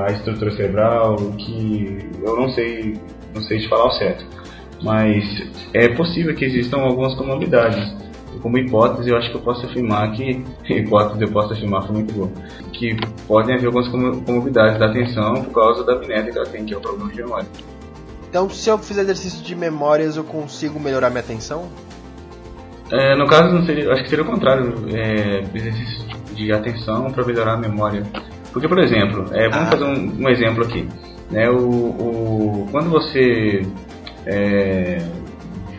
à 0.05 0.11
estrutura 0.11 0.51
cerebral, 0.51 1.15
que 1.37 1.97
eu 2.21 2.35
não 2.35 2.49
sei, 2.49 2.99
não 3.33 3.41
sei 3.41 3.59
te 3.59 3.69
falar 3.69 3.83
ao 3.83 3.91
certo. 3.93 4.25
Mas 4.81 5.23
é 5.73 5.87
possível 5.89 6.35
que 6.35 6.43
existam 6.43 6.77
algumas 6.81 7.15
comorbidades. 7.15 8.03
Como 8.41 8.57
hipótese, 8.57 9.09
eu 9.09 9.15
acho 9.15 9.29
que 9.29 9.37
eu 9.37 9.41
posso 9.41 9.65
afirmar 9.65 10.11
que. 10.11 10.43
Hipótese, 10.67 11.21
eu 11.21 11.31
posso 11.31 11.53
afirmar, 11.53 11.83
foi 11.83 11.95
muito 11.95 12.13
bom. 12.13 12.29
Que 12.73 12.97
podem 13.27 13.55
haver 13.55 13.67
algumas 13.67 13.87
como- 13.87 14.21
comorbidades 14.23 14.77
da 14.79 14.87
atenção 14.87 15.35
por 15.35 15.53
causa 15.53 15.85
da 15.85 15.93
amnésia 15.93 16.31
que 16.31 16.37
ela 16.37 16.47
tem, 16.47 16.65
que 16.65 16.73
é 16.73 16.77
o 16.77 16.81
problema 16.81 17.11
de 17.11 17.21
memória. 17.21 17.47
Então, 18.33 18.49
se 18.49 18.67
eu 18.67 18.79
fizer 18.79 19.01
exercício 19.01 19.43
de 19.43 19.53
memórias, 19.55 20.17
eu 20.17 20.23
consigo 20.23 20.79
melhorar 20.79 21.11
minha 21.11 21.19
atenção? 21.19 21.69
É, 22.91 23.15
no 23.15 23.27
caso, 23.27 23.53
não 23.53 23.63
seria, 23.63 23.91
acho 23.93 24.01
que 24.01 24.09
seria 24.09 24.23
o 24.23 24.27
contrário, 24.27 24.73
é, 24.91 25.43
exercício 25.53 26.03
de 26.33 26.51
atenção 26.51 27.11
para 27.11 27.23
melhorar 27.27 27.53
a 27.53 27.57
memória. 27.57 28.01
Porque, 28.51 28.67
por 28.67 28.79
exemplo, 28.79 29.27
é, 29.31 29.47
vamos 29.49 29.67
Ah. 29.67 29.71
fazer 29.71 29.83
um, 29.83 30.23
um 30.23 30.29
exemplo 30.29 30.63
aqui. 30.63 30.89
Né, 31.29 31.47
o, 31.47 31.59
o- 31.59 32.67
quando 32.71 32.89
você 32.89 33.61
é, 34.25 34.97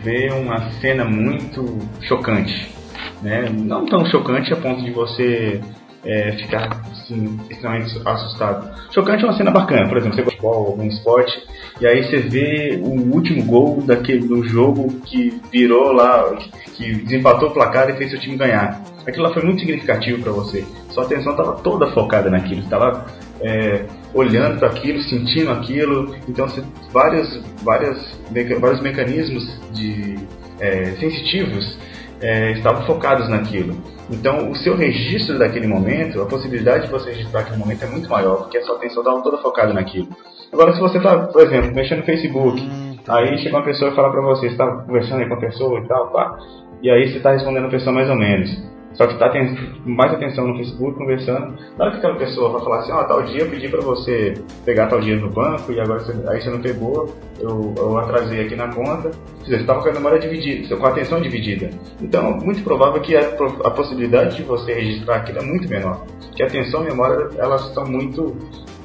vê 0.01 0.29
uma 0.31 0.71
cena 0.79 1.03
muito 1.03 1.77
chocante, 2.03 2.73
né, 3.21 3.49
não 3.53 3.85
tão 3.85 4.05
chocante 4.05 4.53
a 4.53 4.55
ponto 4.55 4.81
de 4.81 4.91
você 4.91 5.59
é, 6.05 6.31
ficar 6.33 6.81
assim, 6.91 7.39
extremamente 7.49 7.99
assustado. 8.05 8.69
Chocante 8.91 9.23
é 9.23 9.27
uma 9.27 9.37
cena 9.37 9.51
bacana, 9.51 9.87
por 9.87 9.97
exemplo, 9.97 10.15
você 10.15 10.21
gosta 10.21 10.37
de 10.37 10.41
futebol, 10.41 10.67
algum 10.67 10.83
esporte, 10.87 11.43
e 11.81 11.87
aí 11.87 12.03
você 12.03 12.17
vê 12.17 12.79
o 12.81 13.13
último 13.13 13.43
gol 13.43 13.81
daquele, 13.81 14.27
do 14.27 14.43
jogo 14.47 14.93
que 15.05 15.41
virou 15.51 15.91
lá, 15.91 16.35
que 16.75 16.93
desempatou 17.03 17.49
o 17.49 17.53
placar 17.53 17.89
e 17.89 17.93
fez 17.93 18.11
seu 18.11 18.19
time 18.19 18.37
ganhar. 18.37 18.81
Aquilo 19.07 19.23
lá 19.23 19.33
foi 19.33 19.43
muito 19.43 19.59
significativo 19.59 20.21
para 20.21 20.31
você. 20.31 20.65
Sua 20.89 21.03
atenção 21.03 21.31
estava 21.31 21.53
toda 21.57 21.91
focada 21.91 22.29
naquilo, 22.29 22.61
estava 22.61 23.05
é, 23.41 23.85
olhando 24.13 24.57
para 24.57 24.69
aquilo, 24.69 24.99
sentindo 25.01 25.51
aquilo. 25.51 26.15
Então, 26.27 26.47
você, 26.47 26.63
várias, 26.91 27.39
várias, 27.63 27.97
meca- 28.31 28.57
vários 28.57 28.81
mecanismos 28.81 29.43
de, 29.73 30.17
é, 30.59 30.85
sensitivos 30.99 31.77
é, 32.25 32.53
estavam 32.53 32.83
focados 32.87 33.29
naquilo. 33.29 33.75
Então, 34.09 34.49
o 34.49 34.55
seu 34.55 34.75
registro 34.75 35.37
daquele 35.37 35.67
momento, 35.67 36.19
a 36.21 36.25
possibilidade 36.25 36.85
de 36.85 36.91
você 36.91 37.11
registrar 37.11 37.41
aquele 37.41 37.57
momento 37.57 37.83
é 37.83 37.87
muito 37.87 38.09
maior, 38.09 38.37
porque 38.37 38.57
a 38.57 38.63
sua 38.63 38.77
atenção 38.77 39.03
estava 39.03 39.21
toda 39.21 39.37
focada 39.37 39.71
naquilo. 39.73 40.07
Agora, 40.51 40.73
se 40.73 40.79
você 40.79 40.97
está, 40.97 41.19
por 41.19 41.41
exemplo, 41.43 41.73
mexendo 41.73 41.99
no 41.99 42.05
Facebook, 42.05 42.61
Hum, 42.61 42.97
aí 43.07 43.37
chega 43.37 43.55
uma 43.55 43.63
pessoa 43.63 43.91
e 43.91 43.95
fala 43.95 44.09
pra 44.11 44.21
você, 44.21 44.47
você 44.47 44.53
está 44.53 44.65
conversando 44.65 45.21
aí 45.21 45.27
com 45.27 45.35
a 45.35 45.39
pessoa 45.39 45.79
e 45.79 45.87
tal, 45.87 46.07
pá, 46.11 46.35
e 46.81 46.89
aí 46.89 47.07
você 47.11 47.17
está 47.17 47.31
respondendo 47.31 47.65
a 47.65 47.69
pessoa 47.69 47.93
mais 47.93 48.09
ou 48.09 48.15
menos. 48.15 48.49
Só 48.95 49.05
que 49.07 49.19
tá 49.19 49.29
tendo 49.29 49.55
mais 49.85 50.13
atenção 50.13 50.47
no 50.47 50.55
Facebook, 50.57 50.97
conversando. 50.97 51.53
Na 51.77 51.85
hora 51.85 51.91
que 51.91 51.97
aquela 51.97 52.15
pessoa 52.15 52.49
vai 52.53 52.61
falar 52.61 52.77
assim, 52.79 52.91
ó, 52.93 53.03
tal 53.03 53.23
dia 53.23 53.41
eu 53.41 53.49
pedi 53.49 53.67
pra 53.67 53.81
você 53.81 54.33
pegar 54.63 54.87
tal 54.87 54.99
dinheiro 55.01 55.25
no 55.27 55.31
banco 55.33 55.71
e 55.71 55.79
agora 55.79 55.99
você, 55.99 56.13
aí 56.29 56.41
você 56.41 56.49
não 56.49 56.61
pegou, 56.61 57.13
eu, 57.39 57.73
eu 57.77 57.97
atrasei 57.97 58.45
aqui 58.45 58.55
na 58.55 58.73
conta. 58.73 59.11
Você 59.43 59.57
estava 59.57 59.81
com 59.83 59.89
a 59.89 59.93
memória 59.93 60.17
dividida, 60.17 60.75
com 60.75 60.85
a 60.85 60.89
atenção 60.89 61.21
dividida. 61.21 61.69
Então, 62.01 62.37
muito 62.37 62.63
provável 62.63 62.99
que 63.01 63.15
a, 63.15 63.21
a 63.65 63.69
possibilidade 63.69 64.37
de 64.37 64.43
você 64.43 64.73
registrar 64.73 65.17
aquilo 65.17 65.39
é 65.39 65.43
muito 65.43 65.69
menor. 65.69 66.03
Que 66.35 66.41
a 66.41 66.47
atenção 66.47 66.83
e 66.83 66.87
a 66.87 66.89
memória, 66.91 67.29
elas 67.37 67.67
estão 67.67 67.85
muito, 67.85 68.35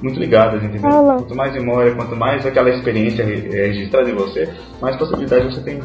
muito 0.02 0.18
ligadas, 0.18 0.62
entendeu? 0.62 0.90
Ah. 0.90 1.16
Quanto 1.18 1.34
mais 1.36 1.52
memória, 1.54 1.94
quanto 1.94 2.14
mais 2.16 2.44
aquela 2.44 2.68
experiência 2.70 3.24
re- 3.24 3.48
é 3.56 3.66
registrada 3.68 4.10
em 4.10 4.14
você, 4.14 4.48
mais 4.82 4.96
possibilidade 4.96 5.54
você 5.54 5.62
tem 5.62 5.80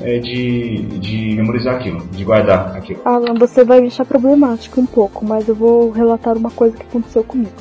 é, 0.00 0.18
de, 0.18 0.82
de 0.98 1.34
memorizar 1.36 1.76
aquilo, 1.76 2.00
de 2.06 2.24
guardar 2.24 2.76
aquilo. 2.76 3.00
Alan, 3.04 3.34
você 3.34 3.64
vai 3.64 3.80
me 3.80 3.88
achar 3.88 4.04
problemático 4.04 4.80
um 4.80 4.86
pouco, 4.86 5.24
mas 5.24 5.48
eu 5.48 5.54
vou 5.54 5.90
relatar 5.90 6.36
uma 6.36 6.50
coisa 6.50 6.76
que 6.76 6.84
aconteceu 6.84 7.24
comigo. 7.24 7.52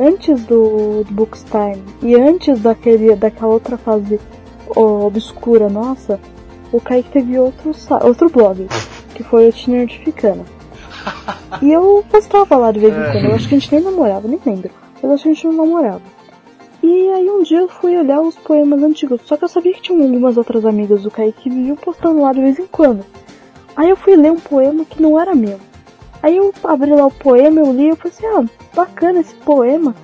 Antes 0.00 0.44
do, 0.44 1.04
do 1.04 1.12
Bookstime 1.12 1.82
e 2.02 2.14
antes 2.14 2.60
daquele, 2.60 3.14
daquela 3.16 3.52
outra 3.52 3.76
fase 3.76 4.20
obscura 4.74 5.68
nossa, 5.68 6.20
o 6.72 6.80
Kaique 6.80 7.10
teve 7.10 7.38
outro, 7.38 7.72
outro 8.02 8.28
blog, 8.28 8.66
que 9.14 9.22
foi 9.22 9.48
o 9.48 9.52
Tinerdificana. 9.52 10.44
E 11.62 11.72
eu 11.72 12.04
postava 12.10 12.56
lá 12.56 12.70
de 12.70 12.80
vez 12.80 12.92
em 12.92 13.12
quando, 13.12 13.24
eu 13.24 13.34
acho 13.34 13.48
que 13.48 13.54
a 13.54 13.58
gente 13.58 13.74
nem 13.74 13.82
namorava, 13.82 14.28
nem 14.28 14.38
lembro. 14.44 14.70
Eu 15.02 15.12
acho 15.12 15.22
que 15.22 15.28
a 15.30 15.32
gente 15.32 15.46
não 15.46 15.64
namorava. 15.64 16.02
E 16.82 17.08
aí 17.10 17.28
um 17.28 17.42
dia 17.42 17.58
eu 17.58 17.68
fui 17.68 17.96
olhar 17.96 18.20
os 18.20 18.36
poemas 18.36 18.82
antigos, 18.82 19.20
só 19.24 19.36
que 19.36 19.44
eu 19.44 19.48
sabia 19.48 19.72
que 19.72 19.82
tinha 19.82 20.00
algumas 20.00 20.36
outras 20.36 20.64
amigas 20.64 21.02
do 21.02 21.10
Kaique 21.10 21.42
que 21.42 21.50
viviam 21.50 21.76
postando 21.76 22.22
lá 22.22 22.32
de 22.32 22.40
vez 22.40 22.58
em 22.58 22.66
quando. 22.66 23.04
Aí 23.76 23.90
eu 23.90 23.96
fui 23.96 24.16
ler 24.16 24.32
um 24.32 24.40
poema 24.40 24.84
que 24.84 25.00
não 25.00 25.20
era 25.20 25.34
meu. 25.34 25.58
Aí 26.22 26.36
eu 26.36 26.52
abri 26.64 26.90
lá 26.90 27.06
o 27.06 27.10
poema, 27.10 27.60
eu 27.60 27.72
li 27.72 27.88
eu 27.88 27.96
falei 27.96 28.12
assim, 28.16 28.26
ah, 28.26 28.44
bacana 28.74 29.20
esse 29.20 29.34
poema. 29.36 29.94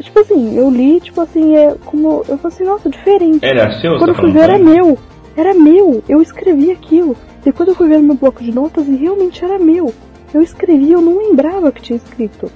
Tipo 0.00 0.20
assim, 0.20 0.56
eu 0.56 0.70
li, 0.70 1.00
tipo 1.00 1.20
assim, 1.20 1.54
é 1.54 1.74
como. 1.84 2.24
Eu 2.28 2.38
falei 2.38 2.54
assim, 2.54 2.64
nossa, 2.64 2.88
diferente. 2.88 3.44
Era 3.44 3.80
seu? 3.80 3.98
Quando 3.98 4.10
eu 4.10 4.14
fui 4.14 4.32
ver 4.32 4.40
era 4.40 4.58
meu. 4.58 4.98
Era 5.36 5.54
meu. 5.54 6.02
Eu 6.08 6.20
escrevi 6.20 6.70
aquilo. 6.70 7.16
Depois 7.44 7.68
eu 7.68 7.74
fui 7.74 7.88
ver 7.88 7.98
no 7.98 8.08
meu 8.08 8.14
bloco 8.16 8.42
de 8.42 8.52
notas 8.52 8.86
e 8.88 8.96
realmente 8.96 9.44
era 9.44 9.58
meu. 9.58 9.92
Eu 10.32 10.40
escrevi, 10.40 10.92
eu 10.92 11.00
não 11.00 11.18
lembrava 11.18 11.70
que 11.70 11.82
tinha 11.82 11.96
escrito. 11.96 12.50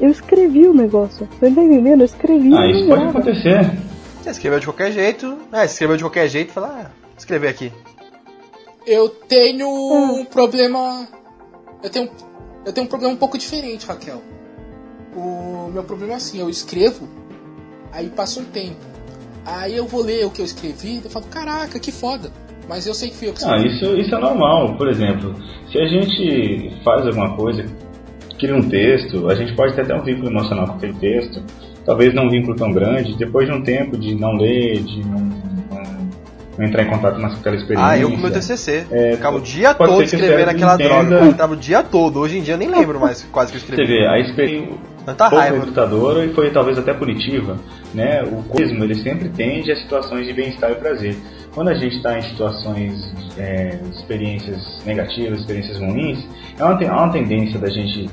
Eu 0.00 0.10
escrevi 0.10 0.66
o 0.66 0.74
negócio. 0.74 1.26
Você 1.30 1.40
tá 1.40 1.48
entendendo? 1.48 2.00
Eu 2.00 2.04
escrevi 2.06 2.54
Ah, 2.54 2.66
isso 2.66 2.88
pode 2.88 3.04
acontecer. 3.04 3.70
Você 4.22 4.30
escreveu 4.30 4.58
de 4.60 4.66
qualquer 4.66 4.92
jeito. 4.92 5.38
É, 5.52 5.64
escreveu 5.64 5.96
de 5.96 6.02
qualquer 6.04 6.28
jeito 6.28 6.50
e 6.50 6.52
fala, 6.52 6.84
ah, 6.86 6.90
escrever 7.16 7.48
aqui. 7.48 7.72
Eu 8.86 9.08
tenho 9.08 9.68
um 9.68 10.24
problema. 10.24 11.06
Eu 11.82 11.90
tenho, 11.90 12.10
eu 12.66 12.72
tenho 12.72 12.86
um 12.86 12.88
problema 12.90 13.14
um 13.14 13.16
pouco 13.18 13.38
diferente, 13.38 13.86
Raquel. 13.86 14.20
O 15.16 15.70
meu 15.72 15.84
problema 15.84 16.14
é 16.14 16.16
assim, 16.16 16.40
eu 16.40 16.50
escrevo, 16.50 17.08
aí 17.92 18.08
passa 18.08 18.40
um 18.40 18.44
tempo. 18.44 18.76
Aí 19.46 19.76
eu 19.76 19.86
vou 19.86 20.02
ler 20.02 20.26
o 20.26 20.30
que 20.30 20.40
eu 20.40 20.44
escrevi 20.44 21.00
e 21.04 21.08
falo, 21.08 21.26
caraca, 21.26 21.78
que 21.78 21.92
foda. 21.92 22.30
Mas 22.68 22.86
eu 22.86 22.94
sei 22.94 23.10
que 23.10 23.16
fui 23.16 23.28
eu 23.28 23.32
que 23.34 23.44
Ah, 23.44 23.56
escrevi. 23.58 23.76
isso, 23.76 23.96
isso 24.00 24.14
é 24.14 24.18
normal. 24.18 24.76
Por 24.76 24.88
exemplo, 24.88 25.34
se 25.70 25.78
a 25.78 25.86
gente 25.86 26.72
faz 26.82 27.06
alguma 27.06 27.36
coisa, 27.36 27.64
cria 28.38 28.54
um 28.54 28.62
texto, 28.68 29.28
a 29.28 29.34
gente 29.34 29.54
pode 29.54 29.74
ter 29.74 29.82
até 29.82 29.94
um 29.94 30.02
vínculo 30.02 30.28
emocional 30.28 30.66
com 30.66 30.74
aquele 30.74 30.94
texto, 30.94 31.42
talvez 31.84 32.14
não 32.14 32.24
um 32.26 32.30
vínculo 32.30 32.56
tão 32.56 32.72
grande, 32.72 33.16
depois 33.16 33.46
de 33.48 33.54
um 33.54 33.62
tempo 33.62 33.96
de 33.96 34.14
não 34.14 34.32
ler, 34.36 34.82
de 34.82 35.00
não, 35.06 35.18
não- 35.20 35.54
não 36.56 36.64
entrar 36.66 36.84
em 36.84 36.86
contato 36.86 37.18
com 37.20 37.26
aquela 37.26 37.56
experiência. 37.56 37.84
Ah, 37.92 37.98
eu 37.98 38.10
com 38.10 38.16
meu 38.16 38.30
TCC. 38.30 38.86
É, 38.90 39.12
Ficava 39.16 39.36
o 39.38 39.40
dia 39.40 39.74
todo 39.74 40.02
escrevendo 40.02 40.48
aquela 40.50 40.74
entenda. 40.74 40.88
droga. 41.04 41.24
Eu 41.26 41.34
tava 41.34 41.52
o 41.54 41.56
dia 41.56 41.82
todo. 41.82 42.20
Hoje 42.20 42.38
em 42.38 42.42
dia 42.42 42.54
eu 42.54 42.58
nem 42.58 42.68
lembro 42.68 43.00
mais 43.00 43.24
quase 43.32 43.50
que 43.50 43.58
eu 43.58 43.60
Você 43.60 43.70
escrevi. 43.72 43.92
vê, 44.00 44.06
a 44.06 44.20
experiência 44.20 44.72
Tanta 45.04 45.28
pouco 45.28 45.36
raiva. 45.36 46.24
e 46.24 46.32
foi 46.32 46.50
talvez 46.50 46.78
até 46.78 46.94
punitiva, 46.94 47.56
né? 47.92 48.22
O 48.22 48.42
coismo 48.44 48.84
ele 48.84 48.94
sempre 48.94 49.28
tende 49.30 49.70
a 49.72 49.76
situações 49.76 50.26
de 50.26 50.32
bem-estar 50.32 50.70
e 50.70 50.76
prazer. 50.76 51.16
Quando 51.52 51.68
a 51.68 51.74
gente 51.74 51.96
está 51.96 52.16
em 52.18 52.22
situações, 52.22 53.12
é, 53.36 53.78
experiências 53.92 54.80
negativas, 54.86 55.40
experiências 55.40 55.78
ruins, 55.78 56.24
é 56.58 56.64
uma, 56.64 56.92
há 56.92 57.04
uma 57.04 57.12
tendência 57.12 57.58
da 57.58 57.68
gente 57.68 58.08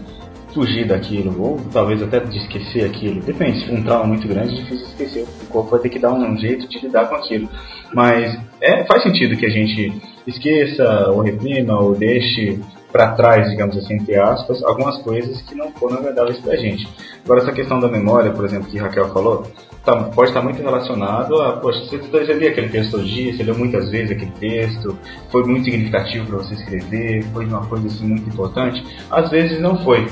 fugir 0.53 0.85
daquilo, 0.85 1.41
ou 1.41 1.59
talvez 1.71 2.01
até 2.01 2.19
de 2.19 2.37
esquecer 2.37 2.85
aquilo. 2.85 3.21
Depende, 3.21 3.65
se 3.65 3.71
um 3.71 3.83
trauma 3.83 4.05
muito 4.05 4.27
grande, 4.27 4.53
é 4.53 4.57
difícil 4.57 4.85
esquecer. 4.87 5.25
O 5.43 5.45
corpo 5.47 5.71
vai 5.71 5.79
ter 5.79 5.89
que 5.89 5.99
dar 5.99 6.11
um 6.11 6.37
jeito 6.37 6.67
de 6.67 6.79
lidar 6.79 7.07
com 7.07 7.15
aquilo. 7.15 7.49
Mas 7.93 8.37
é, 8.59 8.83
faz 8.85 9.03
sentido 9.03 9.37
que 9.37 9.45
a 9.45 9.49
gente 9.49 9.93
esqueça, 10.27 11.09
ou 11.09 11.21
reprima, 11.21 11.79
ou 11.79 11.95
deixe 11.95 12.59
para 12.91 13.13
trás, 13.13 13.49
digamos 13.49 13.77
assim, 13.77 13.95
entre 13.95 14.17
aspas, 14.17 14.61
algumas 14.63 14.97
coisas 15.01 15.41
que 15.43 15.55
não 15.55 15.71
foram 15.71 15.97
agradáveis 15.97 16.39
pra 16.39 16.57
gente. 16.57 16.87
Agora, 17.23 17.41
essa 17.41 17.53
questão 17.53 17.79
da 17.79 17.87
memória, 17.87 18.31
por 18.31 18.43
exemplo, 18.43 18.69
que 18.69 18.77
Raquel 18.77 19.07
falou, 19.13 19.47
tá- 19.85 20.03
pode 20.03 20.29
estar 20.29 20.41
muito 20.41 20.61
relacionado 20.61 21.41
a, 21.41 21.53
poxa, 21.57 21.79
você, 21.85 21.97
você 21.97 22.33
lê 22.33 22.47
aquele 22.49 22.69
texto 22.69 22.91
todo 22.91 23.03
dia, 23.03 23.33
você 23.35 23.43
leu 23.43 23.55
muitas 23.57 23.89
vezes 23.89 24.11
aquele 24.11 24.31
texto, 24.39 24.97
foi 25.31 25.43
muito 25.43 25.65
significativo 25.65 26.25
para 26.27 26.37
você 26.37 26.53
escrever, 26.53 27.23
foi 27.33 27.45
uma 27.45 27.65
coisa 27.65 27.87
assim 27.87 28.05
muito 28.05 28.29
importante. 28.29 28.83
Às 29.09 29.29
vezes 29.29 29.59
não 29.61 29.83
foi. 29.83 30.07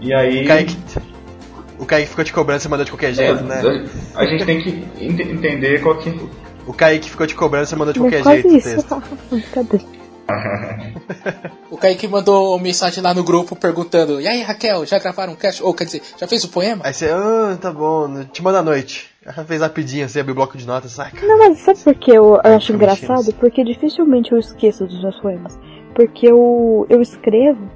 E 0.00 0.12
aí. 0.14 0.44
O 0.44 0.48
Kaique, 0.48 0.76
o 1.78 1.86
Kaique 1.86 2.08
ficou 2.08 2.24
te 2.24 2.32
cobrando, 2.32 2.60
você 2.60 2.68
mandou 2.68 2.84
de 2.84 2.90
qualquer 2.90 3.12
jeito, 3.14 3.40
é, 3.40 3.42
né? 3.42 3.84
A 4.14 4.24
gente 4.26 4.44
tem 4.44 4.60
que 4.62 4.70
ent- 5.00 5.20
entender 5.20 5.80
qual 5.82 5.96
que. 5.98 6.10
O 6.66 6.72
Kaique 6.72 7.08
ficou 7.10 7.26
te 7.26 7.34
cobrando, 7.34 7.66
você 7.66 7.76
mandou 7.76 7.92
de 7.94 8.00
qualquer 8.00 8.24
jeito 8.24 8.48
o 8.48 8.56
isso. 8.56 8.84
O 11.68 11.76
Kaique 11.76 12.06
mandou 12.06 12.58
mensagem 12.60 13.02
lá 13.02 13.12
no 13.12 13.24
grupo 13.24 13.56
perguntando: 13.56 14.20
E 14.20 14.28
aí, 14.28 14.40
Raquel, 14.42 14.86
já 14.86 14.98
gravaram 14.98 15.32
um 15.32 15.36
cast? 15.36 15.62
Ou 15.62 15.74
quer 15.74 15.84
dizer, 15.84 16.00
já 16.16 16.26
fez 16.26 16.44
o 16.44 16.48
poema? 16.48 16.82
Aí 16.86 16.94
você, 16.94 17.10
ah, 17.10 17.58
tá 17.60 17.72
bom, 17.72 18.24
te 18.24 18.42
manda 18.42 18.60
à 18.60 18.62
noite. 18.62 19.10
Ela 19.24 19.44
fez 19.44 19.60
rapidinho, 19.60 20.08
você 20.08 20.20
abriu 20.20 20.32
o 20.32 20.36
bloco 20.36 20.56
de 20.56 20.66
notas, 20.66 20.92
saca? 20.92 21.26
Não, 21.26 21.38
mas 21.38 21.58
sabe 21.58 21.80
por 21.80 21.94
que 21.96 22.12
eu, 22.12 22.40
eu 22.42 22.56
acho 22.56 22.72
engraçado? 22.72 23.32
Porque 23.34 23.64
dificilmente 23.64 24.30
eu 24.30 24.38
esqueço 24.38 24.86
dos 24.86 25.02
meus 25.02 25.18
poemas. 25.20 25.58
Porque 25.94 26.28
eu, 26.28 26.86
eu 26.88 27.02
escrevo 27.02 27.68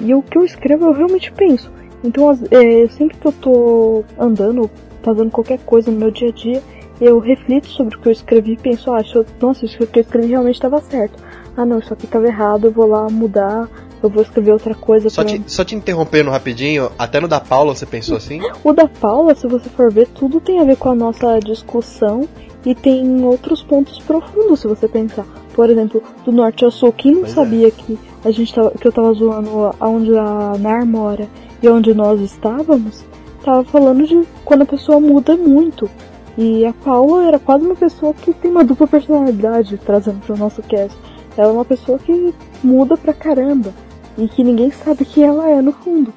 e 0.00 0.14
o 0.14 0.22
que 0.22 0.38
eu 0.38 0.44
escrevo 0.44 0.86
eu 0.86 0.92
realmente 0.92 1.30
penso. 1.32 1.70
Então, 2.02 2.30
é, 2.50 2.88
sempre 2.88 3.18
que 3.18 3.26
eu 3.26 3.32
tô 3.32 4.04
andando, 4.18 4.70
fazendo 5.02 5.30
qualquer 5.30 5.58
coisa 5.60 5.90
no 5.90 5.98
meu 5.98 6.10
dia 6.10 6.28
a 6.28 6.32
dia, 6.32 6.62
eu 7.00 7.18
reflito 7.18 7.68
sobre 7.68 7.96
o 7.96 8.00
que 8.00 8.08
eu 8.08 8.12
escrevi 8.12 8.52
e 8.52 8.56
penso, 8.56 8.92
ah, 8.92 9.00
isso, 9.00 9.24
nossa, 9.40 9.64
isso 9.64 9.86
que 9.86 9.98
eu 9.98 10.02
escrevi 10.02 10.28
realmente 10.28 10.54
estava 10.54 10.80
certo. 10.80 11.22
Ah, 11.56 11.64
não, 11.64 11.78
isso 11.78 11.92
aqui 11.92 12.06
estava 12.06 12.26
errado, 12.26 12.66
eu 12.66 12.72
vou 12.72 12.86
lá 12.86 13.08
mudar, 13.08 13.68
eu 14.02 14.08
vou 14.10 14.22
escrever 14.22 14.52
outra 14.52 14.74
coisa. 14.74 15.08
Só 15.08 15.22
pra- 15.22 15.32
te, 15.32 15.42
só 15.46 15.64
te 15.64 15.74
interrompendo 15.76 16.30
rapidinho, 16.30 16.90
até 16.98 17.20
no 17.20 17.28
da 17.28 17.40
Paula 17.40 17.74
você 17.74 17.86
pensou 17.86 18.16
assim? 18.16 18.40
O 18.64 18.72
da 18.72 18.88
Paula, 18.88 19.34
se 19.34 19.46
você 19.46 19.68
for 19.70 19.92
ver, 19.92 20.08
tudo 20.08 20.40
tem 20.40 20.60
a 20.60 20.64
ver 20.64 20.76
com 20.76 20.90
a 20.90 20.94
nossa 20.94 21.38
discussão 21.40 22.28
e 22.66 22.74
tem 22.74 23.24
outros 23.24 23.62
pontos 23.62 23.98
profundos 24.00 24.60
se 24.60 24.66
você 24.66 24.88
pensar. 24.88 25.24
Por 25.54 25.70
exemplo, 25.70 26.02
do 26.24 26.32
norte 26.32 26.64
ao 26.64 26.70
sul, 26.72 26.92
quem 26.92 27.12
não 27.12 27.20
Pois 27.20 27.32
é. 27.32 27.34
sabia 27.36 27.70
que 27.70 27.96
a 28.24 28.30
gente 28.32 28.52
tava, 28.52 28.70
que 28.72 28.88
eu 28.88 28.92
tava 28.92 29.12
zoando 29.12 29.70
aonde 29.78 30.16
a 30.18 30.54
Nar 30.58 30.84
mora 30.84 31.28
e 31.62 31.68
onde 31.68 31.94
nós 31.94 32.20
estávamos, 32.20 33.04
tava 33.44 33.62
falando 33.62 34.04
de 34.04 34.26
quando 34.44 34.62
a 34.62 34.66
pessoa 34.66 34.98
muda 34.98 35.36
muito. 35.36 35.88
E 36.36 36.66
a 36.66 36.72
Paula 36.72 37.28
era 37.28 37.38
quase 37.38 37.64
uma 37.64 37.76
pessoa 37.76 38.12
que 38.12 38.32
tem 38.32 38.50
uma 38.50 38.64
dupla 38.64 38.88
personalidade 38.88 39.78
trazendo 39.86 40.18
pro 40.26 40.36
nosso 40.36 40.60
cast. 40.62 40.98
Ela 41.36 41.48
é 41.48 41.52
uma 41.52 41.64
pessoa 41.64 41.98
que 41.98 42.34
muda 42.62 42.96
pra 42.96 43.12
caramba 43.12 43.72
e 44.16 44.28
que 44.28 44.44
ninguém 44.44 44.70
sabe 44.70 45.04
quem 45.04 45.24
ela 45.24 45.48
é 45.50 45.60
no 45.60 45.72
fundo. 45.72 46.12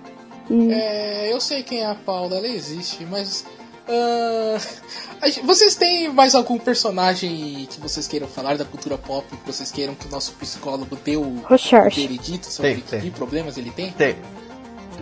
E 0.49 0.71
É, 0.71 1.33
eu 1.33 1.39
sei 1.41 1.63
quem 1.63 1.81
é 1.81 1.85
a 1.87 1.95
Paula, 1.95 2.37
ela 2.37 2.47
existe, 2.47 3.05
mas. 3.05 3.45
gente- 5.25 5.41
vocês 5.45 5.75
têm 5.75 6.09
mais 6.09 6.35
algum 6.35 6.57
personagem 6.57 7.67
que 7.69 7.79
vocês 7.79 8.07
queiram 8.07 8.27
falar 8.27 8.57
da 8.57 8.65
cultura 8.65 8.97
pop, 8.97 9.25
que 9.35 9.45
vocês 9.51 9.71
queiram 9.71 9.95
que 9.95 10.07
o 10.07 10.11
nosso 10.11 10.33
psicólogo 10.33 10.97
dê 11.03 11.15
o, 11.15 11.21
o 11.21 11.41
Rochard. 11.47 11.95
veredito 11.95 12.45
sobre 12.47 12.75
Tem, 12.75 12.81
tem. 12.83 13.01
que 13.01 13.11
problemas 13.11 13.57
ele 13.57 13.71
tem? 13.71 13.91
Tem. 13.91 14.15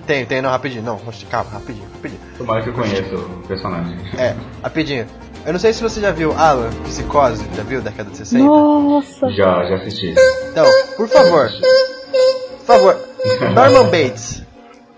Tem, 0.06 0.26
tem, 0.26 0.42
não, 0.42 0.50
rapidinho. 0.50 0.84
Não, 0.84 1.00
calma, 1.30 1.50
rapidinho, 1.52 1.88
rapidinho. 1.94 2.20
Tomara 2.38 2.62
que 2.62 2.70
eu 2.70 2.74
conheça 2.74 3.16
o 3.16 3.48
personagem. 3.48 3.98
É, 4.20 4.36
rapidinho. 4.62 5.08
Eu 5.46 5.54
não 5.54 5.60
sei 5.60 5.74
se 5.74 5.82
você 5.84 6.02
já 6.02 6.12
viu 6.12 6.34
Alan, 6.34 6.70
Psicose, 6.86 7.46
já 7.56 7.62
viu, 7.64 7.82
década 7.82 8.10
de 8.10 8.18
60? 8.18 8.44
Nossa! 8.44 9.30
Já, 9.32 9.64
já 9.66 9.76
assisti. 9.76 10.14
Então, 10.50 10.66
por 10.98 11.08
favor. 11.08 11.50
Por 12.60 12.66
favor. 12.66 12.98
Norman 13.54 13.86
Bates. 13.92 14.44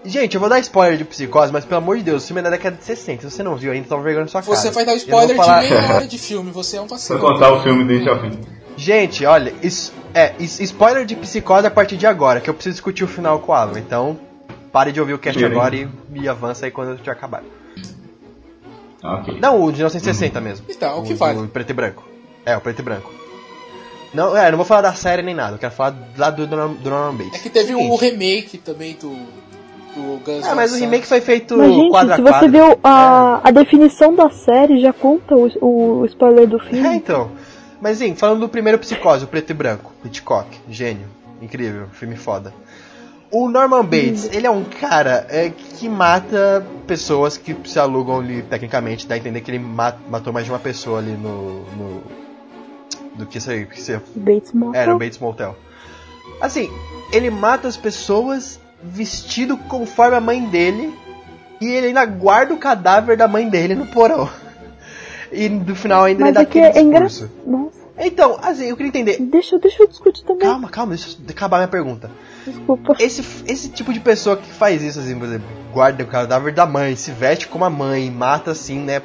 Gente, 0.05 0.35
eu 0.35 0.39
vou 0.39 0.49
dar 0.49 0.59
spoiler 0.59 0.97
de 0.97 1.03
Psicose, 1.03 1.51
mas 1.51 1.65
pelo 1.65 1.79
amor 1.79 1.97
de 1.97 2.03
Deus, 2.03 2.23
o 2.23 2.27
filme 2.27 2.39
é 2.39 2.43
da 2.43 2.49
década 2.49 2.77
de 2.77 2.83
60. 2.85 3.23
Se 3.29 3.35
você 3.35 3.43
não 3.43 3.57
viu 3.57 3.73
ainda, 3.73 3.89
toma 3.89 4.01
vergonha 4.03 4.23
na 4.23 4.29
sua 4.31 4.41
cara. 4.41 4.55
Você 4.55 4.71
vai 4.71 4.85
dar 4.85 4.95
spoiler 4.95 5.35
vou 5.35 5.45
falar- 5.45 5.63
de 5.63 5.69
meia 5.69 5.95
hora 5.95 6.07
de 6.07 6.17
filme, 6.17 6.49
você 6.51 6.77
é 6.77 6.81
um 6.81 6.87
Vou 6.87 6.97
vacilo. 6.97 7.19
contar 7.19 7.51
o 7.51 7.61
filme 7.61 7.83
do 7.83 7.91
início 7.93 8.11
ao 8.13 8.21
fim. 8.21 8.31
Gente, 8.77 9.25
olha, 9.25 9.53
isso, 9.61 9.91
é, 10.13 10.33
is- 10.39 10.61
spoiler 10.61 11.03
de 11.05 11.15
Psicose 11.17 11.67
a 11.67 11.71
partir 11.71 11.97
de 11.97 12.07
agora, 12.07 12.39
que 12.39 12.49
eu 12.49 12.53
preciso 12.53 12.75
discutir 12.75 13.03
o 13.03 13.07
final 13.07 13.39
com 13.39 13.51
o 13.51 13.55
Alan. 13.55 13.77
Então, 13.79 14.17
pare 14.71 14.93
de 14.93 14.99
ouvir 15.01 15.13
o 15.13 15.19
cast 15.19 15.43
agora 15.43 15.75
e, 15.75 15.89
e 16.13 16.29
avança 16.29 16.65
aí 16.65 16.71
quando 16.71 16.91
eu 16.91 16.97
tiver 16.97 17.11
acabado. 17.11 17.43
Ah, 19.03 19.15
ok. 19.15 19.37
Não, 19.39 19.61
o 19.61 19.71
de 19.71 19.77
1960 19.77 20.41
mesmo. 20.41 20.65
Então, 20.69 20.99
o 20.99 21.03
que 21.03 21.13
o, 21.13 21.17
vale? 21.17 21.39
O 21.39 21.47
preto 21.47 21.69
e 21.69 21.73
branco. 21.73 22.03
É, 22.45 22.55
o 22.57 22.61
preto 22.61 22.79
e 22.79 22.81
branco. 22.83 23.11
Não, 24.13 24.35
é, 24.35 24.49
não 24.49 24.57
vou 24.57 24.65
falar 24.65 24.81
da 24.81 24.93
série 24.93 25.21
nem 25.21 25.35
nada, 25.35 25.55
eu 25.55 25.59
quero 25.59 25.73
falar 25.73 25.95
lá 26.17 26.29
do, 26.29 26.47
do, 26.47 26.55
Norm- 26.55 26.75
do 26.75 26.89
Norman 26.89 27.15
Bates. 27.17 27.35
É 27.35 27.43
que 27.43 27.49
teve 27.49 27.75
o 27.75 27.77
Seguinte. 27.77 28.01
remake 28.01 28.57
também 28.57 28.93
do, 28.95 29.09
do 29.09 30.19
Guns 30.25 30.45
É, 30.45 30.55
mas 30.55 30.71
o 30.73 30.77
remake 30.77 31.05
foi 31.05 31.19
feito 31.21 31.57
Mas, 31.57 31.73
gente, 31.73 31.89
quadra 31.91 32.13
a 32.13 32.15
se 32.15 32.21
você 32.23 32.31
quadra. 32.31 32.49
vê 32.49 32.61
o- 32.61 32.79
a, 32.83 33.41
a 33.43 33.51
definição 33.51 34.15
da 34.15 34.29
série, 34.29 34.79
já 34.79 34.93
conta 34.93 35.35
o, 35.35 36.01
o 36.01 36.05
spoiler 36.05 36.47
do 36.47 36.57
É, 36.57 36.63
filme. 36.63 36.95
então. 36.95 37.29
Mas, 37.81 37.97
sim, 37.99 38.15
falando 38.15 38.39
do 38.39 38.49
primeiro 38.49 38.79
Psicose, 38.79 39.25
o 39.25 39.27
preto 39.27 39.51
e 39.51 39.53
branco, 39.53 39.91
Hitchcock, 40.03 40.47
gênio, 40.69 41.05
incrível, 41.41 41.87
filme 41.91 42.15
foda. 42.15 42.51
O 43.29 43.49
Norman 43.49 43.83
Bates, 43.83 44.29
ele 44.33 44.47
é 44.47 44.49
um 44.49 44.63
cara 44.63 45.25
é, 45.29 45.49
que 45.49 45.89
mata 45.89 46.65
pessoas 46.85 47.37
que 47.37 47.55
se 47.65 47.77
alugam 47.77 48.19
ali, 48.19 48.41
tecnicamente, 48.41 49.05
dá 49.05 49.15
a 49.15 49.17
entender 49.17 49.41
que 49.41 49.51
ele 49.51 49.59
ma- 49.59 49.95
matou 50.09 50.31
mais 50.31 50.45
de 50.45 50.51
uma 50.51 50.59
pessoa 50.59 50.99
ali 50.99 51.11
no, 51.11 51.61
no, 51.75 52.03
Do 53.15 53.25
que 53.25 53.37
isso 53.37 53.51
aí. 53.51 53.65
Que 53.65 53.81
você... 53.81 53.99
Bates 54.15 54.53
Motel. 54.53 54.81
Era 54.81 54.95
o 54.95 54.99
Bates 54.99 55.19
Motel. 55.19 55.55
Assim, 56.39 56.69
ele 57.11 57.29
mata 57.29 57.67
as 57.67 57.75
pessoas 57.75 58.59
vestido 58.81 59.57
conforme 59.57 60.15
a 60.15 60.21
mãe 60.21 60.45
dele 60.45 60.93
e 61.59 61.65
ele 61.67 61.87
ainda 61.87 62.05
guarda 62.05 62.53
o 62.53 62.57
cadáver 62.57 63.17
da 63.17 63.27
mãe 63.27 63.49
dele 63.49 63.75
no 63.75 63.87
porão. 63.87 64.29
E 65.29 65.49
no 65.49 65.75
final 65.75 66.05
ainda 66.05 66.21
Mas 66.21 66.29
ele 66.29 66.35
dá 66.35 66.41
é 66.41 66.45
que 66.45 66.57
aquele 66.59 66.65
é 66.65 66.71
discurso. 66.71 67.23
engraçado. 67.25 67.31
Nossa, 67.45 67.79
Então, 67.97 68.37
assim, 68.41 68.65
eu 68.65 68.77
queria 68.77 68.89
entender. 68.89 69.17
deixa, 69.19 69.57
deixa 69.57 69.83
eu 69.83 69.87
discutir 69.87 70.23
também. 70.23 70.47
Calma, 70.47 70.69
calma, 70.69 70.95
deixa 70.95 71.17
eu 71.17 71.29
acabar 71.29 71.57
minha 71.57 71.67
pergunta. 71.67 72.11
Desculpa. 72.45 72.95
Esse, 72.99 73.23
esse 73.47 73.69
tipo 73.69 73.91
de 73.91 73.99
pessoa 73.99 74.37
que 74.37 74.49
faz 74.49 74.83
isso, 74.83 74.99
assim, 74.99 75.17
por 75.17 75.25
exemplo, 75.25 75.47
guarda 75.73 76.03
o 76.03 76.07
cadáver 76.07 76.53
da 76.53 76.65
mãe, 76.65 76.95
se 76.95 77.11
veste 77.11 77.47
como 77.47 77.65
a 77.65 77.69
mãe, 77.69 78.09
mata 78.11 78.51
assim, 78.51 78.79
né? 78.79 79.01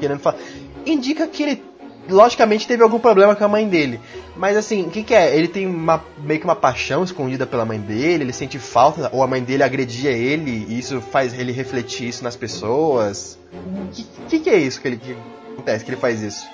Querendo 0.00 0.18
falar. 0.18 0.38
Indica 0.84 1.28
que 1.28 1.42
ele, 1.44 1.62
logicamente, 2.08 2.66
teve 2.66 2.82
algum 2.82 2.98
problema 2.98 3.36
com 3.36 3.44
a 3.44 3.48
mãe 3.48 3.68
dele. 3.68 4.00
Mas 4.36 4.56
assim, 4.56 4.82
o 4.82 4.90
que, 4.90 5.04
que 5.04 5.14
é? 5.14 5.36
Ele 5.36 5.46
tem 5.46 5.66
uma, 5.66 6.04
meio 6.18 6.40
que 6.40 6.46
uma 6.46 6.56
paixão 6.56 7.04
escondida 7.04 7.46
pela 7.46 7.64
mãe 7.64 7.78
dele, 7.78 8.24
ele 8.24 8.32
sente 8.32 8.58
falta, 8.58 9.08
ou 9.12 9.22
a 9.22 9.26
mãe 9.28 9.42
dele 9.42 9.62
agredia 9.62 10.10
ele, 10.10 10.66
e 10.68 10.78
isso 10.78 11.00
faz 11.00 11.32
ele 11.38 11.52
refletir 11.52 12.08
isso 12.08 12.24
nas 12.24 12.34
pessoas. 12.34 13.38
O 13.52 13.88
que, 13.92 14.06
que, 14.28 14.40
que 14.40 14.50
é 14.50 14.58
isso 14.58 14.80
que 14.80 14.88
ele 14.88 14.96
que 14.96 15.16
acontece, 15.52 15.84
que 15.84 15.90
ele 15.90 16.00
faz 16.00 16.20
isso? 16.20 16.53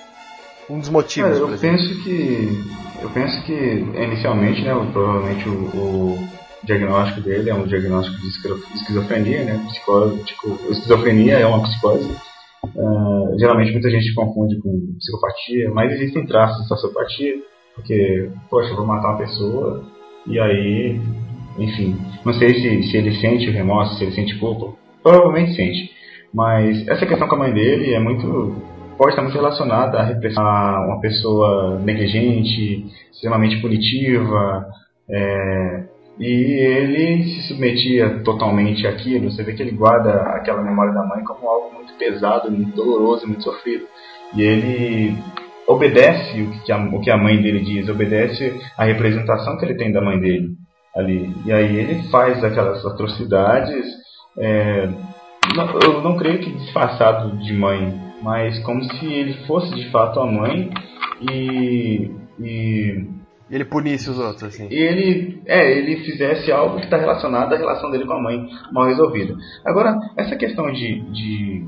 Um 0.71 0.79
dos 0.79 0.89
motivos, 0.89 1.37
eu 1.39 1.59
penso 1.59 2.03
que 2.03 2.49
eu 3.03 3.11
penso 3.11 3.43
que 3.45 3.53
inicialmente, 3.53 4.63
né, 4.63 4.75
o- 4.75 4.87
provavelmente 4.93 5.49
o, 5.49 5.53
o 5.53 6.29
diagnóstico 6.65 7.21
dele 7.23 7.49
é 7.51 7.55
um 7.55 7.67
diagnóstico 7.67 8.17
de 8.21 8.29
esquizofrenia, 8.77 9.45
né, 9.45 9.65
psicose, 9.69 10.23
tipo, 10.25 10.59
esquizofrenia 10.71 11.39
é 11.39 11.47
uma 11.47 11.63
psicose. 11.63 12.11
Ah, 12.65 13.33
geralmente 13.39 13.73
muita 13.73 13.91
gente 13.91 14.15
confunde 14.15 14.59
com 14.61 14.95
psicopatia, 14.99 15.71
mas 15.73 15.93
existem 15.93 16.27
traços 16.27 16.63
de 16.63 16.69
sociopatia, 16.69 17.35
porque, 17.75 18.31
poxa, 18.51 18.69
eu 18.71 18.77
vou 18.77 18.87
matar 18.87 19.09
uma 19.11 19.19
pessoa 19.19 19.83
e 20.27 20.39
aí, 20.39 21.01
enfim, 21.59 21.97
não 22.25 22.35
sei 22.35 22.55
se, 22.55 22.91
se 22.91 22.97
ele 22.99 23.15
sente 23.21 23.51
remorso, 23.51 23.97
se 23.97 24.05
ele 24.05 24.13
sente 24.15 24.39
culpa, 24.39 24.75
provavelmente 25.03 25.55
sente. 25.57 25.91
Mas 26.33 26.87
essa 26.87 27.07
questão 27.07 27.27
com 27.27 27.35
a 27.37 27.39
mãe 27.39 27.53
dele 27.53 27.95
é 27.95 27.99
muito 27.99 28.55
pode 29.01 29.13
estar 29.13 29.23
muito 29.23 29.35
relacionada 29.35 29.99
a 29.99 30.85
uma 30.85 31.01
pessoa 31.01 31.81
negligente, 31.81 32.85
extremamente 33.11 33.59
punitiva, 33.63 34.67
é, 35.09 35.85
e 36.19 36.27
ele 36.27 37.25
se 37.25 37.49
submetia 37.49 38.23
totalmente 38.23 38.87
àquilo. 38.87 39.31
Você 39.31 39.43
vê 39.43 39.55
que 39.55 39.63
ele 39.63 39.71
guarda 39.71 40.21
aquela 40.35 40.61
memória 40.61 40.93
da 40.93 41.03
mãe 41.03 41.25
como 41.25 41.49
algo 41.49 41.75
muito 41.77 41.95
pesado, 41.95 42.51
muito 42.51 42.77
doloroso, 42.77 43.27
muito 43.27 43.43
sofrido. 43.43 43.87
E 44.37 44.43
ele 44.43 45.17
obedece 45.67 46.43
o 46.43 46.51
que 46.63 46.71
a, 46.71 46.77
o 46.77 47.01
que 47.01 47.11
a 47.11 47.17
mãe 47.17 47.41
dele 47.41 47.61
diz, 47.61 47.89
obedece 47.89 48.55
a 48.77 48.85
representação 48.85 49.57
que 49.57 49.65
ele 49.65 49.77
tem 49.77 49.91
da 49.91 50.03
mãe 50.03 50.21
dele 50.21 50.51
ali. 50.95 51.35
E 51.47 51.53
aí 51.55 51.75
ele 51.75 52.03
faz 52.11 52.45
aquelas 52.45 52.85
atrocidades. 52.85 53.87
é, 54.39 54.91
eu 55.83 56.03
não 56.03 56.19
creio 56.19 56.41
que 56.41 56.53
disfarçado 56.53 57.39
de 57.39 57.55
mãe, 57.55 58.10
mas 58.23 58.59
como 58.61 58.83
se 58.85 59.07
ele 59.07 59.35
fosse 59.47 59.75
de 59.75 59.91
fato 59.91 60.21
a 60.21 60.27
mãe 60.27 60.71
e, 61.21 62.11
e 62.41 63.05
Ele 63.51 63.65
punisse 63.65 64.09
os 64.11 64.19
outros, 64.19 64.45
assim. 64.45 64.69
ele 64.71 65.43
é 65.47 65.79
ele 65.79 66.05
fizesse 66.05 66.53
algo 66.53 66.77
que 66.79 66.85
está 66.85 66.97
relacionado 66.97 67.53
à 67.53 67.57
relação 67.57 67.91
dele 67.91 68.07
com 68.07 68.13
a 68.13 68.23
mãe 68.23 68.47
mal 68.73 68.87
resolvida. 68.87 69.37
Agora 69.65 69.99
essa 70.17 70.37
questão 70.37 70.71
de, 70.73 71.01
de 71.13 71.67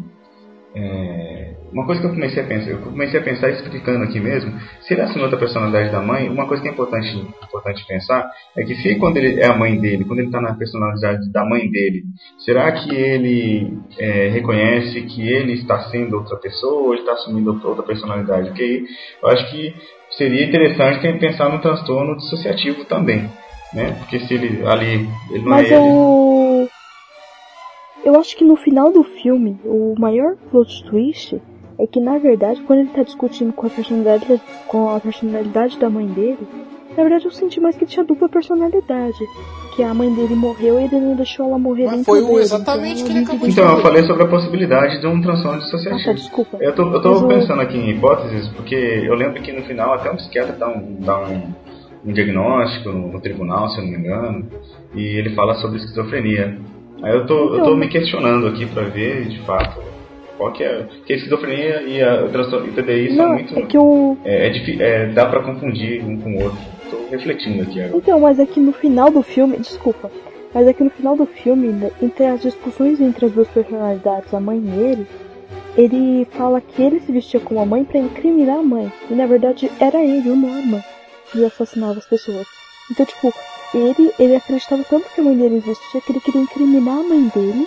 é, 0.74 1.54
uma 1.72 1.86
coisa 1.86 2.00
que 2.00 2.06
eu 2.06 2.12
comecei 2.12 2.42
a 2.42 2.46
pensar, 2.46 2.70
eu 2.70 2.78
comecei 2.78 3.20
a 3.20 3.22
pensar 3.22 3.50
explicando 3.50 4.04
aqui 4.04 4.20
mesmo, 4.20 4.52
se 4.80 4.94
ele 4.94 5.02
assumiu 5.02 5.24
outra 5.24 5.38
personalidade 5.38 5.90
da 5.90 6.00
mãe, 6.00 6.28
uma 6.28 6.46
coisa 6.46 6.62
que 6.62 6.68
é 6.68 6.72
importante, 6.72 7.16
importante 7.16 7.86
pensar 7.86 8.30
é 8.56 8.62
que 8.64 8.74
se 8.76 8.94
quando 8.96 9.16
ele 9.16 9.40
é 9.40 9.46
a 9.46 9.56
mãe 9.56 9.78
dele, 9.78 10.04
quando 10.04 10.20
ele 10.20 10.28
está 10.28 10.40
na 10.40 10.54
personalidade 10.54 11.30
da 11.32 11.44
mãe 11.44 11.70
dele, 11.70 12.04
será 12.38 12.70
que 12.72 12.94
ele 12.94 13.78
é, 13.98 14.28
reconhece 14.28 15.02
que 15.02 15.26
ele 15.26 15.54
está 15.54 15.78
sendo 15.90 16.16
outra 16.16 16.36
pessoa 16.38 16.82
ou 16.82 16.92
ele 16.92 17.00
está 17.02 17.12
assumindo 17.12 17.50
outra- 17.62 17.82
personalidade? 17.82 18.48
Porque 18.48 18.62
aí 18.62 18.84
eu 19.22 19.28
acho 19.28 19.50
que 19.50 19.74
seria 20.10 20.44
interessante 20.46 21.18
pensar 21.18 21.48
no 21.48 21.60
transtorno 21.60 22.16
dissociativo 22.16 22.84
também, 22.84 23.28
né? 23.74 23.96
Porque 23.98 24.20
se 24.20 24.34
ele 24.34 24.62
ali 24.66 25.08
ele 25.30 25.42
não 25.42 25.48
Mas 25.48 25.70
é 25.70 25.74
ele, 25.74 25.88
eu. 25.88 26.41
Eu 28.12 28.20
acho 28.20 28.36
que 28.36 28.44
no 28.44 28.56
final 28.56 28.92
do 28.92 29.02
filme, 29.02 29.58
o 29.64 29.94
maior 29.98 30.36
plot 30.50 30.84
twist 30.84 31.40
é 31.78 31.86
que 31.86 31.98
na 31.98 32.18
verdade, 32.18 32.60
quando 32.66 32.80
ele 32.80 32.90
tá 32.90 33.02
discutindo 33.02 33.54
com 33.54 33.66
a 33.66 33.70
personalidade, 33.70 34.38
com 34.68 34.94
a 34.94 35.00
personalidade 35.00 35.78
da 35.78 35.88
mãe 35.88 36.06
dele, 36.08 36.46
na 36.94 37.02
verdade 37.04 37.24
eu 37.24 37.30
senti 37.30 37.58
mais 37.58 37.74
que 37.74 37.86
tinha 37.86 38.04
dupla 38.04 38.28
personalidade. 38.28 39.16
Que 39.74 39.82
a 39.82 39.94
mãe 39.94 40.12
dele 40.12 40.34
morreu 40.34 40.78
e 40.78 40.84
ele 40.84 41.00
não 41.00 41.16
deixou 41.16 41.46
ela 41.46 41.58
morrer 41.58 41.86
Mas 41.86 42.04
foi 42.04 42.20
dele. 42.20 42.34
exatamente 42.42 43.00
então, 43.00 43.06
que 43.06 43.12
ele 43.12 43.24
acabou 43.24 43.46
de 43.46 43.52
Então, 43.54 43.76
eu 43.76 43.82
falei 43.82 44.02
sobre 44.02 44.22
a 44.24 44.28
possibilidade 44.28 45.00
de 45.00 45.06
um 45.06 45.22
transtorno 45.22 45.56
Ah, 45.56 45.60
tá, 45.60 45.64
dissociativo. 45.64 46.14
desculpa. 46.14 46.58
Eu 46.60 46.74
tô, 46.74 46.92
eu 46.92 47.00
tô 47.00 47.26
pensando 47.26 47.62
aqui 47.62 47.78
em 47.78 47.96
hipóteses, 47.96 48.46
porque 48.48 48.74
eu 48.74 49.14
lembro 49.14 49.40
que 49.40 49.52
no 49.52 49.62
final 49.62 49.94
até 49.94 50.10
um 50.10 50.16
psiquiatra 50.16 50.54
dá 50.54 50.68
um, 50.68 50.96
dá 51.00 51.18
um, 51.18 51.50
um 52.04 52.12
diagnóstico 52.12 52.90
no, 52.90 53.10
no 53.10 53.20
tribunal, 53.22 53.70
se 53.70 53.78
eu 53.78 53.84
não 53.84 53.90
me 53.90 53.96
engano, 53.96 54.46
e 54.94 55.00
ele 55.18 55.34
fala 55.34 55.54
sobre 55.54 55.78
esquizofrenia. 55.78 56.60
Aí 57.02 57.12
eu 57.14 57.26
tô, 57.26 57.34
eu 57.34 57.48
tô 57.50 57.56
Então. 57.56 57.76
me 57.76 57.88
questionando 57.88 58.46
aqui 58.46 58.66
pra 58.66 58.84
ver, 58.84 59.28
de 59.28 59.40
fato, 59.40 59.80
qual 60.38 60.52
que 60.52 60.62
é. 60.62 60.82
Porque 60.82 61.12
a 61.12 61.16
esquizofrenia 61.16 61.82
e 61.82 62.02
a, 62.02 62.28
transtorno 62.28 62.68
e 62.68 62.72
TDI 62.72 63.16
são 63.16 63.26
Não, 63.26 63.34
muito. 63.34 63.58
é 63.58 63.62
que 63.62 63.78
o. 63.78 64.16
É, 64.24 64.48
é 64.48 64.82
é, 64.82 65.06
dá 65.06 65.26
pra 65.26 65.42
confundir 65.42 66.04
um 66.04 66.16
com 66.20 66.36
o 66.36 66.44
outro. 66.44 66.58
Tô 66.90 66.96
refletindo 67.10 67.62
aqui 67.62 67.80
agora. 67.80 67.96
Então, 67.96 68.20
mas 68.20 68.38
é 68.38 68.46
que 68.46 68.60
no 68.60 68.72
final 68.72 69.10
do 69.10 69.22
filme, 69.22 69.56
desculpa, 69.56 70.10
mas 70.54 70.66
é 70.66 70.72
que 70.72 70.84
no 70.84 70.90
final 70.90 71.16
do 71.16 71.26
filme, 71.26 71.68
né, 71.68 71.90
entre 72.00 72.26
as 72.26 72.40
discussões 72.42 73.00
entre 73.00 73.26
as 73.26 73.32
duas 73.32 73.48
personalidades, 73.48 74.32
a 74.32 74.38
mãe 74.40 74.58
e 74.58 74.80
ele, 74.80 75.06
ele 75.76 76.24
fala 76.32 76.60
que 76.60 76.82
ele 76.82 77.00
se 77.00 77.10
vestia 77.10 77.40
como 77.40 77.60
a 77.60 77.66
mãe 77.66 77.82
pra 77.84 77.98
incriminar 77.98 78.58
a 78.58 78.62
mãe. 78.62 78.92
E 79.10 79.14
na 79.14 79.26
verdade 79.26 79.70
era 79.80 80.02
ele, 80.02 80.28
o 80.30 80.36
Norman, 80.36 80.82
que 81.30 81.44
assassinava 81.44 81.98
as 81.98 82.06
pessoas. 82.06 82.46
Então, 82.90 83.06
tipo, 83.06 83.32
ele, 83.74 84.12
ele 84.18 84.36
acreditava 84.36 84.84
tanto 84.84 85.08
que 85.14 85.20
a 85.20 85.24
mãe 85.24 85.36
dele 85.36 85.56
existia 85.56 86.00
que 86.00 86.12
ele 86.12 86.20
queria 86.20 86.40
incriminar 86.40 86.98
a 86.98 87.02
mãe 87.02 87.28
dele. 87.28 87.66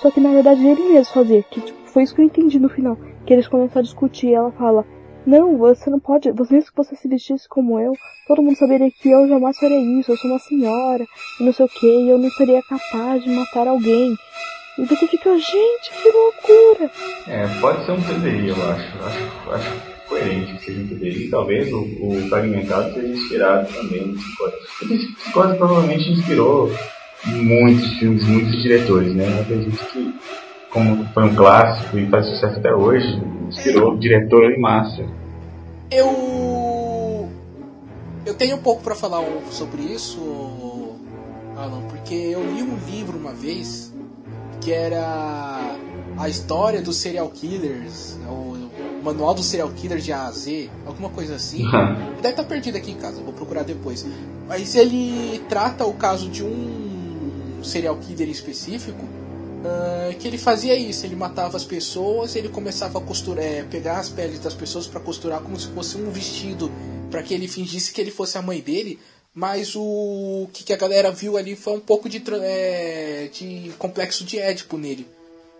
Só 0.00 0.10
que 0.10 0.20
na 0.20 0.32
verdade 0.32 0.66
ele 0.66 0.82
mesmo 0.88 1.12
fazia. 1.12 1.42
Que 1.42 1.60
tipo, 1.60 1.78
foi 1.86 2.02
isso 2.02 2.14
que 2.14 2.20
eu 2.20 2.24
entendi 2.24 2.58
no 2.58 2.68
final. 2.68 2.96
Que 3.26 3.32
eles 3.32 3.48
começam 3.48 3.80
a 3.80 3.82
discutir 3.82 4.28
e 4.28 4.34
ela 4.34 4.50
fala, 4.52 4.84
não, 5.26 5.58
você 5.58 5.90
não 5.90 6.00
pode, 6.00 6.30
você 6.32 6.54
mesmo 6.54 6.70
que 6.70 6.76
você 6.76 6.96
se 6.96 7.06
vestisse 7.06 7.48
como 7.48 7.78
eu, 7.78 7.92
todo 8.26 8.42
mundo 8.42 8.56
saberia 8.56 8.90
que 8.90 9.10
eu 9.10 9.28
jamais 9.28 9.58
faria 9.58 9.78
isso, 10.00 10.10
eu 10.10 10.16
sou 10.16 10.30
uma 10.30 10.38
senhora, 10.38 11.04
e 11.38 11.44
não 11.44 11.52
sei 11.52 11.66
o 11.66 11.68
que, 11.68 12.08
eu 12.08 12.16
não 12.16 12.30
seria 12.30 12.62
capaz 12.62 13.22
de 13.22 13.28
matar 13.28 13.68
alguém. 13.68 14.16
E 14.78 14.86
você 14.86 15.06
fica, 15.06 15.36
gente, 15.36 15.90
que 16.02 16.10
loucura! 16.10 16.90
É, 17.26 17.60
pode 17.60 17.84
ser 17.84 17.92
um 17.92 18.00
TDI, 18.00 18.48
eu 18.48 18.70
acho. 18.70 18.96
Acho, 19.04 19.50
acho 19.50 19.97
coerente 20.08 20.54
que 20.54 20.64
seja 20.64 20.94
TDI. 20.94 21.26
E 21.26 21.30
talvez 21.30 21.72
o, 21.72 21.80
o 22.00 22.26
fragmentado 22.28 22.92
seja 22.94 23.08
inspirado 23.08 23.72
também 23.72 24.06
no 24.06 24.14
psicose. 24.14 24.56
Esse 24.82 25.12
psicose 25.14 25.56
provavelmente 25.56 26.10
inspirou 26.10 26.72
muitos 27.26 27.92
filmes, 27.98 28.24
muitos 28.24 28.62
diretores, 28.62 29.14
né? 29.14 29.28
Eu 29.28 29.40
acredito 29.42 29.84
que, 29.86 30.14
como 30.70 31.04
foi 31.12 31.24
um 31.24 31.34
clássico 31.34 31.98
e 31.98 32.08
faz 32.08 32.26
sucesso 32.26 32.58
até 32.58 32.74
hoje, 32.74 33.20
inspirou 33.48 33.96
diretor 33.96 34.50
em 34.50 34.60
massa. 34.60 35.04
Eu. 35.90 37.28
Eu 38.26 38.34
tenho 38.34 38.56
um 38.56 38.62
pouco 38.62 38.82
pra 38.82 38.94
falar 38.94 39.24
sobre 39.50 39.82
isso, 39.82 40.96
Alan, 41.56 41.80
porque 41.88 42.14
eu 42.14 42.42
li 42.42 42.62
um 42.62 42.76
livro 42.90 43.16
uma 43.16 43.32
vez 43.32 43.94
que 44.60 44.70
era 44.70 45.76
a 46.18 46.28
história 46.28 46.82
dos 46.82 46.96
serial 46.96 47.28
killers, 47.30 48.18
o 48.28 49.02
manual 49.04 49.34
do 49.34 49.42
serial 49.42 49.70
killer 49.70 49.98
de 49.98 50.12
A 50.12 50.26
a 50.26 50.32
Z, 50.32 50.68
alguma 50.84 51.08
coisa 51.10 51.36
assim. 51.36 51.64
Deve 52.20 52.30
estar 52.30 52.44
perdido 52.44 52.76
aqui 52.76 52.90
em 52.90 52.96
casa, 52.96 53.22
vou 53.22 53.32
procurar 53.32 53.62
depois. 53.62 54.04
Mas 54.48 54.74
ele 54.74 55.40
trata 55.48 55.86
o 55.86 55.94
caso 55.94 56.28
de 56.28 56.42
um 56.42 57.60
serial 57.62 57.96
killer 57.98 58.28
específico. 58.28 59.04
ah, 59.64 60.14
que 60.18 60.26
ele 60.26 60.38
fazia 60.38 60.74
isso, 60.74 61.06
ele 61.06 61.14
matava 61.14 61.56
as 61.56 61.64
pessoas, 61.64 62.34
ele 62.34 62.48
começava 62.48 62.98
a 62.98 63.02
costurar, 63.02 63.44
é, 63.44 63.62
pegar 63.62 63.98
as 63.98 64.08
peles 64.08 64.40
das 64.40 64.54
pessoas 64.54 64.86
para 64.86 65.00
costurar 65.00 65.40
como 65.40 65.58
se 65.58 65.68
fosse 65.68 65.96
um 65.96 66.10
vestido, 66.10 66.70
para 67.10 67.22
que 67.22 67.32
ele 67.32 67.46
fingisse 67.46 67.92
que 67.92 68.00
ele 68.00 68.10
fosse 68.10 68.36
a 68.36 68.42
mãe 68.42 68.60
dele. 68.60 68.98
Mas 69.32 69.76
o 69.76 70.48
que, 70.52 70.72
a 70.72 70.76
galera 70.76 71.12
viu 71.12 71.36
ali 71.36 71.54
foi 71.54 71.74
um 71.74 71.80
pouco 71.80 72.08
de, 72.08 72.20
é, 72.42 73.30
de 73.32 73.70
complexo 73.78 74.24
de 74.24 74.36
Édipo 74.36 74.76
nele. 74.76 75.06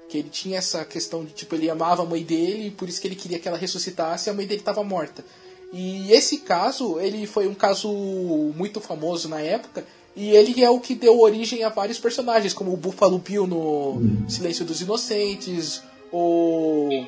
Que 0.09 0.19
ele 0.19 0.29
tinha 0.31 0.59
essa 0.59 0.85
questão 0.85 1.25
de, 1.25 1.33
tipo, 1.33 1.55
ele 1.55 1.69
amava 1.69 2.03
a 2.03 2.07
mãe 2.07 2.23
dele, 2.23 2.69
e 2.69 2.71
por 2.71 2.89
isso 2.89 3.01
que 3.01 3.07
ele 3.07 3.17
queria 3.17 3.39
que 3.39 3.47
ela 3.47 3.59
ressuscitasse 3.59 4.29
e 4.29 4.31
a 4.31 4.35
mãe 4.35 4.47
dele 4.47 4.61
estava 4.61 4.83
morta. 4.83 5.25
E 5.73 6.11
esse 6.13 6.39
caso, 6.39 6.99
ele 6.99 7.27
foi 7.27 7.47
um 7.47 7.55
caso 7.55 7.93
muito 8.57 8.81
famoso 8.81 9.29
na 9.29 9.41
época, 9.41 9.85
e 10.17 10.31
ele 10.31 10.65
é 10.65 10.71
o 10.71 10.81
que 10.81 10.95
deu 10.95 11.21
origem 11.21 11.63
a 11.63 11.69
vários 11.69 11.99
personagens, 11.99 12.55
como 12.55 12.73
o 12.73 12.77
Buffalo 12.77 13.19
Bill 13.19 13.47
no 13.47 14.01
Silêncio 14.29 14.65
dos 14.65 14.81
Inocentes, 14.81 15.83
o 16.11 17.07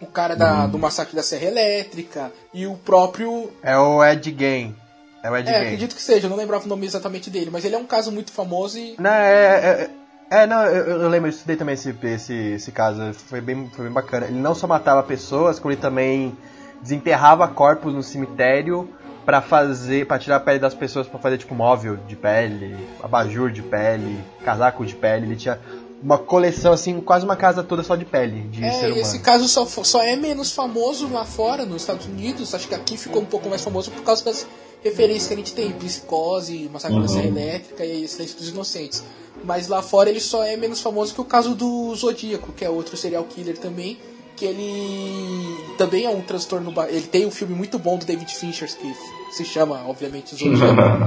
o 0.00 0.06
cara 0.06 0.36
da, 0.36 0.66
do 0.66 0.78
massacre 0.78 1.16
da 1.16 1.22
Serra 1.22 1.46
Elétrica 1.46 2.32
e 2.54 2.66
o 2.66 2.76
próprio. 2.76 3.50
É 3.62 3.76
o 3.76 4.04
Ed 4.04 4.34
Gein. 4.38 4.74
É 5.22 5.30
o 5.30 5.36
Ed 5.36 5.48
É, 5.48 5.56
acredito 5.56 5.96
que 5.96 6.02
seja, 6.02 6.26
eu 6.26 6.30
não 6.30 6.36
lembrava 6.36 6.64
o 6.64 6.68
nome 6.68 6.86
exatamente 6.86 7.28
dele, 7.28 7.50
mas 7.50 7.64
ele 7.64 7.74
é 7.74 7.78
um 7.78 7.86
caso 7.86 8.12
muito 8.12 8.30
famoso 8.30 8.78
e. 8.78 8.94
Não, 8.98 9.10
é, 9.10 9.82
é, 9.84 9.90
é, 10.30 10.46
não, 10.46 10.62
eu, 10.64 11.02
eu 11.02 11.08
lembro, 11.08 11.28
eu 11.28 11.32
estudei 11.32 11.56
também 11.56 11.74
esse, 11.74 11.94
esse, 12.02 12.34
esse 12.34 12.72
caso, 12.72 13.12
foi 13.14 13.40
bem, 13.40 13.68
foi 13.74 13.84
bem 13.84 13.92
bacana. 13.92 14.26
Ele 14.26 14.38
não 14.38 14.54
só 14.54 14.66
matava 14.66 15.02
pessoas, 15.02 15.58
como 15.58 15.72
ele 15.72 15.80
também 15.80 16.36
desenterrava 16.82 17.46
corpos 17.48 17.92
no 17.94 18.02
cemitério 18.02 18.88
pra 19.24 19.42
fazer, 19.42 20.06
para 20.06 20.18
tirar 20.18 20.36
a 20.36 20.40
pele 20.40 20.58
das 20.58 20.74
pessoas 20.74 21.06
pra 21.06 21.18
fazer 21.18 21.38
tipo 21.38 21.54
móvel 21.54 21.96
de 22.06 22.16
pele, 22.16 22.76
abajur 23.02 23.50
de 23.50 23.62
pele, 23.62 24.18
casaco 24.44 24.86
de 24.86 24.94
pele. 24.94 25.26
Ele 25.26 25.36
tinha 25.36 25.58
uma 26.02 26.16
coleção 26.16 26.72
assim, 26.72 27.00
quase 27.00 27.24
uma 27.24 27.36
casa 27.36 27.62
toda 27.62 27.82
só 27.82 27.96
de 27.96 28.04
pele 28.04 28.42
de 28.48 28.64
É, 28.64 28.70
ser 28.70 28.82
e 28.82 28.86
humano. 28.86 29.00
esse 29.02 29.18
caso 29.18 29.48
só, 29.48 29.66
só 29.66 30.02
é 30.02 30.14
menos 30.16 30.52
famoso 30.52 31.08
lá 31.12 31.24
fora, 31.24 31.66
nos 31.66 31.82
Estados 31.82 32.06
Unidos. 32.06 32.54
Acho 32.54 32.68
que 32.68 32.74
aqui 32.74 32.96
ficou 32.96 33.20
um 33.20 33.26
pouco 33.26 33.48
mais 33.48 33.62
famoso 33.62 33.90
por 33.90 34.02
causa 34.02 34.24
das 34.24 34.46
referências 34.82 35.26
que 35.26 35.34
a 35.34 35.36
gente 35.36 35.54
tem: 35.54 35.72
Psicose, 35.72 36.70
Massacre 36.72 37.08
Serra 37.08 37.26
Elétrica 37.26 37.84
e 37.84 38.06
Silêncio 38.06 38.38
dos 38.38 38.48
Inocentes. 38.48 39.02
Mas 39.44 39.68
lá 39.68 39.80
fora 39.82 40.10
ele 40.10 40.20
só 40.20 40.42
é 40.44 40.56
menos 40.56 40.80
famoso 40.80 41.14
que 41.14 41.20
o 41.20 41.24
caso 41.24 41.54
do 41.54 41.94
Zodíaco, 41.94 42.52
que 42.52 42.64
é 42.64 42.70
outro 42.70 42.96
serial 42.96 43.24
killer 43.24 43.56
também. 43.58 43.98
Que 44.36 44.44
ele 44.44 45.56
também 45.76 46.04
é 46.04 46.10
um 46.10 46.20
transtorno. 46.20 46.72
Ele 46.88 47.06
tem 47.06 47.26
um 47.26 47.30
filme 47.30 47.54
muito 47.54 47.78
bom 47.78 47.96
do 47.98 48.04
David 48.06 48.32
Fincher 48.34 48.68
que 48.76 48.94
se 49.34 49.44
chama, 49.44 49.82
obviamente, 49.88 50.34
Zodíaco. 50.36 50.64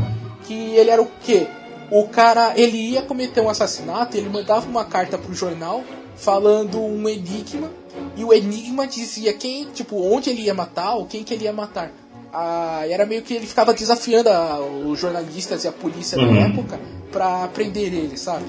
que 0.45 0.53
ele 0.75 0.89
era 0.89 1.01
o 1.01 1.07
quê? 1.23 1.47
O 1.91 2.07
cara, 2.07 2.53
ele 2.57 2.77
ia 2.77 3.01
cometer 3.01 3.41
um 3.41 3.49
assassinato, 3.49 4.15
ele 4.17 4.29
mandava 4.29 4.65
uma 4.67 4.85
carta 4.85 5.17
pro 5.17 5.33
jornal 5.33 5.83
falando 6.15 6.79
um 6.81 7.07
enigma 7.09 7.69
e 8.15 8.23
o 8.23 8.33
enigma 8.33 8.87
dizia 8.87 9.33
quem, 9.33 9.65
tipo, 9.65 9.97
onde 10.01 10.29
ele 10.29 10.43
ia 10.43 10.53
matar 10.53 10.95
ou 10.95 11.05
quem 11.05 11.23
que 11.23 11.33
ele 11.33 11.45
ia 11.45 11.53
matar. 11.53 11.91
Ah, 12.33 12.83
era 12.87 13.05
meio 13.05 13.21
que 13.23 13.33
ele 13.33 13.45
ficava 13.45 13.73
desafiando 13.73 14.29
a- 14.29 14.59
os 14.61 14.97
jornalistas 14.99 15.65
e 15.65 15.67
a 15.67 15.71
polícia 15.71 16.17
da 16.17 16.23
época 16.31 16.79
pra 17.11 17.47
prender 17.49 17.93
ele, 17.93 18.17
sabe? 18.17 18.45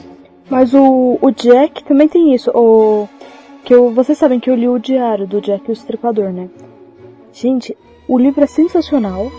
Mas 0.48 0.74
o, 0.74 1.18
o 1.20 1.30
Jack 1.30 1.84
também 1.84 2.08
tem 2.08 2.34
isso. 2.34 2.50
O, 2.50 3.08
que 3.64 3.74
eu, 3.74 3.90
vocês 3.90 4.18
sabem 4.18 4.40
que 4.40 4.50
eu 4.50 4.54
li 4.54 4.68
o 4.68 4.78
diário 4.78 5.26
do 5.26 5.40
Jack 5.40 5.70
o 5.70 5.72
Estripador, 5.72 6.32
né? 6.32 6.48
Gente, 7.32 7.76
o 8.08 8.18
livro 8.18 8.42
é 8.42 8.46
sensacional. 8.46 9.30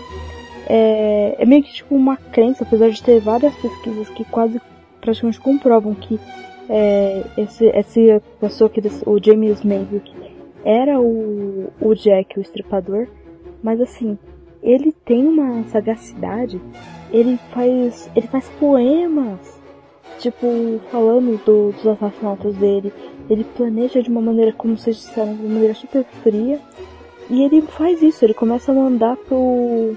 É, 0.66 1.36
é 1.38 1.46
meio 1.46 1.62
que 1.62 1.72
tipo 1.72 1.94
uma 1.94 2.16
crença, 2.16 2.64
apesar 2.64 2.88
de 2.88 3.02
ter 3.02 3.20
várias 3.20 3.54
pesquisas 3.56 4.08
que 4.08 4.24
quase 4.24 4.60
praticamente 5.00 5.40
comprovam 5.40 5.94
que 5.94 6.18
é, 6.68 7.22
esse, 7.36 7.68
essa 7.68 8.22
pessoa 8.40 8.70
que 8.70 8.80
o 9.06 9.22
James 9.22 9.62
Maybrick 9.62 10.10
era 10.64 10.98
o, 10.98 11.70
o 11.80 11.94
Jack 11.94 12.38
o 12.38 12.42
Estripador. 12.42 13.06
Mas 13.62 13.80
assim, 13.80 14.18
ele 14.62 14.92
tem 15.04 15.26
uma 15.26 15.62
sagacidade. 15.64 16.60
Ele 17.14 17.38
faz, 17.52 18.10
ele 18.14 18.26
faz 18.26 18.48
poemas 18.60 19.64
tipo, 20.18 20.80
falando 20.90 21.38
do- 21.44 21.72
dos 21.72 21.86
assassinatos 21.86 22.54
dele, 22.56 22.92
ele 23.28 23.44
planeja 23.44 24.02
de 24.02 24.08
uma 24.08 24.20
maneira, 24.20 24.52
como 24.52 24.76
vocês 24.76 24.96
disseram, 24.96 25.34
de 25.34 25.42
uma 25.42 25.54
maneira 25.54 25.74
super 25.74 26.04
fria. 26.22 26.60
E 27.30 27.42
ele 27.42 27.62
faz 27.62 28.02
isso, 28.02 28.24
ele 28.24 28.34
começa 28.34 28.70
a 28.70 28.74
mandar 28.74 29.16
pro, 29.16 29.96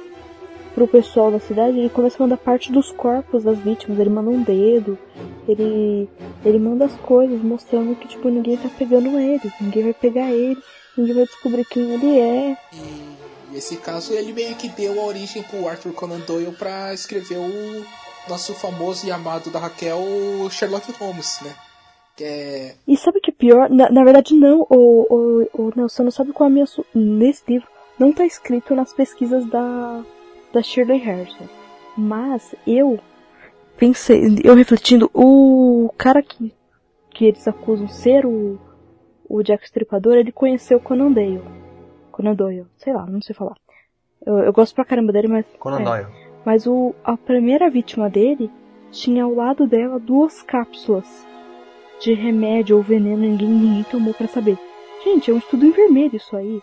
pro 0.74 0.88
pessoal 0.88 1.30
da 1.30 1.40
cidade, 1.40 1.78
ele 1.78 1.90
começa 1.90 2.18
a 2.18 2.24
mandar 2.26 2.38
parte 2.38 2.72
dos 2.72 2.92
corpos 2.92 3.44
das 3.44 3.58
vítimas, 3.58 4.00
ele 4.00 4.10
manda 4.10 4.30
um 4.30 4.42
dedo, 4.42 4.98
ele, 5.48 6.08
ele 6.46 6.60
manda 6.60 6.86
as 6.86 6.96
coisas 6.96 7.42
mostrando 7.42 7.96
que, 7.96 8.08
tipo, 8.08 8.30
ninguém 8.30 8.56
tá 8.58 8.70
pegando 8.78 9.20
ele, 9.20 9.52
ninguém 9.60 9.84
vai 9.84 9.94
pegar 9.94 10.32
ele, 10.32 10.58
ninguém 10.98 11.16
vai 11.16 11.26
descobrir 11.26 11.66
quem 11.66 11.84
ele 11.94 12.20
é. 12.20 12.58
E, 13.58 13.60
e 13.60 13.60
esse 13.60 13.78
caso 13.78 14.14
ele 14.14 14.34
meio 14.34 14.56
que 14.56 14.70
deu 14.70 15.00
a 15.02 15.06
origem 15.06 15.44
pro 15.44 15.68
Arthur 15.68 15.94
Conan 15.94 16.20
Doyle 16.20 16.52
pra 16.52 16.94
escrever 16.94 17.38
o 17.38 17.86
nosso 18.30 18.54
famoso 18.54 19.08
e 19.08 19.12
amado 19.12 19.50
da 19.50 19.60
Raquel 19.60 20.00
Sherlock 20.50 20.92
Holmes, 21.00 21.40
né? 21.44 21.56
É 22.20 22.74
E 22.88 22.98
sabe 22.98 23.20
o 23.20 23.22
que 23.22 23.30
é 23.30 23.34
pior? 23.34 23.70
Na, 23.70 23.90
na 23.92 24.04
verdade, 24.04 24.34
não, 24.34 24.62
o, 24.70 25.46
o, 25.54 25.62
o 25.68 25.72
Nelson 25.76 26.04
não 26.04 26.12
sabe 26.12 26.34
qual 26.34 26.50
é 26.50 26.52
a 26.52 26.54
minha. 26.54 26.66
su- 26.66 26.86
Nesse 26.94 27.44
livro, 27.48 27.68
não 28.00 28.12
tá 28.12 28.26
escrito 28.26 28.74
nas 28.76 28.92
pesquisas 28.94 29.46
da, 29.46 30.04
da 30.52 30.62
Shirley 30.64 30.98
Harrison. 31.00 31.48
Mas 31.96 32.56
eu 32.66 33.00
pensei, 33.78 34.40
eu 34.44 34.56
refletindo, 34.56 35.10
o 35.14 35.92
cara 35.98 36.24
que, 36.24 36.52
que 37.12 37.26
eles 37.26 37.48
acusam 37.48 37.88
ser 37.88 38.26
o, 38.26 38.60
o 39.30 39.44
Jack 39.44 39.66
Stripador, 39.66 40.16
ele 40.16 40.32
conheceu 40.32 40.80
Conan 40.80 41.12
Doyle. 41.12 41.42
Conan 42.18 42.34
Doyle, 42.34 42.66
sei 42.78 42.94
lá, 42.94 43.06
não 43.06 43.22
sei 43.22 43.36
falar. 43.36 43.56
Eu, 44.26 44.40
eu 44.40 44.52
gosto 44.52 44.74
pra 44.74 44.84
caramba 44.84 45.14
dele, 45.14 45.28
mas. 45.28 45.46
Conan 45.60 45.82
é. 45.82 45.84
Doyle. 45.84 46.08
Mas 46.44 46.66
o, 46.66 46.96
a 47.04 47.16
primeira 47.16 47.70
vítima 47.70 48.10
dele 48.10 48.50
tinha 48.92 49.24
ao 49.24 49.36
lado 49.36 49.68
dela 49.68 50.00
duas 50.00 50.42
cápsulas 50.42 51.28
de 52.02 52.14
remédio 52.14 52.76
ou 52.76 52.82
veneno, 52.82 53.18
ninguém, 53.18 53.48
ninguém 53.48 53.84
tomou 53.84 54.16
pra 54.16 54.28
saber. 54.28 54.58
Gente, 55.04 55.30
é 55.30 55.34
um 55.34 55.38
estudo 55.38 55.66
em 55.66 55.72
vermelho 55.72 56.16
isso 56.16 56.36
aí. 56.36 56.60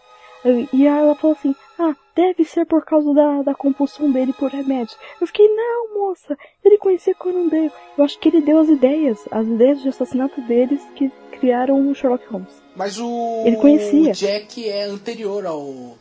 E 0.73 0.87
aí 0.87 0.99
ela 0.99 1.15
falou 1.15 1.37
assim, 1.37 1.55
ah, 1.79 1.95
deve 2.15 2.45
ser 2.45 2.67
por 2.67 2.85
causa 2.85 3.15
da, 3.15 3.43
da 3.43 3.55
compulsão 3.55 4.11
dele 4.11 4.33
por 4.33 4.51
remédios. 4.51 4.99
Eu 5.21 5.27
fiquei, 5.27 5.47
não, 5.49 5.95
moça, 5.95 6.37
ele 6.65 6.79
conhecia 6.79 7.15
Conan 7.15 7.49
Doyle. 7.49 7.73
Eu 7.97 8.05
acho 8.05 8.19
que 8.19 8.29
ele 8.29 8.41
deu 8.41 8.59
as 8.59 8.69
ideias, 8.69 9.27
as 9.31 9.47
ideias 9.47 9.81
de 9.81 9.89
assassinato 9.89 10.41
deles 10.43 10.85
que 10.97 11.11
criaram 11.45 11.91
o 11.91 11.95
Sherlock 11.95 12.27
Holmes. 12.27 12.63
Mas 12.75 12.99
o 12.99 13.43
Ele 13.45 13.57
conhecia. 13.57 14.13
Jack 14.13 14.67
é 14.67 14.85
anterior 14.85 15.45
ao 15.45 15.99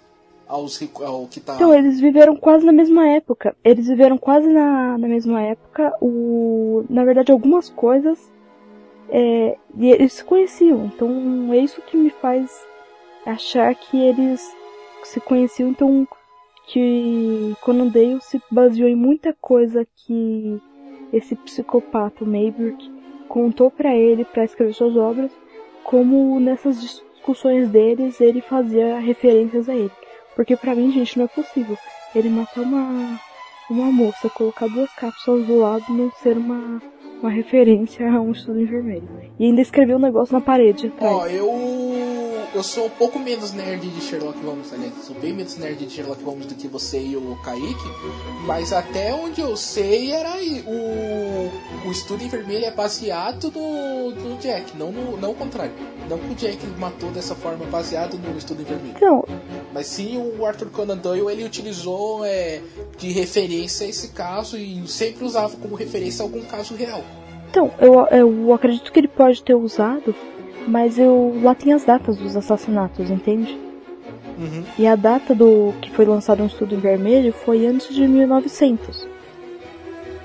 aos 0.47 0.81
ao 1.01 1.27
que 1.27 1.39
tá 1.41 1.55
Então, 1.55 1.73
eles 1.73 1.99
viveram 1.99 2.35
quase 2.35 2.65
na 2.65 2.71
mesma 2.71 3.09
época. 3.09 3.55
Eles 3.63 3.87
viveram 3.87 4.17
quase 4.17 4.47
na, 4.47 4.97
na 4.97 5.07
mesma 5.07 5.41
época. 5.41 5.93
O, 6.01 6.85
na 6.89 7.03
verdade, 7.03 7.31
algumas 7.31 7.69
coisas. 7.69 8.31
É, 9.09 9.57
e 9.77 9.89
eles 9.89 10.13
se 10.13 10.23
conheciam. 10.23 10.85
Então, 10.85 11.51
é 11.51 11.57
isso 11.57 11.81
que 11.81 11.97
me 11.97 12.09
faz 12.09 12.49
achar 13.25 13.75
que 13.75 13.99
eles 13.99 14.49
se 15.03 15.19
conheciam. 15.19 15.69
Então, 15.69 16.07
que 16.67 17.53
Conan 17.61 17.87
Doyle 17.87 18.21
se 18.21 18.41
baseou 18.49 18.87
em 18.87 18.95
muita 18.95 19.35
coisa 19.41 19.85
que 19.93 20.61
esse 21.11 21.35
psicopata, 21.35 22.23
o 22.23 22.27
Maybrick, 22.27 22.92
contou 23.33 23.71
pra 23.71 23.95
ele 23.95 24.23
para 24.23 24.45
escrever 24.45 24.73
suas 24.73 24.95
obras. 24.95 25.31
Como 25.83 26.39
nessas 26.39 26.79
discussões 26.79 27.67
deles, 27.67 28.21
ele 28.21 28.41
fazia 28.41 28.99
referências 28.99 29.67
a 29.67 29.73
ele. 29.73 29.91
Porque 30.35 30.55
pra 30.55 30.75
mim, 30.75 30.91
gente, 30.91 31.17
não 31.17 31.25
é 31.25 31.27
possível 31.27 31.75
ele 32.13 32.29
matar 32.29 32.61
uma, 32.61 33.19
uma 33.71 33.91
moça, 33.91 34.29
colocar 34.29 34.67
duas 34.67 34.93
cápsulas 34.93 35.47
do 35.47 35.57
lado 35.57 35.83
não 35.89 36.11
ser 36.11 36.37
uma, 36.37 36.79
uma 37.19 37.31
referência 37.31 38.07
a 38.07 38.21
um 38.21 38.33
estudo 38.33 38.63
vermelho. 38.67 39.09
E 39.39 39.45
ainda 39.45 39.61
escreveu 39.61 39.97
um 39.97 40.01
negócio 40.01 40.33
na 40.33 40.41
parede 40.41 40.87
atrás. 40.87 41.11
Ó, 41.11 41.25
eu 41.25 42.22
eu 42.53 42.63
sou 42.63 42.85
um 42.85 42.89
pouco 42.89 43.19
menos 43.19 43.51
nerd 43.51 43.87
de 43.87 44.01
Sherlock 44.01 44.39
Holmes, 44.45 44.71
aliás, 44.71 44.93
sou 45.05 45.15
bem 45.15 45.33
menos 45.33 45.57
nerd 45.57 45.85
de 45.85 45.91
Sherlock 45.91 46.23
Holmes 46.23 46.45
do 46.45 46.55
que 46.55 46.67
você 46.67 46.99
e 46.99 47.17
o 47.17 47.35
Kaique, 47.43 47.83
mas 48.45 48.71
até 48.71 49.13
onde 49.13 49.41
eu 49.41 49.57
sei 49.57 50.11
era 50.11 50.33
aí, 50.33 50.63
o, 50.67 51.87
o 51.87 51.91
estudo 51.91 52.23
em 52.23 52.27
vermelho 52.27 52.65
é 52.65 52.71
baseado 52.71 53.51
no, 53.51 54.11
no 54.11 54.37
Jack, 54.37 54.77
não 54.77 54.91
no 54.91 55.17
não 55.17 55.31
o 55.31 55.35
contrário. 55.35 55.73
Não 56.09 56.17
que 56.17 56.31
o 56.31 56.35
Jack 56.35 56.65
matou 56.77 57.09
dessa 57.11 57.33
forma 57.33 57.65
baseado 57.65 58.17
no 58.17 58.37
estudo 58.37 58.61
em 58.61 58.65
vermelho. 58.65 58.95
Então, 58.95 59.25
Mas 59.73 59.87
sim 59.87 60.17
o 60.17 60.45
Arthur 60.45 60.69
Conan 60.69 60.97
Doyle 60.97 61.31
ele 61.31 61.43
utilizou 61.45 62.25
é, 62.25 62.61
de 62.97 63.09
referência 63.11 63.85
esse 63.85 64.09
caso 64.09 64.57
e 64.57 64.85
sempre 64.87 65.23
usava 65.23 65.55
como 65.55 65.75
referência 65.75 66.23
algum 66.23 66.41
caso 66.41 66.75
real. 66.75 67.03
então 67.49 67.71
eu, 67.79 68.05
eu 68.07 68.53
acredito 68.53 68.91
que 68.91 68.99
ele 68.99 69.07
pode 69.07 69.41
ter 69.43 69.55
usado, 69.55 70.13
mas 70.67 70.97
eu 70.97 71.39
lá 71.41 71.53
tem 71.55 71.73
as 71.73 71.83
datas 71.83 72.17
dos 72.17 72.35
assassinatos, 72.35 73.09
entende? 73.09 73.57
Uhum. 74.37 74.63
E 74.77 74.87
a 74.87 74.95
data 74.95 75.35
do 75.35 75.73
que 75.81 75.91
foi 75.91 76.05
lançado 76.05 76.41
um 76.41 76.47
estudo 76.47 76.75
em 76.75 76.79
vermelho 76.79 77.33
foi 77.33 77.65
antes 77.65 77.93
de 77.93 78.07
1900. 78.07 79.07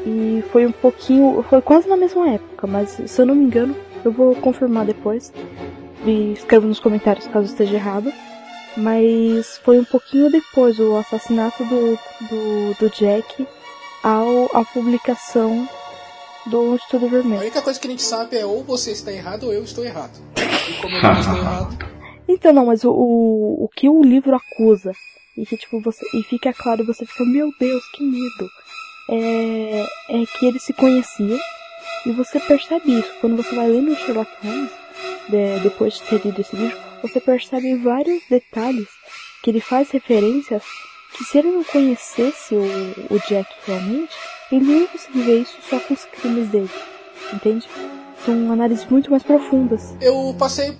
E 0.06 0.42
foi 0.50 0.66
um 0.66 0.72
pouquinho, 0.72 1.44
foi 1.48 1.60
quase 1.60 1.88
na 1.88 1.96
mesma 1.96 2.28
época, 2.30 2.66
mas 2.66 3.00
se 3.04 3.20
eu 3.20 3.26
não 3.26 3.34
me 3.34 3.44
engano, 3.44 3.76
eu 4.04 4.12
vou 4.12 4.34
confirmar 4.36 4.86
depois. 4.86 5.32
E 6.04 6.32
escreva 6.32 6.66
nos 6.66 6.80
comentários 6.80 7.26
caso 7.26 7.46
esteja 7.46 7.74
errado. 7.74 8.12
Mas 8.76 9.58
foi 9.64 9.78
um 9.78 9.84
pouquinho 9.84 10.30
depois 10.30 10.78
o 10.78 10.96
assassinato 10.96 11.64
do, 11.64 11.98
do, 12.28 12.78
do 12.78 12.90
Jack 12.90 13.46
ao, 14.02 14.44
à 14.54 14.64
publicação 14.64 15.68
do 16.48 16.76
Estudo 16.76 17.06
A 17.06 17.08
Vermelho. 17.08 17.40
única 17.42 17.62
coisa 17.62 17.78
que 17.78 17.86
a 17.86 17.90
gente 17.90 18.02
sabe 18.02 18.36
é 18.36 18.44
ou 18.46 18.62
você 18.64 18.92
está 18.92 19.12
errado 19.12 19.44
ou 19.44 19.52
eu 19.52 19.62
estou 19.64 19.84
errado. 19.84 20.12
E 20.36 20.80
como 20.80 20.96
eu 20.96 21.02
não 21.02 21.20
estou 21.20 21.36
errado, 21.36 21.78
Então, 22.30 22.52
não, 22.52 22.66
mas 22.66 22.84
o, 22.84 22.90
o, 22.90 23.64
o 23.64 23.68
que 23.74 23.88
o 23.88 24.02
livro 24.02 24.36
acusa, 24.36 24.92
e 25.36 25.46
que, 25.46 25.56
tipo, 25.56 25.80
você. 25.80 26.04
E 26.12 26.22
fica 26.22 26.52
claro, 26.52 26.84
você 26.84 27.06
fica, 27.06 27.24
meu 27.24 27.50
Deus, 27.58 27.82
que 27.94 28.04
medo. 28.04 28.50
É, 29.10 29.86
é 30.10 30.26
que 30.38 30.44
eles 30.46 30.62
se 30.62 30.74
conheciam, 30.74 31.38
e 32.04 32.12
você 32.12 32.38
percebe 32.38 32.98
isso 32.98 33.10
quando 33.22 33.36
você 33.36 33.54
vai 33.54 33.66
lendo 33.68 33.92
o 33.92 33.96
Sherlock 33.96 34.30
Holmes, 34.44 34.70
de- 35.28 35.60
depois 35.62 35.94
de 35.94 36.02
ter 36.02 36.20
lido 36.22 36.38
esse 36.40 36.54
livro, 36.54 36.76
você 37.00 37.18
percebe 37.18 37.74
vários 37.76 38.22
detalhes 38.28 38.88
que 39.42 39.50
ele 39.50 39.60
faz 39.60 39.90
referências 39.90 40.62
que 41.16 41.24
se 41.24 41.38
ele 41.38 41.50
não 41.50 41.64
conhecesse 41.64 42.54
o, 42.54 42.62
o 43.14 43.18
Jack 43.28 43.48
realmente, 43.66 44.14
ele 44.52 44.64
não 44.64 44.80
ia 44.80 44.86
conseguir 44.88 45.22
ver 45.22 45.42
isso 45.42 45.56
só 45.68 45.78
com 45.80 45.94
os 45.94 46.04
crimes 46.04 46.48
dele. 46.48 46.70
Entende? 47.32 47.66
São 48.24 48.52
análises 48.52 48.86
muito 48.86 49.10
mais 49.10 49.22
profundas. 49.22 49.94
Eu 50.00 50.34
passei. 50.38 50.76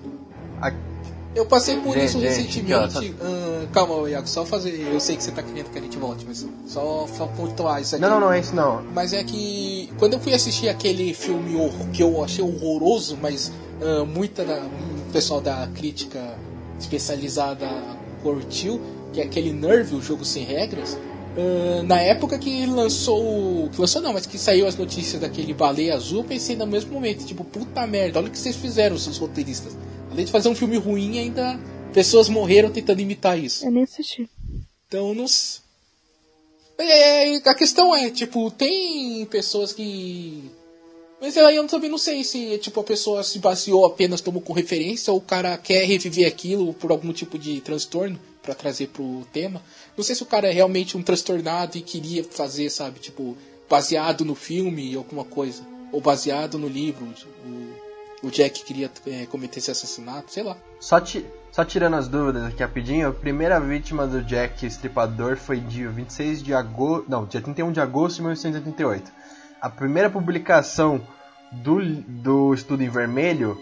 Eu 1.35 1.47
passei 1.47 1.77
por 1.77 1.95
Gente, 1.95 2.07
isso 2.07 2.19
gente, 2.21 2.29
recentemente. 2.59 2.99
aqui, 2.99 3.15
Ah, 3.23 3.67
calma, 3.73 4.09
Iago, 4.11 4.27
só 4.27 4.45
fazer. 4.45 4.71
Eu 4.93 4.99
sei 4.99 5.17
que 5.17 5.23
você 5.23 5.31
tá 5.31 5.43
querendo 5.43 5.71
que 5.71 5.79
a 5.79 5.83
gente 5.83 5.97
volte, 5.97 6.25
mas 6.27 6.45
só, 6.67 7.07
só 7.07 7.27
pontuar 7.27 7.81
isso 7.81 7.95
aqui. 7.95 8.03
Não, 8.03 8.11
não, 8.11 8.21
não 8.21 8.33
é 8.33 8.41
isso 8.41 8.57
não. 8.57 8.83
Mas 8.93 9.13
é 9.13 9.23
que 9.23 9.93
quando 9.99 10.15
eu 10.15 10.21
fui 10.21 10.33
assistir 10.35 10.69
aquele 10.69 11.15
filme 11.15 11.55
que 11.93 12.03
eu 12.03 12.25
achei 12.25 12.43
horroroso, 12.43 13.17
mas 13.23 13.53
ah, 13.81 14.05
muita 14.05 14.45
da, 14.45 14.57
um 14.63 15.13
pessoal 15.13 15.41
da 15.41 15.69
crítica 15.75 16.19
especializada 16.81 17.69
curtiu, 18.23 18.81
que 19.19 19.23
é 19.23 19.24
aquele 19.24 19.53
Nerve, 19.53 19.97
o 19.97 20.01
jogo 20.01 20.24
sem 20.24 20.45
regras. 20.45 20.97
ah, 21.36 21.82
na 21.82 22.01
época 22.01 22.39
que 22.39 22.66
lançou. 22.66 23.69
Que 23.70 23.81
lançou 23.81 24.01
não, 24.01 24.12
mas 24.12 24.27
que 24.27 24.39
saiu 24.39 24.66
as 24.66 24.77
notícias 24.77 25.20
daquele 25.20 25.53
baleia 25.53 25.95
azul, 25.97 26.19
eu 26.20 26.24
pensei 26.24 26.55
no 26.55 26.66
mesmo 26.66 26.93
momento, 26.93 27.24
tipo, 27.24 27.43
puta 27.45 27.85
merda, 27.86 28.19
olha 28.20 28.28
o 28.28 28.31
que 28.31 28.39
vocês 28.39 28.55
fizeram, 28.57 28.97
seus 28.97 29.19
roteiristas. 29.19 29.77
Além 30.11 30.24
de 30.24 30.31
fazer 30.32 30.49
um 30.49 30.55
filme 30.55 30.77
ruim, 30.77 31.19
ainda 31.19 31.59
pessoas 31.93 32.28
morreram 32.28 32.70
tentando 32.70 33.01
imitar 33.01 33.36
isso. 33.39 33.65
Eu 33.66 33.70
nem 33.73 33.82
assisti. 33.82 34.28
Então 34.86 35.15
não. 35.15 35.24
s- 35.24 35.61
É, 36.78 37.36
a 37.36 37.55
questão 37.55 37.95
é, 37.95 38.09
tipo, 38.11 38.51
tem 38.53 39.24
pessoas 39.27 39.73
que. 39.73 40.45
Mas 41.20 41.36
aí 41.36 41.57
eu 41.57 41.66
também 41.66 41.90
não 41.90 41.99
sei 41.99 42.23
se 42.23 42.57
tipo, 42.59 42.78
a 42.78 42.85
pessoa 42.85 43.24
se 43.24 43.40
baseou 43.40 43.85
apenas 43.85 44.20
tomou 44.20 44.40
com 44.40 44.53
referência 44.53 45.12
ou 45.12 45.19
o 45.19 45.23
cara 45.23 45.59
quer 45.59 45.85
reviver 45.85 46.28
aquilo 46.28 46.73
por 46.73 46.93
algum 46.93 47.12
tipo 47.12 47.36
de 47.36 47.61
transtorno 47.61 48.16
pra 48.43 48.55
trazer 48.55 48.89
pro 48.89 49.27
tema. 49.32 49.62
Não 49.97 50.05
sei 50.05 50.15
se 50.15 50.23
o 50.23 50.27
cara 50.27 50.48
é 50.48 50.52
realmente 50.52 50.97
um 50.97 51.02
transtornado 51.02 51.77
e 51.77 51.81
queria 51.82 52.23
fazer, 52.24 52.70
sabe, 52.70 52.98
tipo, 53.01 53.36
baseado 53.69 54.24
no 54.24 54.35
filme 54.35 54.94
alguma 54.94 55.24
coisa. 55.24 55.62
Ou 55.93 56.01
baseado 56.01 56.59
no 56.59 56.69
livro. 56.69 57.06
O, 57.47 58.27
o 58.27 58.31
Jack 58.31 58.65
queria 58.65 58.90
é, 59.06 59.27
cometer 59.27 59.59
esse 59.59 59.70
assassinato, 59.70 60.32
sei 60.32 60.43
lá. 60.43 60.56
Só, 60.81 61.01
ti- 61.01 61.24
só 61.52 61.65
tirando 61.65 61.94
as 61.97 62.09
dúvidas 62.09 62.44
aqui 62.44 62.62
rapidinho, 62.62 63.09
a 63.09 63.12
primeira 63.12 63.59
vítima 63.60 64.06
do 64.06 64.23
Jack 64.23 64.66
Estripador 64.66 65.36
foi 65.36 65.60
dia 65.60 65.89
26 65.89 66.43
de 66.43 66.52
agosto. 66.52 67.09
Não, 67.09 67.24
dia 67.24 67.40
31 67.40 67.73
de 67.73 67.81
agosto 67.81 68.16
de 68.16 68.23
1988. 68.23 69.10
A 69.60 69.70
primeira 69.70 70.10
publicação 70.10 71.01
do, 71.51 71.81
do 72.02 72.52
Estudo 72.55 72.82
em 72.82 72.89
Vermelho 72.89 73.59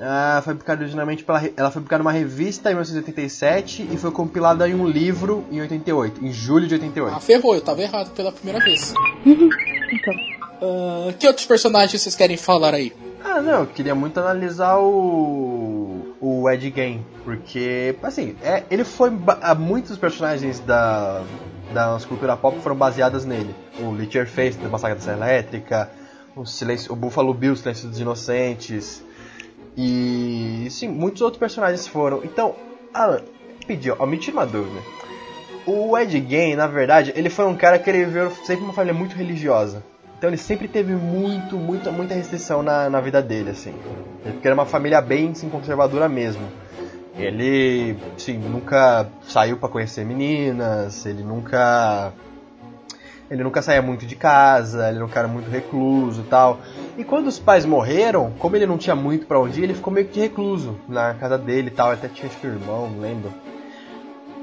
ah, 0.00 0.40
foi 0.44 0.54
publicada 0.54 0.82
originalmente 0.82 1.24
pela. 1.24 1.42
Ela 1.56 1.70
foi 1.70 1.80
publicada 1.80 2.02
numa 2.02 2.12
revista 2.12 2.70
em 2.70 2.74
1987 2.74 3.88
e 3.92 3.96
foi 3.96 4.10
compilada 4.10 4.68
em 4.68 4.74
um 4.74 4.86
livro 4.86 5.44
em 5.50 5.60
88, 5.60 6.24
em 6.24 6.32
julho 6.32 6.66
de 6.66 6.74
88. 6.74 7.16
Ah, 7.16 7.20
ferrou, 7.20 7.54
eu 7.54 7.60
tava 7.60 7.82
errado 7.82 8.10
pela 8.10 8.32
primeira 8.32 8.60
vez. 8.64 8.92
Então, 9.90 10.12
Ah, 10.60 11.12
que 11.18 11.26
outros 11.26 11.46
personagens 11.46 12.02
vocês 12.02 12.14
querem 12.14 12.36
falar 12.36 12.74
aí? 12.74 12.92
Ah, 13.24 13.40
não, 13.40 13.60
eu 13.60 13.66
queria 13.66 13.94
muito 13.94 14.20
analisar 14.20 14.76
o. 14.78 16.14
o 16.20 16.48
Ed 16.50 16.70
Gein, 16.74 17.04
porque, 17.24 17.96
assim, 18.02 18.36
é, 18.42 18.64
ele 18.70 18.84
foi. 18.84 19.10
ah, 19.40 19.54
Muitos 19.54 19.96
personagens 19.96 20.60
da. 20.60 21.22
da 21.72 21.86
nossa 21.86 22.06
cultura 22.06 22.36
pop 22.36 22.58
foram 22.60 22.76
baseadas 22.76 23.24
nele. 23.24 23.54
O 23.80 23.92
Leatherface, 23.92 24.58
da 24.58 24.68
Massacre 24.68 24.96
da 24.98 25.00
Serra 25.04 25.16
Elétrica, 25.16 25.90
o, 26.36 26.44
Silêncio, 26.44 26.92
o 26.92 26.96
Buffalo 26.96 27.32
Bill, 27.32 27.56
Silêncio 27.56 27.88
dos 27.88 27.98
Inocentes, 27.98 29.02
e. 29.78 30.68
sim, 30.70 30.88
muitos 30.88 31.22
outros 31.22 31.38
personagens 31.38 31.86
foram. 31.86 32.24
Então, 32.24 32.56
Alan, 32.92 33.22
pediu, 33.64 33.94
ó, 33.98 34.04
me 34.04 34.18
tira 34.18 34.38
uma 34.38 34.46
dúvida. 34.46 34.80
O 35.64 35.96
Ed 35.96 36.26
Gein, 36.28 36.56
na 36.56 36.66
verdade, 36.66 37.12
ele 37.14 37.30
foi 37.30 37.44
um 37.46 37.54
cara 37.54 37.78
que 37.78 37.88
ele 37.88 38.04
veio 38.06 38.32
sempre 38.44 38.64
uma 38.64 38.72
família 38.72 38.98
muito 38.98 39.14
religiosa. 39.14 39.84
Então 40.18 40.28
ele 40.28 40.36
sempre 40.36 40.66
teve 40.66 40.94
muito, 40.94 41.56
muita, 41.56 41.92
muita 41.92 42.12
restrição 42.12 42.60
na, 42.60 42.90
na 42.90 43.00
vida 43.00 43.22
dele, 43.22 43.50
assim. 43.50 43.72
Porque 44.24 44.48
era 44.48 44.54
uma 44.54 44.66
família 44.66 45.00
bem 45.00 45.30
assim, 45.30 45.48
conservadora 45.48 46.08
mesmo. 46.08 46.42
Ele, 47.16 47.96
sim, 48.16 48.36
nunca 48.36 49.08
saiu 49.22 49.58
pra 49.58 49.68
conhecer 49.68 50.04
meninas, 50.04 51.06
ele 51.06 51.22
nunca. 51.22 52.12
Ele 53.30 53.44
nunca 53.44 53.60
saía 53.60 53.82
muito 53.82 54.06
de 54.06 54.16
casa, 54.16 54.88
ele 54.88 55.00
era 55.14 55.28
muito 55.28 55.50
recluso 55.50 56.22
e 56.22 56.24
tal. 56.24 56.58
E 56.96 57.04
quando 57.04 57.26
os 57.26 57.38
pais 57.38 57.66
morreram, 57.66 58.32
como 58.38 58.56
ele 58.56 58.66
não 58.66 58.78
tinha 58.78 58.96
muito 58.96 59.26
pra 59.26 59.38
onde 59.38 59.60
ir, 59.60 59.64
ele 59.64 59.74
ficou 59.74 59.92
meio 59.92 60.08
que 60.08 60.18
recluso 60.18 60.78
na 60.88 61.14
casa 61.14 61.36
dele 61.36 61.68
e 61.68 61.70
tal. 61.70 61.90
Até 61.90 62.08
tinha 62.08 62.28
acho 62.28 62.38
que 62.38 62.46
irmão, 62.46 62.88
não 62.88 63.00
lembro. 63.00 63.32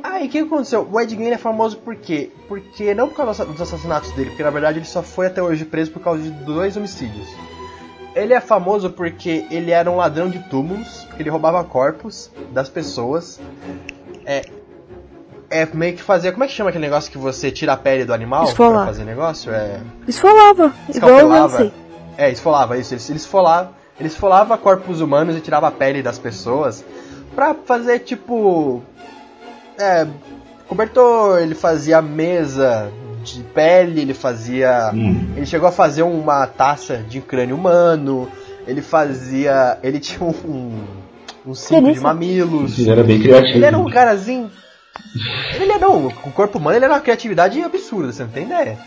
Aí 0.04 0.28
o 0.28 0.30
que 0.30 0.38
aconteceu? 0.38 0.88
O 0.90 1.02
Ed 1.02 1.16
Gein 1.16 1.32
é 1.32 1.38
famoso 1.38 1.78
por 1.78 1.96
quê? 1.96 2.32
Porque 2.48 2.94
não 2.94 3.10
por 3.10 3.18
causa 3.18 3.44
dos 3.44 3.60
assassinatos 3.60 4.12
dele, 4.12 4.30
porque 4.30 4.44
na 4.44 4.52
verdade 4.52 4.78
ele 4.78 4.86
só 4.86 5.02
foi 5.02 5.28
até 5.28 5.42
hoje 5.42 5.66
preso 5.66 5.92
por 5.92 6.02
causa 6.02 6.22
de 6.22 6.30
dois 6.30 6.78
homicídios. 6.78 7.28
Ele 8.14 8.32
é 8.32 8.40
famoso 8.40 8.92
porque 8.92 9.46
ele 9.50 9.72
era 9.72 9.90
um 9.90 9.98
ladrão 9.98 10.30
de 10.30 10.40
túmulos, 10.48 11.08
ele 11.20 11.30
roubava 11.30 11.64
corpos 11.64 12.30
das 12.52 12.70
pessoas. 12.70 13.42
É, 14.26 14.46
é 15.56 15.68
meio 15.74 15.96
que 15.96 16.04
fazia. 16.04 16.32
Como 16.32 16.44
é 16.44 16.48
que 16.48 16.54
chama 16.54 16.70
aquele 16.70 16.86
negócio 16.86 17.12
que 17.12 17.18
você 17.18 17.52
tira 17.52 17.74
a 17.74 17.78
pele 17.78 18.06
do 18.06 18.14
animal 18.14 18.44
Esfolar. 18.44 18.84
pra 18.84 18.86
fazer 18.88 19.06
negócio? 19.06 19.52
É. 19.54 19.80
esfolava, 20.08 20.74
igual 20.94 21.12
eu 21.12 21.28
Escalpelava. 21.28 21.72
É, 22.18 22.32
esfolava, 22.32 22.78
isso. 22.78 22.94
Ele, 22.94 23.02
ele 23.10 23.18
esfolava, 23.18 23.72
ele 24.00 24.08
esfolava 24.08 24.58
corpos 24.58 25.02
humanos 25.02 25.36
e 25.36 25.42
tirava 25.42 25.68
a 25.68 25.72
pele 25.72 26.02
das 26.02 26.20
pessoas 26.20 26.84
pra 27.34 27.54
fazer 27.54 28.00
tipo. 28.00 28.84
É. 29.78 30.06
Cobertor, 30.68 31.40
ele 31.40 31.54
fazia 31.54 32.02
mesa 32.02 32.92
de 33.24 33.42
pele, 33.42 34.02
ele 34.02 34.14
fazia. 34.14 34.92
Hum. 34.94 35.34
Ele 35.36 35.46
chegou 35.46 35.68
a 35.68 35.72
fazer 35.72 36.04
uma 36.04 36.48
taça 36.48 36.98
de 36.98 37.22
crânio 37.22 37.56
humano, 37.56 38.28
ele 38.68 38.82
fazia. 38.82 39.78
Ele 39.84 40.00
tinha 40.00 40.24
um. 40.24 40.84
um 41.46 41.54
cinto 41.54 41.94
de 41.94 42.00
mamilos. 42.00 42.80
Ele 42.80 42.90
era 42.90 43.04
bem 43.04 43.22
criativo. 43.22 43.58
Ele 43.58 43.66
era 43.66 43.78
um 43.78 43.90
carazinho. 43.90 44.50
Ele 45.56 45.72
era 45.72 45.80
não, 45.80 46.08
o 46.08 46.32
corpo 46.32 46.58
humano 46.58 46.78
ele 46.78 46.86
era 46.86 46.94
uma 46.94 47.02
criatividade 47.02 47.62
absurda, 47.62 48.12
você 48.12 48.24
não 48.24 48.32
tem 48.32 48.46
ideia. 48.46 48.78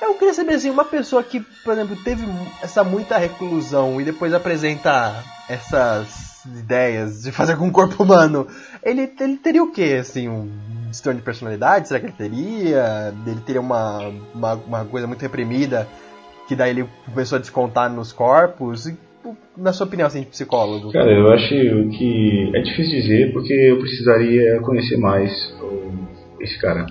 Eu 0.00 0.14
queria 0.14 0.32
saber 0.32 0.54
assim, 0.54 0.70
uma 0.70 0.84
pessoa 0.84 1.22
que, 1.22 1.40
por 1.40 1.74
exemplo, 1.74 1.96
teve 1.96 2.24
essa 2.62 2.82
muita 2.82 3.18
reclusão 3.18 4.00
e 4.00 4.04
depois 4.04 4.32
apresenta 4.32 5.22
essas 5.48 6.30
ideias 6.46 7.22
de 7.22 7.32
fazer 7.32 7.56
com 7.56 7.68
o 7.68 7.72
corpo 7.72 8.02
humano, 8.02 8.46
ele, 8.82 9.12
ele 9.20 9.36
teria 9.36 9.62
o 9.62 9.70
quê? 9.70 9.98
Assim, 10.00 10.28
um 10.28 10.50
distúrbio 10.88 11.20
de 11.20 11.24
personalidade? 11.24 11.88
Será 11.88 12.00
que 12.00 12.06
ele 12.06 12.14
teria? 12.14 13.14
Ele 13.26 13.40
teria 13.40 13.60
uma, 13.60 14.08
uma, 14.34 14.54
uma 14.54 14.84
coisa 14.86 15.06
muito 15.06 15.20
reprimida 15.20 15.86
que 16.48 16.56
daí 16.56 16.70
ele 16.70 16.88
começou 17.04 17.36
a 17.36 17.40
descontar 17.40 17.90
nos 17.90 18.12
corpos? 18.12 18.88
Na 19.56 19.72
sua 19.72 19.86
opinião, 19.86 20.06
assim, 20.06 20.20
de 20.20 20.26
psicólogo? 20.26 20.92
Cara, 20.92 21.12
eu 21.12 21.30
acho 21.32 21.48
que 21.48 22.50
é 22.54 22.60
difícil 22.62 23.00
dizer 23.00 23.32
porque 23.32 23.52
eu 23.52 23.78
precisaria 23.78 24.60
conhecer 24.60 24.96
mais 24.96 25.30
esse 26.40 26.58
cara. 26.60 26.86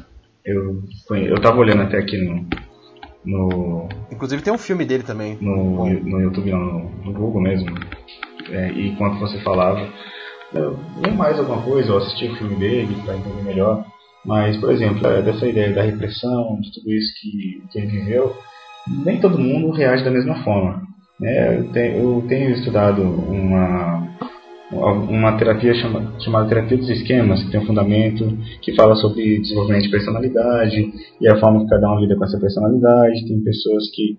Eu, 0.45 0.81
eu 1.11 1.41
tava 1.41 1.57
olhando 1.57 1.81
até 1.81 1.97
aqui 1.97 2.17
no, 2.17 2.47
no, 3.25 3.89
Inclusive 4.11 4.41
tem 4.41 4.53
um 4.53 4.57
filme 4.57 4.85
dele 4.85 5.03
também. 5.03 5.37
no, 5.41 5.85
no 5.85 6.21
YouTube, 6.21 6.51
não, 6.51 6.59
no, 6.59 6.89
no 7.05 7.13
Google 7.13 7.41
mesmo. 7.41 7.67
É, 8.49 8.71
e 8.71 8.89
enquanto 8.89 9.19
você 9.19 9.39
falava, 9.39 9.87
eu 10.53 10.79
li 11.03 11.11
mais 11.11 11.37
alguma 11.37 11.61
coisa, 11.61 11.89
eu 11.89 11.97
assisti 11.97 12.27
o 12.27 12.35
filme 12.35 12.55
dele 12.55 12.95
para 13.05 13.17
entender 13.17 13.43
melhor. 13.43 13.85
Mas, 14.25 14.57
por 14.57 14.71
exemplo, 14.71 15.05
é, 15.07 15.21
dessa 15.21 15.47
ideia 15.47 15.73
da 15.73 15.83
repressão, 15.83 16.59
de 16.59 16.73
tudo 16.73 16.91
isso 16.91 17.13
que, 17.21 17.63
que 17.71 17.79
ele 17.79 17.87
viveu, 17.87 18.35
nem 19.05 19.19
todo 19.19 19.37
mundo 19.37 19.71
reage 19.71 20.03
da 20.03 20.11
mesma 20.11 20.43
forma. 20.43 20.81
Né? 21.19 21.59
eu, 21.59 21.71
tenho, 21.71 21.97
eu 21.97 22.27
tenho 22.27 22.51
estudado 22.51 23.01
uma, 23.01 24.07
uma 24.71 25.37
terapia 25.37 25.73
chama, 25.73 26.13
chamada 26.19 26.47
terapia 26.47 26.77
dos 26.77 26.89
esquemas, 26.89 27.43
que 27.43 27.51
tem 27.51 27.59
um 27.59 27.65
fundamento 27.65 28.37
que 28.61 28.75
fala 28.75 28.95
sobre 28.95 29.39
desenvolvimento 29.39 29.83
de 29.83 29.91
personalidade 29.91 30.93
e 31.19 31.27
a 31.27 31.37
forma 31.39 31.63
que 31.63 31.69
cada 31.69 31.91
um 31.91 31.99
lida 31.99 32.15
com 32.15 32.23
essa 32.23 32.39
personalidade. 32.39 33.27
Tem 33.27 33.43
pessoas 33.43 33.89
que, 33.93 34.17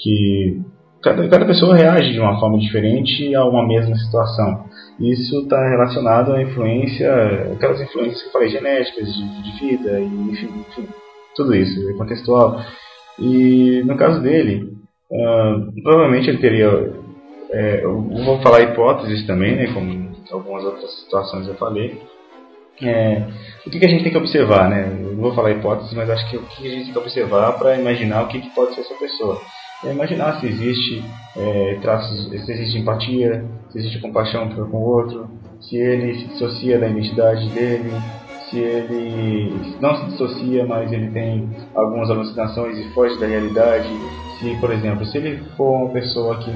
que 0.00 0.60
cada, 1.02 1.28
cada 1.28 1.46
pessoa 1.46 1.76
reage 1.76 2.12
de 2.12 2.20
uma 2.20 2.38
forma 2.38 2.58
diferente 2.58 3.34
a 3.34 3.44
uma 3.44 3.66
mesma 3.66 3.96
situação. 3.96 4.64
Isso 5.00 5.42
está 5.42 5.68
relacionado 5.68 6.32
à 6.32 6.42
influência, 6.42 7.08
aquelas 7.52 7.80
influências 7.80 8.20
que 8.22 8.28
eu 8.28 8.32
falei, 8.32 8.48
genéticas, 8.48 9.14
de, 9.14 9.42
de 9.42 9.60
vida, 9.60 10.00
e, 10.00 10.30
enfim, 10.32 10.48
enfim, 10.70 10.88
tudo 11.36 11.54
isso, 11.54 11.88
é 11.88 11.92
contextual. 11.94 12.60
E 13.18 13.82
no 13.84 13.96
caso 13.96 14.20
dele, 14.20 14.77
ah, 15.12 15.56
provavelmente 15.82 16.28
ele 16.28 16.38
teria 16.38 16.92
é, 17.50 17.82
eu 17.82 18.00
vou 18.00 18.40
falar 18.42 18.60
hipóteses 18.60 19.26
também, 19.26 19.56
né, 19.56 19.72
como 19.72 20.08
algumas 20.30 20.64
outras 20.64 20.90
situações 21.00 21.48
eu 21.48 21.54
falei. 21.54 22.00
É, 22.82 23.26
o 23.66 23.70
que, 23.70 23.78
que 23.78 23.86
a 23.86 23.88
gente 23.88 24.04
tem 24.04 24.12
que 24.12 24.18
observar, 24.18 24.70
né? 24.70 24.86
Eu 25.02 25.14
não 25.14 25.22
vou 25.22 25.34
falar 25.34 25.50
hipóteses, 25.50 25.92
mas 25.94 26.08
acho 26.08 26.30
que 26.30 26.36
o 26.36 26.42
que 26.42 26.68
a 26.68 26.70
gente 26.70 26.84
tem 26.84 26.92
que 26.92 26.98
observar 26.98 27.58
para 27.58 27.76
imaginar 27.76 28.22
o 28.22 28.28
que, 28.28 28.40
que 28.40 28.50
pode 28.50 28.74
ser 28.74 28.82
essa 28.82 28.94
pessoa. 28.94 29.40
é 29.84 29.90
imaginar 29.90 30.38
se 30.38 30.46
existe 30.46 31.02
é, 31.36 31.78
traços, 31.82 32.28
se 32.30 32.52
existe 32.52 32.78
empatia, 32.78 33.44
se 33.70 33.78
existe 33.78 34.00
compaixão 34.00 34.48
com 34.48 34.76
o 34.76 34.80
outro, 34.80 35.28
se 35.60 35.76
ele 35.76 36.14
se 36.18 36.26
dissocia 36.28 36.78
da 36.78 36.88
identidade 36.88 37.48
dele, 37.48 37.90
se 38.48 38.60
ele 38.60 39.52
não 39.80 39.96
se 39.96 40.04
dissocia, 40.10 40.64
mas 40.64 40.92
ele 40.92 41.10
tem 41.10 41.48
algumas 41.74 42.08
alucinações 42.10 42.78
e 42.78 42.88
foge 42.90 43.18
da 43.18 43.26
realidade. 43.26 43.88
Se, 44.38 44.56
por 44.60 44.72
exemplo, 44.72 45.04
se 45.06 45.18
ele 45.18 45.42
for 45.56 45.82
uma 45.82 45.90
pessoa 45.90 46.38
que, 46.38 46.52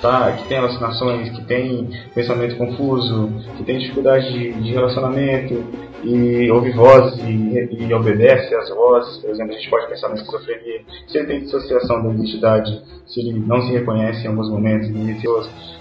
tá, 0.00 0.32
que 0.32 0.46
tem 0.48 0.58
alucinações, 0.58 1.30
que 1.30 1.44
tem 1.44 1.90
pensamento 2.14 2.56
confuso, 2.56 3.28
que 3.56 3.64
tem 3.64 3.78
dificuldade 3.78 4.32
de, 4.32 4.52
de 4.52 4.72
relacionamento 4.72 5.64
e 6.04 6.48
ouve 6.50 6.70
vozes 6.70 7.18
e, 7.24 7.84
e, 7.84 7.92
obedece 7.92 8.54
às 8.54 8.68
vozes, 8.68 9.18
por 9.18 9.30
exemplo, 9.30 9.52
a 9.52 9.56
gente 9.56 9.70
pode 9.70 9.88
pensar 9.88 10.08
na 10.08 10.14
esquizofrenia. 10.14 10.82
Se 11.08 11.18
ele 11.18 11.26
tem 11.26 11.40
dissociação 11.40 12.02
da 12.04 12.10
identidade, 12.10 12.82
se 13.06 13.20
ele 13.20 13.32
não 13.32 13.62
se 13.62 13.72
reconhece 13.72 14.24
em 14.24 14.28
alguns 14.28 14.50
momentos, 14.50 14.88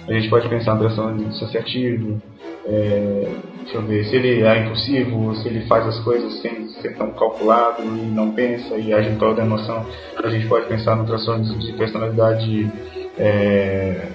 a 0.07 0.13
gente 0.13 0.29
pode 0.29 0.49
pensar 0.49 0.73
na 0.73 0.79
transtorno 0.79 1.23
dissociativo 1.25 2.21
é, 2.65 3.27
deixa 3.61 3.77
eu 3.77 3.81
ver, 3.81 4.05
se 4.05 4.15
ele 4.15 4.41
é 4.43 4.63
impulsivo, 4.63 5.35
se 5.35 5.47
ele 5.47 5.65
faz 5.67 5.85
as 5.87 5.99
coisas 5.99 6.41
sem 6.41 6.69
ser 6.81 6.95
tão 6.95 7.11
calculado 7.11 7.83
e 7.83 7.87
não 7.87 8.31
pensa 8.31 8.75
e 8.77 8.93
age 8.93 9.09
em 9.09 9.17
toda 9.17 9.41
a 9.41 9.45
emoção, 9.45 9.85
a 10.23 10.29
gente 10.29 10.47
pode 10.47 10.67
pensar 10.67 10.95
no 10.95 11.05
transtorno 11.05 11.43
de 11.43 11.73
personalidade. 11.73 12.71
É, 13.17 14.07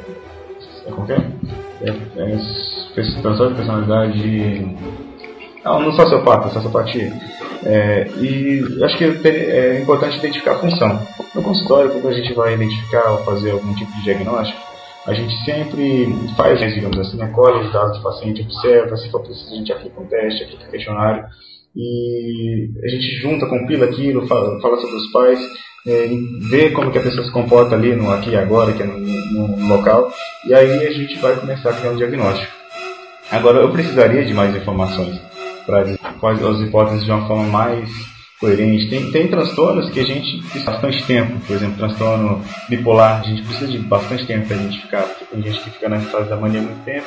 é 0.87 0.91
como 0.91 1.11
é? 1.12 1.16
é, 1.83 1.91
é 1.91 3.20
transtorno 3.23 3.51
de 3.51 3.57
personalidade. 3.57 4.77
Não, 5.65 5.81
no 5.81 5.93
sociopata, 5.93 6.49
sociopatia. 6.49 7.12
É, 7.65 8.07
e 8.20 8.62
acho 8.83 8.97
que 8.97 9.05
é 9.05 9.81
importante 9.81 10.19
identificar 10.19 10.53
a 10.53 10.59
função. 10.59 11.07
No 11.35 11.43
consultório, 11.43 11.91
quando 11.91 12.09
a 12.09 12.15
gente 12.15 12.33
vai 12.33 12.55
identificar 12.55 13.11
ou 13.11 13.19
fazer 13.25 13.51
algum 13.51 13.75
tipo 13.75 13.93
de 13.93 14.05
diagnóstico, 14.05 14.68
a 15.09 15.14
gente 15.14 15.35
sempre 15.43 16.06
faz, 16.36 16.60
digamos 16.60 16.98
assim, 16.98 17.16
né, 17.16 17.28
colhe 17.28 17.66
os 17.66 17.72
dados 17.72 17.97
do 17.97 18.02
paciente, 18.02 18.43
observa, 18.43 18.94
se 18.98 19.10
for 19.10 19.22
preciso 19.22 19.55
a 19.55 19.56
gente 19.56 19.72
aplica 19.72 20.01
um 20.01 20.06
teste, 20.06 20.44
aplica 20.44 20.66
um 20.66 20.70
questionário, 20.70 21.24
e 21.74 22.70
a 22.85 22.89
gente 22.89 23.06
junta, 23.22 23.47
compila 23.47 23.86
aquilo, 23.86 24.26
fala, 24.26 24.60
fala 24.60 24.78
sobre 24.78 24.97
os 24.97 25.10
pais, 25.10 25.40
é, 25.86 26.09
vê 26.51 26.70
como 26.70 26.90
que 26.90 26.98
a 26.98 27.02
pessoa 27.02 27.24
se 27.24 27.32
comporta 27.32 27.74
ali 27.74 27.97
no 27.97 28.10
aqui 28.10 28.36
agora, 28.36 28.74
que 28.74 28.82
é 28.82 28.86
no, 28.86 28.98
no, 28.98 29.68
local, 29.68 30.12
e 30.47 30.52
aí 30.52 30.86
a 30.86 30.90
gente 30.90 31.18
vai 31.18 31.35
começar 31.36 31.70
a 31.70 31.74
criar 31.74 31.93
um 31.93 31.97
diagnóstico. 31.97 32.52
Agora, 33.30 33.60
eu 33.60 33.70
precisaria 33.70 34.24
de 34.24 34.35
mais 34.35 34.55
informações 34.55 35.18
para 35.64 35.80
as 35.80 36.60
hipóteses 36.60 37.05
de 37.05 37.10
uma 37.10 37.26
forma 37.26 37.44
mais 37.44 37.89
coerente. 38.40 38.89
Tem, 38.89 39.10
tem 39.10 39.28
transtornos 39.28 39.90
que 39.90 40.01
a 40.01 40.05
gente 40.05 40.39
precisa 40.43 40.70
bastante 40.70 41.06
tempo, 41.06 41.39
por 41.47 41.56
exemplo, 41.56 41.77
transtorno 41.77 42.40
bipolar, 42.69 43.20
a 43.20 43.24
gente 43.24 43.43
precisa 43.43 43.70
de 43.70 43.78
bastante 43.78 44.27
tempo 44.27 44.47
para 44.47 44.56
identificar, 44.56 45.02
porque 45.02 45.24
tem 45.24 45.43
gente 45.43 45.60
que 45.65 45.70
fica 45.70 45.89
na 45.89 46.01
fase 46.01 46.28
da 46.28 46.36
mania 46.36 46.62
muito 46.62 46.85
tempo, 46.85 47.06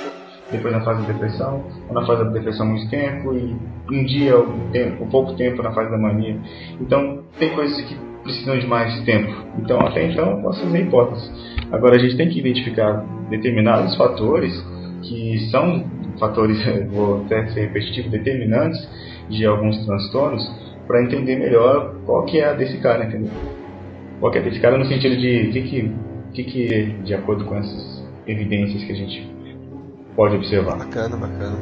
depois 0.52 0.74
na 0.74 0.82
fase 0.82 1.02
da 1.02 1.14
depressão, 1.14 1.64
ou 1.88 1.96
na 1.96 2.06
fase 2.06 2.24
da 2.26 2.30
depressão 2.30 2.66
muito 2.66 2.90
tempo, 2.90 3.34
e 3.34 3.56
um 3.92 4.04
dia 4.06 4.38
ou 4.38 4.48
um, 4.48 4.70
tempo, 4.72 5.08
pouco 5.08 5.34
tempo 5.36 5.64
na 5.64 5.72
fase 5.72 5.90
da 5.90 5.98
mania. 5.98 6.38
Então, 6.80 7.24
tem 7.40 7.50
coisas 7.52 7.80
que 7.86 7.96
precisam 8.24 8.60
de 8.60 8.68
mais 8.68 9.02
tempo. 9.04 9.34
Então, 9.58 9.80
até 9.80 10.12
então, 10.12 10.32
eu 10.32 10.38
posso 10.42 10.62
fazer 10.62 10.82
hipóteses. 10.82 11.32
Agora, 11.72 11.96
a 11.96 12.00
gente 12.00 12.18
tem 12.18 12.30
que 12.30 12.40
identificar 12.40 13.06
determinados 13.30 13.96
fatores 13.96 14.54
que 15.04 15.50
são 15.50 15.86
fatores, 16.20 16.58
vou 16.92 17.24
até 17.26 17.48
ser 17.48 17.62
repetitivo, 17.62 18.10
determinantes 18.10 18.80
de 19.30 19.46
alguns 19.46 19.86
transtornos, 19.86 20.44
para 20.92 21.04
entender 21.04 21.38
melhor 21.38 21.96
qual 22.06 22.26
que 22.26 22.38
é 22.38 22.50
a 22.50 22.54
desse 22.54 22.78
cara, 22.80 23.06
entendeu? 23.06 23.32
Qual 24.20 24.30
que 24.30 24.40
é 24.40 24.42
desse 24.42 24.60
cara 24.60 24.78
no 24.78 24.86
sentido 24.86 25.16
de 25.18 25.48
o 25.48 25.54
que 25.54 25.62
que, 25.62 25.92
que 26.34 26.44
que 26.44 26.86
de 27.04 27.14
acordo 27.14 27.46
com 27.46 27.56
essas 27.56 28.04
evidências 28.28 28.84
que 28.84 28.92
a 28.92 28.96
gente 28.96 29.34
pode 30.18 30.36
observar. 30.36 30.78
Bacana, 30.78 31.16
bacana. 31.16 31.58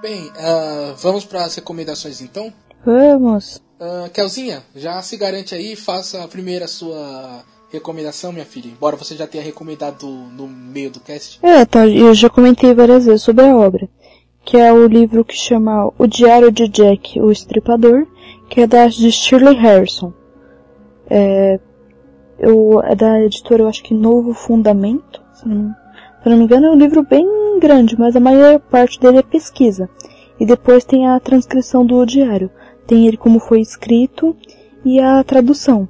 Bem, 0.00 0.28
uh, 0.28 0.94
vamos 1.02 1.26
para 1.26 1.44
as 1.44 1.54
recomendações 1.54 2.22
então? 2.22 2.50
Vamos. 2.82 3.60
Uh, 3.78 4.08
Kelzinha, 4.10 4.62
já 4.74 5.02
se 5.02 5.18
garante 5.18 5.54
aí, 5.54 5.76
faça 5.76 6.24
a 6.24 6.28
primeira 6.28 6.66
sua 6.66 7.44
recomendação, 7.70 8.32
minha 8.32 8.44
filha? 8.44 8.68
Embora 8.68 8.96
você 8.96 9.14
já 9.14 9.26
tenha 9.26 9.44
recomendado 9.44 10.06
no 10.06 10.46
meio 10.46 10.90
do 10.90 11.00
cast. 11.00 11.38
É, 11.42 11.64
tá, 11.64 11.86
eu 11.86 12.12
já 12.14 12.28
comentei 12.28 12.74
várias 12.74 13.06
vezes 13.06 13.22
sobre 13.22 13.44
a 13.44 13.56
obra. 13.56 13.88
Que 14.44 14.56
é 14.56 14.72
o 14.72 14.86
livro 14.86 15.24
que 15.24 15.36
chama 15.36 15.92
O 15.98 16.06
Diário 16.06 16.50
de 16.50 16.66
Jack, 16.66 17.20
o 17.20 17.30
Estripador, 17.30 18.06
que 18.48 18.62
é 18.62 18.66
da 18.66 18.88
de 18.88 19.12
Shirley 19.12 19.54
Harrison. 19.54 20.12
É, 21.08 21.60
eu, 22.38 22.80
é 22.82 22.94
da 22.94 23.20
editora, 23.20 23.62
eu 23.62 23.68
acho 23.68 23.82
que 23.82 23.94
Novo 23.94 24.32
Fundamento. 24.32 25.22
Se 25.34 25.46
não, 25.46 25.74
se 26.22 26.28
não 26.28 26.36
me 26.36 26.44
engano, 26.44 26.66
é 26.66 26.70
um 26.70 26.78
livro 26.78 27.02
bem 27.02 27.26
grande, 27.60 27.98
mas 27.98 28.16
a 28.16 28.20
maior 28.20 28.58
parte 28.58 28.98
dele 28.98 29.18
é 29.18 29.22
pesquisa. 29.22 29.88
E 30.38 30.46
depois 30.46 30.84
tem 30.84 31.06
a 31.06 31.20
transcrição 31.20 31.84
do 31.84 32.04
diário. 32.06 32.50
Tem 32.86 33.06
ele 33.06 33.18
como 33.18 33.38
foi 33.38 33.60
escrito 33.60 34.34
e 34.84 34.98
a 34.98 35.22
tradução. 35.22 35.86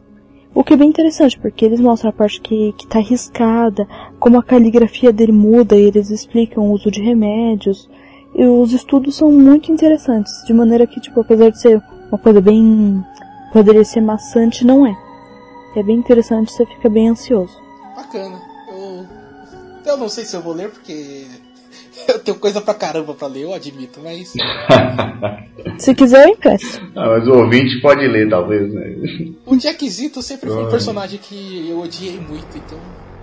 O 0.53 0.65
que 0.65 0.75
é 0.75 0.77
bem 0.77 0.89
interessante, 0.89 1.39
porque 1.39 1.65
eles 1.65 1.81
mostram 1.81 2.11
a 2.11 2.13
parte 2.13 2.41
que, 2.41 2.73
que 2.73 2.87
tá 2.87 2.99
arriscada, 2.99 3.87
como 4.19 4.39
a 4.39 4.43
caligrafia 4.43 5.13
dele 5.13 5.33
muda 5.33 5.77
e 5.77 5.83
eles 5.83 6.11
explicam 6.11 6.65
o 6.65 6.73
uso 6.73 6.91
de 6.91 7.01
remédios. 7.01 7.89
E 8.35 8.45
os 8.45 8.73
estudos 8.73 9.17
são 9.17 9.31
muito 9.31 9.71
interessantes, 9.73 10.33
de 10.47 10.53
maneira 10.53 10.87
que, 10.87 11.01
tipo, 11.01 11.21
apesar 11.21 11.51
de 11.51 11.61
ser 11.61 11.83
uma 12.11 12.19
coisa 12.19 12.41
bem... 12.41 13.05
poderia 13.53 13.85
ser 13.85 14.01
maçante, 14.01 14.67
não 14.67 14.87
é. 14.87 14.97
É 15.77 15.83
bem 15.83 15.97
interessante, 15.97 16.53
você 16.53 16.67
fica 16.67 16.89
bem 16.89 17.09
ansioso. 17.09 17.57
Bacana. 17.95 18.41
Eu, 18.69 19.07
eu 19.85 19.97
não 19.97 20.09
sei 20.09 20.25
se 20.25 20.35
eu 20.37 20.43
vou 20.43 20.53
ler, 20.53 20.71
porque 20.71 21.27
eu 22.09 22.19
tenho 22.19 22.39
coisa 22.39 22.61
pra 22.61 22.75
caramba 22.75 23.15
pra 23.15 23.29
ler, 23.29 23.43
eu 23.43 23.55
admito, 23.55 24.01
mas. 24.03 24.33
Se 25.79 25.95
quiser, 25.95 26.27
eu 26.27 26.33
empresto. 26.33 26.81
Ah, 26.97 27.09
mas 27.09 27.27
o 27.27 27.33
ouvinte 27.33 27.81
pode 27.81 28.07
ler, 28.07 28.29
talvez, 28.29 28.73
né? 28.73 29.33
O 29.47 29.59
Jackzito 29.59 30.23
sempre 30.23 30.51
foi 30.51 30.65
um 30.65 30.71
personagem 30.71 31.19
que 31.19 31.69
eu 31.69 31.81
odiei 31.81 32.19
muito, 32.19 32.57
então 32.57 32.79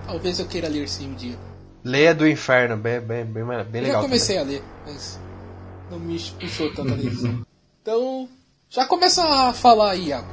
talvez 0.06 0.38
eu 0.38 0.46
queira 0.46 0.68
ler 0.68 0.88
sim 0.88 1.10
um 1.10 1.14
dia. 1.14 1.36
Leia 1.84 2.14
do 2.14 2.28
Inferno, 2.28 2.76
bem, 2.76 3.00
bem, 3.00 3.24
bem, 3.24 3.44
bem 3.44 3.82
legal. 3.82 3.82
Eu 3.82 3.92
já 3.92 4.00
comecei 4.00 4.36
também. 4.36 4.56
a 4.56 4.58
ler, 4.58 4.64
mas 4.86 5.20
não 5.90 5.98
me 5.98 6.18
puxou 6.40 6.72
tanto 6.74 6.92
a 6.92 6.96
ler. 6.96 7.12
então, 7.82 8.28
já 8.68 8.84
começa 8.84 9.22
a 9.24 9.52
falar 9.52 9.92
aí, 9.92 10.08
Iago. 10.08 10.28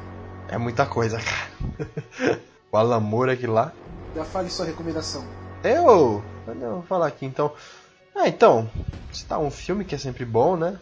É 0.48 0.58
muita 0.58 0.86
coisa, 0.86 1.20
cara. 1.20 2.40
o 2.72 2.78
Alan 2.78 3.00
Moore 3.00 3.32
aqui 3.32 3.48
lá. 3.48 3.72
Já 4.16 4.24
fale 4.24 4.50
sua 4.50 4.66
recomendação. 4.66 5.24
Eu? 5.64 6.24
Não, 6.48 6.74
vou 6.76 6.84
falar 6.84 7.08
aqui 7.08 7.26
então. 7.26 7.52
Ah, 8.16 8.28
então, 8.28 8.70
citar 9.12 9.40
um 9.40 9.52
filme 9.52 9.84
que 9.84 9.94
é 9.94 9.98
sempre 9.98 10.24
bom, 10.24 10.56
né? 10.56 10.80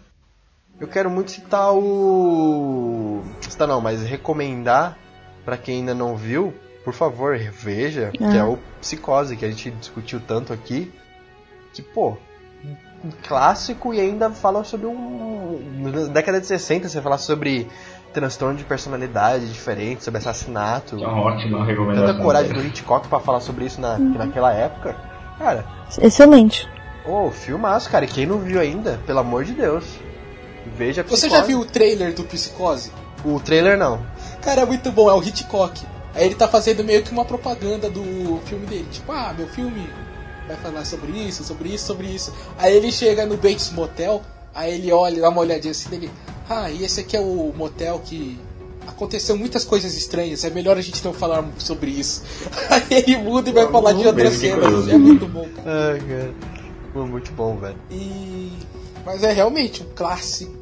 Eu 0.80 0.88
quero 0.88 1.10
muito 1.10 1.32
citar 1.32 1.74
o. 1.74 3.24
Citar 3.42 3.68
não, 3.68 3.82
mas 3.82 4.04
recomendar 4.04 4.98
para 5.46 5.58
quem 5.58 5.80
ainda 5.80 5.94
não 5.94 6.16
viu, 6.16 6.54
por 6.84 6.94
favor, 6.94 7.38
veja, 7.38 8.12
que 8.12 8.24
é 8.24 8.44
o 8.44 8.58
Psicose, 8.82 9.38
que 9.38 9.46
a 9.46 9.50
gente 9.50 9.72
discutiu 9.72 10.20
tanto 10.20 10.54
aqui. 10.54 10.92
Que, 11.74 11.82
pô, 11.82 12.18
um 13.04 13.12
clássico 13.28 13.94
e 13.94 14.00
ainda 14.00 14.30
fala 14.30 14.64
sobre 14.64 14.88
um. 14.88 15.60
Na 15.78 16.08
década 16.08 16.40
de 16.40 16.48
60, 16.48 16.88
você 16.88 17.02
fala 17.02 17.18
sobre 17.18 17.68
transtorno 18.14 18.56
de 18.56 18.64
personalidade 18.64 19.52
diferente, 19.52 20.04
sobre 20.04 20.20
assassinato. 20.20 20.96
É 20.96 21.08
uma 21.08 21.22
ótima 21.22 21.66
recomendação. 21.66 22.08
Tanta 22.08 22.24
coragem 22.24 22.54
do 22.54 22.64
Hitchcock 22.64 23.08
para 23.08 23.20
falar 23.20 23.40
sobre 23.40 23.66
isso 23.66 23.82
na, 23.82 23.96
uhum. 23.96 24.14
naquela 24.18 24.54
época. 24.54 24.96
Cara. 25.38 25.66
Excelente. 26.00 26.70
Ô, 27.06 27.28
oh, 27.28 27.32
filmaço, 27.32 27.90
cara. 27.90 28.06
E 28.06 28.08
quem 28.08 28.26
não 28.26 28.40
viu 28.40 28.60
ainda, 28.60 29.00
pelo 29.06 29.20
amor 29.20 29.44
de 29.44 29.54
Deus. 29.54 29.86
Veja 30.78 31.04
Você 31.04 31.30
já 31.30 31.42
viu 31.42 31.60
o 31.60 31.66
trailer 31.66 32.14
do 32.14 32.24
Psicose? 32.24 32.92
O 33.26 33.40
trailer 33.40 33.78
não. 33.78 34.06
Cara, 34.42 34.62
é 34.62 34.66
muito 34.66 34.92
bom, 34.92 35.10
é 35.10 35.14
o 35.14 35.22
Hitchcock. 35.22 35.86
Aí 36.16 36.26
ele 36.26 36.36
tá 36.36 36.48
fazendo 36.48 36.84
meio 36.84 37.04
que 37.04 37.12
uma 37.12 37.26
propaganda 37.26 37.90
do 37.90 38.40
filme 38.46 38.66
dele. 38.66 38.88
Tipo, 38.92 39.12
ah, 39.12 39.34
meu 39.38 39.48
filme 39.48 39.90
vai 40.48 40.56
falar 40.58 40.86
sobre 40.86 41.12
isso, 41.12 41.44
sobre 41.44 41.70
isso, 41.70 41.86
sobre 41.86 42.08
isso. 42.08 42.34
Aí 42.58 42.76
ele 42.76 42.92
chega 42.92 43.26
no 43.26 43.36
Bates 43.36 43.72
Motel, 43.72 44.22
aí 44.54 44.74
ele 44.74 44.92
olha, 44.92 45.22
dá 45.22 45.30
uma 45.30 45.42
olhadinha 45.42 45.72
assim 45.72 45.90
dele. 45.90 46.12
Ah, 46.50 46.70
e 46.70 46.84
esse 46.84 47.02
aqui 47.02 47.18
é 47.18 47.20
o 47.20 47.54
motel 47.56 48.02
que 48.04 48.40
aconteceu 48.88 49.38
muitas 49.38 49.64
coisas 49.64 49.96
estranhas, 49.96 50.44
é 50.44 50.50
melhor 50.50 50.78
a 50.78 50.82
gente 50.82 51.04
não 51.04 51.14
falar 51.14 51.46
sobre 51.58 51.92
isso. 51.92 52.22
Aí 52.70 52.84
ele 52.90 53.18
muda 53.18 53.50
e 53.50 53.54
vai 53.54 53.70
falar 53.72 53.94
de 53.94 54.06
outras 54.06 54.34
cenas. 54.34 54.88
É 54.90 54.98
muito 54.98 55.26
bom, 55.26 55.48
cara. 55.56 55.96
Ah, 55.96 56.00
cara. 56.00 56.63
Muito 56.94 57.32
bom, 57.32 57.58
velho. 57.58 57.78
E. 57.90 58.52
Mas 59.06 59.24
é 59.24 59.32
realmente 59.32 59.84
um 59.84 59.90
clássico 59.94 60.54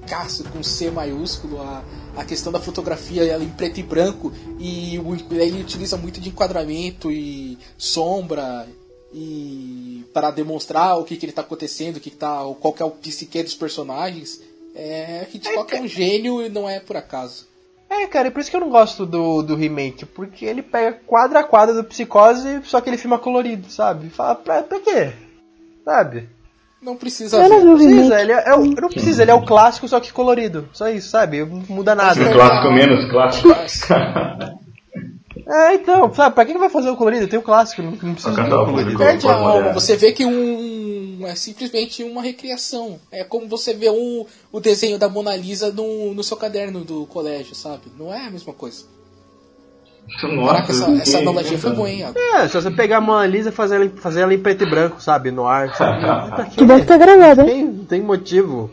com 0.51 0.63
C 0.63 0.89
maiúsculo. 0.89 1.61
A, 1.61 1.83
a 2.17 2.25
questão 2.25 2.51
da 2.51 2.59
fotografia 2.59 3.23
ela 3.23 3.43
em 3.43 3.49
preto 3.49 3.79
e 3.79 3.83
branco. 3.83 4.31
E 4.59 4.97
o, 4.99 5.15
ele 5.33 5.61
utiliza 5.61 5.97
muito 5.97 6.19
de 6.19 6.29
enquadramento 6.29 7.11
e 7.11 7.57
sombra. 7.77 8.67
E 9.13 10.05
para 10.13 10.31
demonstrar 10.31 10.97
o 10.97 11.03
que, 11.03 11.17
que 11.17 11.25
ele 11.25 11.31
está 11.31 11.41
acontecendo, 11.41 11.97
o 11.97 11.99
que, 11.99 12.09
que 12.09 12.15
tá, 12.15 12.41
qual 12.59 12.73
que 12.73 12.81
é 12.81 12.85
o 12.85 12.91
psique 12.91 13.43
dos 13.43 13.55
personagens. 13.55 14.41
É, 14.73 15.27
Hitchcock 15.33 15.75
é 15.75 15.81
um 15.81 15.87
gênio 15.87 16.41
e 16.41 16.49
não 16.49 16.69
é 16.69 16.79
por 16.79 16.95
acaso. 16.95 17.45
É, 17.89 18.07
cara, 18.07 18.29
e 18.29 18.31
por 18.31 18.39
isso 18.39 18.49
que 18.49 18.55
eu 18.55 18.61
não 18.61 18.69
gosto 18.69 19.05
do, 19.05 19.43
do 19.43 19.53
remake, 19.53 20.05
porque 20.05 20.45
ele 20.45 20.61
pega 20.63 20.97
quadro 21.05 21.37
a 21.37 21.43
quadro 21.43 21.75
do 21.75 21.83
Psicose, 21.83 22.61
só 22.63 22.79
que 22.79 22.89
ele 22.89 22.97
filma 22.97 23.19
colorido, 23.19 23.69
sabe? 23.69 24.09
Fala, 24.09 24.33
pra, 24.33 24.63
pra 24.63 24.79
quê? 24.79 25.11
Sabe? 25.91 26.29
Não 26.81 26.95
precisa 26.95 27.37
Eu 27.37 27.49
não 27.49 27.77
ver. 27.77 27.87
vi 27.87 27.93
o 27.93 27.95
Precisa, 27.95 28.21
ele 28.21 28.31
é, 28.31 28.43
é 28.49 28.55
o- 28.55 28.65
não 28.65 28.89
precisa, 28.89 29.21
ele 29.21 29.31
é 29.31 29.33
o 29.35 29.45
clássico, 29.45 29.87
só 29.87 29.99
que 29.99 30.11
colorido. 30.11 30.67
Só 30.73 30.89
isso, 30.89 31.09
sabe? 31.09 31.43
Não 31.45 31.63
muda 31.69 31.93
nada. 31.93 32.19
Um 32.21 32.33
clássico 32.33 32.71
menos 32.73 33.11
clássico. 33.11 33.49
É, 35.47 35.73
então, 35.75 36.13
sabe, 36.13 36.33
pra 36.35 36.45
que 36.45 36.53
que 36.53 36.57
vai 36.59 36.69
fazer 36.69 36.89
o 36.89 36.95
colorido? 36.95 37.27
Tem 37.27 37.37
o 37.37 37.41
clássico, 37.43 37.81
não, 37.81 37.91
não 37.91 38.13
precisa 38.13 38.31
do 38.43 38.65
colorido. 38.65 38.97
Perde 38.97 39.27
a 39.27 39.33
alma. 39.33 39.73
Você 39.73 39.95
vê 39.95 40.11
que 40.11 40.25
um 40.25 41.19
é 41.27 41.35
simplesmente 41.35 42.03
uma 42.03 42.21
recriação. 42.21 42.99
É 43.11 43.23
como 43.23 43.47
você 43.47 43.73
vê 43.73 43.89
um, 43.89 44.25
o 44.51 44.59
desenho 44.59 44.97
da 44.97 45.09
Mona 45.09 45.35
Lisa 45.35 45.71
no, 45.71 46.13
no 46.13 46.23
seu 46.23 46.37
caderno 46.37 46.83
do 46.85 47.05
colégio, 47.05 47.53
sabe? 47.53 47.83
Não 47.99 48.13
é 48.13 48.27
a 48.27 48.31
mesma 48.31 48.53
coisa. 48.53 48.85
Caraca, 50.19 50.71
essa, 50.71 50.91
essa 50.91 51.17
analogia 51.19 51.57
foi 51.57 51.71
boa, 51.71 51.89
hein? 51.89 52.05
É, 52.35 52.47
se 52.47 52.53
você 52.55 52.69
pegar 52.69 52.97
a 52.97 53.01
Mona 53.01 53.25
Lisa 53.25 53.49
e 53.49 53.51
fazer 53.51 53.75
ela, 53.75 53.85
em- 53.85 53.89
fazer 53.89 54.21
ela 54.21 54.33
em 54.33 54.39
preto 54.39 54.63
e 54.63 54.69
branco, 54.69 55.01
sabe? 55.01 55.31
No 55.31 55.45
ar, 55.47 55.73
sabe? 55.77 56.49
Quê? 56.49 56.55
Que 56.57 56.65
deve 56.65 56.81
estar 56.81 56.97
gravado, 56.97 57.41
hein? 57.41 57.47
Tem, 57.47 57.65
não 57.65 57.85
tem 57.85 58.01
motivo. 58.01 58.69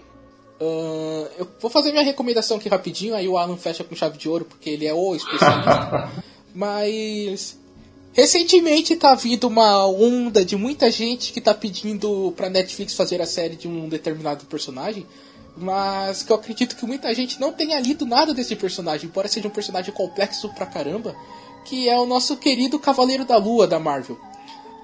Ahn, 0.60 1.26
eu 1.38 1.46
vou 1.60 1.70
fazer 1.70 1.92
minha 1.92 2.02
recomendação 2.02 2.56
aqui 2.56 2.68
rapidinho, 2.68 3.14
aí 3.14 3.28
o 3.28 3.38
Alan 3.38 3.56
fecha 3.56 3.84
com 3.84 3.94
chave 3.94 4.18
de 4.18 4.28
ouro, 4.28 4.44
porque 4.44 4.68
ele 4.70 4.86
é 4.86 4.92
o 4.92 5.14
especialista. 5.14 6.08
Mas 6.54 7.56
recentemente 8.12 8.96
tá 8.96 9.14
vindo 9.14 9.46
uma 9.46 9.86
onda 9.86 10.44
de 10.44 10.56
muita 10.56 10.90
gente 10.90 11.32
que 11.32 11.40
tá 11.40 11.54
pedindo 11.54 12.32
pra 12.36 12.50
Netflix 12.50 12.94
fazer 12.94 13.20
a 13.22 13.26
série 13.26 13.54
de 13.54 13.68
um 13.68 13.88
determinado 13.88 14.44
personagem. 14.46 15.06
Mas 15.60 16.22
que 16.22 16.30
eu 16.30 16.36
acredito 16.36 16.76
que 16.76 16.86
muita 16.86 17.12
gente 17.14 17.40
não 17.40 17.52
tenha 17.52 17.80
lido 17.80 18.06
nada 18.06 18.32
desse 18.32 18.54
personagem, 18.54 19.08
embora 19.08 19.28
seja 19.28 19.48
um 19.48 19.50
personagem 19.50 19.92
complexo 19.92 20.48
pra 20.50 20.66
caramba, 20.66 21.16
que 21.64 21.88
é 21.88 21.98
o 21.98 22.06
nosso 22.06 22.36
querido 22.36 22.78
Cavaleiro 22.78 23.24
da 23.24 23.36
Lua 23.36 23.66
da 23.66 23.78
Marvel. 23.78 24.18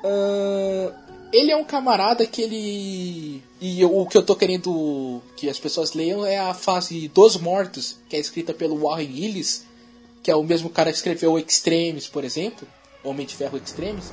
Ahn, 0.04 0.92
ele 1.34 1.50
é 1.50 1.56
um 1.56 1.64
camarada 1.64 2.24
que 2.26 2.42
ele. 2.42 3.42
E 3.60 3.84
o 3.84 4.06
que 4.06 4.16
eu 4.16 4.22
tô 4.22 4.36
querendo 4.36 5.20
que 5.36 5.48
as 5.48 5.58
pessoas 5.58 5.92
leiam 5.92 6.24
é 6.24 6.38
a 6.38 6.54
fase 6.54 7.08
dos 7.08 7.36
mortos, 7.36 7.96
que 8.08 8.16
é 8.16 8.20
escrita 8.20 8.54
pelo 8.54 8.82
Warren 8.82 9.10
Ellis, 9.10 9.64
que 10.22 10.30
é 10.30 10.36
o 10.36 10.44
mesmo 10.44 10.70
cara 10.70 10.90
que 10.90 10.96
escreveu 10.96 11.38
Extremes, 11.38 12.06
por 12.06 12.24
exemplo, 12.24 12.66
Homem 13.02 13.26
de 13.26 13.34
Ferro 13.34 13.58
Extremes. 13.58 14.12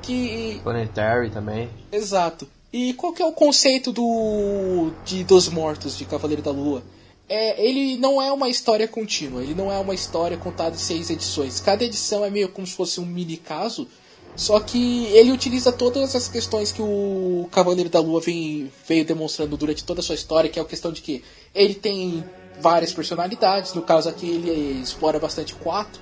Que. 0.00 0.60
Planetary 0.62 1.30
também. 1.30 1.68
Exato. 1.92 2.48
E 2.72 2.94
qual 2.94 3.12
que 3.12 3.22
é 3.22 3.26
o 3.26 3.32
conceito 3.32 3.92
do 3.92 4.90
de 5.04 5.22
dos 5.24 5.48
mortos 5.48 5.98
de 5.98 6.06
Cavaleiro 6.06 6.40
da 6.40 6.50
Lua? 6.50 6.82
É, 7.28 7.62
ele 7.64 7.96
não 7.98 8.20
é 8.20 8.32
uma 8.32 8.48
história 8.48 8.88
contínua, 8.88 9.42
ele 9.42 9.54
não 9.54 9.70
é 9.70 9.78
uma 9.78 9.94
história 9.94 10.36
contada 10.36 10.74
em 10.74 10.78
seis 10.78 11.10
edições. 11.10 11.60
Cada 11.60 11.84
edição 11.84 12.24
é 12.24 12.30
meio 12.30 12.48
como 12.48 12.66
se 12.66 12.74
fosse 12.74 12.98
um 13.00 13.06
mini 13.06 13.36
caso, 13.36 13.86
só 14.34 14.58
que 14.58 15.06
ele 15.06 15.30
utiliza 15.30 15.70
todas 15.70 16.16
as 16.16 16.28
questões 16.28 16.72
que 16.72 16.80
o 16.80 17.46
Cavaleiro 17.52 17.90
da 17.90 18.00
Lua 18.00 18.20
vem, 18.20 18.70
veio 18.88 19.04
demonstrando 19.04 19.56
durante 19.56 19.84
toda 19.84 20.00
a 20.00 20.02
sua 20.02 20.14
história, 20.14 20.48
que 20.48 20.58
é 20.58 20.62
a 20.62 20.64
questão 20.64 20.92
de 20.92 21.02
que 21.02 21.22
ele 21.54 21.74
tem 21.74 22.24
várias 22.60 22.92
personalidades, 22.92 23.74
no 23.74 23.82
caso 23.82 24.08
aqui 24.08 24.28
ele 24.28 24.80
explora 24.82 25.18
bastante 25.18 25.54
quatro, 25.54 26.00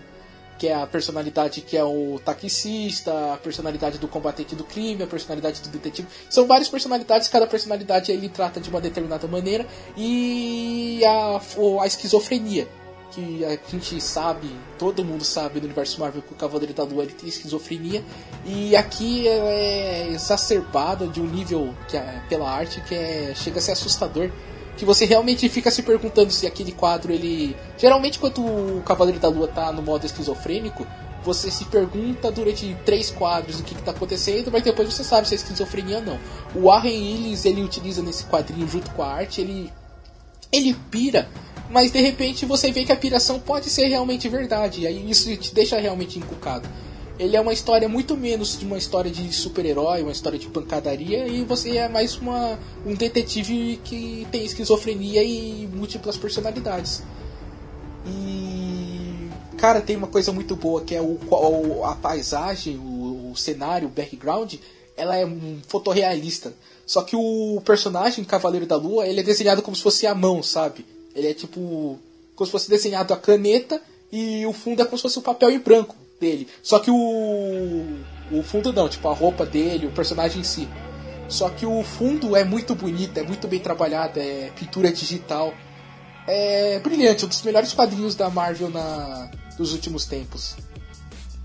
que 0.61 0.69
é 0.69 0.75
a 0.75 0.87
personalidade 0.87 1.63
que 1.63 1.75
é 1.75 1.83
o 1.83 2.21
taxista, 2.23 3.33
a 3.33 3.39
personalidade 3.39 3.97
do 3.97 4.07
combatente 4.07 4.55
do 4.55 4.63
crime, 4.63 5.03
a 5.03 5.07
personalidade 5.07 5.63
do 5.63 5.71
detetive. 5.71 6.07
São 6.29 6.47
várias 6.47 6.69
personalidades, 6.69 7.29
cada 7.29 7.47
personalidade 7.47 8.13
ele 8.13 8.29
trata 8.29 8.61
de 8.61 8.69
uma 8.69 8.79
determinada 8.79 9.27
maneira 9.27 9.67
e 9.97 11.01
a, 11.03 11.41
a 11.81 11.87
esquizofrenia. 11.87 12.69
Que 13.11 13.43
a 13.43 13.59
gente 13.71 13.99
sabe, 14.03 14.49
todo 14.79 15.03
mundo 15.03 15.25
sabe 15.25 15.61
no 15.61 15.65
universo 15.65 15.99
Marvel 15.99 16.21
que 16.21 16.35
o 16.35 16.37
Cavaleiro 16.37 16.75
da 16.75 16.85
Lua 16.85 17.05
ele 17.05 17.15
tem 17.15 17.29
esquizofrenia. 17.31 18.05
E 18.45 18.77
aqui 18.77 19.27
ela 19.27 19.49
é 19.49 20.09
exacerbada 20.11 21.09
de 21.09 21.23
um 21.23 21.27
nível 21.27 21.75
que 21.89 21.97
é, 21.97 22.23
pela 22.29 22.51
arte 22.51 22.83
que 22.83 22.95
é, 22.95 23.33
chega 23.35 23.59
a 23.59 23.63
ser 23.63 23.73
assustador 23.73 24.31
que 24.81 24.85
você 24.87 25.05
realmente 25.05 25.47
fica 25.51 25.71
se 25.71 25.83
perguntando 25.83 26.33
se 26.33 26.47
aquele 26.47 26.73
quadro 26.73 27.13
ele 27.13 27.55
geralmente 27.77 28.19
quando 28.19 28.41
o 28.41 28.83
Cavaleiro 28.83 29.21
da 29.21 29.29
Lua 29.29 29.47
tá 29.47 29.71
no 29.71 29.83
modo 29.83 30.07
esquizofrênico 30.07 30.87
você 31.23 31.51
se 31.51 31.67
pergunta 31.67 32.33
durante 32.33 32.75
três 32.83 33.11
quadros 33.11 33.61
o 33.61 33.63
que, 33.63 33.75
que 33.75 33.83
tá 33.83 33.91
acontecendo 33.91 34.51
mas 34.51 34.63
depois 34.63 34.91
você 34.91 35.05
sabe 35.05 35.29
se 35.29 35.35
é 35.35 35.37
esquizofrenia 35.37 35.99
ou 35.99 36.03
não. 36.03 36.19
O 36.55 36.69
Warren 36.69 36.95
Ellis 36.95 37.45
ele 37.45 37.63
utiliza 37.63 38.01
nesse 38.01 38.25
quadrinho 38.25 38.67
junto 38.67 38.91
com 38.93 39.03
a 39.03 39.13
arte 39.13 39.43
ele 39.43 39.71
ele 40.51 40.73
pira 40.91 41.29
mas 41.69 41.93
de 41.93 42.01
repente 42.01 42.47
você 42.47 42.73
vê 42.73 42.87
que 42.87 42.93
a 42.93 42.97
piração 42.97 43.39
pode 43.39 43.69
ser 43.69 43.87
realmente 43.87 44.31
verdade 44.31 44.81
e 44.81 44.87
aí 44.87 45.11
isso 45.11 45.37
te 45.37 45.55
deixa 45.55 45.79
realmente 45.79 46.19
encucado 46.19 46.67
ele 47.21 47.37
é 47.37 47.41
uma 47.41 47.53
história 47.53 47.87
muito 47.87 48.17
menos 48.17 48.59
de 48.59 48.65
uma 48.65 48.79
história 48.79 49.11
de 49.11 49.31
super-herói, 49.31 50.01
uma 50.01 50.11
história 50.11 50.39
de 50.39 50.49
pancadaria, 50.49 51.29
e 51.29 51.45
você 51.45 51.77
é 51.77 51.87
mais 51.87 52.17
uma, 52.17 52.59
um 52.87 52.95
detetive 52.95 53.79
que 53.85 54.27
tem 54.33 54.43
esquizofrenia 54.43 55.23
e 55.23 55.69
múltiplas 55.71 56.17
personalidades. 56.17 57.03
E. 58.07 59.29
Cara, 59.59 59.83
tem 59.83 59.97
uma 59.97 60.07
coisa 60.07 60.33
muito 60.33 60.57
boa 60.57 60.81
que 60.81 60.95
é 60.95 61.03
o, 61.03 61.85
a 61.85 61.95
paisagem, 61.95 62.79
o, 62.79 63.33
o 63.33 63.37
cenário, 63.37 63.89
o 63.89 63.91
background, 63.91 64.55
ela 64.97 65.15
é 65.15 65.27
um 65.27 65.59
fotorrealista. 65.69 66.55
Só 66.87 67.03
que 67.03 67.15
o 67.15 67.61
personagem 67.63 68.25
Cavaleiro 68.25 68.65
da 68.65 68.77
Lua, 68.77 69.07
ele 69.07 69.21
é 69.21 69.23
desenhado 69.23 69.61
como 69.61 69.77
se 69.77 69.83
fosse 69.83 70.07
a 70.07 70.15
mão, 70.15 70.43
sabe? 70.43 70.87
Ele 71.15 71.29
é 71.29 71.35
tipo. 71.35 71.99
como 72.35 72.47
se 72.47 72.51
fosse 72.51 72.71
desenhado 72.71 73.13
a 73.13 73.17
caneta 73.19 73.79
e 74.11 74.47
o 74.47 74.55
fundo 74.55 74.81
é 74.81 74.87
como 74.87 74.97
se 74.97 75.03
fosse 75.03 75.19
o 75.19 75.23
papel 75.23 75.51
em 75.51 75.59
branco 75.59 76.00
dele. 76.21 76.47
Só 76.63 76.79
que 76.79 76.91
o. 76.91 77.99
O 78.31 78.43
fundo 78.45 78.73
não, 78.73 78.89
tipo 78.89 79.09
a 79.09 79.15
roupa 79.15 79.45
dele, 79.45 79.87
o 79.87 79.91
personagem 79.91 80.41
em 80.41 80.45
si. 80.45 80.69
Só 81.29 81.49
que 81.49 81.67
o 81.67 81.83
fundo 81.83 82.37
é 82.37 82.45
muito 82.45 82.75
bonito, 82.75 83.19
é 83.19 83.23
muito 83.23 83.49
bem 83.49 83.59
trabalhado, 83.59 84.21
é 84.21 84.51
pintura 84.55 84.93
digital. 84.93 85.53
É 86.29 86.79
brilhante, 86.79 87.25
um 87.25 87.29
dos 87.29 87.43
melhores 87.43 87.73
quadrinhos 87.73 88.15
da 88.15 88.29
Marvel 88.31 88.71
na, 88.71 89.31
dos 89.57 89.73
últimos 89.73 90.07
tempos. 90.07 90.57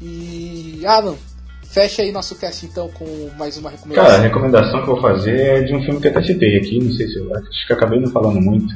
E. 0.01 0.85
Alan, 0.85 1.15
fecha 1.63 2.01
aí 2.01 2.11
nosso 2.11 2.35
cast 2.35 2.65
então 2.65 2.89
com 2.89 3.05
mais 3.37 3.57
uma 3.57 3.69
recomendação. 3.69 4.05
Cara, 4.05 4.17
a 4.17 4.21
recomendação 4.21 4.83
que 4.83 4.89
eu 4.89 4.93
vou 4.93 5.01
fazer 5.01 5.39
é 5.39 5.61
de 5.61 5.75
um 5.75 5.83
filme 5.83 5.99
que 5.99 6.07
eu 6.07 6.11
até 6.11 6.23
citei 6.23 6.57
aqui, 6.57 6.79
não 6.79 6.91
sei 6.93 7.07
se 7.07 7.17
eu 7.17 7.35
acho 7.35 7.67
que 7.67 7.73
acabei 7.73 7.99
não 7.99 8.11
falando 8.11 8.39
muito. 8.39 8.75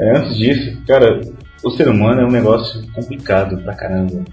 É, 0.00 0.18
antes 0.18 0.36
disso, 0.36 0.82
cara, 0.86 1.20
o 1.62 1.70
ser 1.72 1.88
humano 1.88 2.22
é 2.22 2.24
um 2.24 2.30
negócio 2.30 2.82
complicado 2.92 3.62
pra 3.62 3.74
caramba. 3.74 4.24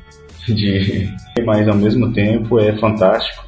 De, 0.53 1.09
mas 1.45 1.67
ao 1.67 1.75
mesmo 1.75 2.11
tempo 2.13 2.59
é 2.59 2.77
fantástico. 2.77 3.47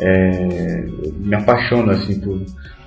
É, 0.00 0.86
me 1.18 1.34
apaixona 1.34 1.92
assim 1.92 2.18
por, 2.20 2.40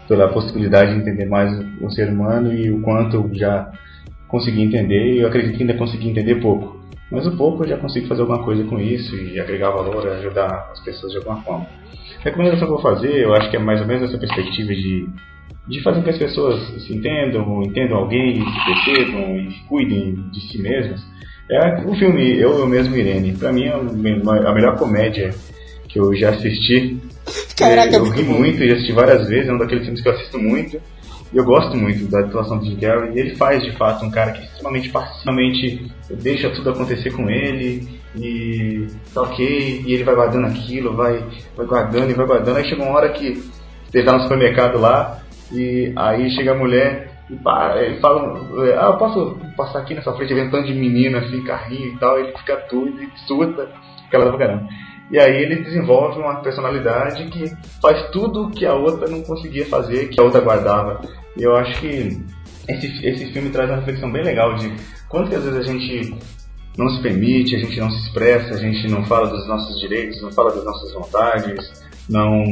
pela 0.08 0.28
possibilidade 0.30 0.94
de 0.94 1.02
entender 1.02 1.26
mais 1.26 1.52
o, 1.82 1.90
ser 1.92 2.10
humano 2.10 2.54
e 2.54 2.72
o 2.72 2.82
quanto 2.82 3.16
eu 3.16 3.30
já 3.34 3.72
consegui 4.28 4.64
entender 4.64 5.14
e 5.14 5.22
eu 5.22 5.28
acredito 5.28 5.56
que 5.56 5.64
ainda 5.64 5.76
consegui 5.76 6.10
entender 6.10 6.36
pouco. 6.36 6.84
Mas 7.12 7.26
o 7.28 7.38
pouco 7.38 7.64
eu 7.64 7.70
já 7.70 7.78
consigo 7.78 8.08
fazer 8.08 8.22
alguma 8.22 8.44
coisa 8.44 8.64
com 8.64 8.80
isso 8.80 9.16
e 9.16 9.40
agregar 9.40 9.70
valor, 9.70 10.08
ajudar 10.08 10.70
as 10.72 10.84
pessoas 10.84 11.12
de 11.12 11.20
alguma 11.20 11.42
forma. 11.44 11.68
A 12.22 12.24
recomendação 12.24 12.68
que 12.68 12.74
eu 12.74 12.82
vou 12.82 12.82
fazer, 12.82 13.16
eu 13.16 13.34
acho 13.34 13.50
que 13.52 13.58
é 13.58 13.60
mais 13.60 13.80
ou 13.82 13.88
menos 13.88 14.10
essa 14.10 14.18
perspectiva 14.18 14.74
de, 14.74 15.08
de 15.68 15.84
fazer 15.84 16.00
com 16.00 16.04
que 16.04 16.10
as 16.10 16.18
pessoas 16.18 16.60
se 16.84 16.96
entendam, 16.96 17.62
entendam 17.62 17.98
alguém, 17.98 18.36
se 18.36 18.66
percebam 18.66 19.38
e 19.38 19.54
cuidem 19.68 20.16
de 20.32 20.40
si 20.52 20.60
mesmas. 20.60 21.06
É 21.50 21.82
o 21.86 21.94
filme 21.96 22.40
Eu, 22.40 22.60
Eu 22.60 22.68
Mesmo 22.68 22.96
Irene. 22.96 23.34
Pra 23.34 23.52
mim 23.52 23.66
é 23.66 23.74
a 23.74 24.54
melhor 24.54 24.78
comédia 24.78 25.32
que 25.88 26.00
eu 26.00 26.14
já 26.16 26.30
assisti. 26.30 26.98
Caraca, 27.58 27.96
É, 27.96 27.98
eu 27.98 28.06
muito 28.06 28.18
ri 28.18 28.24
muito 28.24 28.64
e 28.64 28.72
assisti 28.72 28.92
várias 28.92 29.28
vezes, 29.28 29.50
é 29.50 29.54
um 29.54 29.58
daqueles 29.58 29.84
filmes 29.84 30.02
que 30.02 30.10
eu 30.10 30.14
assisto 30.14 30.40
muito. 30.40 30.82
E 31.34 31.38
eu 31.38 31.44
gosto 31.44 31.76
muito 31.76 32.06
da 32.10 32.22
atuação 32.22 32.58
do 32.58 32.66
Jim 32.66 32.78
Carrey. 32.78 33.14
E 33.16 33.20
ele 33.20 33.36
faz, 33.36 33.64
de 33.64 33.72
fato, 33.74 34.06
um 34.06 34.12
cara 34.12 34.32
que 34.32 34.42
é 34.42 34.44
extremamente 34.46 34.90
passivamente 34.90 35.92
deixa 36.22 36.50
tudo 36.52 36.70
acontecer 36.70 37.12
com 37.12 37.30
ele. 37.30 37.88
E 38.16 38.88
tá 39.14 39.24
ok, 39.24 39.84
e 39.86 39.94
ele 39.94 40.04
vai 40.04 40.16
guardando 40.16 40.48
aquilo, 40.48 40.96
vai, 40.96 41.22
vai 41.56 41.66
guardando 41.66 42.10
e 42.10 42.14
vai 42.14 42.26
guardando. 42.26 42.58
Aí 42.58 42.66
chega 42.66 42.82
uma 42.82 42.96
hora 42.96 43.10
que 43.10 43.44
ele 43.94 44.04
tá 44.04 44.14
no 44.14 44.22
supermercado 44.24 44.80
lá, 44.80 45.20
e 45.52 45.92
aí 45.96 46.30
chega 46.32 46.52
a 46.52 46.58
mulher 46.58 47.12
e 47.30 47.36
para, 47.36 47.84
ele 47.84 48.00
fala, 48.00 48.40
ah, 48.78 48.86
eu 48.86 48.98
posso 48.98 49.38
passar 49.56 49.80
aqui 49.80 49.94
nessa 49.94 50.14
frente, 50.14 50.34
vendo 50.34 50.52
tanto 50.52 50.68
de 50.68 50.74
menino 50.74 51.18
assim, 51.18 51.44
carrinho 51.44 51.94
e 51.94 51.98
tal, 51.98 52.20
ele 52.20 52.38
fica 52.38 52.58
tudo 52.70 53.02
e 53.02 53.10
surta, 53.28 53.70
aquela 54.08 54.30
pra 54.30 54.38
caramba. 54.38 54.68
E 55.12 55.20
aí 55.20 55.44
ele 55.44 55.64
desenvolve 55.64 56.20
uma 56.20 56.42
personalidade 56.42 57.26
que 57.26 57.46
faz 57.82 58.10
tudo 58.10 58.50
que 58.50 58.66
a 58.66 58.74
outra 58.74 59.08
não 59.08 59.22
conseguia 59.22 59.66
fazer, 59.66 60.10
que 60.10 60.20
a 60.20 60.24
outra 60.24 60.42
guardava. 60.42 61.00
E 61.38 61.44
eu 61.44 61.56
acho 61.56 61.80
que 61.80 62.24
esse, 62.68 63.06
esse 63.06 63.32
filme 63.32 63.50
traz 63.50 63.70
uma 63.70 63.78
reflexão 63.78 64.12
bem 64.12 64.24
legal 64.24 64.56
de 64.56 64.74
quanto 65.08 65.30
que 65.30 65.36
às 65.36 65.44
vezes 65.44 65.60
a 65.60 65.72
gente 65.72 66.16
não 66.78 66.90
se 66.90 67.02
permite, 67.02 67.56
a 67.56 67.60
gente 67.60 67.80
não 67.80 67.90
se 67.90 68.08
expressa, 68.08 68.56
a 68.56 68.58
gente 68.58 68.88
não 68.90 69.06
fala 69.06 69.28
dos 69.28 69.48
nossos 69.48 69.80
direitos, 69.80 70.22
não 70.22 70.32
fala 70.32 70.54
das 70.54 70.66
nossas 70.66 70.92
vontades, 70.92 71.84
não, 72.10 72.44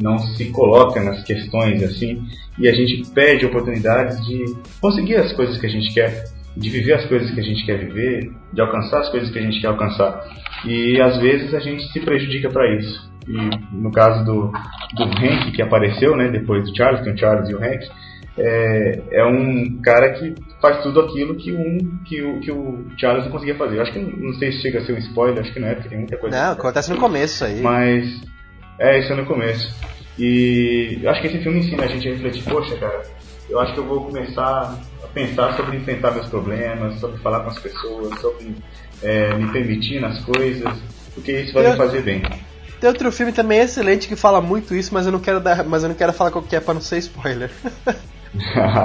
não 0.00 0.18
se 0.18 0.46
coloca 0.46 1.02
nas 1.02 1.22
questões 1.24 1.82
assim 1.82 2.24
e 2.58 2.68
a 2.68 2.72
gente 2.72 3.10
perde 3.10 3.46
oportunidades 3.46 4.24
de 4.24 4.56
conseguir 4.80 5.16
as 5.16 5.32
coisas 5.32 5.58
que 5.58 5.66
a 5.66 5.70
gente 5.70 5.92
quer, 5.92 6.24
de 6.56 6.70
viver 6.70 6.94
as 6.94 7.04
coisas 7.06 7.30
que 7.30 7.40
a 7.40 7.42
gente 7.42 7.64
quer 7.66 7.78
viver, 7.78 8.30
de 8.52 8.60
alcançar 8.60 9.00
as 9.00 9.10
coisas 9.10 9.30
que 9.30 9.38
a 9.38 9.42
gente 9.42 9.60
quer 9.60 9.68
alcançar. 9.68 10.24
E 10.64 11.00
às 11.00 11.18
vezes 11.18 11.52
a 11.54 11.60
gente 11.60 11.82
se 11.92 12.00
prejudica 12.00 12.48
para 12.48 12.74
isso. 12.76 13.10
E 13.28 13.50
no 13.72 13.90
caso 13.90 14.24
do, 14.24 14.52
do 14.94 15.04
Hank, 15.04 15.52
que 15.52 15.60
apareceu 15.60 16.16
né, 16.16 16.28
depois 16.28 16.64
do 16.64 16.76
Charles, 16.76 17.02
tem 17.02 17.12
o 17.12 17.18
Charles 17.18 17.50
e 17.50 17.54
o 17.54 17.58
Hank, 17.58 17.86
é, 18.38 19.00
é 19.12 19.26
um 19.26 19.80
cara 19.82 20.12
que 20.12 20.34
faz 20.60 20.82
tudo 20.82 21.00
aquilo 21.00 21.34
que, 21.36 21.52
um, 21.52 21.98
que, 22.04 22.22
o, 22.22 22.40
que 22.40 22.52
o 22.52 22.86
Charles 22.98 23.24
não 23.24 23.32
conseguia 23.32 23.56
fazer. 23.56 23.76
Eu 23.76 23.82
acho 23.82 23.92
que 23.92 23.98
não 23.98 24.32
sei 24.34 24.52
se 24.52 24.62
chega 24.62 24.78
a 24.78 24.84
ser 24.84 24.92
um 24.92 24.98
spoiler, 24.98 25.40
acho 25.40 25.52
que 25.52 25.60
não 25.60 25.68
é, 25.68 25.74
porque 25.74 25.88
tem 25.88 25.98
muita 25.98 26.16
coisa. 26.16 26.36
Não, 26.36 26.52
acontece 26.52 26.90
no 26.90 26.98
começo 26.98 27.44
aí. 27.44 27.60
Mas. 27.60 28.20
É, 28.78 28.98
isso 28.98 29.12
é 29.12 29.16
no 29.16 29.24
começo. 29.24 29.74
E 30.18 30.98
eu 31.02 31.10
acho 31.10 31.20
que 31.20 31.28
esse 31.28 31.38
filme 31.38 31.58
ensina 31.58 31.84
a 31.84 31.86
gente 31.86 32.08
a 32.08 32.12
refletir, 32.12 32.42
poxa, 32.44 32.76
cara, 32.76 33.02
eu 33.48 33.58
acho 33.60 33.74
que 33.74 33.80
eu 33.80 33.86
vou 33.86 34.04
começar 34.04 34.78
pensar 35.16 35.56
sobre 35.56 35.78
enfrentar 35.78 36.10
meus 36.12 36.28
problemas, 36.28 37.00
sobre 37.00 37.16
falar 37.22 37.40
com 37.40 37.48
as 37.48 37.58
pessoas, 37.58 38.20
sobre 38.20 38.54
é, 39.02 39.34
me 39.34 39.50
permitir 39.50 39.98
nas 39.98 40.22
coisas, 40.22 40.70
porque 41.14 41.32
isso 41.40 41.54
vai 41.54 41.64
Eu- 41.66 41.70
me 41.70 41.76
fazer 41.78 42.02
bem. 42.02 42.22
Tem 42.78 42.90
outro 42.90 43.10
filme 43.10 43.32
também 43.32 43.60
excelente 43.60 44.06
que 44.06 44.14
fala 44.14 44.42
muito 44.42 44.74
isso, 44.74 44.92
mas 44.92 45.06
eu 45.06 45.12
não 45.12 45.18
quero 45.18 45.40
dar, 45.40 45.64
mas 45.64 45.82
eu 45.82 45.88
não 45.88 45.96
quero 45.96 46.12
falar 46.12 46.30
qual 46.30 46.44
que 46.44 46.54
é 46.54 46.60
pra 46.60 46.74
não 46.74 46.80
ser 46.82 46.98
spoiler. 46.98 47.50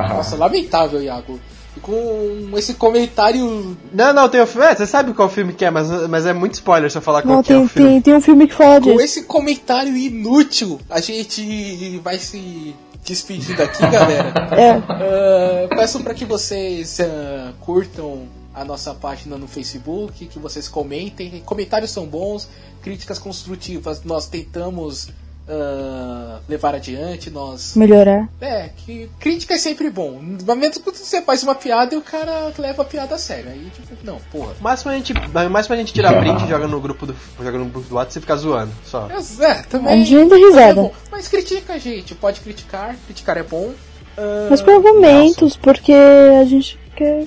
Nossa, 0.09 0.37
lamentável, 0.37 1.01
Iago. 1.03 1.37
Com 1.81 2.51
esse 2.57 2.75
comentário. 2.75 3.75
não, 3.93 4.13
não, 4.13 4.29
tem 4.29 4.41
um 4.41 4.45
filme. 4.45 4.65
É, 4.67 4.75
você 4.75 4.85
sabe 4.85 5.13
qual 5.13 5.27
filme 5.29 5.51
que 5.53 5.65
é, 5.65 5.69
mas, 5.71 5.89
mas 6.09 6.25
é 6.25 6.31
muito 6.33 6.53
spoiler 6.53 6.89
se 6.91 6.97
eu 6.97 7.01
falar 7.01 7.21
qual 7.21 7.35
Não, 7.37 7.43
que 7.43 7.51
é 7.51 7.55
tem, 7.57 7.65
o 7.65 7.67
filme. 7.67 7.89
tem, 7.89 8.01
tem 8.01 8.13
um 8.15 8.21
filme 8.21 8.47
que 8.47 8.53
fala 8.53 8.79
Com 8.79 8.91
disso. 8.91 9.01
esse 9.03 9.23
comentário 9.23 9.95
inútil, 9.95 10.79
a 10.89 10.99
gente 11.01 11.97
vai 12.03 12.17
se 12.17 12.73
despedindo 13.03 13.61
aqui, 13.61 13.81
galera. 13.87 14.33
É, 14.51 14.69
Ah, 14.71 15.67
peço 15.75 16.01
para 16.01 16.13
que 16.13 16.25
vocês 16.25 16.99
ah, 16.99 17.53
curtam 17.59 18.27
a 18.53 18.65
nossa 18.65 18.93
página 18.93 19.37
no 19.37 19.47
Facebook, 19.47 20.27
que 20.27 20.39
vocês 20.39 20.67
comentem. 20.67 21.41
Comentários 21.45 21.91
são 21.91 22.05
bons, 22.05 22.49
críticas 22.81 23.17
construtivas 23.17 24.03
nós 24.03 24.27
tentamos 24.27 25.09
ah, 25.47 26.39
levar 26.47 26.75
adiante. 26.75 27.29
Nós 27.29 27.75
melhorar. 27.75 28.27
é 28.39 28.69
que 28.75 29.09
crítica 29.19 29.53
é 29.55 29.57
sempre 29.57 29.89
bom. 29.89 30.19
Mas 30.45 30.57
mesmo 30.57 30.83
quando 30.83 30.95
você 30.95 31.21
faz 31.21 31.43
uma 31.43 31.55
piada 31.55 31.93
e 31.93 31.97
o 31.97 32.01
cara 32.01 32.51
leva 32.57 32.81
a 32.81 32.85
piada 32.85 33.15
a 33.15 33.17
sério. 33.17 33.49
Aí 33.49 33.69
tipo, 33.73 33.87
não, 34.03 34.17
porra. 34.31 34.53
O 34.59 34.63
máximo 34.63 34.91
a 34.91 34.95
gente, 34.95 35.13
o 35.13 35.49
máximo 35.49 35.75
a 35.75 35.77
gente 35.77 35.93
tira 35.93 36.13
print 36.19 36.43
e 36.43 36.47
joga 36.47 36.67
no 36.67 36.79
grupo 36.79 37.05
do, 37.05 37.15
joga 37.37 37.57
no 37.57 37.65
grupo 37.65 37.87
do 37.89 37.95
WhatsApp 37.95 38.19
e 38.19 38.21
fica 38.21 38.35
zoando, 38.37 38.71
só. 38.85 39.07
É, 39.39 39.53
também. 39.63 40.01
A 40.01 40.05
gente 40.05 40.29
dá 40.29 40.35
é 40.35 40.39
risada. 40.39 40.73
bom. 40.81 40.93
Mas 41.11 41.27
critica 41.27 41.73
a 41.73 41.77
gente, 41.77 42.15
pode 42.15 42.39
criticar, 42.41 42.95
criticar 43.05 43.37
é 43.37 43.43
bom. 43.43 43.71
Ah, 44.17 44.47
Mas 44.49 44.61
com 44.61 44.71
argumentos, 44.71 45.55
porque 45.57 45.93
a 45.93 46.43
gente 46.45 46.77
quer. 46.95 47.25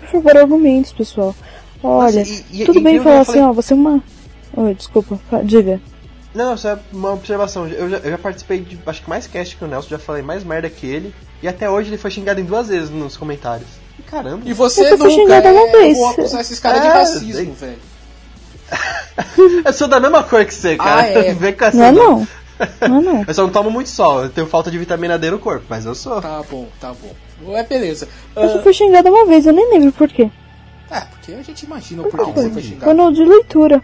Por 0.00 0.08
favor, 0.22 0.36
argumentos, 0.36 0.92
pessoal. 0.92 1.34
Olha, 1.82 2.20
Nossa, 2.20 2.44
e- 2.50 2.62
e- 2.62 2.64
tudo 2.64 2.78
e 2.78 2.82
bem 2.82 3.00
falar 3.00 3.24
falei- 3.24 3.40
assim, 3.42 3.48
ó, 3.48 3.52
você 3.52 3.72
é 3.72 3.76
uma. 3.76 4.02
Oi, 4.56 4.74
desculpa, 4.74 5.18
diga. 5.42 5.80
Não, 6.34 6.54
isso 6.54 6.66
é 6.66 6.78
uma 6.92 7.12
observação. 7.12 7.66
Eu 7.68 7.88
já, 7.88 7.96
eu 7.98 8.10
já 8.10 8.18
participei 8.18 8.60
de 8.60 8.78
acho 8.86 9.02
que 9.02 9.08
mais 9.08 9.26
cast 9.26 9.56
que 9.56 9.64
o 9.64 9.68
Nelson, 9.68 9.88
já 9.90 9.98
falei 9.98 10.22
mais 10.22 10.42
merda 10.42 10.68
que 10.68 10.86
ele. 10.86 11.14
E 11.42 11.46
até 11.48 11.70
hoje 11.70 11.90
ele 11.90 11.98
foi 11.98 12.10
xingado 12.10 12.40
em 12.40 12.44
duas 12.44 12.68
vezes 12.68 12.90
nos 12.90 13.16
comentários. 13.16 13.68
E 13.98 14.02
caramba. 14.02 14.40
E 14.44 14.52
você 14.52 14.80
Eu 14.92 14.98
nunca 14.98 15.10
xingada 15.10 15.52
uma 15.52 15.68
é, 15.68 15.70
vez. 15.72 15.96
vou 15.96 16.08
acusar 16.10 16.40
esses 16.40 16.58
caras 16.58 16.80
de 16.82 16.88
É, 16.88 16.92
racismo, 16.92 17.32
sei. 17.32 17.44
velho. 17.68 17.78
Eu 19.64 19.72
sou 19.72 19.86
da 19.88 20.00
mesma 20.00 20.22
cor 20.24 20.44
que 20.44 20.54
você, 20.54 20.76
cara. 20.76 21.02
Ah, 21.02 21.06
é. 21.06 21.32
Vem 21.34 21.52
com 21.52 21.64
essa 21.64 21.76
Não 21.76 21.84
é 21.84 21.92
não. 21.92 22.28
Não 22.88 22.98
é 22.98 23.02
não. 23.02 23.24
Eu 23.28 23.34
só 23.34 23.42
não 23.42 23.50
tomo 23.50 23.70
muito 23.70 23.88
sol, 23.90 24.24
eu 24.24 24.30
tenho 24.30 24.46
falta 24.46 24.70
de 24.70 24.78
vitamina 24.78 25.18
D 25.18 25.30
no 25.30 25.38
corpo, 25.38 25.64
mas 25.68 25.84
eu 25.86 25.94
sou. 25.94 26.20
Tá 26.20 26.42
bom, 26.50 26.68
tá 26.80 26.92
bom. 26.94 27.54
É 27.56 27.62
beleza. 27.62 28.08
Eu 28.34 28.48
só 28.48 28.58
Ah, 28.58 28.62
fui 28.62 28.72
xingada 28.72 29.10
uma 29.10 29.26
vez, 29.26 29.44
eu 29.46 29.52
nem 29.52 29.70
lembro 29.70 29.92
por 29.92 30.08
quê. 30.08 30.30
é, 30.90 31.00
porque 31.00 31.32
a 31.32 31.42
gente 31.42 31.62
imagina 31.64 32.02
o 32.02 32.08
porquê 32.10 32.26
que 32.32 32.38
você 32.38 32.42
foi 32.50 32.52
Foi 32.52 32.62
xingado. 32.62 32.94
no 32.94 33.12
de 33.12 33.24
leitura. 33.24 33.82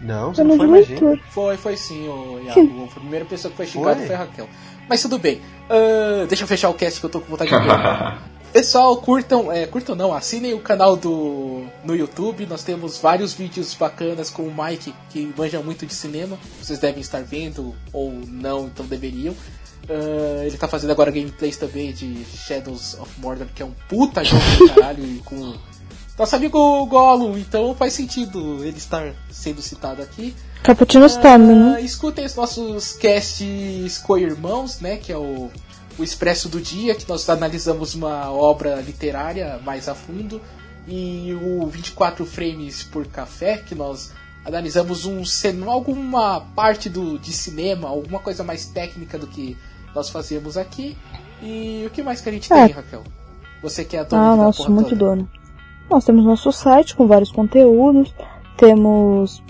Não, 0.00 0.34
você 0.34 0.42
Foi 0.42 0.44
não 0.44 0.56
no 0.56 0.70
foi 0.70 0.80
leitura. 0.80 1.20
Foi, 1.30 1.56
foi 1.56 1.76
sim, 1.76 2.08
o 2.08 2.40
Iago. 2.44 2.88
A 2.90 3.00
primeira 3.00 3.24
pessoa 3.24 3.50
que 3.50 3.56
foi 3.56 3.66
xingada 3.66 3.96
Foi? 3.96 4.06
foi 4.06 4.14
a 4.14 4.18
Raquel. 4.18 4.48
Mas 4.88 5.02
tudo 5.02 5.18
bem. 5.18 5.40
Ah, 5.68 6.24
deixa 6.26 6.44
eu 6.44 6.48
fechar 6.48 6.70
o 6.70 6.74
cast 6.74 6.98
que 6.98 7.06
eu 7.06 7.10
tô 7.10 7.20
com 7.20 7.30
vontade 7.30 7.50
de 7.50 7.56
ver. 7.58 8.18
Pessoal, 8.52 8.96
curtam, 8.96 9.52
é, 9.52 9.64
curtam 9.64 9.94
não, 9.94 10.12
assinem 10.12 10.54
o 10.54 10.58
canal 10.58 10.96
do 10.96 11.64
no 11.84 11.94
YouTube. 11.94 12.46
Nós 12.46 12.64
temos 12.64 12.98
vários 12.98 13.32
vídeos 13.32 13.74
bacanas 13.74 14.28
com 14.28 14.42
o 14.42 14.52
Mike, 14.52 14.92
que 15.10 15.32
manja 15.36 15.60
muito 15.60 15.86
de 15.86 15.94
cinema. 15.94 16.36
Vocês 16.60 16.80
devem 16.80 17.00
estar 17.00 17.22
vendo 17.22 17.74
ou 17.92 18.10
não, 18.10 18.66
então 18.66 18.84
deveriam. 18.86 19.36
Ah, 19.88 20.44
ele 20.44 20.56
tá 20.56 20.66
fazendo 20.66 20.90
agora 20.90 21.12
gameplays 21.12 21.56
também 21.56 21.92
de 21.92 22.24
Shadows 22.24 22.94
of 22.94 23.20
Mordor, 23.20 23.46
que 23.54 23.62
é 23.62 23.66
um 23.66 23.72
puta 23.88 24.24
jogo 24.24 24.42
do 24.58 24.74
caralho 24.74 25.04
e 25.04 25.18
com 25.24 25.54
nosso 26.20 26.36
amigo 26.36 26.84
Gollum, 26.84 27.38
então 27.38 27.74
faz 27.74 27.94
sentido 27.94 28.62
ele 28.62 28.76
estar 28.76 29.14
sendo 29.30 29.62
citado 29.62 30.02
aqui. 30.02 30.36
Cappuccino 30.62 31.06
Storm, 31.06 31.46
né? 31.46 31.74
Ah, 31.76 31.80
escutem 31.80 32.26
os 32.26 32.34
nossos 32.34 32.92
casts 32.92 33.96
co-irmãos, 33.98 34.80
né? 34.80 34.98
Que 34.98 35.12
é 35.12 35.16
o, 35.16 35.50
o 35.98 36.04
Expresso 36.04 36.50
do 36.50 36.60
Dia, 36.60 36.94
que 36.94 37.08
nós 37.08 37.26
analisamos 37.30 37.94
uma 37.94 38.30
obra 38.30 38.82
literária 38.82 39.58
mais 39.64 39.88
a 39.88 39.94
fundo. 39.94 40.42
E 40.86 41.34
o 41.42 41.66
24 41.66 42.26
Frames 42.26 42.82
por 42.82 43.06
Café, 43.06 43.56
que 43.56 43.74
nós 43.74 44.12
analisamos 44.44 45.06
um 45.06 45.22
alguma 45.70 46.40
parte 46.54 46.90
do, 46.90 47.18
de 47.18 47.32
cinema, 47.32 47.88
alguma 47.88 48.18
coisa 48.18 48.44
mais 48.44 48.66
técnica 48.66 49.16
do 49.16 49.26
que 49.26 49.56
nós 49.94 50.10
fazemos 50.10 50.58
aqui. 50.58 50.98
E 51.42 51.84
o 51.86 51.90
que 51.90 52.02
mais 52.02 52.20
que 52.20 52.28
a 52.28 52.32
gente 52.32 52.52
É. 52.52 52.66
tem, 52.66 52.74
Raquel? 52.74 53.04
Você 53.62 53.84
que 53.86 53.96
é 53.96 54.00
a 54.00 54.04
dona 54.04 54.32
Ah, 54.32 54.36
nossa, 54.36 54.68
muito 54.68 54.94
dona. 54.94 55.26
Nós 55.90 56.04
temos 56.04 56.24
nosso 56.24 56.52
site 56.52 56.94
com 56.94 57.06
vários 57.06 57.32
conteúdos, 57.32 58.14
temos 58.56 59.42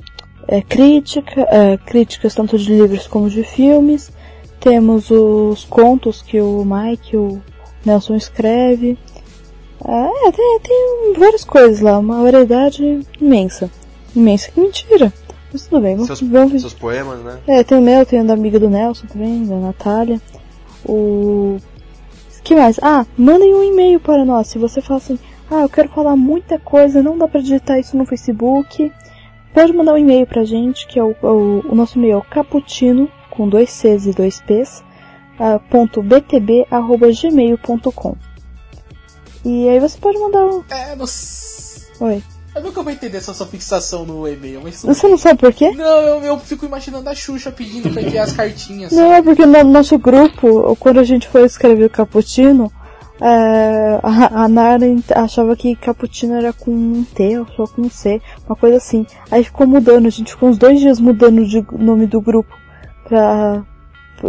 é, 0.49 0.63
crítica, 0.63 1.43
é, 1.43 1.77
críticas 1.77 2.35
tanto 2.35 2.57
de 2.57 2.73
livros 2.73 3.07
como 3.07 3.29
de 3.29 3.45
filmes, 3.45 4.11
temos 4.59 5.11
os 5.11 5.65
contos 5.65 6.23
que 6.23 6.41
o 6.41 6.65
Mike, 6.65 7.17
o 7.17 7.43
Nelson 7.85 8.17
escreve. 8.17 8.99
É, 9.85 10.33
tem, 10.33 10.61
tem 10.61 11.15
várias 11.19 11.45
coisas 11.45 11.81
lá, 11.81 11.99
uma 11.99 12.23
variedade 12.23 13.01
imensa. 13.21 13.71
Imensa, 14.17 14.51
que 14.51 14.61
mentira. 14.61 15.13
Mas 15.53 15.67
tudo 15.67 15.83
bem, 15.83 15.95
vamos, 15.97 16.07
Seus, 16.07 16.21
vamos 16.21 16.61
seus 16.61 16.75
poemas, 16.75 17.21
né? 17.21 17.39
é, 17.47 17.65
tem 17.65 17.77
o 17.77 17.81
meu, 17.83 18.07
tem 18.07 18.21
o 18.21 18.25
da 18.25 18.35
amiga 18.35 18.59
do 18.59 18.71
Nelson 18.71 19.07
também, 19.07 19.45
da 19.45 19.57
Natália. 19.57 20.21
O. 20.85 21.59
que 22.43 22.55
mais? 22.55 22.79
Ah, 22.81 23.05
mandem 23.17 23.55
um 23.55 23.63
e-mail 23.63 24.01
para 24.01 24.25
nós. 24.25 24.47
Se 24.47 24.59
você 24.59 24.81
fala 24.81 24.99
assim, 24.99 25.19
ah, 25.51 25.63
eu 25.63 25.69
quero 25.69 25.89
falar 25.89 26.17
muita 26.17 26.59
coisa, 26.59 27.03
não 27.03 27.19
dá 27.19 27.27
pra 27.29 27.41
digitar 27.41 27.79
isso 27.79 27.97
no 27.97 28.07
Facebook. 28.07 28.93
Pode 29.53 29.73
mandar 29.73 29.95
um 29.95 29.99
e-mail 29.99 30.27
pra 30.27 30.45
gente, 30.45 30.87
que 30.87 30.99
é 30.99 31.03
o, 31.03 31.15
o, 31.23 31.73
o 31.73 31.75
nosso 31.75 31.99
e-mail 31.99 32.19
é 32.19 32.35
caputino, 32.35 33.11
com 33.31 33.49
dois 33.49 33.71
Cs 33.71 34.07
e 34.07 34.13
dois 34.13 34.41
Ps, 34.41 34.83
ah, 35.39 35.59
ponto 35.71 36.03
btb, 36.03 36.67
arroba 36.71 37.09
gmail.com. 37.11 38.15
E 39.45 39.69
aí 39.69 39.81
você 39.81 39.99
pode 39.99 40.19
mandar 40.19 40.45
um. 40.45 40.63
É, 40.71 40.93
s- 41.03 41.87
Oi. 42.01 42.23
Eu 42.55 42.63
nunca 42.63 42.83
vou 42.83 42.93
entender 42.93 43.17
essa 43.19 43.33
sua 43.33 43.47
fixação 43.47 44.05
no 44.05 44.27
e-mail, 44.29 44.61
mas 44.63 44.81
tudo 44.81 44.93
Você 44.93 45.09
não 45.09 45.17
sabe 45.17 45.39
por 45.39 45.53
quê? 45.53 45.71
Não, 45.71 45.85
eu, 46.03 46.23
eu 46.25 46.39
fico 46.39 46.67
imaginando 46.67 47.09
a 47.09 47.15
Xuxa 47.15 47.51
pedindo 47.53 47.89
pra 47.91 48.03
enviar 48.03 48.25
as 48.25 48.33
cartinhas. 48.33 48.91
Não, 48.93 49.13
é 49.13 49.23
porque 49.23 49.47
no 49.47 49.65
nosso 49.65 49.97
grupo, 49.99 50.77
quando 50.77 50.99
a 50.99 51.05
gente 51.05 51.29
foi 51.29 51.45
escrever 51.45 51.85
o 51.85 51.91
cappuccino, 51.91 52.71
é, 53.21 54.01
a, 54.03 54.45
a 54.45 54.49
Nara 54.49 54.87
achava 55.15 55.55
que 55.55 55.77
cappuccino 55.77 56.35
era 56.35 56.53
com 56.53 56.71
um 56.71 57.05
T 57.05 57.39
ou 57.39 57.47
só 57.49 57.67
com 57.67 57.83
um 57.83 57.91
C, 57.91 58.21
uma 58.47 58.57
coisa 58.57 58.79
assim. 58.79 59.07
Aí 59.31 59.45
ficou 59.45 59.67
mudando, 59.67 60.07
a 60.07 60.11
gente 60.11 60.33
ficou 60.33 60.49
uns 60.49 60.57
dois 60.59 60.81
dias 60.81 60.99
mudando 60.99 61.47
de 61.47 61.65
nome 61.73 62.07
do 62.07 62.21
grupo 62.21 62.55
pra, 63.05 63.63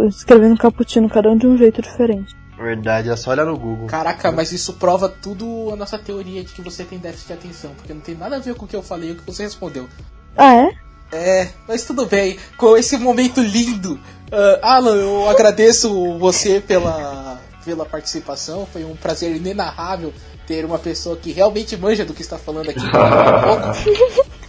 escrevendo 0.08 0.58
cappuccino, 0.58 1.08
cada 1.08 1.30
um 1.30 1.36
de 1.36 1.46
um 1.46 1.56
jeito 1.56 1.80
diferente. 1.80 2.36
Verdade, 2.58 3.08
é 3.08 3.16
só 3.16 3.30
olhar 3.30 3.46
no 3.46 3.58
Google. 3.58 3.86
Caraca, 3.86 4.30
mas 4.30 4.52
isso 4.52 4.74
prova 4.74 5.08
tudo 5.08 5.70
a 5.72 5.76
nossa 5.76 5.98
teoria 5.98 6.44
de 6.44 6.52
que 6.52 6.62
você 6.62 6.84
tem 6.84 6.98
déficit 6.98 7.28
de 7.28 7.32
atenção, 7.32 7.72
porque 7.74 7.92
não 7.92 8.00
tem 8.00 8.14
nada 8.14 8.36
a 8.36 8.38
ver 8.38 8.54
com 8.54 8.66
o 8.66 8.68
que 8.68 8.76
eu 8.76 8.82
falei 8.82 9.10
e 9.10 9.12
o 9.12 9.16
que 9.16 9.26
você 9.26 9.42
respondeu. 9.42 9.88
Ah, 10.36 10.54
é? 10.54 10.70
É, 11.12 11.48
mas 11.66 11.84
tudo 11.84 12.06
bem. 12.06 12.38
Com 12.56 12.76
esse 12.76 12.96
momento 12.98 13.40
lindo, 13.40 13.98
ah, 14.30 14.76
Alan, 14.76 14.96
eu 14.96 15.28
agradeço 15.28 16.18
você 16.18 16.60
pela, 16.60 17.40
pela 17.64 17.84
participação. 17.84 18.66
Foi 18.72 18.84
um 18.84 18.94
prazer 18.96 19.36
inenarrável 19.36 20.12
ter 20.46 20.64
uma 20.64 20.78
pessoa 20.78 21.16
que 21.16 21.32
realmente 21.32 21.76
manja 21.76 22.04
do 22.04 22.14
que 22.14 22.22
está 22.22 22.38
falando 22.38 22.70
aqui. 22.70 22.80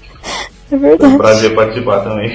É 0.72 0.78
Foi 0.78 0.78
um 0.78 0.82
verdade. 0.82 1.18
prazer 1.18 1.56
participar 1.56 2.00
também. 2.04 2.32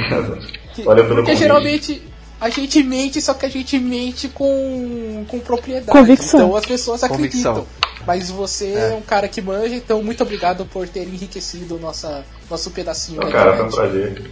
Olha 0.87 1.03
pelo 1.03 1.17
Porque 1.17 1.33
convite. 1.33 1.37
geralmente 1.39 2.03
a 2.41 2.49
gente 2.51 2.83
mente, 2.85 3.21
só 3.21 3.35
que 3.35 3.47
a 3.47 3.49
gente 3.49 3.79
mente 3.79 4.29
com, 4.29 5.25
com 5.27 5.41
propriedade. 5.41 5.99
Convicção. 5.99 6.41
Então 6.41 6.57
as 6.57 6.67
pessoas 6.67 7.03
acreditam. 7.03 7.55
Convicção. 7.55 7.89
Mas 8.07 8.31
você 8.31 8.73
é. 8.73 8.95
um 8.95 9.01
cara 9.01 9.27
que 9.29 9.43
manja, 9.43 9.75
então 9.75 10.03
muito 10.03 10.23
obrigado 10.23 10.65
por 10.67 10.87
ter 10.89 11.03
enriquecido 11.03 11.79
nossa, 11.79 12.25
nosso 12.49 12.71
pedacinho 12.71 13.21
Não, 13.21 13.31
cara, 13.31 13.57
foi 13.57 13.67
um 13.67 13.71
prazer. 13.71 14.31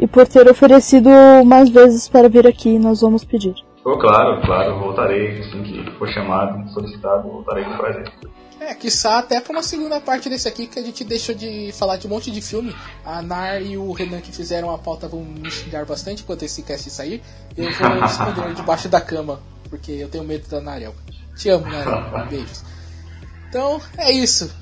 e 0.00 0.06
por 0.06 0.26
ter 0.26 0.50
oferecido 0.50 1.08
mais 1.44 1.68
vezes 1.68 2.08
para 2.08 2.28
vir 2.28 2.46
aqui. 2.46 2.78
Nós 2.78 3.00
vamos 3.00 3.24
pedir. 3.24 3.54
Oh, 3.88 3.96
claro, 3.98 4.42
claro, 4.42 4.80
voltarei 4.80 5.38
assim 5.38 5.62
que 5.62 5.88
for 5.92 6.08
chamado, 6.08 6.68
solicitado, 6.72 7.28
voltarei 7.28 7.62
com 7.62 7.76
prazer. 7.76 8.12
É, 8.58 8.74
quiçá 8.74 9.18
até 9.20 9.40
pra 9.40 9.52
uma 9.52 9.62
segunda 9.62 10.00
parte 10.00 10.28
desse 10.28 10.48
aqui 10.48 10.66
que 10.66 10.76
a 10.76 10.82
gente 10.82 11.04
deixou 11.04 11.36
de 11.36 11.70
falar 11.70 11.96
de 11.96 12.08
um 12.08 12.10
monte 12.10 12.32
de 12.32 12.42
filme. 12.42 12.74
A 13.04 13.22
Nar 13.22 13.62
e 13.62 13.78
o 13.78 13.92
Renan 13.92 14.20
que 14.20 14.32
fizeram 14.32 14.72
a 14.72 14.78
pauta 14.78 15.06
vão 15.06 15.22
me 15.22 15.48
xingar 15.48 15.84
bastante 15.84 16.24
enquanto 16.24 16.42
esse 16.42 16.64
cast 16.64 16.90
sair. 16.90 17.22
Eu 17.56 17.70
vou 17.74 18.04
esconder 18.04 18.54
debaixo 18.58 18.88
da 18.88 19.00
cama, 19.00 19.40
porque 19.70 19.92
eu 19.92 20.08
tenho 20.08 20.24
medo 20.24 20.48
da 20.48 20.60
Narel. 20.60 20.92
Te 21.36 21.48
amo, 21.48 21.66
Narel. 21.66 22.26
Beijos. 22.26 22.64
Então, 23.48 23.80
é 23.98 24.10
isso. 24.10 24.52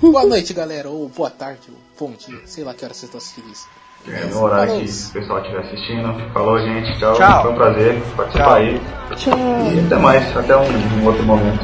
Boa 0.00 0.24
noite, 0.24 0.54
galera. 0.54 0.88
Ou 0.88 1.06
boa 1.10 1.28
tarde, 1.28 1.68
ou 1.68 2.08
bom 2.08 2.16
dia. 2.16 2.40
Sei 2.46 2.64
lá 2.64 2.72
que 2.72 2.82
hora 2.82 2.94
vocês 2.94 3.12
estão 3.12 3.18
assistindo 3.18 3.52
isso. 3.52 3.68
É, 4.08 4.24
no 4.26 4.42
horário 4.42 4.78
que 4.78 4.84
o 4.84 5.12
pessoal 5.12 5.40
estiver 5.40 5.60
assistindo. 5.60 6.32
Falou, 6.32 6.58
gente. 6.58 6.98
Tchau. 6.98 7.14
Tchau. 7.14 7.42
Foi 7.42 7.52
um 7.52 7.54
prazer 7.54 8.02
participar 8.16 8.44
Tchau. 8.44 8.54
aí. 8.54 8.80
Tchau. 9.16 9.38
E 9.74 9.86
até 9.86 9.96
mais. 9.96 10.36
Até 10.36 10.56
um, 10.56 11.00
um 11.02 11.06
outro 11.06 11.22
momento. 11.24 11.60